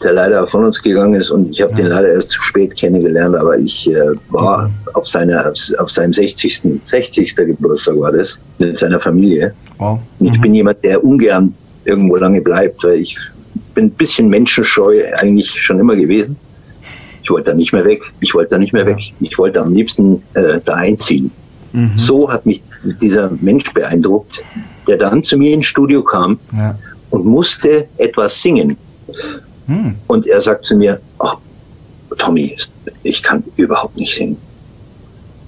der 0.02 0.14
leider 0.14 0.44
von 0.48 0.64
uns 0.64 0.82
gegangen 0.82 1.14
ist 1.14 1.30
und 1.30 1.50
ich 1.52 1.62
habe 1.62 1.70
ja. 1.74 1.76
den 1.76 1.86
leider 1.86 2.08
erst 2.08 2.30
zu 2.30 2.42
spät 2.42 2.74
kennengelernt, 2.74 3.36
aber 3.36 3.56
ich 3.56 3.88
äh, 3.88 3.94
war 4.30 4.64
okay. 4.64 4.72
auf, 4.94 5.06
seiner, 5.06 5.52
auf 5.78 5.90
seinem 5.90 6.12
60. 6.12 6.60
60. 6.82 7.36
Geburtstag 7.36 7.96
war 8.00 8.10
das, 8.10 8.36
mit 8.58 8.76
seiner 8.76 8.98
Familie. 8.98 9.54
Wow. 9.78 10.00
Und 10.18 10.26
ich 10.26 10.38
mhm. 10.38 10.40
bin 10.40 10.54
jemand, 10.54 10.82
der 10.82 11.04
ungern 11.04 11.54
irgendwo 11.84 12.16
lange 12.16 12.40
bleibt, 12.40 12.82
weil 12.82 12.98
ich 12.98 13.16
bin 13.74 13.84
ein 13.84 13.90
bisschen 13.90 14.28
menschenscheu 14.28 15.04
eigentlich 15.20 15.48
schon 15.62 15.78
immer 15.78 15.94
gewesen. 15.94 16.36
Ich 17.22 17.30
wollte 17.30 17.50
da 17.50 17.56
nicht 17.56 17.72
mehr 17.72 17.84
weg. 17.84 18.02
Ich 18.20 18.34
wollte 18.34 18.50
da 18.50 18.58
nicht 18.58 18.72
mehr 18.72 18.82
ja. 18.82 18.88
weg. 18.88 19.12
Ich 19.20 19.38
wollte 19.38 19.60
am 19.60 19.72
liebsten 19.72 20.22
äh, 20.34 20.60
da 20.64 20.74
einziehen. 20.74 21.30
Mhm. 21.72 21.92
So 21.96 22.30
hat 22.30 22.44
mich 22.44 22.62
dieser 23.00 23.30
Mensch 23.40 23.72
beeindruckt, 23.72 24.42
der 24.86 24.98
dann 24.98 25.22
zu 25.22 25.36
mir 25.36 25.54
ins 25.54 25.66
Studio 25.66 26.02
kam 26.02 26.38
ja. 26.56 26.76
und 27.10 27.24
musste 27.24 27.86
etwas 27.96 28.40
singen. 28.40 28.76
Hm. 29.66 29.94
Und 30.08 30.26
er 30.26 30.42
sagt 30.42 30.66
zu 30.66 30.76
mir, 30.76 31.00
ach, 31.18 31.36
Tommy, 32.18 32.56
ich 33.02 33.22
kann 33.22 33.44
überhaupt 33.56 33.96
nicht 33.96 34.14
singen. 34.14 34.36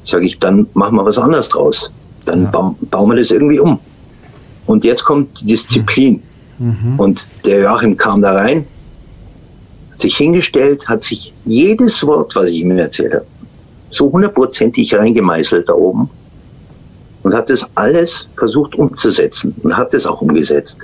Sage 0.05 0.26
ich, 0.26 0.38
dann 0.38 0.66
machen 0.74 0.96
wir 0.96 1.05
was 1.05 1.18
anderes 1.18 1.48
draus. 1.48 1.90
Dann 2.24 2.44
ja. 2.44 2.51
bauen, 2.51 2.76
bauen 2.90 3.10
wir 3.10 3.16
das 3.16 3.30
irgendwie 3.30 3.59
um. 3.59 3.78
Und 4.66 4.84
jetzt 4.84 5.05
kommt 5.05 5.40
die 5.40 5.46
Disziplin. 5.46 6.22
Mhm. 6.59 6.98
Und 6.98 7.26
der 7.44 7.62
Joachim 7.62 7.96
kam 7.96 8.22
da 8.22 8.32
rein, 8.32 8.66
sich 9.96 10.16
hingestellt, 10.16 10.86
hat 10.88 11.02
sich 11.02 11.32
jedes 11.44 12.04
Wort, 12.06 12.34
was 12.36 12.48
ich 12.50 12.60
ihm 12.60 12.76
erzählt 12.78 13.14
habe, 13.14 13.26
so 13.90 14.10
hundertprozentig 14.10 14.94
reingemeißelt 14.94 15.68
da 15.68 15.74
oben 15.74 16.10
und 17.22 17.34
hat 17.34 17.48
das 17.50 17.68
alles 17.74 18.28
versucht 18.36 18.74
umzusetzen 18.74 19.54
und 19.62 19.76
hat 19.76 19.94
es 19.94 20.06
auch 20.06 20.20
umgesetzt. 20.20 20.78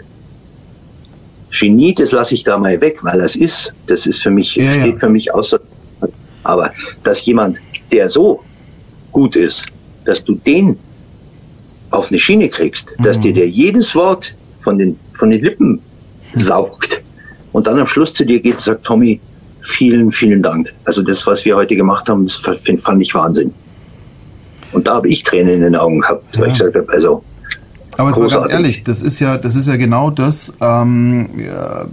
Genie, 1.50 1.94
das 1.94 2.12
lasse 2.12 2.34
ich 2.34 2.44
da 2.44 2.56
mal 2.56 2.80
weg, 2.80 2.98
weil 3.02 3.18
das 3.18 3.34
ist, 3.34 3.72
das 3.86 4.06
ist 4.06 4.22
für 4.22 4.30
mich, 4.30 4.54
ja, 4.54 4.70
steht 4.70 4.94
ja. 4.94 4.98
für 4.98 5.08
mich 5.08 5.32
außer. 5.34 5.60
Aber 6.44 6.72
dass 7.02 7.24
jemand, 7.26 7.58
der 7.90 8.08
so 8.08 8.42
gut 9.10 9.34
ist, 9.34 9.66
dass 10.04 10.22
du 10.24 10.34
den 10.34 10.78
auf 11.90 12.08
eine 12.08 12.18
Schiene 12.18 12.48
kriegst, 12.48 12.86
mhm. 12.98 13.02
dass 13.02 13.18
dir 13.18 13.34
der 13.34 13.48
jedes 13.48 13.94
Wort 13.94 14.32
von 14.62 14.78
den, 14.78 14.98
von 15.14 15.30
den 15.30 15.42
Lippen 15.42 15.80
saugt 16.34 16.99
und 17.52 17.66
dann 17.66 17.78
am 17.78 17.86
Schluss 17.86 18.14
zu 18.14 18.24
dir 18.24 18.40
geht 18.40 18.54
und 18.54 18.62
sagt, 18.62 18.84
Tommy, 18.84 19.20
vielen, 19.62 20.12
vielen 20.12 20.42
Dank. 20.42 20.72
Also 20.84 21.02
das, 21.02 21.26
was 21.26 21.44
wir 21.44 21.56
heute 21.56 21.76
gemacht 21.76 22.08
haben, 22.08 22.24
das 22.24 22.36
fand 22.36 23.02
ich 23.02 23.14
Wahnsinn. 23.14 23.52
Und 24.72 24.86
da 24.86 24.94
habe 24.94 25.08
ich 25.08 25.22
Tränen 25.22 25.56
in 25.56 25.62
den 25.62 25.76
Augen 25.76 26.00
gehabt, 26.00 26.34
ja. 26.34 26.40
weil 26.40 26.48
ich 26.48 26.54
gesagt 26.54 26.76
habe, 26.76 26.92
also 26.92 27.22
aber 27.98 28.10
es 28.10 28.16
war 28.18 28.28
ganz 28.28 28.52
ehrlich, 28.52 28.82
das 28.84 29.02
ist 29.02 29.20
ja, 29.20 29.36
das 29.36 29.56
ist 29.56 29.66
ja 29.68 29.76
genau 29.76 30.10
das, 30.10 30.54
ähm, 30.60 31.28
ja, 31.36 31.84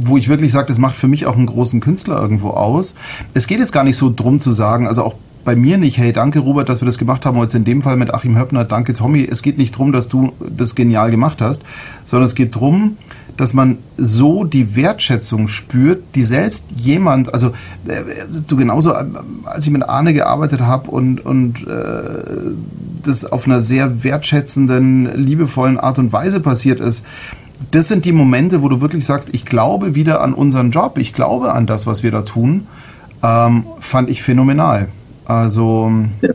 wo 0.00 0.16
ich 0.16 0.28
wirklich 0.28 0.50
sage, 0.50 0.66
das 0.66 0.78
macht 0.78 0.96
für 0.96 1.06
mich 1.06 1.26
auch 1.26 1.36
einen 1.36 1.46
großen 1.46 1.80
Künstler 1.80 2.20
irgendwo 2.20 2.50
aus. 2.50 2.96
Es 3.34 3.46
geht 3.46 3.60
jetzt 3.60 3.72
gar 3.72 3.84
nicht 3.84 3.96
so 3.96 4.12
drum 4.14 4.40
zu 4.40 4.50
sagen, 4.50 4.88
also 4.88 5.04
auch 5.04 5.14
bei 5.44 5.54
mir 5.54 5.78
nicht, 5.78 5.96
hey, 5.96 6.12
danke 6.12 6.40
Robert, 6.40 6.68
dass 6.68 6.82
wir 6.82 6.86
das 6.86 6.98
gemacht 6.98 7.24
haben, 7.24 7.40
jetzt 7.40 7.54
in 7.54 7.64
dem 7.64 7.82
Fall 7.82 7.96
mit 7.96 8.12
Achim 8.12 8.36
Höppner, 8.36 8.64
danke 8.64 8.94
Tommy. 8.94 9.26
Es 9.30 9.42
geht 9.42 9.58
nicht 9.58 9.76
drum, 9.76 9.92
dass 9.92 10.08
du 10.08 10.32
das 10.40 10.74
genial 10.74 11.10
gemacht 11.10 11.40
hast, 11.40 11.62
sondern 12.04 12.26
es 12.26 12.34
geht 12.34 12.54
drum, 12.54 12.96
dass 13.38 13.54
man 13.54 13.78
so 13.96 14.44
die 14.44 14.74
Wertschätzung 14.74 15.46
spürt, 15.46 16.02
die 16.16 16.24
selbst 16.24 16.64
jemand, 16.76 17.32
also 17.32 17.50
äh, 17.86 18.02
du 18.46 18.56
genauso, 18.56 18.92
äh, 18.92 19.04
als 19.44 19.64
ich 19.64 19.72
mit 19.72 19.88
Arne 19.88 20.12
gearbeitet 20.12 20.60
habe 20.60 20.90
und, 20.90 21.24
und 21.24 21.66
äh, 21.66 22.52
das 23.04 23.24
auf 23.24 23.46
einer 23.46 23.62
sehr 23.62 24.02
wertschätzenden, 24.02 25.16
liebevollen 25.16 25.78
Art 25.78 26.00
und 26.00 26.12
Weise 26.12 26.40
passiert 26.40 26.80
ist, 26.80 27.06
das 27.70 27.86
sind 27.86 28.04
die 28.04 28.12
Momente, 28.12 28.60
wo 28.60 28.68
du 28.68 28.80
wirklich 28.80 29.06
sagst, 29.06 29.28
ich 29.32 29.44
glaube 29.44 29.94
wieder 29.94 30.20
an 30.20 30.34
unseren 30.34 30.72
Job, 30.72 30.98
ich 30.98 31.12
glaube 31.12 31.52
an 31.52 31.66
das, 31.66 31.86
was 31.86 32.02
wir 32.02 32.10
da 32.10 32.22
tun, 32.22 32.66
ähm, 33.22 33.64
fand 33.78 34.10
ich 34.10 34.20
phänomenal. 34.20 34.88
Also 35.24 35.92
ja. 36.22 36.30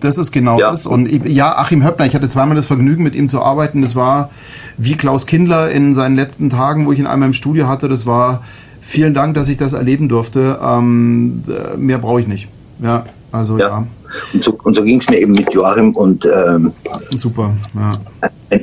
Das 0.00 0.18
ist 0.18 0.32
genau 0.32 0.58
ja. 0.58 0.70
das. 0.70 0.86
Und 0.86 1.08
ja, 1.26 1.56
Achim 1.56 1.84
Höppner, 1.84 2.06
ich 2.06 2.14
hatte 2.14 2.28
zweimal 2.28 2.56
das 2.56 2.66
Vergnügen, 2.66 3.02
mit 3.02 3.14
ihm 3.14 3.28
zu 3.28 3.40
arbeiten. 3.40 3.82
Das 3.82 3.94
war 3.94 4.30
wie 4.76 4.94
Klaus 4.96 5.26
Kindler 5.26 5.70
in 5.70 5.94
seinen 5.94 6.16
letzten 6.16 6.50
Tagen, 6.50 6.86
wo 6.86 6.92
ich 6.92 6.98
ihn 6.98 7.06
einmal 7.06 7.28
im 7.28 7.32
Studio 7.32 7.68
hatte. 7.68 7.88
Das 7.88 8.06
war 8.06 8.42
vielen 8.80 9.14
Dank, 9.14 9.34
dass 9.34 9.48
ich 9.48 9.56
das 9.56 9.72
erleben 9.72 10.08
durfte. 10.08 10.58
Ähm, 10.62 11.42
mehr 11.76 11.98
brauche 11.98 12.20
ich 12.20 12.26
nicht. 12.26 12.48
Ja, 12.82 13.04
also 13.32 13.58
ja. 13.58 13.68
ja. 13.68 13.86
Und 14.32 14.44
so, 14.44 14.58
so 14.72 14.82
ging 14.84 15.00
es 15.00 15.08
mir 15.08 15.18
eben 15.18 15.32
mit 15.32 15.52
Joachim 15.52 15.94
und 15.94 16.24
ähm, 16.26 16.72
super. 17.14 17.52
Ja. 17.74 18.58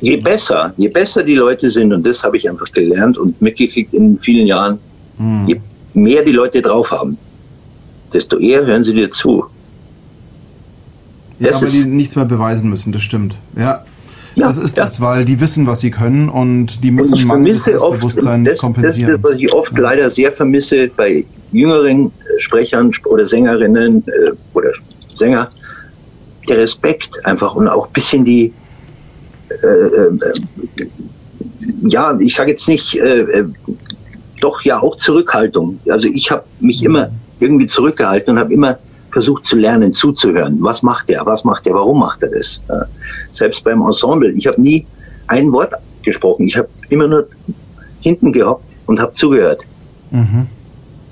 Je 0.00 0.16
besser, 0.16 0.74
je 0.76 0.88
besser 0.88 1.22
die 1.22 1.36
Leute 1.36 1.70
sind, 1.70 1.92
und 1.92 2.04
das 2.04 2.24
habe 2.24 2.36
ich 2.36 2.50
einfach 2.50 2.66
gelernt 2.72 3.16
und 3.16 3.40
mitgekriegt 3.40 3.94
in 3.94 4.18
vielen 4.18 4.48
Jahren, 4.48 4.78
hm. 5.16 5.46
je 5.46 5.60
mehr 5.94 6.24
die 6.24 6.32
Leute 6.32 6.60
drauf 6.60 6.90
haben, 6.90 7.16
desto 8.12 8.38
eher 8.38 8.66
hören 8.66 8.82
sie 8.82 8.94
dir 8.94 9.10
zu. 9.10 9.44
Ja, 11.42 11.52
das 11.52 11.62
aber 11.62 11.70
die 11.70 11.84
nichts 11.84 12.16
mehr 12.16 12.24
beweisen 12.24 12.70
müssen, 12.70 12.92
das 12.92 13.02
stimmt. 13.02 13.36
Ja. 13.56 13.82
Ja, 14.34 14.46
das 14.46 14.56
ist 14.56 14.78
ja. 14.78 14.84
das, 14.84 15.00
weil 15.00 15.24
die 15.24 15.40
wissen, 15.40 15.66
was 15.66 15.80
sie 15.80 15.90
können 15.90 16.28
und 16.30 16.82
die 16.82 16.90
müssen 16.90 17.14
und 17.14 17.26
mangelndes 17.26 17.64
Selbstbewusstsein 17.64 18.44
das, 18.44 18.58
kompensieren. 18.58 19.10
Das 19.10 19.18
ist 19.18 19.24
das, 19.24 19.32
was 19.32 19.38
ich 19.38 19.52
oft 19.52 19.72
ja. 19.72 19.80
leider 19.80 20.10
sehr 20.10 20.32
vermisse 20.32 20.88
bei 20.88 21.24
jüngeren 21.52 22.10
Sprechern 22.38 22.90
oder 23.04 23.26
Sängerinnen 23.26 24.04
äh, 24.06 24.32
oder 24.54 24.70
Sänger. 25.14 25.48
Der 26.48 26.56
Respekt 26.56 27.24
einfach 27.26 27.54
und 27.54 27.68
auch 27.68 27.86
ein 27.88 27.92
bisschen 27.92 28.24
die, 28.24 28.52
äh, 29.50 29.66
äh, 29.66 30.18
ja, 31.82 32.18
ich 32.18 32.34
sage 32.34 32.52
jetzt 32.52 32.66
nicht, 32.68 32.94
äh, 32.96 33.20
äh, 33.20 33.44
doch 34.40 34.62
ja 34.62 34.80
auch 34.80 34.96
Zurückhaltung. 34.96 35.78
Also 35.88 36.08
ich 36.08 36.30
habe 36.30 36.44
mich 36.60 36.80
mhm. 36.80 36.86
immer 36.86 37.10
irgendwie 37.38 37.66
zurückgehalten 37.66 38.32
und 38.32 38.38
habe 38.38 38.52
immer 38.52 38.78
versucht 39.12 39.44
zu 39.44 39.56
lernen, 39.56 39.92
zuzuhören. 39.92 40.56
Was 40.60 40.82
macht 40.82 41.10
er? 41.10 41.24
Was 41.26 41.44
macht 41.44 41.66
er? 41.66 41.74
Warum 41.74 42.00
macht 42.00 42.22
er 42.22 42.30
das? 42.30 42.60
Selbst 43.30 43.62
beim 43.62 43.82
Ensemble. 43.82 44.32
Ich 44.32 44.46
habe 44.46 44.60
nie 44.60 44.86
ein 45.28 45.52
Wort 45.52 45.74
gesprochen. 46.02 46.46
Ich 46.46 46.56
habe 46.56 46.68
immer 46.88 47.06
nur 47.06 47.28
hinten 48.00 48.32
gehockt 48.32 48.64
und 48.86 49.00
habe 49.00 49.12
zugehört. 49.12 49.60
Mhm. 50.10 50.46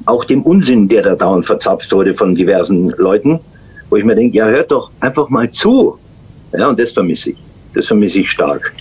Auch 0.06 0.24
dem 0.24 0.42
Unsinn, 0.42 0.88
der 0.88 1.02
da 1.02 1.14
dauernd 1.14 1.46
verzapft 1.46 1.92
wurde 1.92 2.14
von 2.14 2.34
diversen 2.34 2.88
Leuten, 2.96 3.38
wo 3.90 3.96
ich 3.96 4.04
mir 4.04 4.16
denke, 4.16 4.38
ja, 4.38 4.46
hört 4.46 4.70
doch 4.70 4.90
einfach 5.00 5.28
mal 5.28 5.48
zu. 5.50 5.98
Ja, 6.52 6.68
und 6.68 6.80
das 6.80 6.90
vermisse 6.90 7.30
ich. 7.30 7.38
Das 7.74 7.86
vermisse 7.86 8.20
ich 8.20 8.30
stark. 8.30 8.72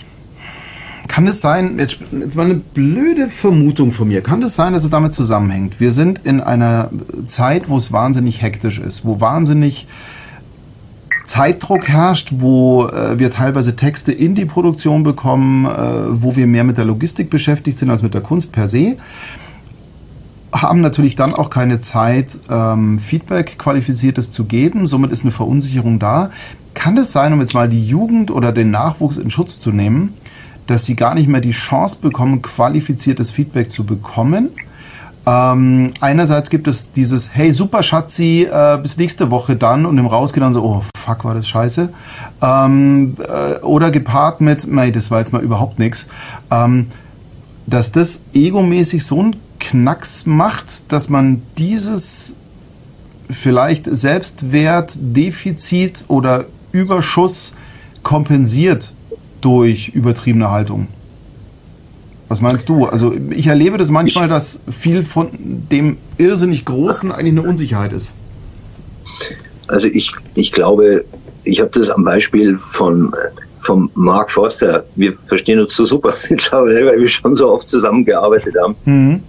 Kann 1.10 1.26
es 1.26 1.40
sein, 1.40 1.76
jetzt, 1.80 1.98
jetzt 2.12 2.36
mal 2.36 2.44
eine 2.44 2.54
blöde 2.54 3.28
Vermutung 3.28 3.90
von 3.90 4.06
mir, 4.06 4.20
kann 4.20 4.40
es 4.44 4.54
sein, 4.54 4.74
dass 4.74 4.84
es 4.84 4.90
damit 4.90 5.12
zusammenhängt? 5.12 5.80
Wir 5.80 5.90
sind 5.90 6.20
in 6.24 6.40
einer 6.40 6.88
Zeit, 7.26 7.68
wo 7.68 7.76
es 7.76 7.90
wahnsinnig 7.90 8.42
hektisch 8.42 8.78
ist, 8.78 9.04
wo 9.04 9.20
wahnsinnig 9.20 9.88
Zeitdruck 11.24 11.88
herrscht, 11.88 12.28
wo 12.36 12.86
äh, 12.86 13.18
wir 13.18 13.32
teilweise 13.32 13.74
Texte 13.74 14.12
in 14.12 14.36
die 14.36 14.44
Produktion 14.44 15.02
bekommen, 15.02 15.66
äh, 15.66 16.22
wo 16.22 16.36
wir 16.36 16.46
mehr 16.46 16.62
mit 16.62 16.76
der 16.76 16.84
Logistik 16.84 17.28
beschäftigt 17.28 17.76
sind 17.76 17.90
als 17.90 18.04
mit 18.04 18.14
der 18.14 18.20
Kunst 18.20 18.52
per 18.52 18.68
se 18.68 18.96
haben 20.52 20.80
natürlich 20.80 21.14
dann 21.14 21.32
auch 21.32 21.48
keine 21.48 21.78
Zeit, 21.78 22.40
ähm, 22.50 22.98
Feedback 22.98 23.56
qualifiziertes 23.56 24.32
zu 24.32 24.46
geben. 24.46 24.84
Somit 24.84 25.12
ist 25.12 25.22
eine 25.22 25.30
Verunsicherung 25.30 26.00
da. 26.00 26.30
Kann 26.74 26.98
es 26.98 27.12
sein, 27.12 27.32
um 27.32 27.40
jetzt 27.40 27.54
mal 27.54 27.68
die 27.68 27.86
Jugend 27.86 28.32
oder 28.32 28.50
den 28.50 28.72
Nachwuchs 28.72 29.16
in 29.16 29.30
Schutz 29.30 29.60
zu 29.60 29.70
nehmen, 29.70 30.14
dass 30.70 30.86
sie 30.86 30.94
gar 30.94 31.16
nicht 31.16 31.26
mehr 31.26 31.40
die 31.40 31.50
Chance 31.50 31.98
bekommen, 32.00 32.42
qualifiziertes 32.42 33.32
Feedback 33.32 33.72
zu 33.72 33.82
bekommen. 33.82 34.50
Ähm, 35.26 35.92
einerseits 36.00 36.48
gibt 36.48 36.68
es 36.68 36.92
dieses, 36.92 37.34
hey, 37.34 37.52
super 37.52 37.82
Schatzi, 37.82 38.46
äh, 38.48 38.78
bis 38.80 38.96
nächste 38.96 39.32
Woche 39.32 39.56
dann 39.56 39.84
und 39.84 39.98
im 39.98 40.06
Rausgehen 40.06 40.42
dann 40.42 40.52
so, 40.52 40.62
oh, 40.62 40.82
fuck, 40.96 41.24
war 41.24 41.34
das 41.34 41.48
scheiße. 41.48 41.88
Ähm, 42.40 43.16
äh, 43.18 43.58
oder 43.64 43.90
gepaart 43.90 44.40
mit, 44.40 44.68
mei, 44.68 44.92
das 44.92 45.10
war 45.10 45.18
jetzt 45.18 45.32
mal 45.32 45.42
überhaupt 45.42 45.80
nichts. 45.80 46.06
Ähm, 46.52 46.86
dass 47.66 47.90
das 47.90 48.22
egomäßig 48.32 49.04
so 49.04 49.24
ein 49.24 49.36
Knacks 49.58 50.24
macht, 50.24 50.92
dass 50.92 51.08
man 51.08 51.42
dieses 51.58 52.36
vielleicht 53.28 53.86
Selbstwert, 53.86 54.96
Defizit 55.00 56.04
oder 56.06 56.44
Überschuss 56.70 57.56
kompensiert 58.04 58.94
durch 59.40 59.88
übertriebene 59.88 60.50
Haltung. 60.50 60.88
Was 62.28 62.40
meinst 62.40 62.68
du? 62.68 62.86
Also 62.86 63.12
ich 63.30 63.48
erlebe 63.48 63.76
das 63.76 63.90
manchmal, 63.90 64.28
dass 64.28 64.62
viel 64.70 65.02
von 65.02 65.30
dem 65.32 65.96
irrsinnig 66.16 66.64
Großen 66.64 67.10
eigentlich 67.10 67.38
eine 67.38 67.42
Unsicherheit 67.42 67.92
ist. 67.92 68.14
Also 69.66 69.88
ich, 69.88 70.12
ich 70.34 70.52
glaube, 70.52 71.04
ich 71.42 71.60
habe 71.60 71.70
das 71.72 71.90
am 71.90 72.04
Beispiel 72.04 72.56
von, 72.56 73.12
von 73.60 73.90
Mark 73.94 74.30
Forster. 74.30 74.84
Wir 74.94 75.14
verstehen 75.26 75.58
uns 75.58 75.74
so 75.74 75.86
super 75.86 76.14
mittlerweile, 76.30 76.86
weil 76.86 77.00
wir 77.00 77.08
schon 77.08 77.34
so 77.34 77.50
oft 77.52 77.68
zusammengearbeitet 77.68 78.54
haben. 78.62 78.76
Mhm. 78.84 79.22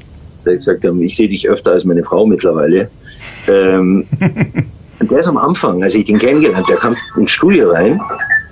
Der 0.46 0.58
gesagt 0.58 0.86
haben, 0.86 1.02
ich 1.02 1.16
sehe 1.16 1.28
dich 1.28 1.50
öfter 1.50 1.72
als 1.72 1.86
meine 1.86 2.04
Frau 2.04 2.26
mittlerweile. 2.28 2.90
Ähm, 3.48 4.06
der 5.00 5.20
ist 5.20 5.28
am 5.28 5.38
Anfang, 5.38 5.84
als 5.84 5.96
ich 5.96 6.06
den 6.06 6.20
kennengelernt, 6.20 6.70
der 6.70 6.78
kam 6.78 6.96
ins 7.18 7.32
Studio 7.32 7.72
rein 7.72 8.00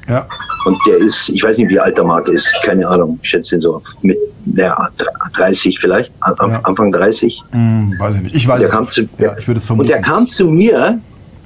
ja. 0.09 0.27
Und 0.65 0.77
der 0.85 0.97
ist, 0.97 1.29
ich 1.29 1.43
weiß 1.43 1.57
nicht, 1.57 1.69
wie 1.69 1.79
alt 1.79 1.97
der 1.97 2.03
Marc 2.03 2.27
ist, 2.27 2.51
keine 2.63 2.87
Ahnung, 2.87 3.19
ich 3.21 3.29
schätze 3.29 3.55
ihn 3.55 3.61
so 3.61 3.81
mit 4.01 4.17
ja, 4.55 4.89
30 5.35 5.79
vielleicht, 5.79 6.13
ja. 6.17 6.33
Anfang 6.63 6.91
30. 6.91 7.43
Hm, 7.51 7.93
weiß 7.97 8.15
ich 8.15 8.21
nicht. 8.21 8.35
Ich 8.35 8.47
weiß 8.47 8.59
der 8.59 8.69
kam 8.69 8.89
zu, 8.89 9.07
ja, 9.17 9.37
ich 9.37 9.47
würde 9.47 9.59
es 9.59 9.65
vermuten. 9.65 9.87
Und 9.87 9.93
der 9.93 10.01
kam 10.01 10.27
zu 10.27 10.49
mir 10.49 10.99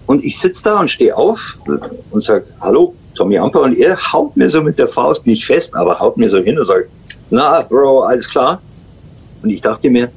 und 0.06 0.24
ich 0.24 0.40
sitze 0.40 0.64
da 0.64 0.80
und 0.80 0.90
stehe 0.90 1.16
auf 1.16 1.58
und 2.12 2.24
sage, 2.24 2.46
hallo, 2.62 2.96
Tommy 3.16 3.38
Amper. 3.38 3.62
Und 3.62 3.78
er 3.78 3.98
haut 4.12 4.36
mir 4.36 4.50
so 4.50 4.62
mit 4.62 4.80
der 4.80 4.88
Faust, 4.88 5.26
nicht 5.26 5.46
fest, 5.46 5.76
aber 5.76 6.00
haut 6.00 6.18
mir 6.18 6.30
so 6.30 6.40
hin 6.40 6.58
und 6.58 6.66
sagt, 6.66 6.90
na, 7.30 7.62
Bro, 7.62 8.02
alles 8.02 8.28
klar. 8.28 8.62
Und 9.42 9.50
ich 9.50 9.62
dachte 9.62 9.90
mir, 9.90 10.10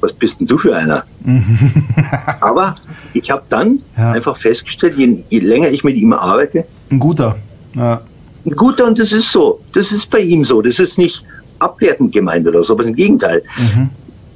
was 0.00 0.12
bist 0.12 0.38
denn 0.38 0.46
du 0.46 0.58
für 0.58 0.76
einer? 0.76 1.04
aber 2.40 2.74
ich 3.14 3.30
habe 3.30 3.42
dann 3.48 3.80
ja. 3.96 4.12
einfach 4.12 4.36
festgestellt, 4.36 4.94
je, 4.96 5.24
je 5.30 5.38
länger 5.38 5.70
ich 5.70 5.82
mit 5.82 5.96
ihm 5.96 6.12
arbeite, 6.12 6.66
ein 6.90 6.98
guter. 6.98 7.36
Ja. 7.74 8.02
Ein 8.44 8.52
guter 8.52 8.84
und 8.84 8.98
das 8.98 9.12
ist 9.12 9.30
so. 9.32 9.60
Das 9.72 9.92
ist 9.92 10.10
bei 10.10 10.20
ihm 10.20 10.44
so. 10.44 10.60
Das 10.60 10.78
ist 10.78 10.98
nicht 10.98 11.24
abwertend 11.58 12.12
gemeint 12.12 12.46
oder 12.46 12.62
so, 12.62 12.74
aber 12.74 12.84
im 12.84 12.94
Gegenteil. 12.94 13.42
Mhm. 13.58 13.90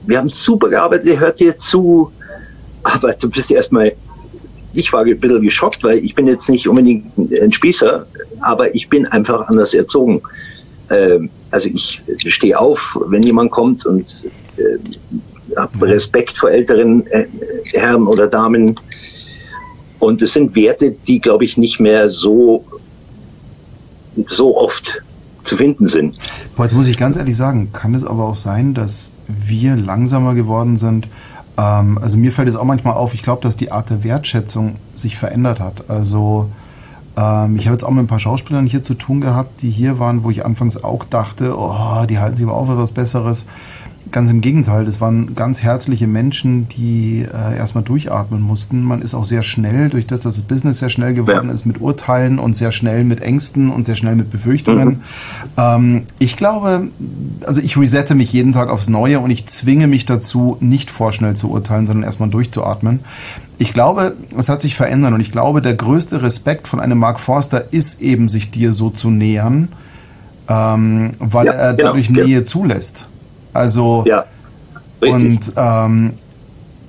Wir 0.06 0.18
haben 0.18 0.28
super 0.28 0.68
gearbeitet, 0.68 1.08
er 1.08 1.20
hört 1.20 1.40
dir 1.40 1.56
zu, 1.56 2.10
aber 2.82 3.12
du 3.12 3.28
bist 3.28 3.50
erstmal, 3.50 3.92
ich 4.72 4.92
war 4.92 5.04
ein 5.04 5.20
bisschen 5.20 5.42
geschockt, 5.42 5.84
weil 5.84 5.98
ich 5.98 6.14
bin 6.14 6.26
jetzt 6.26 6.48
nicht 6.48 6.66
unbedingt 6.66 7.06
ein 7.18 7.52
Spießer, 7.52 8.06
aber 8.40 8.74
ich 8.74 8.88
bin 8.88 9.06
einfach 9.06 9.48
anders 9.48 9.74
erzogen. 9.74 10.22
Ähm, 10.90 11.28
also 11.50 11.68
ich 11.68 12.02
stehe 12.28 12.58
auf, 12.58 12.98
wenn 13.06 13.22
jemand 13.22 13.50
kommt 13.50 13.84
und 13.84 14.24
äh, 14.56 14.78
habe 15.56 15.88
Respekt 15.88 16.36
vor 16.38 16.50
älteren 16.50 17.06
äh, 17.08 17.26
Herren 17.74 18.06
oder 18.06 18.26
Damen. 18.26 18.78
Und 19.98 20.22
es 20.22 20.32
sind 20.32 20.54
Werte, 20.54 20.94
die, 21.06 21.20
glaube 21.20 21.44
ich, 21.44 21.56
nicht 21.56 21.80
mehr 21.80 22.08
so 22.08 22.64
so 24.26 24.56
oft 24.56 25.02
zu 25.44 25.56
finden 25.56 25.86
sind. 25.86 26.18
Boah, 26.56 26.64
jetzt 26.64 26.74
muss 26.74 26.86
ich 26.86 26.98
ganz 26.98 27.16
ehrlich 27.16 27.36
sagen, 27.36 27.72
kann 27.72 27.94
es 27.94 28.04
aber 28.04 28.24
auch 28.24 28.36
sein, 28.36 28.74
dass 28.74 29.12
wir 29.26 29.76
langsamer 29.76 30.34
geworden 30.34 30.76
sind? 30.76 31.08
Ähm, 31.56 31.98
also 31.98 32.18
mir 32.18 32.32
fällt 32.32 32.48
es 32.48 32.56
auch 32.56 32.64
manchmal 32.64 32.94
auf, 32.94 33.14
ich 33.14 33.22
glaube, 33.22 33.42
dass 33.42 33.56
die 33.56 33.72
Art 33.72 33.90
der 33.90 34.04
Wertschätzung 34.04 34.76
sich 34.94 35.16
verändert 35.16 35.60
hat. 35.60 35.88
Also 35.88 36.50
ähm, 37.16 37.56
ich 37.56 37.66
habe 37.66 37.74
jetzt 37.74 37.84
auch 37.84 37.90
mit 37.90 38.04
ein 38.04 38.06
paar 38.06 38.20
Schauspielern 38.20 38.66
hier 38.66 38.84
zu 38.84 38.94
tun 38.94 39.20
gehabt, 39.20 39.62
die 39.62 39.70
hier 39.70 39.98
waren, 39.98 40.22
wo 40.22 40.30
ich 40.30 40.44
anfangs 40.44 40.82
auch 40.82 41.04
dachte, 41.04 41.58
oh, 41.58 42.04
die 42.08 42.18
halten 42.18 42.36
sich 42.36 42.44
aber 42.44 42.54
auch 42.54 42.66
für 42.66 42.78
was 42.78 42.92
Besseres. 42.92 43.46
Ganz 44.10 44.30
im 44.30 44.40
Gegenteil, 44.40 44.84
das 44.84 45.00
waren 45.00 45.34
ganz 45.34 45.62
herzliche 45.62 46.06
Menschen, 46.06 46.68
die 46.68 47.26
äh, 47.26 47.56
erstmal 47.56 47.84
durchatmen 47.84 48.40
mussten. 48.40 48.82
Man 48.82 49.02
ist 49.02 49.14
auch 49.14 49.24
sehr 49.24 49.42
schnell, 49.42 49.90
durch 49.90 50.06
das, 50.06 50.20
dass 50.20 50.36
das 50.36 50.44
Business 50.44 50.78
sehr 50.78 50.88
schnell 50.88 51.14
geworden 51.14 51.48
ja. 51.48 51.54
ist, 51.54 51.66
mit 51.66 51.80
Urteilen 51.80 52.38
und 52.38 52.56
sehr 52.56 52.72
schnell 52.72 53.04
mit 53.04 53.20
Ängsten 53.20 53.70
und 53.70 53.84
sehr 53.84 53.96
schnell 53.96 54.16
mit 54.16 54.30
Befürchtungen. 54.30 54.88
Mhm. 54.88 55.00
Ähm, 55.56 56.02
ich 56.18 56.36
glaube, 56.36 56.88
also 57.44 57.60
ich 57.60 57.76
resette 57.76 58.14
mich 58.14 58.32
jeden 58.32 58.52
Tag 58.52 58.70
aufs 58.70 58.88
Neue 58.88 59.20
und 59.20 59.30
ich 59.30 59.46
zwinge 59.46 59.86
mich 59.86 60.06
dazu, 60.06 60.56
nicht 60.60 60.90
vorschnell 60.90 61.34
zu 61.34 61.50
urteilen, 61.50 61.86
sondern 61.86 62.04
erstmal 62.04 62.30
durchzuatmen. 62.30 63.00
Ich 63.58 63.74
glaube, 63.74 64.14
es 64.36 64.48
hat 64.48 64.62
sich 64.62 64.74
verändert 64.74 65.12
und 65.12 65.20
ich 65.20 65.32
glaube, 65.32 65.60
der 65.60 65.74
größte 65.74 66.22
Respekt 66.22 66.68
von 66.68 66.80
einem 66.80 66.98
Mark 66.98 67.20
Forster 67.20 67.72
ist 67.72 68.00
eben, 68.00 68.28
sich 68.28 68.50
dir 68.50 68.72
so 68.72 68.90
zu 68.90 69.10
nähern, 69.10 69.68
ähm, 70.48 71.10
weil 71.18 71.46
ja, 71.46 71.52
er 71.52 71.74
genau, 71.74 71.88
dadurch 71.88 72.08
genau. 72.08 72.24
Nähe 72.24 72.44
zulässt. 72.44 73.08
Also 73.52 74.04
ja, 74.06 74.24
und 75.00 75.52
ähm, 75.56 76.12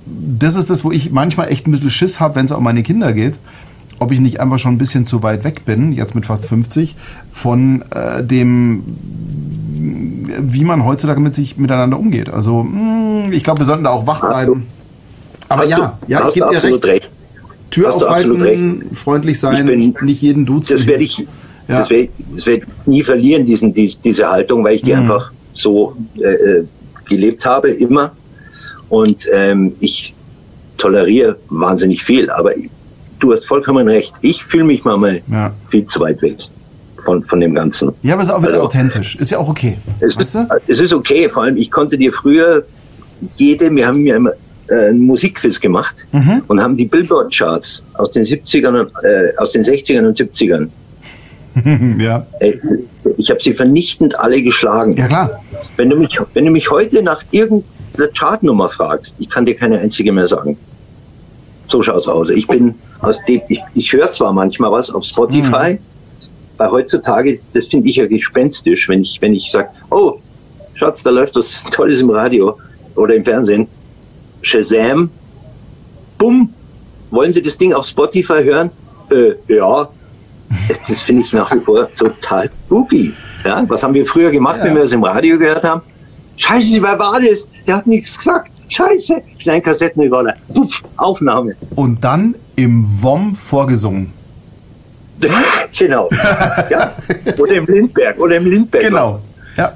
das 0.06 0.56
ist 0.56 0.70
das, 0.70 0.84
wo 0.84 0.90
ich 0.90 1.12
manchmal 1.12 1.48
echt 1.48 1.66
ein 1.66 1.70
bisschen 1.70 1.90
Schiss 1.90 2.20
habe, 2.20 2.34
wenn 2.34 2.46
es 2.46 2.52
um 2.52 2.64
meine 2.64 2.82
Kinder 2.82 3.12
geht, 3.12 3.38
ob 3.98 4.10
ich 4.10 4.20
nicht 4.20 4.40
einfach 4.40 4.58
schon 4.58 4.74
ein 4.74 4.78
bisschen 4.78 5.06
zu 5.06 5.22
weit 5.22 5.44
weg 5.44 5.64
bin, 5.64 5.92
jetzt 5.92 6.14
mit 6.14 6.26
fast 6.26 6.46
50, 6.46 6.96
von 7.30 7.84
äh, 7.94 8.24
dem, 8.24 8.82
wie 10.40 10.64
man 10.64 10.84
heutzutage 10.84 11.20
mit 11.20 11.34
sich 11.34 11.58
miteinander 11.58 11.98
umgeht. 11.98 12.30
Also 12.30 12.64
mh, 12.64 13.24
hm, 13.26 13.32
ich 13.32 13.44
glaube, 13.44 13.60
wir 13.60 13.66
sollten 13.66 13.84
da 13.84 13.90
auch 13.90 14.06
wach 14.06 14.20
bleiben. 14.20 14.66
Aber 15.48 15.64
ja, 15.66 15.98
du, 16.00 16.12
ja, 16.12 16.28
ich 16.28 16.34
gebe 16.34 16.50
dir 16.50 16.62
recht. 16.62 16.86
recht. 16.86 17.10
Tür 17.70 17.88
hast 17.88 18.02
aufhalten, 18.02 18.86
freundlich 18.94 19.38
sein, 19.38 19.66
bin, 19.66 19.94
nicht 20.02 20.22
jeden 20.22 20.44
duzen. 20.44 20.76
Das 20.76 20.86
werde 20.88 21.04
ich, 21.04 21.18
ja. 21.18 21.26
das 21.68 21.90
werd, 21.90 22.10
das 22.32 22.46
werd 22.46 22.64
nie 22.86 23.02
verlieren, 23.04 23.46
diesen, 23.46 23.72
die, 23.72 23.94
diese 24.02 24.28
Haltung, 24.28 24.64
weil 24.64 24.74
ich 24.74 24.82
die 24.82 24.92
mhm. 24.92 25.02
einfach 25.02 25.30
so 25.54 25.96
äh, 26.18 26.28
äh, 26.28 26.64
gelebt 27.08 27.44
habe, 27.44 27.70
immer. 27.70 28.12
Und 28.88 29.26
ähm, 29.32 29.72
ich 29.80 30.14
toleriere 30.78 31.36
wahnsinnig 31.48 32.02
viel, 32.02 32.30
aber 32.30 32.52
du 33.18 33.32
hast 33.32 33.46
vollkommen 33.46 33.86
recht. 33.88 34.14
Ich 34.22 34.42
fühle 34.42 34.64
mich 34.64 34.84
manchmal 34.84 35.22
ja. 35.30 35.52
viel 35.68 35.84
zu 35.84 36.00
weit 36.00 36.20
weg 36.22 36.38
von, 37.04 37.22
von 37.22 37.40
dem 37.40 37.54
Ganzen. 37.54 37.92
Ja, 38.02 38.14
aber 38.14 38.22
es 38.22 38.28
ist 38.28 38.34
auch 38.34 38.42
wieder 38.42 38.52
also, 38.52 38.64
authentisch. 38.64 39.16
Ist 39.16 39.30
ja 39.30 39.38
auch 39.38 39.48
okay. 39.48 39.78
Es, 40.00 40.16
weißt 40.18 40.34
du? 40.34 40.48
es 40.66 40.80
ist 40.80 40.92
okay, 40.92 41.28
vor 41.28 41.44
allem 41.44 41.56
ich 41.56 41.70
konnte 41.70 41.96
dir 41.96 42.12
früher 42.12 42.64
jede, 43.34 43.74
wir 43.74 43.86
haben 43.86 44.04
ja 44.06 44.16
immer 44.16 44.32
äh, 44.68 44.88
einen 44.88 45.00
Musikquiz 45.00 45.60
gemacht 45.60 46.06
mhm. 46.12 46.42
und 46.48 46.60
haben 46.60 46.76
die 46.76 46.86
Billboard-Charts 46.86 47.82
aus 47.94 48.10
den 48.10 48.24
70ern, 48.24 48.88
äh, 49.04 49.36
aus 49.38 49.52
den 49.52 49.62
60ern 49.62 50.06
und 50.06 50.16
70ern 50.16 50.68
ja. 51.98 52.26
Ich 53.16 53.30
habe 53.30 53.40
sie 53.40 53.54
vernichtend 53.54 54.18
alle 54.18 54.42
geschlagen. 54.42 54.96
Ja, 54.96 55.06
klar. 55.06 55.40
Wenn 55.76 55.90
du 55.90 55.96
mich, 55.96 56.18
wenn 56.34 56.44
du 56.44 56.50
mich 56.50 56.70
heute 56.70 57.02
nach 57.02 57.22
irgendeiner 57.30 58.08
Chartnummer 58.16 58.68
fragst, 58.68 59.14
ich 59.18 59.28
kann 59.28 59.46
dir 59.46 59.56
keine 59.56 59.78
einzige 59.78 60.12
mehr 60.12 60.28
sagen. 60.28 60.56
So 61.68 61.82
schaut's 61.82 62.08
aus. 62.08 62.30
Ich 62.30 62.46
bin 62.46 62.74
aus 63.00 63.18
dem, 63.28 63.40
ich, 63.48 63.62
ich 63.74 63.92
höre 63.92 64.10
zwar 64.10 64.32
manchmal 64.32 64.72
was 64.72 64.90
auf 64.90 65.04
Spotify, 65.04 65.74
mhm. 65.74 65.78
weil 66.56 66.70
heutzutage, 66.70 67.40
das 67.52 67.66
finde 67.66 67.88
ich 67.88 67.96
ja 67.96 68.06
gespenstisch, 68.06 68.88
wenn 68.88 69.02
ich, 69.02 69.20
wenn 69.20 69.34
ich 69.34 69.50
sage, 69.50 69.68
oh, 69.90 70.18
Schatz, 70.74 71.02
da 71.02 71.10
läuft 71.10 71.36
was 71.36 71.64
Tolles 71.70 72.00
im 72.00 72.10
Radio 72.10 72.58
oder 72.96 73.14
im 73.14 73.24
Fernsehen. 73.24 73.68
Shazam, 74.42 75.10
bumm, 76.18 76.52
wollen 77.10 77.32
Sie 77.32 77.42
das 77.42 77.58
Ding 77.58 77.72
auf 77.72 77.86
Spotify 77.86 78.42
hören? 78.42 78.70
Äh, 79.10 79.34
ja. 79.48 79.88
Das 80.88 81.02
finde 81.02 81.22
ich 81.22 81.32
nach 81.32 81.54
wie 81.54 81.60
vor 81.60 81.88
total 81.94 82.50
spooky. 82.66 83.14
Ja, 83.44 83.64
was 83.68 83.82
haben 83.82 83.94
wir 83.94 84.04
früher 84.04 84.30
gemacht, 84.30 84.58
ja. 84.58 84.64
wenn 84.64 84.74
wir 84.74 84.82
es 84.82 84.92
im 84.92 85.04
Radio 85.04 85.38
gehört 85.38 85.62
haben? 85.62 85.82
Scheiße, 86.36 86.82
wer 86.82 86.98
war 86.98 87.20
das? 87.20 87.48
Der 87.66 87.76
hat 87.76 87.86
nichts 87.86 88.18
gesagt. 88.18 88.50
Scheiße. 88.68 89.22
Schnell 89.38 89.60
Kassettenrekorder. 89.60 90.34
Puff, 90.54 90.82
Aufnahme. 90.96 91.54
Und 91.76 92.02
dann 92.02 92.34
im 92.56 92.84
WOM 93.02 93.34
vorgesungen. 93.36 94.12
genau. 95.78 96.08
ja. 96.70 96.92
Oder 97.38 97.52
im 97.52 97.66
Lindberg. 97.66 98.18
Oder 98.18 98.36
im 98.36 98.46
Lindberg. 98.46 98.84
Genau. 98.84 99.20
Ja 99.56 99.74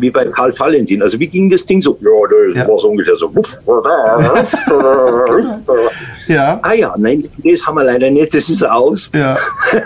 wie 0.00 0.10
bei 0.10 0.24
Karl 0.26 0.52
Valentin. 0.58 1.02
Also 1.02 1.18
wie 1.18 1.26
ging 1.26 1.50
das 1.50 1.66
Ding 1.66 1.82
so? 1.82 1.98
Ja, 2.00 2.10
das 2.52 2.62
ja. 2.62 2.68
war 2.68 2.78
so 2.78 2.88
ungefähr 2.88 3.16
so. 3.16 3.32
ja. 6.28 6.60
Ah 6.62 6.74
ja, 6.74 6.94
nein, 6.98 7.22
das 7.44 7.66
haben 7.66 7.76
wir 7.76 7.84
leider 7.84 8.10
nicht, 8.10 8.34
das 8.34 8.50
ist 8.50 8.64
aus. 8.64 9.10
Ja, 9.14 9.36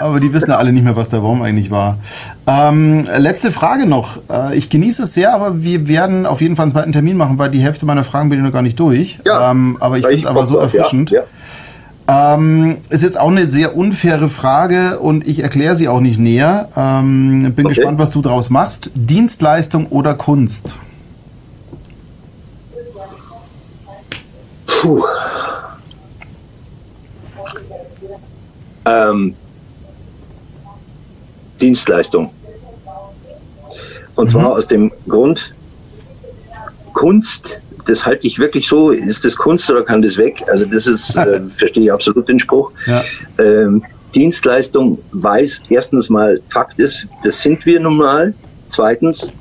aber 0.00 0.20
die 0.20 0.32
wissen 0.32 0.50
ja 0.50 0.56
alle 0.56 0.72
nicht 0.72 0.84
mehr, 0.84 0.96
was 0.96 1.08
der 1.08 1.22
Wurm 1.22 1.42
eigentlich 1.42 1.70
war. 1.70 1.98
Ähm, 2.46 3.06
letzte 3.18 3.50
Frage 3.50 3.86
noch. 3.86 4.18
Äh, 4.30 4.56
ich 4.56 4.70
genieße 4.70 5.04
es 5.04 5.14
sehr, 5.14 5.34
aber 5.34 5.62
wir 5.62 5.88
werden 5.88 6.26
auf 6.26 6.40
jeden 6.40 6.56
Fall 6.56 6.64
einen 6.64 6.72
zweiten 6.72 6.92
Termin 6.92 7.16
machen, 7.16 7.38
weil 7.38 7.50
die 7.50 7.60
Hälfte 7.60 7.86
meiner 7.86 8.04
Fragen 8.04 8.28
bin 8.28 8.38
ich 8.38 8.44
noch 8.44 8.52
gar 8.52 8.62
nicht 8.62 8.78
durch. 8.78 9.18
Ja, 9.24 9.50
ähm, 9.50 9.76
aber 9.80 9.98
ich 9.98 10.06
finde 10.06 10.20
es 10.20 10.26
aber 10.26 10.46
so 10.46 10.58
erfrischend. 10.58 11.10
Ja, 11.10 11.20
ja. 11.20 11.26
Ähm, 12.08 12.78
ist 12.88 13.02
jetzt 13.02 13.18
auch 13.18 13.30
eine 13.30 13.48
sehr 13.48 13.76
unfaire 13.76 14.28
Frage 14.28 15.00
und 15.00 15.26
ich 15.26 15.40
erkläre 15.40 15.74
sie 15.74 15.88
auch 15.88 16.00
nicht 16.00 16.20
näher. 16.20 16.68
Ähm, 16.76 17.52
bin 17.54 17.66
okay. 17.66 17.74
gespannt, 17.74 17.98
was 17.98 18.10
du 18.10 18.22
daraus 18.22 18.48
machst. 18.48 18.92
Dienstleistung 18.94 19.86
oder 19.88 20.14
Kunst? 20.14 20.78
Puh. 24.66 25.02
Ähm, 28.84 29.34
Dienstleistung. 31.60 32.30
Und 34.14 34.26
mhm. 34.26 34.30
zwar 34.30 34.52
aus 34.52 34.68
dem 34.68 34.92
Grund, 35.08 35.52
Kunst 36.92 37.58
das 37.86 38.04
halte 38.04 38.26
ich 38.26 38.38
wirklich 38.38 38.66
so, 38.66 38.90
ist 38.90 39.24
das 39.24 39.36
Kunst 39.36 39.70
oder 39.70 39.82
kann 39.82 40.02
das 40.02 40.16
weg? 40.16 40.42
Also 40.48 40.64
das 40.66 40.86
ist, 40.86 41.16
äh, 41.16 41.40
verstehe 41.48 41.84
ich 41.84 41.92
absolut 41.92 42.28
den 42.28 42.38
Spruch. 42.38 42.72
Ja. 42.86 43.02
Ähm, 43.38 43.82
Dienstleistung 44.14 44.98
weiß 45.12 45.62
erstens 45.68 46.08
mal, 46.08 46.40
Fakt 46.48 46.78
ist, 46.78 47.06
das 47.24 47.40
sind 47.40 47.64
wir 47.66 47.80
nun 47.80 47.96
mal. 47.96 48.34
Zweitens, 48.66 49.32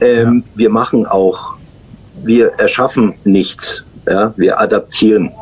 ähm, 0.00 0.44
ja. 0.46 0.58
wir 0.58 0.70
machen 0.70 1.06
auch, 1.06 1.54
wir 2.22 2.48
erschaffen 2.58 3.14
nichts, 3.24 3.82
ja? 4.06 4.32
wir 4.36 4.60
adaptieren. 4.60 5.32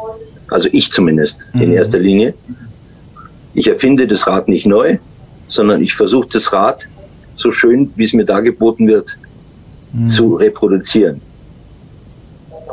Also 0.48 0.68
ich 0.72 0.92
zumindest 0.92 1.48
mhm. 1.52 1.62
in 1.62 1.72
erster 1.72 1.98
Linie. 1.98 2.34
Ich 3.54 3.68
erfinde 3.68 4.06
das 4.06 4.26
Rad 4.26 4.48
nicht 4.48 4.66
neu, 4.66 4.98
sondern 5.48 5.82
ich 5.82 5.94
versuche 5.94 6.28
das 6.32 6.52
Rad 6.52 6.86
so 7.36 7.50
schön, 7.50 7.90
wie 7.96 8.04
es 8.04 8.12
mir 8.12 8.24
dargeboten 8.24 8.86
wird, 8.86 9.18
mhm. 9.92 10.08
zu 10.08 10.34
reproduzieren. 10.34 11.20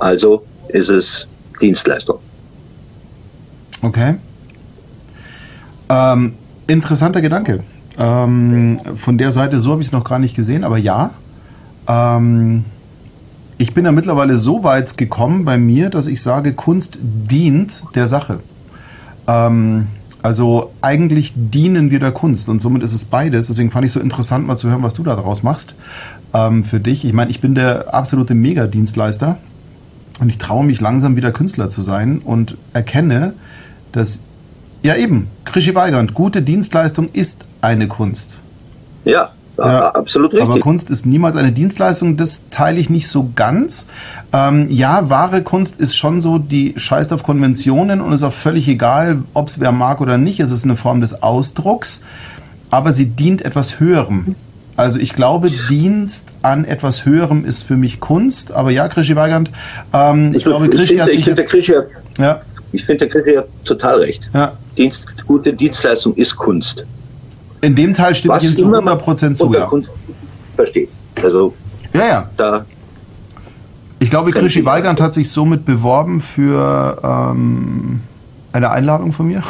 Also 0.04 0.44
ist 0.68 0.90
es 0.90 1.28
Dienstleistung. 1.62 2.20
Okay. 3.82 4.16
Ähm, 5.88 6.34
interessanter 6.68 7.22
Gedanke. 7.22 7.64
Ähm, 7.98 8.78
von 8.96 9.18
der 9.18 9.32
Seite 9.32 9.62
so 9.62 9.72
habe 9.72 9.82
ich 9.82 9.88
es 9.88 9.92
noch 9.94 10.04
gar 10.04 10.20
nicht 10.20 10.36
gesehen, 10.36 10.66
aber 10.66 10.78
ja. 10.78 11.12
Ähm, 11.88 12.66
ich 13.58 13.74
bin 13.74 13.86
ja 13.86 13.94
mittlerweile 13.94 14.36
so 14.36 14.66
weit 14.66 14.98
gekommen 14.98 15.46
bei 15.46 15.58
mir, 15.58 15.90
dass 15.90 16.08
ich 16.08 16.22
sage, 16.22 16.52
Kunst 16.52 17.00
dient 17.02 17.84
der 17.96 18.10
Sache. 18.10 18.40
Ähm, 19.26 19.88
also 20.22 20.74
eigentlich 20.82 21.32
dienen 21.34 21.92
wir 21.92 22.02
der 22.02 22.12
Kunst 22.12 22.50
und 22.50 22.62
somit 22.62 22.84
ist 22.84 22.94
es 22.94 23.06
beides. 23.06 23.48
Deswegen 23.48 23.72
fand 23.72 23.86
ich 23.86 23.90
es 23.90 23.94
so 23.94 24.02
interessant, 24.02 24.46
mal 24.48 24.58
zu 24.58 24.70
hören, 24.70 24.84
was 24.84 24.96
du 24.96 25.04
da 25.04 25.16
draus 25.16 25.44
machst 25.44 25.76
ähm, 26.34 26.66
für 26.66 26.82
dich. 26.82 27.06
Ich 27.06 27.14
meine, 27.14 27.32
ich 27.32 27.40
bin 27.40 27.56
der 27.56 27.94
absolute 27.94 28.36
Mega-Dienstleister. 28.36 29.38
Und 30.20 30.30
ich 30.30 30.38
traue 30.38 30.66
mich 30.66 30.80
langsam 30.80 31.16
wieder 31.16 31.32
Künstler 31.32 31.70
zu 31.70 31.82
sein 31.82 32.20
und 32.24 32.58
erkenne, 32.74 33.34
dass, 33.92 34.22
ja 34.84 34.96
eben, 34.96 35.28
Krischi 35.46 35.74
Weigand, 35.76 36.14
gute 36.14 36.42
Dienstleistung 36.42 37.10
ist 37.14 37.46
eine 37.62 37.88
Kunst. 37.88 38.38
Ja, 39.06 39.32
ja, 39.58 39.90
absolut 39.90 40.34
richtig. 40.34 40.50
Aber 40.50 40.60
Kunst 40.60 40.90
ist 40.90 41.06
niemals 41.06 41.36
eine 41.36 41.52
Dienstleistung, 41.52 42.18
das 42.18 42.46
teile 42.50 42.80
ich 42.80 42.90
nicht 42.90 43.08
so 43.08 43.30
ganz. 43.36 43.88
Ähm, 44.32 44.68
ja, 44.70 45.10
wahre 45.10 45.44
Kunst 45.44 45.78
ist 45.78 45.96
schon 45.96 46.22
so, 46.22 46.40
die 46.40 46.74
scheißt 46.76 47.14
auf 47.14 47.24
Konventionen 47.24 48.02
und 48.02 48.14
ist 48.14 48.24
auch 48.24 48.34
völlig 48.34 48.68
egal, 48.68 49.24
ob 49.34 49.48
es 49.48 49.60
wer 49.60 49.72
mag 49.72 50.02
oder 50.02 50.18
nicht. 50.18 50.40
Es 50.40 50.52
ist 50.52 50.64
eine 50.64 50.76
Form 50.76 51.02
des 51.02 51.22
Ausdrucks, 51.22 52.02
aber 52.72 52.92
sie 52.92 53.08
dient 53.08 53.44
etwas 53.44 53.80
Höherem. 53.80 54.36
Also 54.76 55.00
ich 55.00 55.14
glaube, 55.14 55.52
Dienst 55.70 56.34
an 56.42 56.66
etwas 56.66 57.06
Höherem 57.06 57.46
ist 57.46 57.64
für 57.64 57.78
mich 57.78 58.00
Kunst. 58.00 58.52
Aber 58.52 58.72
ja, 58.72 58.88
Krischi 58.88 59.16
Weigand, 59.16 59.52
ähm, 59.94 60.32
ich, 60.32 60.38
ich, 60.38 60.44
glaube, 60.44 60.70
Krischi 60.70 60.98
hat 60.98 61.12
sich 61.12 61.26
jetzt... 61.26 61.48
Krischi 61.48 61.74
ja. 62.18 62.42
Ich 62.72 62.86
finde, 62.86 63.06
der 63.06 63.10
Krischi 63.10 63.38
hat 63.38 63.48
total 63.64 64.00
recht. 64.00 64.30
Ja. 64.34 64.54
Dienst, 64.78 65.06
gute 65.28 65.54
Dienstleistung 65.54 66.16
ist 66.16 66.36
Kunst. 66.36 66.84
In 67.62 67.76
dem 67.76 67.94
Teil 67.94 68.16
stimme 68.16 68.38
ich 68.38 68.44
Ihnen 68.46 68.56
zu 68.56 68.66
100% 68.66 69.36
zu, 69.36 69.54
ja. 69.54 69.66
Kunst 69.66 69.94
versteht. 70.56 70.90
Also, 71.22 71.54
ja, 71.94 72.08
ja. 72.08 72.30
Da 72.36 72.66
ich 74.04 74.10
glaube, 74.10 74.32
Krischi 74.32 74.66
Weigand 74.66 75.00
hat 75.00 75.14
sich 75.14 75.32
somit 75.32 75.64
beworben 75.64 76.20
für 76.20 77.00
ähm, 77.02 78.02
eine 78.52 78.70
Einladung 78.70 79.14
von 79.14 79.28
mir. 79.28 79.44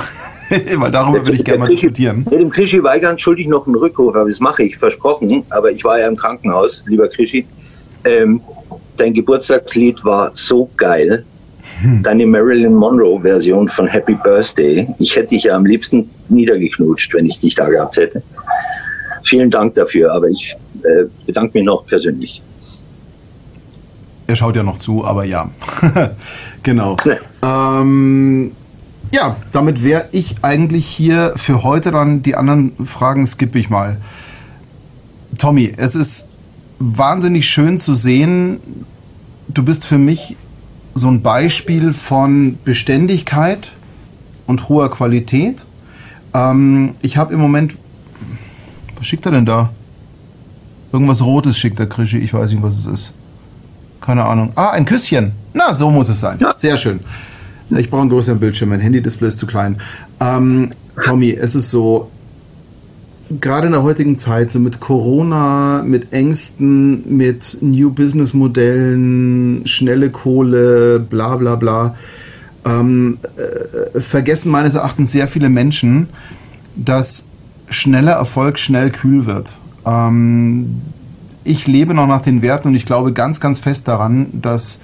Weil 0.77 0.91
darüber 0.91 1.23
würde 1.23 1.38
ich 1.38 1.43
gerne 1.43 1.59
mal 1.59 1.69
diskutieren. 1.69 2.25
Dem 2.30 2.49
Krischi 2.49 2.84
Weigand 2.84 3.19
schuldig 3.19 3.47
noch 3.47 3.65
einen 3.65 3.75
Rückruf, 3.75 4.15
aber 4.15 4.30
das 4.30 4.39
mache 4.39 4.63
ich, 4.63 4.77
versprochen. 4.77 5.43
Aber 5.49 5.71
ich 5.71 5.84
war 5.84 5.99
ja 5.99 6.07
im 6.07 6.15
Krankenhaus, 6.15 6.84
lieber 6.88 7.07
Krischi. 7.07 7.45
Ähm, 8.05 8.41
dein 8.97 9.13
Geburtstagslied 9.13 10.03
war 10.03 10.31
so 10.34 10.69
geil. 10.77 11.25
Hm. 11.81 12.03
Deine 12.03 12.25
Marilyn 12.25 12.73
Monroe-Version 12.73 13.69
von 13.69 13.88
Happy 13.88 14.15
Birthday. 14.15 14.88
Ich 14.99 15.15
hätte 15.15 15.30
dich 15.30 15.45
ja 15.45 15.55
am 15.55 15.65
liebsten 15.65 16.09
niedergeknutscht, 16.30 17.13
wenn 17.13 17.25
ich 17.25 17.39
dich 17.39 17.55
da 17.55 17.69
gehabt 17.69 17.97
hätte. 17.97 18.21
Vielen 19.23 19.49
Dank 19.49 19.75
dafür, 19.75 20.11
aber 20.13 20.27
ich 20.27 20.55
äh, 20.84 21.05
bedanke 21.25 21.57
mich 21.57 21.65
noch 21.65 21.85
persönlich. 21.85 22.41
Er 24.27 24.35
schaut 24.35 24.55
ja 24.55 24.63
noch 24.63 24.77
zu, 24.77 25.05
aber 25.05 25.23
ja. 25.23 25.49
genau. 26.63 26.97
ähm, 27.43 28.51
ja, 29.14 29.35
damit 29.52 29.84
wäre 29.84 30.10
ich 30.11 30.38
eigentlich 30.41 30.88
hier 30.88 31.34
für 31.35 31.61
heute 31.61 31.91
dann. 31.91 32.23
Die 32.23 32.35
anderen 32.35 32.73
Fragen 32.84 33.27
skippe 33.27 33.60
ich 33.60 33.69
mal. 33.69 33.98
Tommy, 35.38 35.72
es 35.77 35.94
ist 35.94 36.35
wahnsinnig 36.80 37.48
schön 37.48 37.77
zu 37.77 37.94
sehen. 37.94 38.60
Du 39.48 39.64
bist 39.64 39.85
für 39.85 39.99
mich 39.99 40.35
so 40.95 41.10
ein 41.10 41.22
Beispiel 41.22 41.94
von 41.94 42.57
Beständigkeit 42.65 43.72
und 44.48 44.68
hoher 44.68 44.90
Qualität. 44.90 45.68
Ähm, 46.34 46.95
ich 47.03 47.15
habe 47.15 47.35
im 47.35 47.40
Moment. 47.40 47.76
Was 48.95 49.06
schickt 49.06 49.27
er 49.27 49.31
denn 49.34 49.45
da? 49.45 49.69
Irgendwas 50.91 51.22
Rotes 51.22 51.56
schickt 51.56 51.77
der 51.77 51.88
Krischi. 51.88 52.18
Ich 52.18 52.34
weiß 52.34 52.52
nicht, 52.52 52.64
was 52.64 52.80
es 52.80 52.85
ist. 52.88 53.14
Keine 54.02 54.26
Ahnung. 54.26 54.53
Ah, 54.56 54.72
ein 54.72 54.85
Küsschen. 54.85 55.34
Na, 55.53 55.72
so 55.72 55.91
muss 55.91 56.10
es 56.10 56.19
sein. 56.19 56.40
Sehr 56.56 56.77
schön. 56.80 56.99
Ich 57.69 57.90
brauche 57.90 58.02
einen 58.02 58.10
größeren 58.10 58.40
Bildschirm, 58.40 58.69
mein 58.69 58.80
Handy-Display 58.80 59.27
ist 59.27 59.40
zu 59.40 59.48
klein. 59.48 59.77
Ähm, 60.19 60.72
Tommy, 61.02 61.31
es 61.31 61.56
ist 61.56 61.72
so, 61.72 62.10
gerade 63.41 63.68
in 63.68 63.73
der 63.73 63.84
heutigen 63.84 64.18
Zeit, 64.18 64.52
so 64.52 64.60
mit 64.60 64.80
Corona, 64.80 65.84
mit 65.85 66.14
Ängsten, 66.14 67.18
mit 67.18 67.57
New 67.61 67.90
Business 67.90 68.34
Modellen, 68.34 69.65
schnelle 69.65 70.10
Kohle, 70.10 70.99
bla 70.99 71.38
bla 71.38 71.56
bla, 71.56 71.95
ähm, 72.65 73.18
äh, 73.38 73.99
vergessen 73.99 74.52
meines 74.52 74.76
Erachtens 74.76 75.11
sehr 75.11 75.27
viele 75.27 75.49
Menschen, 75.49 76.10
dass 76.76 77.26
schneller 77.69 78.14
Erfolg 78.14 78.60
schnell 78.60 78.91
kühl 78.91 79.26
wird. 79.26 79.57
Ähm, 79.85 80.81
ich 81.44 81.68
lebe 81.68 81.94
noch 81.94 82.07
nach 82.07 82.22
den 82.22 82.41
Werten 82.41 82.69
und 82.69 82.76
ich 82.76 82.85
glaube 82.85 83.14
ganz, 83.14 83.40
ganz 83.40 83.60
fest 83.60 83.88
daran, 83.88 84.27
dass 84.34 84.80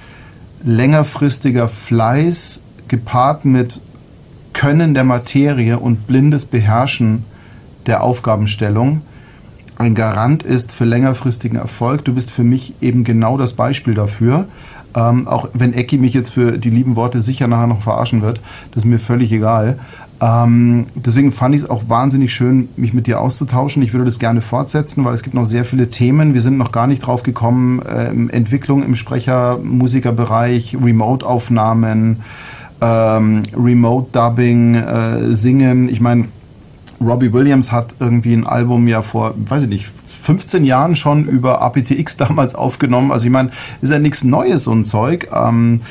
längerfristiger 0.64 1.70
Fleiß 1.70 2.64
gepaart 2.90 3.46
mit 3.46 3.82
Können 4.54 4.94
der 4.94 5.04
Materie 5.04 5.80
und 5.80 6.08
blindes 6.08 6.46
Beherrschen 6.46 7.24
der 7.86 8.04
Aufgabenstellung 8.04 9.02
ein 9.80 9.96
Garant 9.96 10.44
ist 10.44 10.74
für 10.74 10.84
längerfristigen 10.84 11.58
Erfolg. 11.58 12.04
Du 12.04 12.14
bist 12.14 12.32
für 12.32 12.44
mich 12.44 12.76
eben 12.82 13.06
genau 13.06 13.38
das 13.38 13.54
Beispiel 13.54 13.94
dafür. 13.94 14.46
Ähm, 14.94 15.26
auch 15.26 15.48
wenn 15.54 15.74
Ecki 15.74 15.98
mich 15.98 16.14
jetzt 16.14 16.32
für 16.32 16.58
die 16.58 16.70
lieben 16.70 16.98
Worte 16.98 17.22
sicher 17.22 17.48
nachher 17.48 17.68
noch 17.68 17.82
verarschen 17.82 18.22
wird, 18.22 18.42
das 18.72 18.84
ist 18.84 18.90
mir 18.90 19.00
völlig 19.00 19.32
egal. 19.32 19.80
Ähm, 20.20 20.88
deswegen 20.96 21.32
fand 21.32 21.56
ich 21.56 21.62
es 21.62 21.70
auch 21.70 21.84
wahnsinnig 21.88 22.34
schön, 22.34 22.68
mich 22.76 22.94
mit 22.94 23.08
dir 23.08 23.22
auszutauschen. 23.22 23.82
Ich 23.82 23.94
würde 23.94 24.04
das 24.04 24.20
gerne 24.20 24.42
fortsetzen, 24.42 25.06
weil 25.06 25.14
es 25.14 25.24
gibt 25.24 25.34
noch 25.34 25.46
sehr 25.46 25.64
viele 25.64 25.90
Themen. 25.90 26.34
Wir 26.34 26.42
sind 26.42 26.58
noch 26.58 26.74
gar 26.74 26.88
nicht 26.88 27.00
drauf 27.00 27.24
gekommen. 27.24 27.82
Ähm, 27.90 28.30
Entwicklung 28.30 28.84
im 28.84 28.98
Sprecher-, 28.98 29.60
Musikerbereich, 29.64 30.76
Remote-Aufnahmen, 30.84 32.20
ähm, 32.82 33.44
Remote-Dubbing, 33.56 34.76
äh, 34.76 35.34
Singen. 35.34 35.90
Ich 35.90 36.02
meine, 36.02 36.26
Robbie 37.02 37.32
Williams 37.32 37.72
hat 37.72 37.96
irgendwie 38.00 38.34
ein 38.34 38.46
Album 38.46 38.88
ja 38.88 39.02
vor, 39.02 39.34
weiß 39.38 39.64
ich 39.64 39.70
nicht, 39.70 39.88
15 40.06 40.66
Jahren 40.66 40.96
schon 40.96 41.28
über 41.28 41.62
aptX 41.62 42.18
damals 42.18 42.56
aufgenommen. 42.56 43.12
Also 43.12 43.26
ich 43.26 43.32
meine, 43.32 43.52
ist 43.82 43.92
ja 43.92 44.00
nichts 44.00 44.24
Neues, 44.24 44.66
so 44.66 44.82
Zeug. 44.84 45.30
Ähm, 45.34 45.82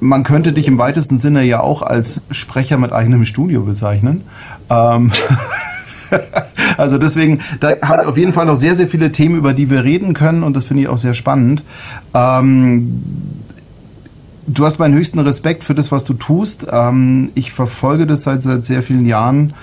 man 0.00 0.24
könnte 0.24 0.52
dich 0.52 0.66
im 0.66 0.78
weitesten 0.78 1.18
Sinne 1.18 1.44
ja 1.44 1.60
auch 1.60 1.82
als 1.82 2.22
Sprecher 2.30 2.76
mit 2.76 2.92
eigenem 2.92 3.24
Studio 3.24 3.62
bezeichnen. 3.62 4.22
Ähm 4.68 5.12
also 6.76 6.98
deswegen, 6.98 7.40
da 7.60 7.74
haben 7.82 8.02
wir 8.02 8.08
auf 8.08 8.18
jeden 8.18 8.32
Fall 8.32 8.46
noch 8.46 8.56
sehr, 8.56 8.74
sehr 8.74 8.88
viele 8.88 9.10
Themen, 9.12 9.36
über 9.36 9.52
die 9.52 9.70
wir 9.70 9.84
reden 9.84 10.12
können 10.12 10.42
und 10.42 10.56
das 10.56 10.64
finde 10.64 10.82
ich 10.82 10.88
auch 10.88 10.96
sehr 10.96 11.14
spannend. 11.14 11.62
Ähm 12.14 13.02
du 14.46 14.64
hast 14.64 14.78
meinen 14.78 14.94
höchsten 14.94 15.18
Respekt 15.18 15.64
für 15.64 15.74
das, 15.74 15.92
was 15.92 16.04
du 16.04 16.14
tust. 16.14 16.66
Ähm, 16.70 17.30
ich 17.34 17.52
verfolge 17.52 18.06
das 18.06 18.22
seit, 18.22 18.42
seit 18.42 18.64
sehr 18.64 18.82
vielen 18.82 19.06
Jahren. 19.06 19.54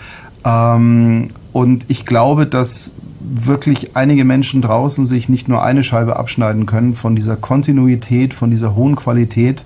Ähm, 0.45 1.27
und 1.51 1.85
ich 1.87 2.05
glaube, 2.05 2.45
dass 2.45 2.91
wirklich 3.19 3.95
einige 3.95 4.25
Menschen 4.25 4.61
draußen 4.61 5.05
sich 5.05 5.29
nicht 5.29 5.47
nur 5.47 5.61
eine 5.61 5.83
Scheibe 5.83 6.15
abschneiden 6.15 6.65
können 6.65 6.93
von 6.93 7.15
dieser 7.15 7.35
Kontinuität, 7.35 8.33
von 8.33 8.49
dieser 8.49 8.75
hohen 8.75 8.95
Qualität. 8.95 9.63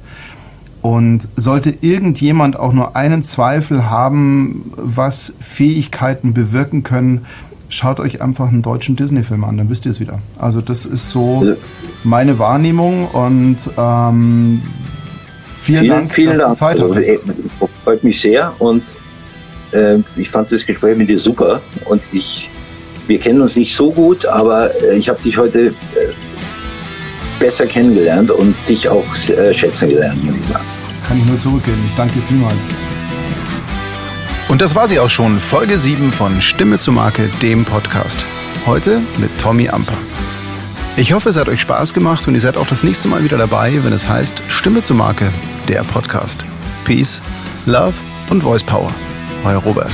Und 0.82 1.30
sollte 1.38 1.74
irgendjemand 1.80 2.60
auch 2.60 2.74
nur 2.74 2.98
einen 2.98 3.24
Zweifel 3.24 3.90
haben, 3.90 4.74
was 4.76 5.34
Fähigkeiten 5.40 6.34
bewirken 6.34 6.84
können, 6.84 7.26
schaut 7.70 8.02
euch 8.02 8.22
einfach 8.22 8.50
einen 8.50 8.62
deutschen 8.62 8.98
Disney-Film 8.98 9.46
an, 9.46 9.58
dann 9.58 9.70
wisst 9.70 9.86
ihr 9.86 9.92
es 9.92 10.02
wieder. 10.02 10.20
Also 10.38 10.60
das 10.60 10.86
ist 10.86 11.10
so 11.10 11.56
meine 12.04 12.38
Wahrnehmung 12.38 13.08
und 13.08 13.70
ähm, 13.78 14.62
vielen, 15.64 15.80
vielen, 15.80 15.90
Dank, 15.90 16.14
vielen 16.14 16.30
dass 16.30 16.38
Dank. 16.40 16.50
du 16.50 16.56
Zeit 16.56 16.80
also, 16.80 16.96
hattest. 16.96 17.28
Freut 17.84 18.04
mich 18.04 18.20
sehr 18.22 18.54
und 18.60 18.84
äh, 19.72 19.98
ich 20.16 20.30
fand 20.30 20.52
das 20.52 20.66
Gespräch 20.66 20.98
mit 20.98 21.10
dir 21.10 21.20
super 21.20 21.62
und 21.86 22.02
ich, 22.12 22.50
wir 23.08 23.20
kennen 23.20 23.42
uns 23.42 23.56
nicht 23.56 23.74
so 23.74 23.92
gut, 23.92 24.26
aber 24.26 24.72
äh, 24.84 24.98
ich 24.98 25.10
habe 25.10 25.22
dich 25.24 25.38
heute 25.38 25.68
äh, 25.68 25.72
besser 27.40 27.66
kennengelernt 27.66 28.32
und 28.32 28.56
dich 28.68 28.88
auch 28.88 29.06
äh, 29.30 29.54
schätzen 29.54 29.90
gelernt, 29.90 30.24
muss 30.24 30.36
ich 30.36 30.48
sagen. 30.48 30.66
Kann 31.08 31.18
ich 31.18 31.26
nur 31.26 31.40
zurückgeben. 31.40 31.78
Ich 31.88 31.96
danke 31.96 32.14
dir 32.14 32.22
vielmals. 32.22 32.68
Und 34.50 34.62
das 34.62 34.76
war 34.76 34.88
sie 34.88 35.00
auch 35.00 35.10
schon, 35.10 35.40
Folge 35.40 35.80
7 35.80 36.12
von 36.12 36.40
Stimme 36.42 36.80
zu 36.80 36.92
Marke, 36.92 37.30
dem 37.42 37.66
Podcast. 37.66 38.26
Heute 38.66 39.02
mit 39.20 39.38
Tommy 39.40 39.68
Amper. 39.68 39.98
Ich 40.96 41.12
hoffe, 41.12 41.30
es 41.30 41.38
hat 41.38 41.50
euch 41.50 41.60
Spaß 41.60 41.96
gemacht 41.96 42.28
und 42.28 42.36
ihr 42.36 42.40
seid 42.40 42.56
auch 42.56 42.68
das 42.68 42.84
nächste 42.84 43.08
Mal 43.08 43.24
wieder 43.24 43.38
dabei, 43.38 43.84
wenn 43.84 43.94
es 43.94 44.08
heißt 44.08 44.44
Stimme 44.48 44.84
zu 44.84 44.94
Marke, 44.94 45.32
der 45.68 45.84
Podcast. 45.84 46.46
Peace, 46.86 47.20
Love 47.66 47.96
und 48.30 48.44
Voice 48.44 48.64
Power. 48.64 48.94
Euer 49.44 49.58
Robert. 49.58 49.90